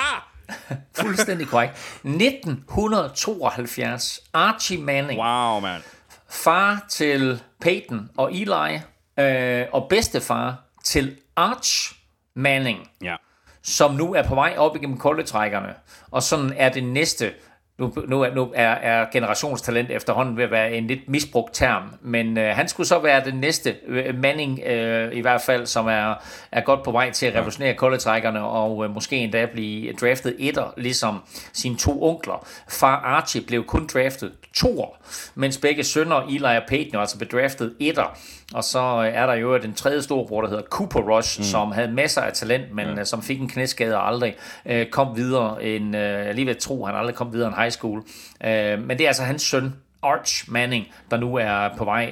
fuldstændig 1.00 1.48
korrekt. 1.48 1.72
1972, 2.04 4.20
Archie 4.32 4.78
Manning, 4.78 5.20
Wow, 5.20 5.60
mand. 5.60 5.82
far 6.30 6.86
til 6.90 7.42
Peyton 7.60 8.10
og 8.16 8.32
Eli, 8.34 8.78
øh, 9.18 9.66
og 9.72 9.86
bedstefar 9.88 10.56
til 10.84 11.16
Arch 11.36 11.94
Manning. 12.34 12.88
Ja. 13.02 13.16
som 13.62 13.94
nu 13.94 14.14
er 14.14 14.22
på 14.22 14.34
vej 14.34 14.54
op 14.58 14.76
igennem 14.76 14.98
kolletrækkerne. 14.98 15.74
Og 16.10 16.22
sådan 16.22 16.52
er 16.56 16.68
det 16.68 16.84
næste. 16.84 17.32
Nu, 17.80 17.92
nu, 18.08 18.22
er, 18.22 18.34
nu 18.34 18.52
er, 18.54 18.68
er 18.68 19.06
generationstalent 19.12 19.90
efterhånden 19.90 20.36
ved 20.36 20.44
at 20.44 20.50
være 20.50 20.72
en 20.72 20.86
lidt 20.86 21.08
misbrugt 21.08 21.54
term, 21.54 21.82
men 22.02 22.38
øh, 22.38 22.56
han 22.56 22.68
skulle 22.68 22.86
så 22.86 22.98
være 22.98 23.24
den 23.24 23.34
næste 23.34 23.76
øh, 23.86 24.18
Manning, 24.18 24.60
øh, 24.66 25.12
i 25.12 25.20
hvert 25.20 25.40
fald, 25.40 25.66
som 25.66 25.86
er, 25.86 26.14
er 26.52 26.60
godt 26.60 26.82
på 26.82 26.92
vej 26.92 27.10
til 27.10 27.26
at 27.26 27.34
revolutionere 27.34 27.74
kolletrækkerne, 27.74 28.42
og 28.42 28.84
øh, 28.84 28.94
måske 28.94 29.16
endda 29.16 29.46
blive 29.46 29.92
draftet 29.92 30.36
etter, 30.38 30.74
ligesom 30.76 31.22
sine 31.52 31.76
to 31.76 32.02
onkler. 32.02 32.46
Far 32.68 32.96
Archie 32.96 33.42
blev 33.42 33.64
kun 33.64 33.86
draftet 33.86 34.32
toer, 34.54 34.96
mens 35.34 35.58
begge 35.58 35.84
sønner, 35.84 36.16
Eli 36.16 36.56
og 36.56 36.62
Peyton, 36.68 37.00
altså 37.00 37.18
blev 37.18 37.28
draftet 37.28 37.74
etter. 37.80 38.16
Og 38.54 38.64
så 38.64 38.78
øh, 38.78 39.14
er 39.14 39.26
der 39.26 39.34
jo 39.34 39.58
den 39.58 39.74
tredje 39.74 40.02
storebror, 40.02 40.40
der 40.40 40.48
hedder 40.48 40.62
Cooper 40.62 41.00
Rush, 41.00 41.40
mm. 41.40 41.44
som 41.44 41.72
havde 41.72 41.92
masser 41.92 42.20
af 42.20 42.32
talent, 42.32 42.74
men 42.74 42.88
ja. 42.96 43.04
som 43.04 43.22
fik 43.22 43.40
en 43.40 43.48
knæskade 43.48 43.96
og 43.96 44.08
aldrig 44.08 44.36
øh, 44.66 44.86
kom 44.86 45.16
videre 45.16 45.64
end, 45.64 45.96
øh, 45.96 46.02
jeg 46.02 46.34
lige 46.34 46.46
ved 46.46 46.54
at 46.54 46.60
tro, 46.60 46.84
han 46.84 46.94
aldrig 46.94 47.14
kom 47.14 47.32
videre 47.32 47.48
end 47.48 47.56
high 47.56 47.69
school. 47.70 48.02
Øh, 48.44 48.82
men 48.82 48.90
det 48.90 49.00
er 49.00 49.08
altså 49.08 49.22
hans 49.22 49.42
søn, 49.42 49.72
Arch 50.02 50.52
Manning, 50.52 50.86
der 51.10 51.16
nu 51.16 51.36
er 51.36 51.68
på 51.78 51.84
vej 51.84 52.06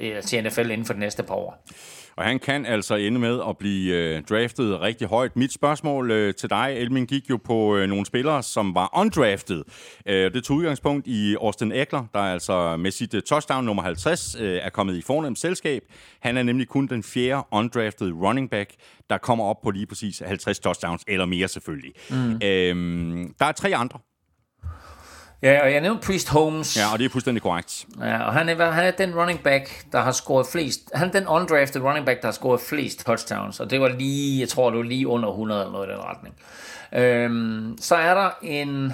øh, 0.00 0.22
til 0.22 0.44
NFL 0.44 0.70
inden 0.70 0.84
for 0.84 0.92
de 0.92 1.00
næste 1.00 1.22
par 1.22 1.34
år. 1.34 1.64
Og 2.16 2.24
han 2.24 2.38
kan 2.38 2.66
altså 2.66 2.94
ende 2.94 3.18
med 3.18 3.40
at 3.48 3.58
blive 3.58 3.94
øh, 3.94 4.22
draftet 4.22 4.80
rigtig 4.80 5.08
højt. 5.08 5.36
Mit 5.36 5.52
spørgsmål 5.52 6.10
øh, 6.10 6.34
til 6.34 6.50
dig, 6.50 6.74
Elmin, 6.76 7.06
gik 7.06 7.30
jo 7.30 7.38
på 7.44 7.76
øh, 7.76 7.88
nogle 7.88 8.06
spillere, 8.06 8.42
som 8.42 8.74
var 8.74 8.90
undrafted. 8.96 9.62
Øh, 10.06 10.34
det 10.34 10.44
tog 10.44 10.56
udgangspunkt 10.56 11.06
i 11.06 11.34
Austin 11.34 11.72
Eckler, 11.72 12.04
der 12.14 12.20
altså 12.20 12.76
med 12.76 12.90
sit 12.90 13.14
øh, 13.14 13.22
touchdown 13.22 13.64
nummer 13.64 13.82
50 13.82 14.36
øh, 14.40 14.58
er 14.62 14.70
kommet 14.70 14.96
i 14.96 15.02
fornemt 15.02 15.38
selskab. 15.38 15.82
Han 16.20 16.36
er 16.36 16.42
nemlig 16.42 16.68
kun 16.68 16.86
den 16.86 17.02
fjerde 17.02 17.42
undrafted 17.52 18.12
running 18.12 18.50
back, 18.50 18.70
der 19.10 19.18
kommer 19.18 19.44
op 19.44 19.60
på 19.62 19.70
lige 19.70 19.86
præcis 19.86 20.22
50 20.26 20.58
touchdowns, 20.58 21.02
eller 21.08 21.24
mere 21.24 21.48
selvfølgelig. 21.48 21.92
Mm. 22.10 22.34
Øh, 22.42 23.28
der 23.38 23.46
er 23.46 23.52
tre 23.52 23.76
andre. 23.76 23.98
Ja, 25.42 25.62
og 25.62 25.72
jeg 25.72 25.80
nævnte 25.80 26.06
Priest 26.06 26.28
Holmes. 26.28 26.76
Ja, 26.76 26.92
og 26.92 26.98
det 26.98 27.04
er 27.04 27.08
fuldstændig 27.08 27.42
korrekt. 27.42 27.86
Ja, 28.00 28.22
og 28.22 28.32
han 28.32 28.48
er, 28.48 28.70
han 28.70 28.86
er 28.86 28.90
den 28.90 29.14
running 29.14 29.42
back, 29.42 29.92
der 29.92 30.00
har 30.00 30.12
scoret 30.12 30.46
flest. 30.52 30.80
Han 30.94 31.08
er 31.08 31.12
den 31.12 31.26
undrafted 31.26 31.82
running 31.82 32.06
back, 32.06 32.20
der 32.20 32.26
har 32.26 32.32
scoret 32.32 32.60
flest 32.60 33.06
touchdowns. 33.06 33.60
Og 33.60 33.70
det 33.70 33.80
var 33.80 33.88
lige, 33.88 34.40
jeg 34.40 34.48
tror, 34.48 34.70
det 34.70 34.76
var 34.76 34.84
lige 34.84 35.08
under 35.08 35.28
100 35.28 35.60
eller 35.60 35.72
noget 35.72 35.88
i 35.88 35.90
den 35.90 36.00
retning. 36.00 36.34
Øhm, 36.92 37.76
så 37.80 37.94
er 37.94 38.14
der 38.14 38.30
en 38.42 38.92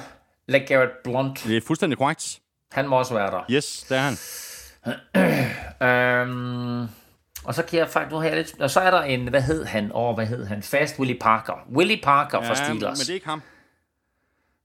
LeGarrette 0.49 0.95
Blunt. 1.05 1.45
Det 1.47 1.57
er 1.57 1.61
fuldstændig 1.67 1.99
korrekt. 1.99 2.39
Han 2.73 2.89
må 2.89 2.99
også 2.99 3.15
være 3.15 3.31
der. 3.31 3.41
Yes, 3.51 3.87
det 3.89 3.97
er 3.97 4.01
han. 4.01 4.17
Øhm, 5.83 6.89
og 7.45 7.55
så 7.55 7.63
kan 7.63 7.79
jeg 7.79 7.89
faktisk, 7.89 8.13
nu 8.13 8.19
har 8.19 8.27
jeg 8.27 8.37
lidt, 8.37 8.61
og 8.61 8.71
så 8.71 8.81
er 8.81 8.91
der 8.91 9.03
en, 9.03 9.29
hvad 9.29 9.43
hed 9.43 9.65
han? 9.65 9.93
Åh, 9.95 10.09
oh, 10.09 10.15
hvad 10.15 10.27
hed 10.27 10.47
han? 10.47 10.63
Fast 10.63 10.99
Willie 10.99 11.19
Parker. 11.21 11.53
Willie 11.73 12.01
Parker 12.03 12.43
ja, 12.43 12.49
fra 12.51 12.55
Steelers. 12.55 12.81
men 12.81 12.95
det 12.95 13.11
er 13.11 13.15
ikke 13.15 13.27
ham. 13.27 13.43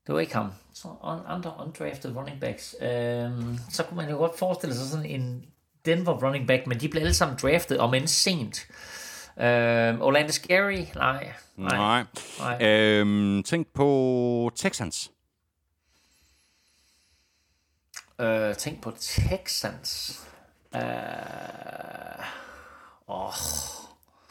Det 0.07 0.15
var 0.15 0.19
ikke 0.19 0.35
ham. 0.35 0.51
Så 0.81 0.87
on, 1.01 1.19
andre 1.27 1.53
undrafted 1.59 2.15
running 2.15 2.41
backs. 2.41 2.75
Øhm, 2.81 3.57
så 3.69 3.83
kunne 3.83 3.97
man 3.97 4.09
jo 4.09 4.17
godt 4.17 4.39
forestille 4.39 4.75
sig 4.75 4.87
sådan 4.87 5.05
en 5.05 5.45
Denver 5.85 6.13
running 6.13 6.47
back, 6.47 6.67
men 6.67 6.79
de 6.79 6.89
blev 6.89 7.01
alle 7.01 7.13
sammen 7.13 7.37
draftet, 7.41 7.79
om 7.79 7.93
end 7.93 8.07
sent. 8.07 8.67
Øhm, 9.37 10.01
Orlando 10.01 10.31
Scary? 10.31 10.85
Nej. 10.95 11.33
Nej. 11.55 11.77
Nej. 11.77 12.03
Nej. 12.39 12.67
Øhm, 12.67 13.43
tænk 13.43 13.67
på 13.73 14.51
Texans. 14.55 15.11
Øh, 18.19 18.55
tænk 18.55 18.81
på 18.81 18.91
Texans. 18.99 20.21
Øh, 20.75 20.81
åh, 23.07 23.33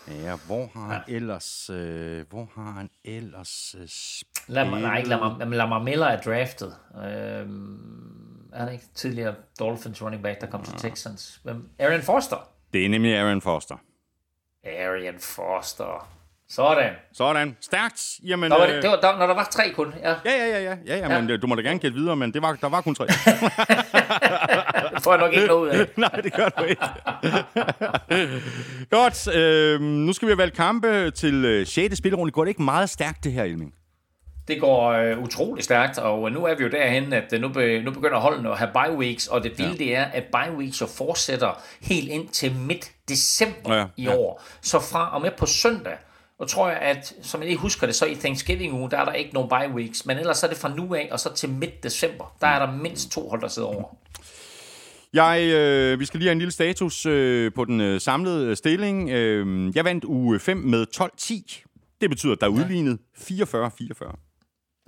Ja, 0.09 0.37
hvor 0.47 0.71
har 0.75 0.93
han 0.93 1.03
ellers... 1.09 1.71
Øh, 1.71 2.25
hvor 2.31 2.49
har 2.55 2.73
han 2.73 2.91
ellers... 3.05 3.75
Øh, 3.81 3.89
Lad 4.49 4.65
mig, 4.65 4.81
nej, 4.81 4.97
ikke 4.97 5.09
lad 5.09 5.19
mig, 5.19 5.47
lad 5.57 5.69
mig 5.69 5.83
Miller 5.83 6.07
er 6.07 6.21
draftet. 6.23 6.77
Øhm, 6.97 8.51
er 8.53 8.65
han 8.65 8.73
ikke 8.73 8.85
tidligere 8.95 9.35
Dolphins 9.59 10.03
running 10.03 10.23
back, 10.23 10.41
der 10.41 10.47
kom 10.47 10.63
til 10.65 10.75
Texans? 10.79 11.41
Hvem? 11.43 11.69
Aaron 11.79 12.03
Foster. 12.03 12.49
Det 12.73 12.85
er 12.85 12.89
nemlig 12.89 13.17
Aaron 13.17 13.41
Foster. 13.43 13.77
Aaron 14.65 15.21
Foster. 15.21 16.09
Sådan. 16.49 16.93
Sådan. 17.13 17.57
Stærkt. 17.61 18.03
Jamen, 18.25 18.51
Der 18.51 18.59
var, 18.59 18.67
øh, 18.67 18.73
det, 18.75 18.83
det 18.83 18.91
var, 18.91 19.01
der, 19.01 19.19
når 19.19 19.27
der 19.27 19.35
var 19.35 19.49
tre 19.53 19.71
kun. 19.73 19.95
Ja, 20.03 20.09
Ja, 20.11 20.17
ja, 20.25 20.47
ja, 20.47 20.61
ja, 20.63 20.77
ja, 20.87 20.97
ja, 20.97 21.21
men 21.21 21.31
øh, 21.31 21.43
du 21.43 21.47
må 21.47 21.55
da 21.55 21.63
gerne 21.63 21.79
gætte 21.79 21.97
videre, 21.97 22.17
men 22.17 22.35
det 22.35 22.43
var, 22.43 22.53
der 22.53 22.69
var 22.69 22.81
kun 22.81 22.95
tre. 22.95 23.07
får 25.07 25.13
jeg 25.13 25.21
nok 25.21 25.33
ikke 25.33 25.47
noget 25.47 25.63
ud 25.63 25.69
af. 25.69 25.87
Nej, 25.97 26.21
det 26.25 26.33
gør 26.33 26.49
du 26.49 26.63
ikke. 26.63 26.83
Godt, 28.91 29.35
øh, 29.35 29.81
nu 29.81 30.13
skal 30.13 30.27
vi 30.27 30.31
have 30.31 30.39
valgt 30.39 30.57
kampe 30.57 31.11
til 31.11 31.45
øh, 31.45 31.67
6. 31.67 31.97
spillerunde. 31.97 32.33
Går 32.33 32.45
det 32.45 32.49
ikke 32.49 32.63
meget 32.63 32.91
stærkt, 32.91 33.25
det 33.25 33.33
her, 33.33 33.45
Elming? 33.45 33.75
Det 34.49 34.61
går 34.61 34.91
øh, 34.91 35.19
utrolig 35.23 35.65
stærkt, 35.65 35.99
og 35.99 36.33
nu 36.33 36.45
er 36.45 36.55
vi 36.55 36.63
jo 36.63 36.71
derhen, 36.71 37.13
at 37.13 37.33
øh, 37.33 37.41
nu, 37.41 37.49
be, 37.49 37.83
nu 37.83 37.91
begynder 37.91 38.19
holdene 38.19 38.51
at 38.51 38.59
have 38.59 38.71
bye 38.73 38.97
weeks, 38.97 39.27
og 39.27 39.43
det 39.43 39.59
vilde 39.59 39.73
ja. 39.73 39.79
det 39.79 39.97
er, 39.97 40.05
at 40.05 40.25
bye 40.25 40.57
weeks 40.57 40.81
jo 40.81 40.87
fortsætter 40.87 41.63
helt 41.83 42.09
ind 42.09 42.29
til 42.29 42.55
midt 42.55 42.91
december 43.09 43.75
Ja, 43.75 43.81
ja, 43.81 43.87
i 43.97 44.07
år. 44.07 44.43
Så 44.61 44.81
fra 44.81 45.15
og 45.15 45.23
med 45.23 45.31
på 45.39 45.47
søndag, 45.47 45.97
og 46.39 46.49
tror 46.49 46.69
jeg, 46.69 46.79
at 46.79 47.15
som 47.23 47.41
jeg 47.41 47.49
lige 47.49 47.59
husker 47.59 47.87
det, 47.87 47.95
så 47.97 48.07
i 48.07 48.15
Thanksgiving-ugen, 48.15 48.91
der 48.91 48.99
er 48.99 49.05
der 49.05 49.13
ikke 49.13 49.35
nogen 49.35 49.49
bye 49.49 49.75
weeks, 49.75 50.07
men 50.07 50.19
ellers 50.19 50.43
er 50.43 50.49
det 50.49 50.57
fra 50.57 50.69
nu 50.69 50.95
af, 50.95 51.09
og 51.13 51.21
så 51.21 51.35
til 51.35 51.49
midt 51.49 51.83
december, 51.83 52.37
der 52.41 52.47
er 52.47 52.67
der 52.67 52.73
mindst 52.73 53.11
to 53.11 53.29
hold, 53.29 53.41
der 53.41 53.49
sidder 53.49 53.69
over. 53.69 53.97
Jeg, 55.17 55.43
øh, 55.43 56.01
vi 56.01 56.05
skal 56.05 56.19
lige 56.21 56.29
have 56.29 56.33
en 56.33 56.39
lille 56.39 56.53
status 56.53 57.07
øh, 57.07 57.53
på 57.55 57.65
den 57.65 57.81
øh, 57.81 58.01
samlede 58.01 58.47
øh, 58.51 58.57
stilling. 58.57 59.11
Øh, 59.11 59.73
jeg 59.77 59.85
vandt 59.85 60.05
uge 60.05 60.39
5 60.41 60.57
med 60.57 60.87
12-10. 60.97 61.63
Det 62.01 62.11
betyder, 62.11 62.33
at 62.33 62.41
der 62.41 62.47
er 62.47 62.51
udlignet 62.51 62.99
44-44. 63.19 64.17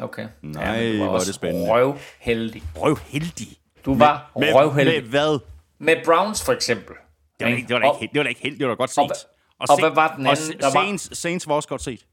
Okay. 0.03 0.29
Nej, 0.43 0.83
men 0.83 0.93
du 0.93 0.99
var 0.99 1.07
hvor 1.09 1.15
er 1.19 1.25
det 1.25 1.35
spændende. 1.35 1.71
Røvheldig. 1.71 2.63
Røvheldig. 2.77 3.49
Du 3.85 3.95
var 3.95 4.31
Med, 4.39 4.55
røvheldig. 4.55 5.03
med 5.03 5.11
hvad? 5.11 5.39
Med 5.79 5.97
Browns 6.05 6.45
for 6.45 6.53
eksempel. 6.53 6.95
Det 7.41 7.45
var, 7.47 7.53
ikke, 7.53 7.69
det 7.69 7.75
var 7.75 7.81
da 7.81 7.87
Og- 7.87 7.95
ikke, 7.95 8.01
held- 8.01 8.13
det 8.13 8.19
var 8.19 8.23
da 8.23 8.29
ikke 8.29 8.41
heldigt, 8.43 8.59
det 8.61 8.69
var 8.69 8.75
da 8.75 8.79
godt 8.79 8.91
set. 8.91 8.99
og- 8.99 9.67
og 9.71 9.81
hvad 9.81 9.91
var 9.91 10.17
den 10.17 10.27
og 10.27 10.33
anden? 10.33 10.63
Var- 10.63 10.71
Saints, 10.71 11.19
Saints 11.19 11.49
var 11.49 11.55
også 11.55 11.69
godt 11.69 11.83
set. 11.83 12.07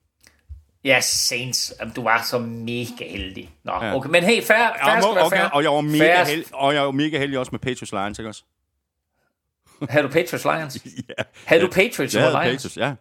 Ja, 0.85 0.99
Saints. 1.01 1.73
Jamen, 1.79 1.93
Du 1.93 2.03
var 2.03 2.23
så 2.23 2.39
mega 2.39 3.09
heldig. 3.09 3.49
Nå, 3.63 3.71
Ja. 3.71 3.85
ja. 3.85 3.95
okay. 3.95 4.09
Men 4.09 4.23
hey, 4.23 4.41
fair, 4.43 4.57
fair 4.57 4.57
Ja, 4.87 4.95
være 4.99 5.25
okay, 5.25 5.37
fair. 5.37 5.49
og 5.49 5.63
jeg 5.63 5.71
var 5.71 5.81
mega 5.81 6.23
Fair- 6.23 6.27
heldig, 6.27 6.45
og 6.53 6.73
jeg 6.73 6.83
var 6.83 6.91
mega 6.91 7.17
heldig 7.17 7.39
også 7.39 7.49
med 7.51 7.59
Patriots 7.59 7.91
Lions, 7.91 8.19
ikke 8.19 8.29
også? 8.29 8.43
Havde 9.89 10.03
du 10.07 10.11
Patriots 10.11 10.43
Lions? 10.45 10.77
Ja. 11.09 11.23
Havde 11.45 11.61
du 11.61 11.67
Patriots 11.71 12.13
havde 12.15 12.31
Lions? 12.31 12.63
Patriots, 12.63 12.77
ja. 12.77 12.93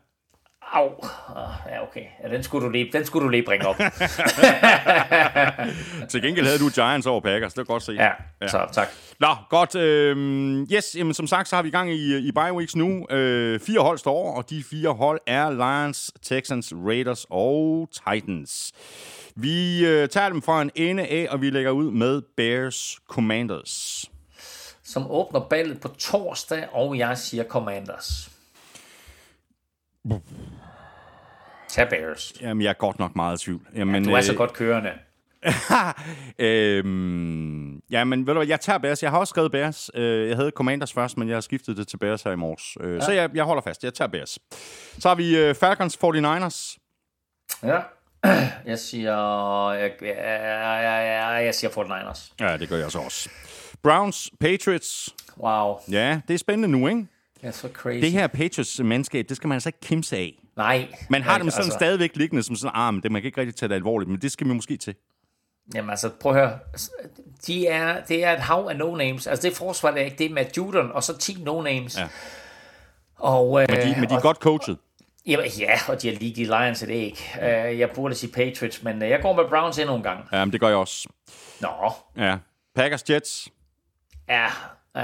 Au. 0.72 0.88
Ah, 1.36 1.50
Ja, 1.70 1.82
okay. 1.82 2.00
Ja, 2.24 2.28
den 2.28 2.42
skulle 2.42 2.66
du 2.66 2.70
lige, 2.70 2.90
den 2.92 3.04
skulle 3.04 3.24
du 3.24 3.28
lige 3.28 3.42
bringe 3.46 3.66
op. 3.66 3.76
Til 6.10 6.22
gengæld 6.22 6.46
havde 6.46 6.58
du 6.58 6.68
Giants 6.74 7.06
over 7.06 7.20
Packers, 7.20 7.52
det 7.54 7.58
var 7.58 7.64
godt 7.64 7.82
set. 7.82 7.94
Ja, 7.94 8.10
så 8.48 8.66
tak. 8.72 8.88
Nå, 9.20 9.28
godt. 9.50 9.74
Øh, 9.74 10.16
yes, 10.72 10.96
jamen, 10.98 11.14
som 11.14 11.26
sagt, 11.26 11.48
så 11.48 11.56
har 11.56 11.62
vi 11.62 11.70
gang 11.70 11.92
i, 11.92 12.16
i 12.18 12.32
bye 12.32 12.52
weeks 12.52 12.76
nu. 12.76 13.06
Øh, 13.10 13.60
fire 13.60 13.80
hold 13.80 13.98
står 13.98 14.12
over, 14.12 14.36
og 14.36 14.50
de 14.50 14.64
fire 14.70 14.90
hold 14.92 15.20
er 15.26 15.50
Lions, 15.50 16.12
Texans, 16.22 16.72
Raiders 16.86 17.26
og 17.30 17.88
Titans. 17.92 18.72
Vi 19.36 19.86
øh, 19.86 20.08
tager 20.08 20.28
dem 20.28 20.42
fra 20.42 20.62
en 20.62 20.70
ende 20.74 21.02
af, 21.02 21.26
og 21.30 21.40
vi 21.40 21.50
lægger 21.50 21.70
ud 21.70 21.90
med 21.90 22.22
Bears 22.36 22.98
Commanders. 23.08 24.04
Som 24.84 25.10
åbner 25.10 25.40
ballet 25.40 25.80
på 25.80 25.88
torsdag, 25.88 26.64
og 26.72 26.98
jeg 26.98 27.18
siger 27.18 27.44
Commanders. 27.44 28.30
Tag 31.68 31.88
Bears. 31.88 32.32
Jamen, 32.40 32.62
jeg 32.62 32.68
er 32.68 32.74
godt 32.74 32.98
nok 32.98 33.16
meget 33.16 33.42
i 33.42 33.44
tvivl. 33.44 33.60
Jamen, 33.74 34.04
Du 34.04 34.12
er 34.12 34.20
så 34.20 34.32
øh, 34.32 34.38
godt 34.38 34.52
kørende. 34.52 34.92
øhm, 36.38 37.78
jamen, 37.90 38.26
ved 38.26 38.34
du 38.34 38.38
hvad, 38.38 38.46
jeg 38.48 38.60
tager 38.60 38.78
Bears. 38.78 39.02
Jeg 39.02 39.10
har 39.10 39.18
også 39.18 39.30
skrevet 39.30 39.52
Bears. 39.52 39.90
Øh, 39.94 40.28
jeg 40.28 40.36
havde 40.36 40.50
Commanders 40.50 40.92
først, 40.92 41.16
men 41.16 41.28
jeg 41.28 41.36
har 41.36 41.40
skiftet 41.40 41.76
det 41.76 41.88
til 41.88 41.96
Bears 41.96 42.22
her 42.22 42.30
i 42.30 42.36
morges. 42.36 42.76
Øh, 42.80 42.94
ja. 42.96 43.00
Så 43.00 43.12
jeg, 43.12 43.30
jeg 43.34 43.44
holder 43.44 43.62
fast. 43.62 43.84
Jeg 43.84 43.94
tager 43.94 44.08
Bears. 44.08 44.38
Så 44.98 45.08
har 45.08 45.14
vi 45.14 45.36
øh, 45.36 45.54
Falcons 45.54 45.98
49ers. 46.04 46.76
Ja. 47.62 47.80
Jeg 48.66 48.78
siger... 48.78 49.70
Jeg, 49.72 49.90
jeg, 50.00 50.16
jeg, 51.36 51.44
jeg 51.44 51.54
siger 51.54 51.70
49ers. 51.70 52.32
Ja, 52.40 52.56
det 52.56 52.68
gør 52.68 52.76
jeg 52.76 52.90
så 52.90 52.98
også. 52.98 53.28
Browns, 53.82 54.30
Patriots. 54.40 55.14
Wow. 55.36 55.76
Ja, 55.90 56.20
det 56.28 56.34
er 56.34 56.38
spændende 56.38 56.68
nu, 56.78 56.88
ikke? 56.88 57.06
Det 57.44 57.50
er 57.50 57.52
så 57.52 57.68
crazy. 57.72 58.00
Det 58.00 58.12
her 58.12 58.26
Patriots-mandskab, 58.26 59.24
det 59.28 59.36
skal 59.36 59.48
man 59.48 59.56
altså 59.56 59.68
ikke 59.68 59.80
kimse 59.80 60.16
af. 60.16 60.38
Nej. 60.56 60.88
Man 61.10 61.22
har 61.22 61.38
dem 61.38 61.50
sådan 61.50 61.64
altså... 61.64 61.78
stadigvæk 61.78 62.16
liggende 62.16 62.42
som 62.42 62.56
sådan, 62.56 62.72
ah, 62.74 62.94
men 62.94 63.02
det 63.02 63.12
man 63.12 63.22
kan 63.22 63.26
ikke 63.26 63.40
rigtig 63.40 63.56
tage 63.56 63.68
det 63.68 63.74
alvorligt, 63.74 64.10
men 64.10 64.20
det 64.20 64.32
skal 64.32 64.46
vi 64.48 64.52
måske 64.52 64.76
til. 64.76 64.94
Jamen 65.74 65.90
altså, 65.90 66.10
prøv 66.20 66.36
at 66.36 66.38
høre. 66.38 66.58
De 67.46 67.66
er, 67.66 68.04
det 68.04 68.24
er 68.24 68.32
et 68.32 68.40
hav 68.40 68.68
af 68.70 68.74
no-names. 68.74 69.30
Altså 69.30 69.48
det 69.48 69.56
forsvar 69.56 69.90
er 69.90 69.96
ikke 69.96 70.18
det 70.18 70.30
med 70.30 70.44
Judon, 70.56 70.92
og 70.92 71.02
så 71.02 71.18
10 71.18 71.32
no-names. 71.32 72.00
Ja. 72.00 72.08
Og, 73.16 73.62
øh, 73.62 73.68
De, 73.68 73.94
men 74.00 74.08
de 74.08 74.14
er 74.14 74.16
og, 74.16 74.22
godt 74.22 74.36
coachet. 74.36 74.78
Jamen, 75.26 75.46
ja, 75.46 75.78
og 75.88 76.02
de 76.02 76.08
har 76.08 76.16
lige 76.16 76.34
de 76.34 76.44
Lions 76.44 76.82
et 76.82 76.90
æg. 76.90 77.30
Uh, 77.36 77.78
jeg 77.78 77.90
burde 77.94 78.14
sige 78.14 78.32
Patriots, 78.32 78.82
men 78.82 79.02
uh, 79.02 79.08
jeg 79.08 79.20
går 79.22 79.36
med 79.36 79.44
Browns 79.48 79.78
endnu 79.78 79.94
en 79.96 80.02
gang. 80.02 80.28
Ja, 80.32 80.44
men 80.44 80.52
det 80.52 80.60
gør 80.60 80.68
jeg 80.68 80.76
også. 80.76 81.08
Nå, 81.60 81.68
Ja. 82.16 82.36
Packers, 82.74 83.10
Jets. 83.10 83.48
ja. 84.28 84.46
Uh, 84.98 85.00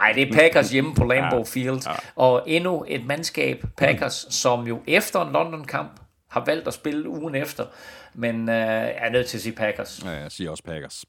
Ej, 0.00 0.12
det 0.14 0.28
er 0.28 0.32
Packers 0.32 0.70
hjemme 0.70 0.94
på 0.94 1.04
Lambeau. 1.04 1.44
Field. 1.44 1.82
Og 2.16 2.42
endnu 2.46 2.84
et 2.88 3.06
mandskab, 3.06 3.64
Packers, 3.76 4.26
som 4.30 4.66
jo 4.66 4.80
efter 4.86 5.20
en 5.26 5.32
London-kamp 5.32 6.00
har 6.30 6.44
valgt 6.44 6.68
at 6.68 6.74
spille 6.74 7.08
ugen 7.08 7.34
efter. 7.34 7.66
Men 8.14 8.48
jeg 8.48 8.94
er 8.96 9.10
nødt 9.10 9.26
til 9.26 9.36
at 9.36 9.42
sige 9.42 9.52
Packers. 9.56 10.02
Ja, 10.04 10.10
jeg 10.10 10.32
siger 10.32 10.50
også 10.50 10.62
Packers. 10.64 11.04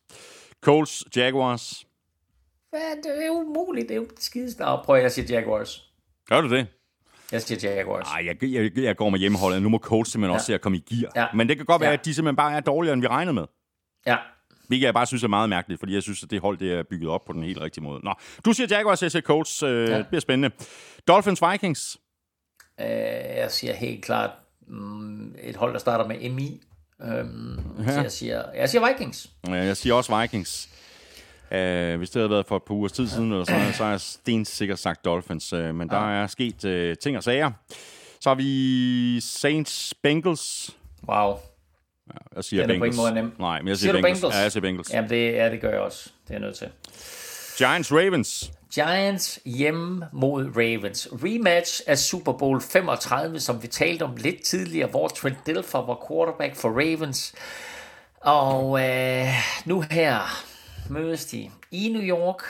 Colts, 0.63 1.03
Jaguars. 1.15 1.85
Ja, 2.73 2.77
det 3.03 3.23
er 3.23 3.27
jo 3.27 3.33
umuligt. 3.33 3.89
Det 3.89 3.95
er 3.95 3.99
jo 4.01 4.07
skidesnart. 4.19 4.85
Prøv 4.85 4.95
at 4.95 5.03
jeg 5.03 5.11
siger 5.11 5.35
Jaguars. 5.39 5.91
Gør 6.29 6.41
du 6.41 6.49
det? 6.49 6.67
Jeg 7.31 7.41
siger 7.41 7.71
Jaguars. 7.75 8.05
Nej, 8.05 8.25
jeg, 8.25 8.43
jeg, 8.43 8.71
jeg 8.77 8.95
går 8.97 9.09
med 9.09 9.19
hjemmeholdet. 9.19 9.61
Nu 9.61 9.69
må 9.69 9.77
Colts 9.77 10.11
simpelthen 10.11 10.31
ja. 10.31 10.35
også 10.35 10.45
se 10.45 10.53
at 10.53 10.61
komme 10.61 10.77
i 10.77 10.95
gear. 10.95 11.11
Ja. 11.15 11.25
Men 11.33 11.49
det 11.49 11.57
kan 11.57 11.65
godt 11.65 11.81
være, 11.81 11.89
Ja. 11.89 11.93
at 11.97 12.05
de 12.05 12.13
simpelthen 12.13 12.35
bare 12.35 12.53
er 12.53 12.59
dårligere, 12.59 12.93
end 12.93 13.01
vi 13.01 13.07
regnede 13.07 13.33
med. 13.33 13.45
Ja. 14.07 14.17
Hvilket 14.71 14.85
jeg 14.85 14.93
bare 14.93 15.05
synes 15.05 15.23
er 15.23 15.27
meget 15.27 15.49
mærkeligt, 15.49 15.79
fordi 15.79 15.93
jeg 15.93 16.03
synes, 16.03 16.23
at 16.23 16.31
det 16.31 16.41
hold 16.41 16.57
det 16.57 16.73
er 16.73 16.83
bygget 16.83 17.09
op 17.09 17.25
på 17.25 17.33
den 17.33 17.43
helt 17.43 17.61
rigtige 17.61 17.83
måde. 17.83 17.99
Nå, 18.03 18.13
du 18.45 18.53
siger 18.53 18.67
Jaguars, 18.69 19.03
jeg 19.03 19.11
siger 19.11 19.21
Colts. 19.21 19.63
Øh, 19.63 19.89
ja. 19.89 19.97
Det 19.97 20.07
bliver 20.07 20.21
spændende. 20.21 20.55
Dolphins, 21.07 21.41
Vikings. 21.51 21.97
Øh, 22.81 22.87
jeg 23.37 23.51
siger 23.51 23.73
helt 23.73 24.03
klart 24.05 24.29
mm, 24.67 25.35
et 25.43 25.55
hold, 25.55 25.73
der 25.73 25.79
starter 25.79 26.07
med 26.07 26.29
MI. 26.29 26.61
Øhm, 27.03 27.59
ja. 27.79 27.93
Så 27.93 28.01
jeg 28.01 28.11
siger, 28.11 28.43
jeg 28.55 28.69
siger 28.69 28.87
Vikings. 28.87 29.29
Ja, 29.47 29.53
Jeg 29.53 29.77
siger 29.77 29.93
også 29.93 30.19
Vikings. 30.21 30.69
Uh, 31.51 31.97
hvis 31.97 32.09
det 32.09 32.19
havde 32.19 32.29
været 32.29 32.45
for 32.45 32.55
et 32.55 32.63
par 32.63 32.73
ugers 32.73 32.91
tid 32.91 33.07
siden, 33.07 33.31
eller 33.31 33.45
sådan, 33.45 33.73
så 33.73 33.83
har 33.83 33.91
jeg 33.91 34.01
stensikkert 34.01 34.79
sagt 34.79 35.05
Dolphins. 35.05 35.53
Uh, 35.53 35.75
men 35.75 35.89
der 35.89 36.11
er 36.11 36.27
sket 36.27 36.65
uh, 36.65 36.97
ting 37.03 37.17
og 37.17 37.23
sager. 37.23 37.51
Så 38.21 38.29
har 38.29 38.35
vi 38.35 39.19
Saints 39.19 39.93
Bengals. 40.03 40.77
Wow. 41.07 41.33
Jeg 42.35 42.43
siger 42.43 42.61
Den 42.61 42.69
er 42.69 42.73
Bengals. 42.73 42.97
måde 42.97 43.13
nem. 43.13 43.31
Nej, 43.39 43.59
men 43.61 43.67
jeg 43.67 43.77
siger, 43.77 43.91
Siger 43.91 44.01
Bengals. 44.01 44.19
Bengals? 44.21 44.35
Ja, 44.35 44.41
jeg 44.41 44.51
siger 44.51 44.61
Bengals. 44.61 44.93
Jamen, 44.93 45.09
det, 45.09 45.33
ja, 45.33 45.49
det 45.51 45.61
gør 45.61 45.69
jeg 45.69 45.79
også. 45.79 46.09
Det 46.23 46.29
er 46.29 46.33
jeg 46.33 46.41
nødt 46.41 46.55
til. 46.57 46.67
Giants 47.57 47.91
Ravens. 47.91 48.51
Giants 48.73 49.39
hjemme 49.45 50.05
mod 50.13 50.45
Ravens. 50.55 51.07
Rematch 51.11 51.81
af 51.87 51.97
Super 51.97 52.33
Bowl 52.33 52.61
35, 52.61 53.39
som 53.39 53.63
vi 53.63 53.67
talte 53.67 54.03
om 54.03 54.15
lidt 54.15 54.43
tidligere, 54.43 54.87
hvor 54.89 55.07
Trent 55.07 55.37
Dilfer 55.45 55.85
var 55.85 56.05
quarterback 56.07 56.55
for 56.55 56.69
Ravens. 56.69 57.33
Og 58.21 58.81
øh, 58.89 59.27
nu 59.65 59.83
her 59.91 60.19
mødes 60.89 61.25
de 61.25 61.49
i 61.71 61.89
New 61.89 62.01
York, 62.03 62.43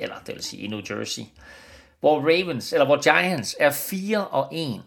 eller 0.00 0.14
det 0.26 0.34
vil 0.34 0.42
sige 0.44 0.62
i 0.62 0.66
New 0.66 0.80
Jersey, 0.90 1.22
hvor 2.00 2.20
Ravens, 2.20 2.72
eller 2.72 2.86
hvor 2.86 3.02
Giants 3.02 3.56
er 3.60 3.70
4 3.70 4.26
og 4.26 4.48
1, 4.52 4.82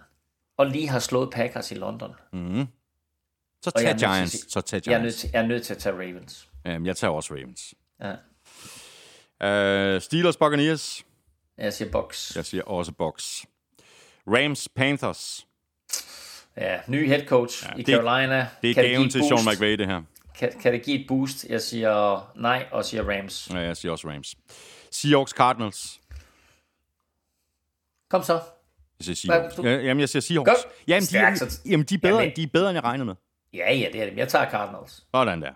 og 0.58 0.66
lige 0.66 0.90
har 0.90 1.00
slået 1.00 1.30
Packers 1.32 1.72
i 1.72 1.76
London. 1.76 2.12
Så 3.72 3.80
jeg 3.80 3.85
tag 3.85 3.98
til 3.99 4.06
at 4.06 4.11
Giants. 4.11 4.31
sige- 4.31 4.49
Så 4.49 4.61
tag 4.61 4.81
Jeg 4.85 4.94
er, 4.94 4.98
nødt 4.99 5.03
Giants. 5.03 5.22
til, 5.22 5.30
jeg 5.34 5.41
er 5.44 5.48
nødt 5.48 5.64
til 5.65 5.73
at 5.73 5.80
tage 5.80 5.95
Ravens. 5.95 6.49
Jamen, 6.65 6.85
jeg 6.85 6.98
tager 6.98 7.11
også 7.11 7.34
Ravens. 7.34 7.73
Ja. 8.02 9.95
Uh, 9.95 10.02
Steelers 10.02 10.38
Buccaneers. 10.38 11.06
Jeg 11.57 11.73
siger 11.73 11.91
Bucks. 11.91 12.35
Jeg 12.35 12.45
siger 12.45 12.64
også 12.64 12.91
Bucks. 12.91 13.45
Rams 14.27 14.69
Panthers. 14.76 15.48
Ja, 16.57 16.80
ny 16.88 17.07
head 17.07 17.26
coach 17.26 17.64
ja, 17.65 17.73
i 17.77 17.84
det- 17.84 17.88
Carolina. 17.95 18.48
Det 18.61 18.69
er 18.69 18.73
Kan 18.73 18.84
gaven 18.84 19.10
til 19.10 19.22
Sean? 19.23 19.40
McVay, 19.56 19.77
det 19.77 19.88
her. 19.88 20.02
Kan, 20.38 20.52
kan 20.61 20.73
det 20.73 20.84
give 20.84 20.99
et 21.02 21.06
boost? 21.07 21.45
Jeg 21.49 21.61
siger 21.61 22.31
nej, 22.35 22.65
og 22.72 22.85
siger 22.85 23.03
Rams. 23.18 23.49
Ja, 23.53 23.60
jeg 23.60 23.77
siger 23.77 23.91
også 23.91 24.10
Rams. 24.10 24.35
Seahawks 24.91 25.31
Cardinals. 25.31 25.99
Kom 28.10 28.23
så. 28.23 28.34
Jeg 28.34 29.06
siger 29.06 29.15
Seahawks. 29.15 29.56
Hvad- 29.56 29.64
du- 29.65 29.69
Ja, 29.69 29.76
jamen, 29.85 30.02
jeg 30.02 30.10
siger 30.10 30.22
Seahawks. 30.22 30.49
Godt. 30.49 30.60
Jamen, 30.88 31.02
de, 31.02 31.07
Stærkt, 31.07 31.40
så- 31.40 31.60
jamen, 31.65 31.85
de, 31.85 31.95
er 31.95 31.99
bedre, 31.99 32.18
Jamen- 32.19 32.35
de 32.35 32.44
er 32.44 32.48
bedre, 32.53 32.69
end 32.69 32.76
jeg 32.76 32.84
regnede 32.84 33.06
med. 33.06 33.15
Ja, 33.54 33.74
ja, 33.74 33.88
det 33.94 34.02
er 34.02 34.06
det. 34.06 34.18
Jeg 34.18 34.28
tager 34.28 34.50
Cardinals. 34.50 35.04
Sådan 35.16 35.42
der. 35.42 35.50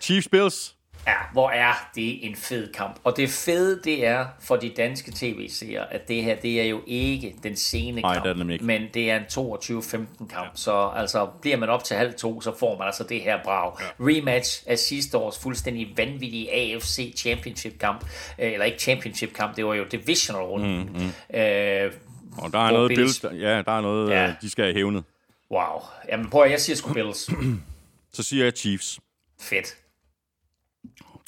Chiefs 0.00 0.28
Bills. 0.28 0.74
Ja, 1.06 1.14
hvor 1.32 1.50
er 1.50 1.72
det 1.94 2.26
en 2.26 2.36
fed 2.36 2.72
kamp. 2.72 3.00
Og 3.04 3.16
det 3.16 3.30
fede, 3.30 3.80
det 3.84 4.06
er 4.06 4.26
for 4.40 4.56
de 4.56 4.68
danske 4.76 5.12
tv-seere, 5.16 5.92
at 5.92 6.08
det 6.08 6.22
her, 6.24 6.36
det 6.36 6.60
er 6.60 6.64
jo 6.64 6.80
ikke 6.86 7.34
den 7.42 7.56
sene 7.56 8.00
Nej, 8.00 8.12
kamp, 8.14 8.22
det 8.24 8.28
er 8.30 8.32
det 8.34 8.38
nemlig 8.38 8.54
ikke. 8.54 8.64
men 8.64 8.82
det 8.94 9.10
er 9.10 9.16
en 9.16 9.22
22-15 9.22 10.26
kamp. 10.28 10.32
Ja. 10.32 10.50
Så 10.54 10.90
altså, 10.96 11.26
bliver 11.42 11.56
man 11.56 11.68
op 11.68 11.84
til 11.84 11.96
halv 11.96 12.14
to, 12.14 12.40
så 12.40 12.58
får 12.58 12.78
man 12.78 12.86
altså 12.86 13.04
det 13.04 13.20
her 13.20 13.38
brag. 13.44 13.72
Ja. 13.80 13.84
Rematch 14.00 14.62
af 14.66 14.78
sidste 14.78 15.18
års 15.18 15.38
fuldstændig 15.42 15.92
vanvittige 15.96 16.52
AFC 16.52 17.14
Championship 17.16 17.78
kamp. 17.78 18.04
Øh, 18.38 18.52
Eller 18.52 18.64
ikke 18.66 18.78
Championship 18.78 19.32
kamp, 19.32 19.56
det 19.56 19.66
var 19.66 19.74
jo 19.74 19.84
Divisional 19.84 20.42
runden. 20.44 20.78
Mm, 20.78 21.00
mm. 21.32 21.38
Øh, 21.40 21.92
Og 22.38 22.52
der 22.52 22.58
er 22.66 22.70
noget 22.72 22.98
Bills- 22.98 23.34
ja, 23.36 23.62
der 23.62 23.72
er 23.76 23.80
noget, 23.80 24.10
Ja. 24.10 24.22
ja. 24.24 24.34
de 24.42 24.50
skal 24.50 24.64
have 24.64 24.74
hævnet. 24.74 25.04
Wow. 25.50 25.80
Jamen 26.08 26.30
prøv 26.30 26.42
at, 26.42 26.50
jeg 26.50 26.60
siger 26.60 26.76
sgu 26.76 26.92
Bills. 26.92 27.30
Så 28.14 28.22
siger 28.22 28.44
jeg 28.44 28.52
Chiefs. 28.56 29.00
Fedt. 29.40 29.76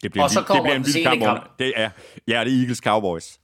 Det 0.03 0.11
bliver, 0.11 0.25
Og 0.25 0.31
så 0.31 0.39
en 0.41 0.43
vild- 0.43 0.43
det 0.43 0.47
kommer 0.47 0.63
bliver 0.63 0.77
en 0.77 0.87
vild 0.87 1.05
kamp. 1.05 1.23
kamp. 1.23 1.59
Det 1.59 1.73
er, 1.77 1.91
ja, 2.29 2.45
det 2.45 2.53
er 2.55 2.59
Eagles 2.61 2.79
Cowboys. 2.79 3.39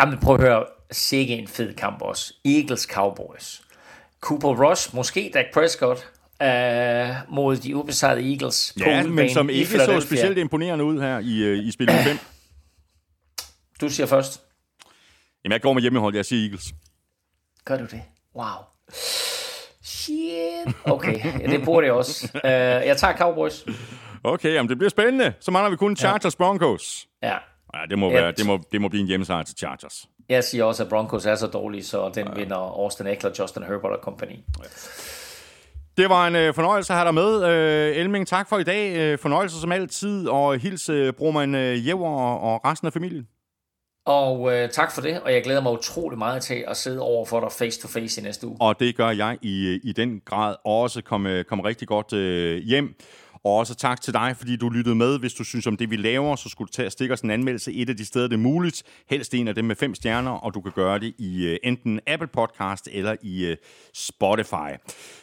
Jamen 0.00 0.18
prøv 0.18 0.34
at 0.34 0.40
høre, 0.40 0.66
sikke 0.92 1.34
en 1.36 1.48
fed 1.48 1.74
kamp 1.74 2.02
også. 2.02 2.34
Eagles 2.44 2.82
Cowboys. 2.82 3.62
Cooper 4.20 4.64
Rush, 4.70 4.94
måske 4.94 5.30
Dak 5.34 5.44
Prescott, 5.54 6.10
øh, 6.42 7.08
mod 7.28 7.56
de 7.56 7.76
ubesejrede 7.76 8.30
Eagles. 8.32 8.72
Ja, 8.80 9.02
men 9.06 9.30
som 9.32 9.50
ikke 9.50 9.70
så 9.78 10.00
specielt 10.00 10.38
imponerende 10.38 10.84
ud 10.84 11.00
her 11.00 11.18
i, 11.18 11.38
øh, 11.42 11.58
i 11.64 11.70
spil 11.70 11.88
5. 12.04 12.18
Du 13.80 13.88
siger 13.88 14.06
først. 14.06 14.42
Jamen, 15.44 15.52
jeg 15.52 15.60
går 15.62 15.72
med 15.72 15.82
hjemmehold. 15.82 16.14
Jeg 16.14 16.24
siger 16.24 16.42
Eagles. 16.44 16.64
Gør 17.64 17.76
du 17.78 17.84
det? 17.84 18.02
Wow. 18.36 18.46
Shit. 20.00 20.74
Okay, 20.84 21.40
ja, 21.40 21.46
det 21.46 21.64
burde 21.64 21.86
jeg 21.86 21.94
også. 21.94 22.28
Uh, 22.34 22.50
jeg 22.50 22.96
tager 22.96 23.16
Cowboys. 23.16 23.64
Okay, 24.24 24.54
jamen, 24.54 24.68
det 24.68 24.78
bliver 24.78 24.90
spændende. 24.90 25.32
Så 25.40 25.50
mangler 25.50 25.70
vi 25.70 25.76
kun 25.76 25.96
Chargers 25.96 26.36
Broncos. 26.36 27.06
Ja. 27.22 27.28
Ja, 27.74 27.80
det 27.90 27.98
må, 27.98 28.10
Ja. 28.10 28.20
være, 28.20 28.32
det 28.32 28.46
må, 28.46 28.58
det 28.72 28.80
må 28.80 28.88
blive 28.88 29.00
en 29.00 29.06
hjemmesejr 29.06 29.42
til 29.42 29.56
Chargers. 29.58 30.06
Jeg 30.28 30.44
siger 30.44 30.64
også, 30.64 30.82
at 30.82 30.88
Broncos 30.88 31.26
er 31.26 31.34
så 31.34 31.46
dårlige, 31.46 31.84
så 31.84 32.10
den 32.14 32.28
vinder 32.36 32.56
Austin 32.56 33.06
Eckler, 33.06 33.30
Justin 33.38 33.62
Herbert 33.62 33.92
og 33.92 33.98
company. 34.02 34.36
Det 35.96 36.08
var 36.08 36.26
en 36.26 36.36
øh, 36.36 36.54
fornøjelse 36.54 36.92
at 36.92 36.96
have 36.98 37.06
dig 37.06 37.14
med. 37.14 37.44
Øh, 37.50 37.96
Elming, 37.96 38.26
tak 38.26 38.48
for 38.48 38.58
i 38.58 38.64
dag. 38.64 38.96
Øh, 38.96 39.18
fornøjelse 39.18 39.60
som 39.60 39.72
altid. 39.72 40.28
Og 40.28 40.58
hils 40.58 40.88
øh, 40.88 41.12
Broman 41.12 41.54
øh, 41.54 41.86
Jæver 41.86 42.08
og, 42.08 42.40
og 42.40 42.64
resten 42.64 42.86
af 42.86 42.92
familien. 42.92 43.26
Og 44.06 44.52
øh, 44.52 44.70
tak 44.70 44.92
for 44.92 45.00
det, 45.02 45.20
og 45.20 45.32
jeg 45.32 45.42
glæder 45.42 45.60
mig 45.60 45.72
utrolig 45.72 46.18
meget 46.18 46.42
til 46.42 46.64
at 46.68 46.76
sidde 46.76 47.00
over 47.00 47.26
for 47.26 47.40
dig 47.40 47.52
face 47.52 47.80
to 47.80 47.88
face 47.88 48.20
i 48.20 48.24
næste 48.24 48.46
uge. 48.46 48.56
Og 48.60 48.80
det 48.80 48.96
gør 48.96 49.10
jeg 49.10 49.38
i, 49.42 49.66
øh, 49.66 49.80
i 49.84 49.92
den 49.92 50.20
grad 50.24 50.54
også. 50.64 51.02
Kom, 51.02 51.26
øh, 51.26 51.44
kom 51.44 51.60
rigtig 51.60 51.88
godt 51.88 52.12
øh, 52.12 52.62
hjem. 52.62 52.94
Og 53.44 53.56
også 53.56 53.74
tak 53.74 54.00
til 54.00 54.14
dig, 54.14 54.34
fordi 54.36 54.56
du 54.56 54.68
lyttede 54.68 54.94
med. 54.94 55.18
Hvis 55.18 55.34
du 55.34 55.44
synes 55.44 55.66
om 55.66 55.76
det, 55.76 55.90
vi 55.90 55.96
laver, 55.96 56.36
så 56.36 56.48
skulle 56.48 56.66
du 56.66 56.72
tage 56.72 56.86
og 56.86 56.92
stikke 56.92 57.14
os 57.14 57.20
en 57.20 57.30
anmeldelse 57.30 57.72
et 57.72 57.88
af 57.88 57.96
de 57.96 58.04
steder, 58.04 58.28
det 58.28 58.34
er 58.34 58.40
muligt. 58.40 58.82
Helst 59.10 59.34
en 59.34 59.48
af 59.48 59.54
dem 59.54 59.64
med 59.64 59.76
fem 59.76 59.94
stjerner, 59.94 60.30
og 60.30 60.54
du 60.54 60.60
kan 60.60 60.72
gøre 60.72 60.98
det 60.98 61.14
i 61.18 61.46
øh, 61.46 61.58
enten 61.62 62.00
Apple 62.06 62.28
Podcast 62.28 62.88
eller 62.92 63.16
i 63.22 63.46
øh, 63.46 63.56
Spotify. 63.94 64.70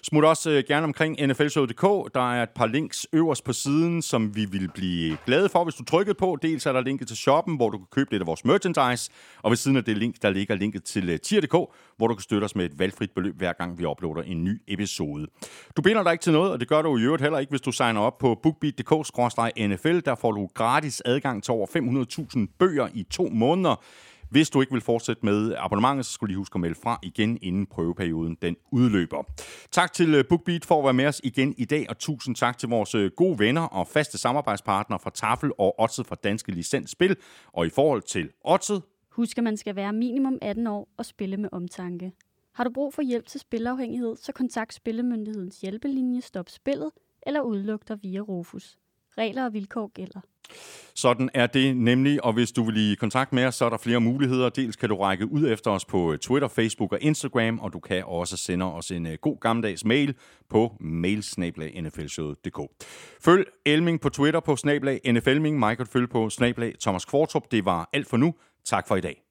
Smut 0.04 0.26
også 0.26 0.50
øh, 0.50 0.64
gerne 0.68 0.84
omkring 0.84 1.28
nflshow.dk. 1.28 2.14
Der 2.14 2.34
er 2.34 2.44
et 2.44 2.50
par 2.50 2.66
links 2.66 3.08
øverst 3.14 3.44
på 3.44 3.54
siden, 3.54 4.02
som 4.02 4.36
vi 4.36 4.46
vil 4.46 4.70
blive 4.74 5.18
glade 5.26 5.50
for, 5.50 5.64
hvis 5.64 5.76
du 5.76 5.84
trykkede 5.84 6.16
på. 6.16 6.38
Dels 6.42 6.66
er 6.66 6.74
der 6.74 6.82
linket 6.82 7.08
til 7.08 7.18
shoppen, 7.18 7.56
hvor 7.56 7.70
du 7.70 7.78
kan 7.78 7.88
købe 7.92 8.12
lidt 8.12 8.22
af 8.22 8.28
vores 8.28 8.46
merchandise. 8.46 9.12
Og 9.42 9.52
ved 9.52 9.58
siden 9.58 9.78
af 9.78 9.84
det 9.84 9.98
link, 9.98 10.16
der 10.22 10.30
ligger 10.30 10.56
linket 10.56 10.84
til 10.84 11.20
tier.dk, 11.20 11.56
hvor 11.98 12.08
du 12.08 12.16
kan 12.16 12.22
støtte 12.22 12.46
os 12.46 12.56
med 12.56 12.66
et 12.66 12.80
valgfrit 12.80 13.12
beløb, 13.12 13.38
hver 13.38 13.54
gang 13.54 13.80
vi 13.80 13.86
uploader 13.86 14.22
en 14.22 14.44
ny 14.44 14.62
episode. 14.68 15.28
Du 15.78 15.82
binder 15.82 16.04
dig 16.04 16.12
ikke 16.12 16.24
til 16.24 16.34
noget, 16.34 16.52
og 16.52 16.60
det 16.60 16.68
gør 16.68 16.82
du 16.82 16.98
i 16.98 17.02
øvrigt 17.02 17.22
heller 17.22 17.40
ikke, 17.40 17.50
hvis 17.50 17.62
du 17.62 17.72
signer 17.72 18.07
op 18.08 18.18
på 18.18 18.40
bookbeat.dk-nfl. 18.44 20.00
Der 20.06 20.16
får 20.16 20.32
du 20.32 20.50
gratis 20.54 21.02
adgang 21.06 21.44
til 21.44 21.52
over 21.52 21.68
500.000 22.38 22.56
bøger 22.60 22.88
i 22.94 23.04
to 23.04 23.30
måneder. 23.32 23.84
Hvis 24.30 24.50
du 24.50 24.62
ikke 24.62 24.74
vil 24.74 24.82
fortsætte 24.82 25.26
med 25.26 25.56
abonnementet, 25.58 26.06
så 26.06 26.12
skulle 26.12 26.28
du 26.28 26.32
lige 26.32 26.38
huske 26.38 26.56
at 26.56 26.62
melde 26.62 26.80
fra 26.84 27.00
igen, 27.04 27.38
inden 27.42 27.66
prøveperioden 27.66 28.38
den 28.42 28.56
udløber. 28.72 29.24
Tak 29.72 29.94
til 29.94 30.16
øh, 30.16 30.24
BookBeat 30.30 30.66
for 30.66 30.80
at 30.80 30.84
være 30.84 30.94
med 30.94 31.06
os 31.06 31.22
igen 31.24 31.56
i 31.58 31.66
dag, 31.66 31.86
og 31.90 31.98
tusind 31.98 32.36
tak 32.36 32.58
til 32.58 32.70
vores 32.70 32.96
øh, 32.96 33.12
gode 33.18 33.40
venner 33.40 33.62
og 33.62 33.88
faste 33.88 34.18
samarbejdspartnere 34.18 35.00
fra 35.00 35.10
Tafel 35.10 35.52
og 35.58 35.80
Otset 35.80 36.08
fra 36.08 36.16
Danske 36.24 36.52
Licensspil. 36.52 37.16
Og 37.54 37.66
i 37.66 37.70
forhold 37.70 38.02
til 38.02 38.30
Otset... 38.44 38.82
Husk, 39.12 39.38
at 39.38 39.44
man 39.44 39.58
skal 39.58 39.76
være 39.76 39.94
minimum 39.94 40.38
18 40.42 40.68
år 40.68 40.88
og 40.98 41.06
spille 41.06 41.38
med 41.38 41.50
omtanke. 41.52 42.12
Har 42.54 42.64
du 42.64 42.70
brug 42.74 42.94
for 42.94 43.02
hjælp 43.02 43.28
til 43.28 43.40
spilafhængighed, 43.40 44.16
så 44.16 44.32
kontakt 44.32 44.74
Spillemyndighedens 44.74 45.62
hjælpelinje 45.62 46.22
Stop 46.22 46.50
Spillet 46.50 46.92
eller 47.28 47.42
udlugter 47.42 47.96
via 47.96 48.20
Rufus. 48.20 48.78
Regler 49.18 49.46
og 49.46 49.54
vilkår 49.54 49.92
gælder. 49.94 50.20
Sådan 50.96 51.30
er 51.34 51.48
det 51.48 51.78
nemlig, 51.78 52.24
og 52.24 52.34
hvis 52.34 52.52
du 52.52 52.64
vil 52.64 52.92
i 52.92 52.96
kontakt 52.96 53.34
med 53.34 53.46
os, 53.46 53.56
så 53.56 53.66
er 53.66 53.70
der 53.70 53.78
flere 53.78 54.00
muligheder. 54.00 54.50
Dels 54.50 54.76
kan 54.76 54.90
du 54.90 54.96
række 54.96 55.32
ud 55.32 55.52
efter 55.52 55.72
os 55.72 55.86
på 55.86 56.14
øh, 56.14 56.20
Twitter, 56.20 56.48
Facebook 56.48 56.92
og 56.92 56.98
Instagram, 57.02 57.60
og 57.60 57.74
du 57.74 57.80
kan 57.80 58.04
også 58.06 58.38
sende 58.38 58.66
os 58.66 58.92
en 58.92 59.08
øh, 59.08 59.18
god 59.22 59.40
gammeldags 59.40 59.86
mail 59.86 60.16
på 60.50 60.78
mailsnablag.nflshowet.dk. 60.80 62.60
Følg 63.22 63.46
Elming 63.66 64.02
på 64.02 64.10
Twitter 64.10 64.40
på 64.40 64.56
snablag 64.56 65.02
NFLming, 65.12 65.60
mig 65.60 65.78
kan 65.78 65.86
du 65.86 65.92
følge 65.92 66.08
på 66.08 66.30
snablag 66.30 66.76
Thomas 66.82 67.06
Kvartrup. 67.06 67.52
Det 67.52 67.66
var 67.66 67.90
alt 67.94 68.08
for 68.08 68.18
nu. 68.18 68.34
Tak 68.66 68.88
for 68.88 68.96
i 68.96 69.02
dag. 69.02 69.24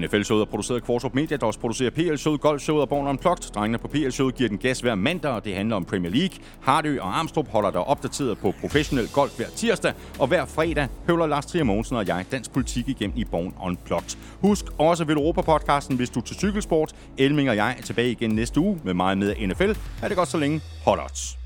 NFL-showet 0.00 0.40
er 0.40 0.44
produceret 0.44 0.80
af 0.80 0.82
Kvartrup 0.82 1.14
Media, 1.14 1.36
der 1.36 1.46
også 1.46 1.60
producerer 1.60 1.90
PL-showet, 1.90 2.40
Golf-showet 2.40 2.80
og 2.80 2.88
Born 2.88 3.06
Unplugged. 3.06 3.52
Drengene 3.54 3.78
på 3.78 3.88
PL-showet 3.88 4.34
giver 4.34 4.48
den 4.48 4.58
gas 4.58 4.80
hver 4.80 4.94
mandag, 4.94 5.30
og 5.30 5.44
det 5.44 5.54
handler 5.54 5.76
om 5.76 5.84
Premier 5.84 6.12
League. 6.12 6.38
Hardø 6.60 7.00
og 7.00 7.18
Armstrong 7.18 7.48
holder 7.48 7.70
dig 7.70 7.84
opdateret 7.84 8.38
på 8.38 8.54
professionel 8.60 9.08
golf 9.08 9.36
hver 9.36 9.46
tirsdag, 9.56 9.92
og 10.18 10.26
hver 10.26 10.44
fredag 10.44 10.88
høvler 11.06 11.26
Lars 11.26 11.46
Trier 11.46 11.64
Mogensen 11.64 11.96
og 11.96 12.08
jeg 12.08 12.24
dansk 12.32 12.52
politik 12.52 12.88
igennem 12.88 13.16
i 13.16 13.24
Born 13.24 13.54
Unplugged. 13.62 14.18
Husk 14.40 14.64
også 14.78 15.04
ved 15.04 15.16
Europa-podcasten, 15.16 15.96
hvis 15.96 16.10
du 16.10 16.20
er 16.20 16.24
til 16.24 16.36
cykelsport. 16.36 16.92
Elming 17.18 17.50
og 17.50 17.56
jeg 17.56 17.74
er 17.78 17.82
tilbage 17.82 18.10
igen 18.10 18.30
næste 18.30 18.60
uge 18.60 18.80
med 18.84 18.94
meget 18.94 19.18
mere 19.18 19.46
NFL. 19.46 19.70
Er 20.02 20.08
det 20.08 20.16
godt 20.16 20.28
så 20.28 20.38
længe. 20.38 20.60
Hold 20.84 21.00
odds. 21.00 21.41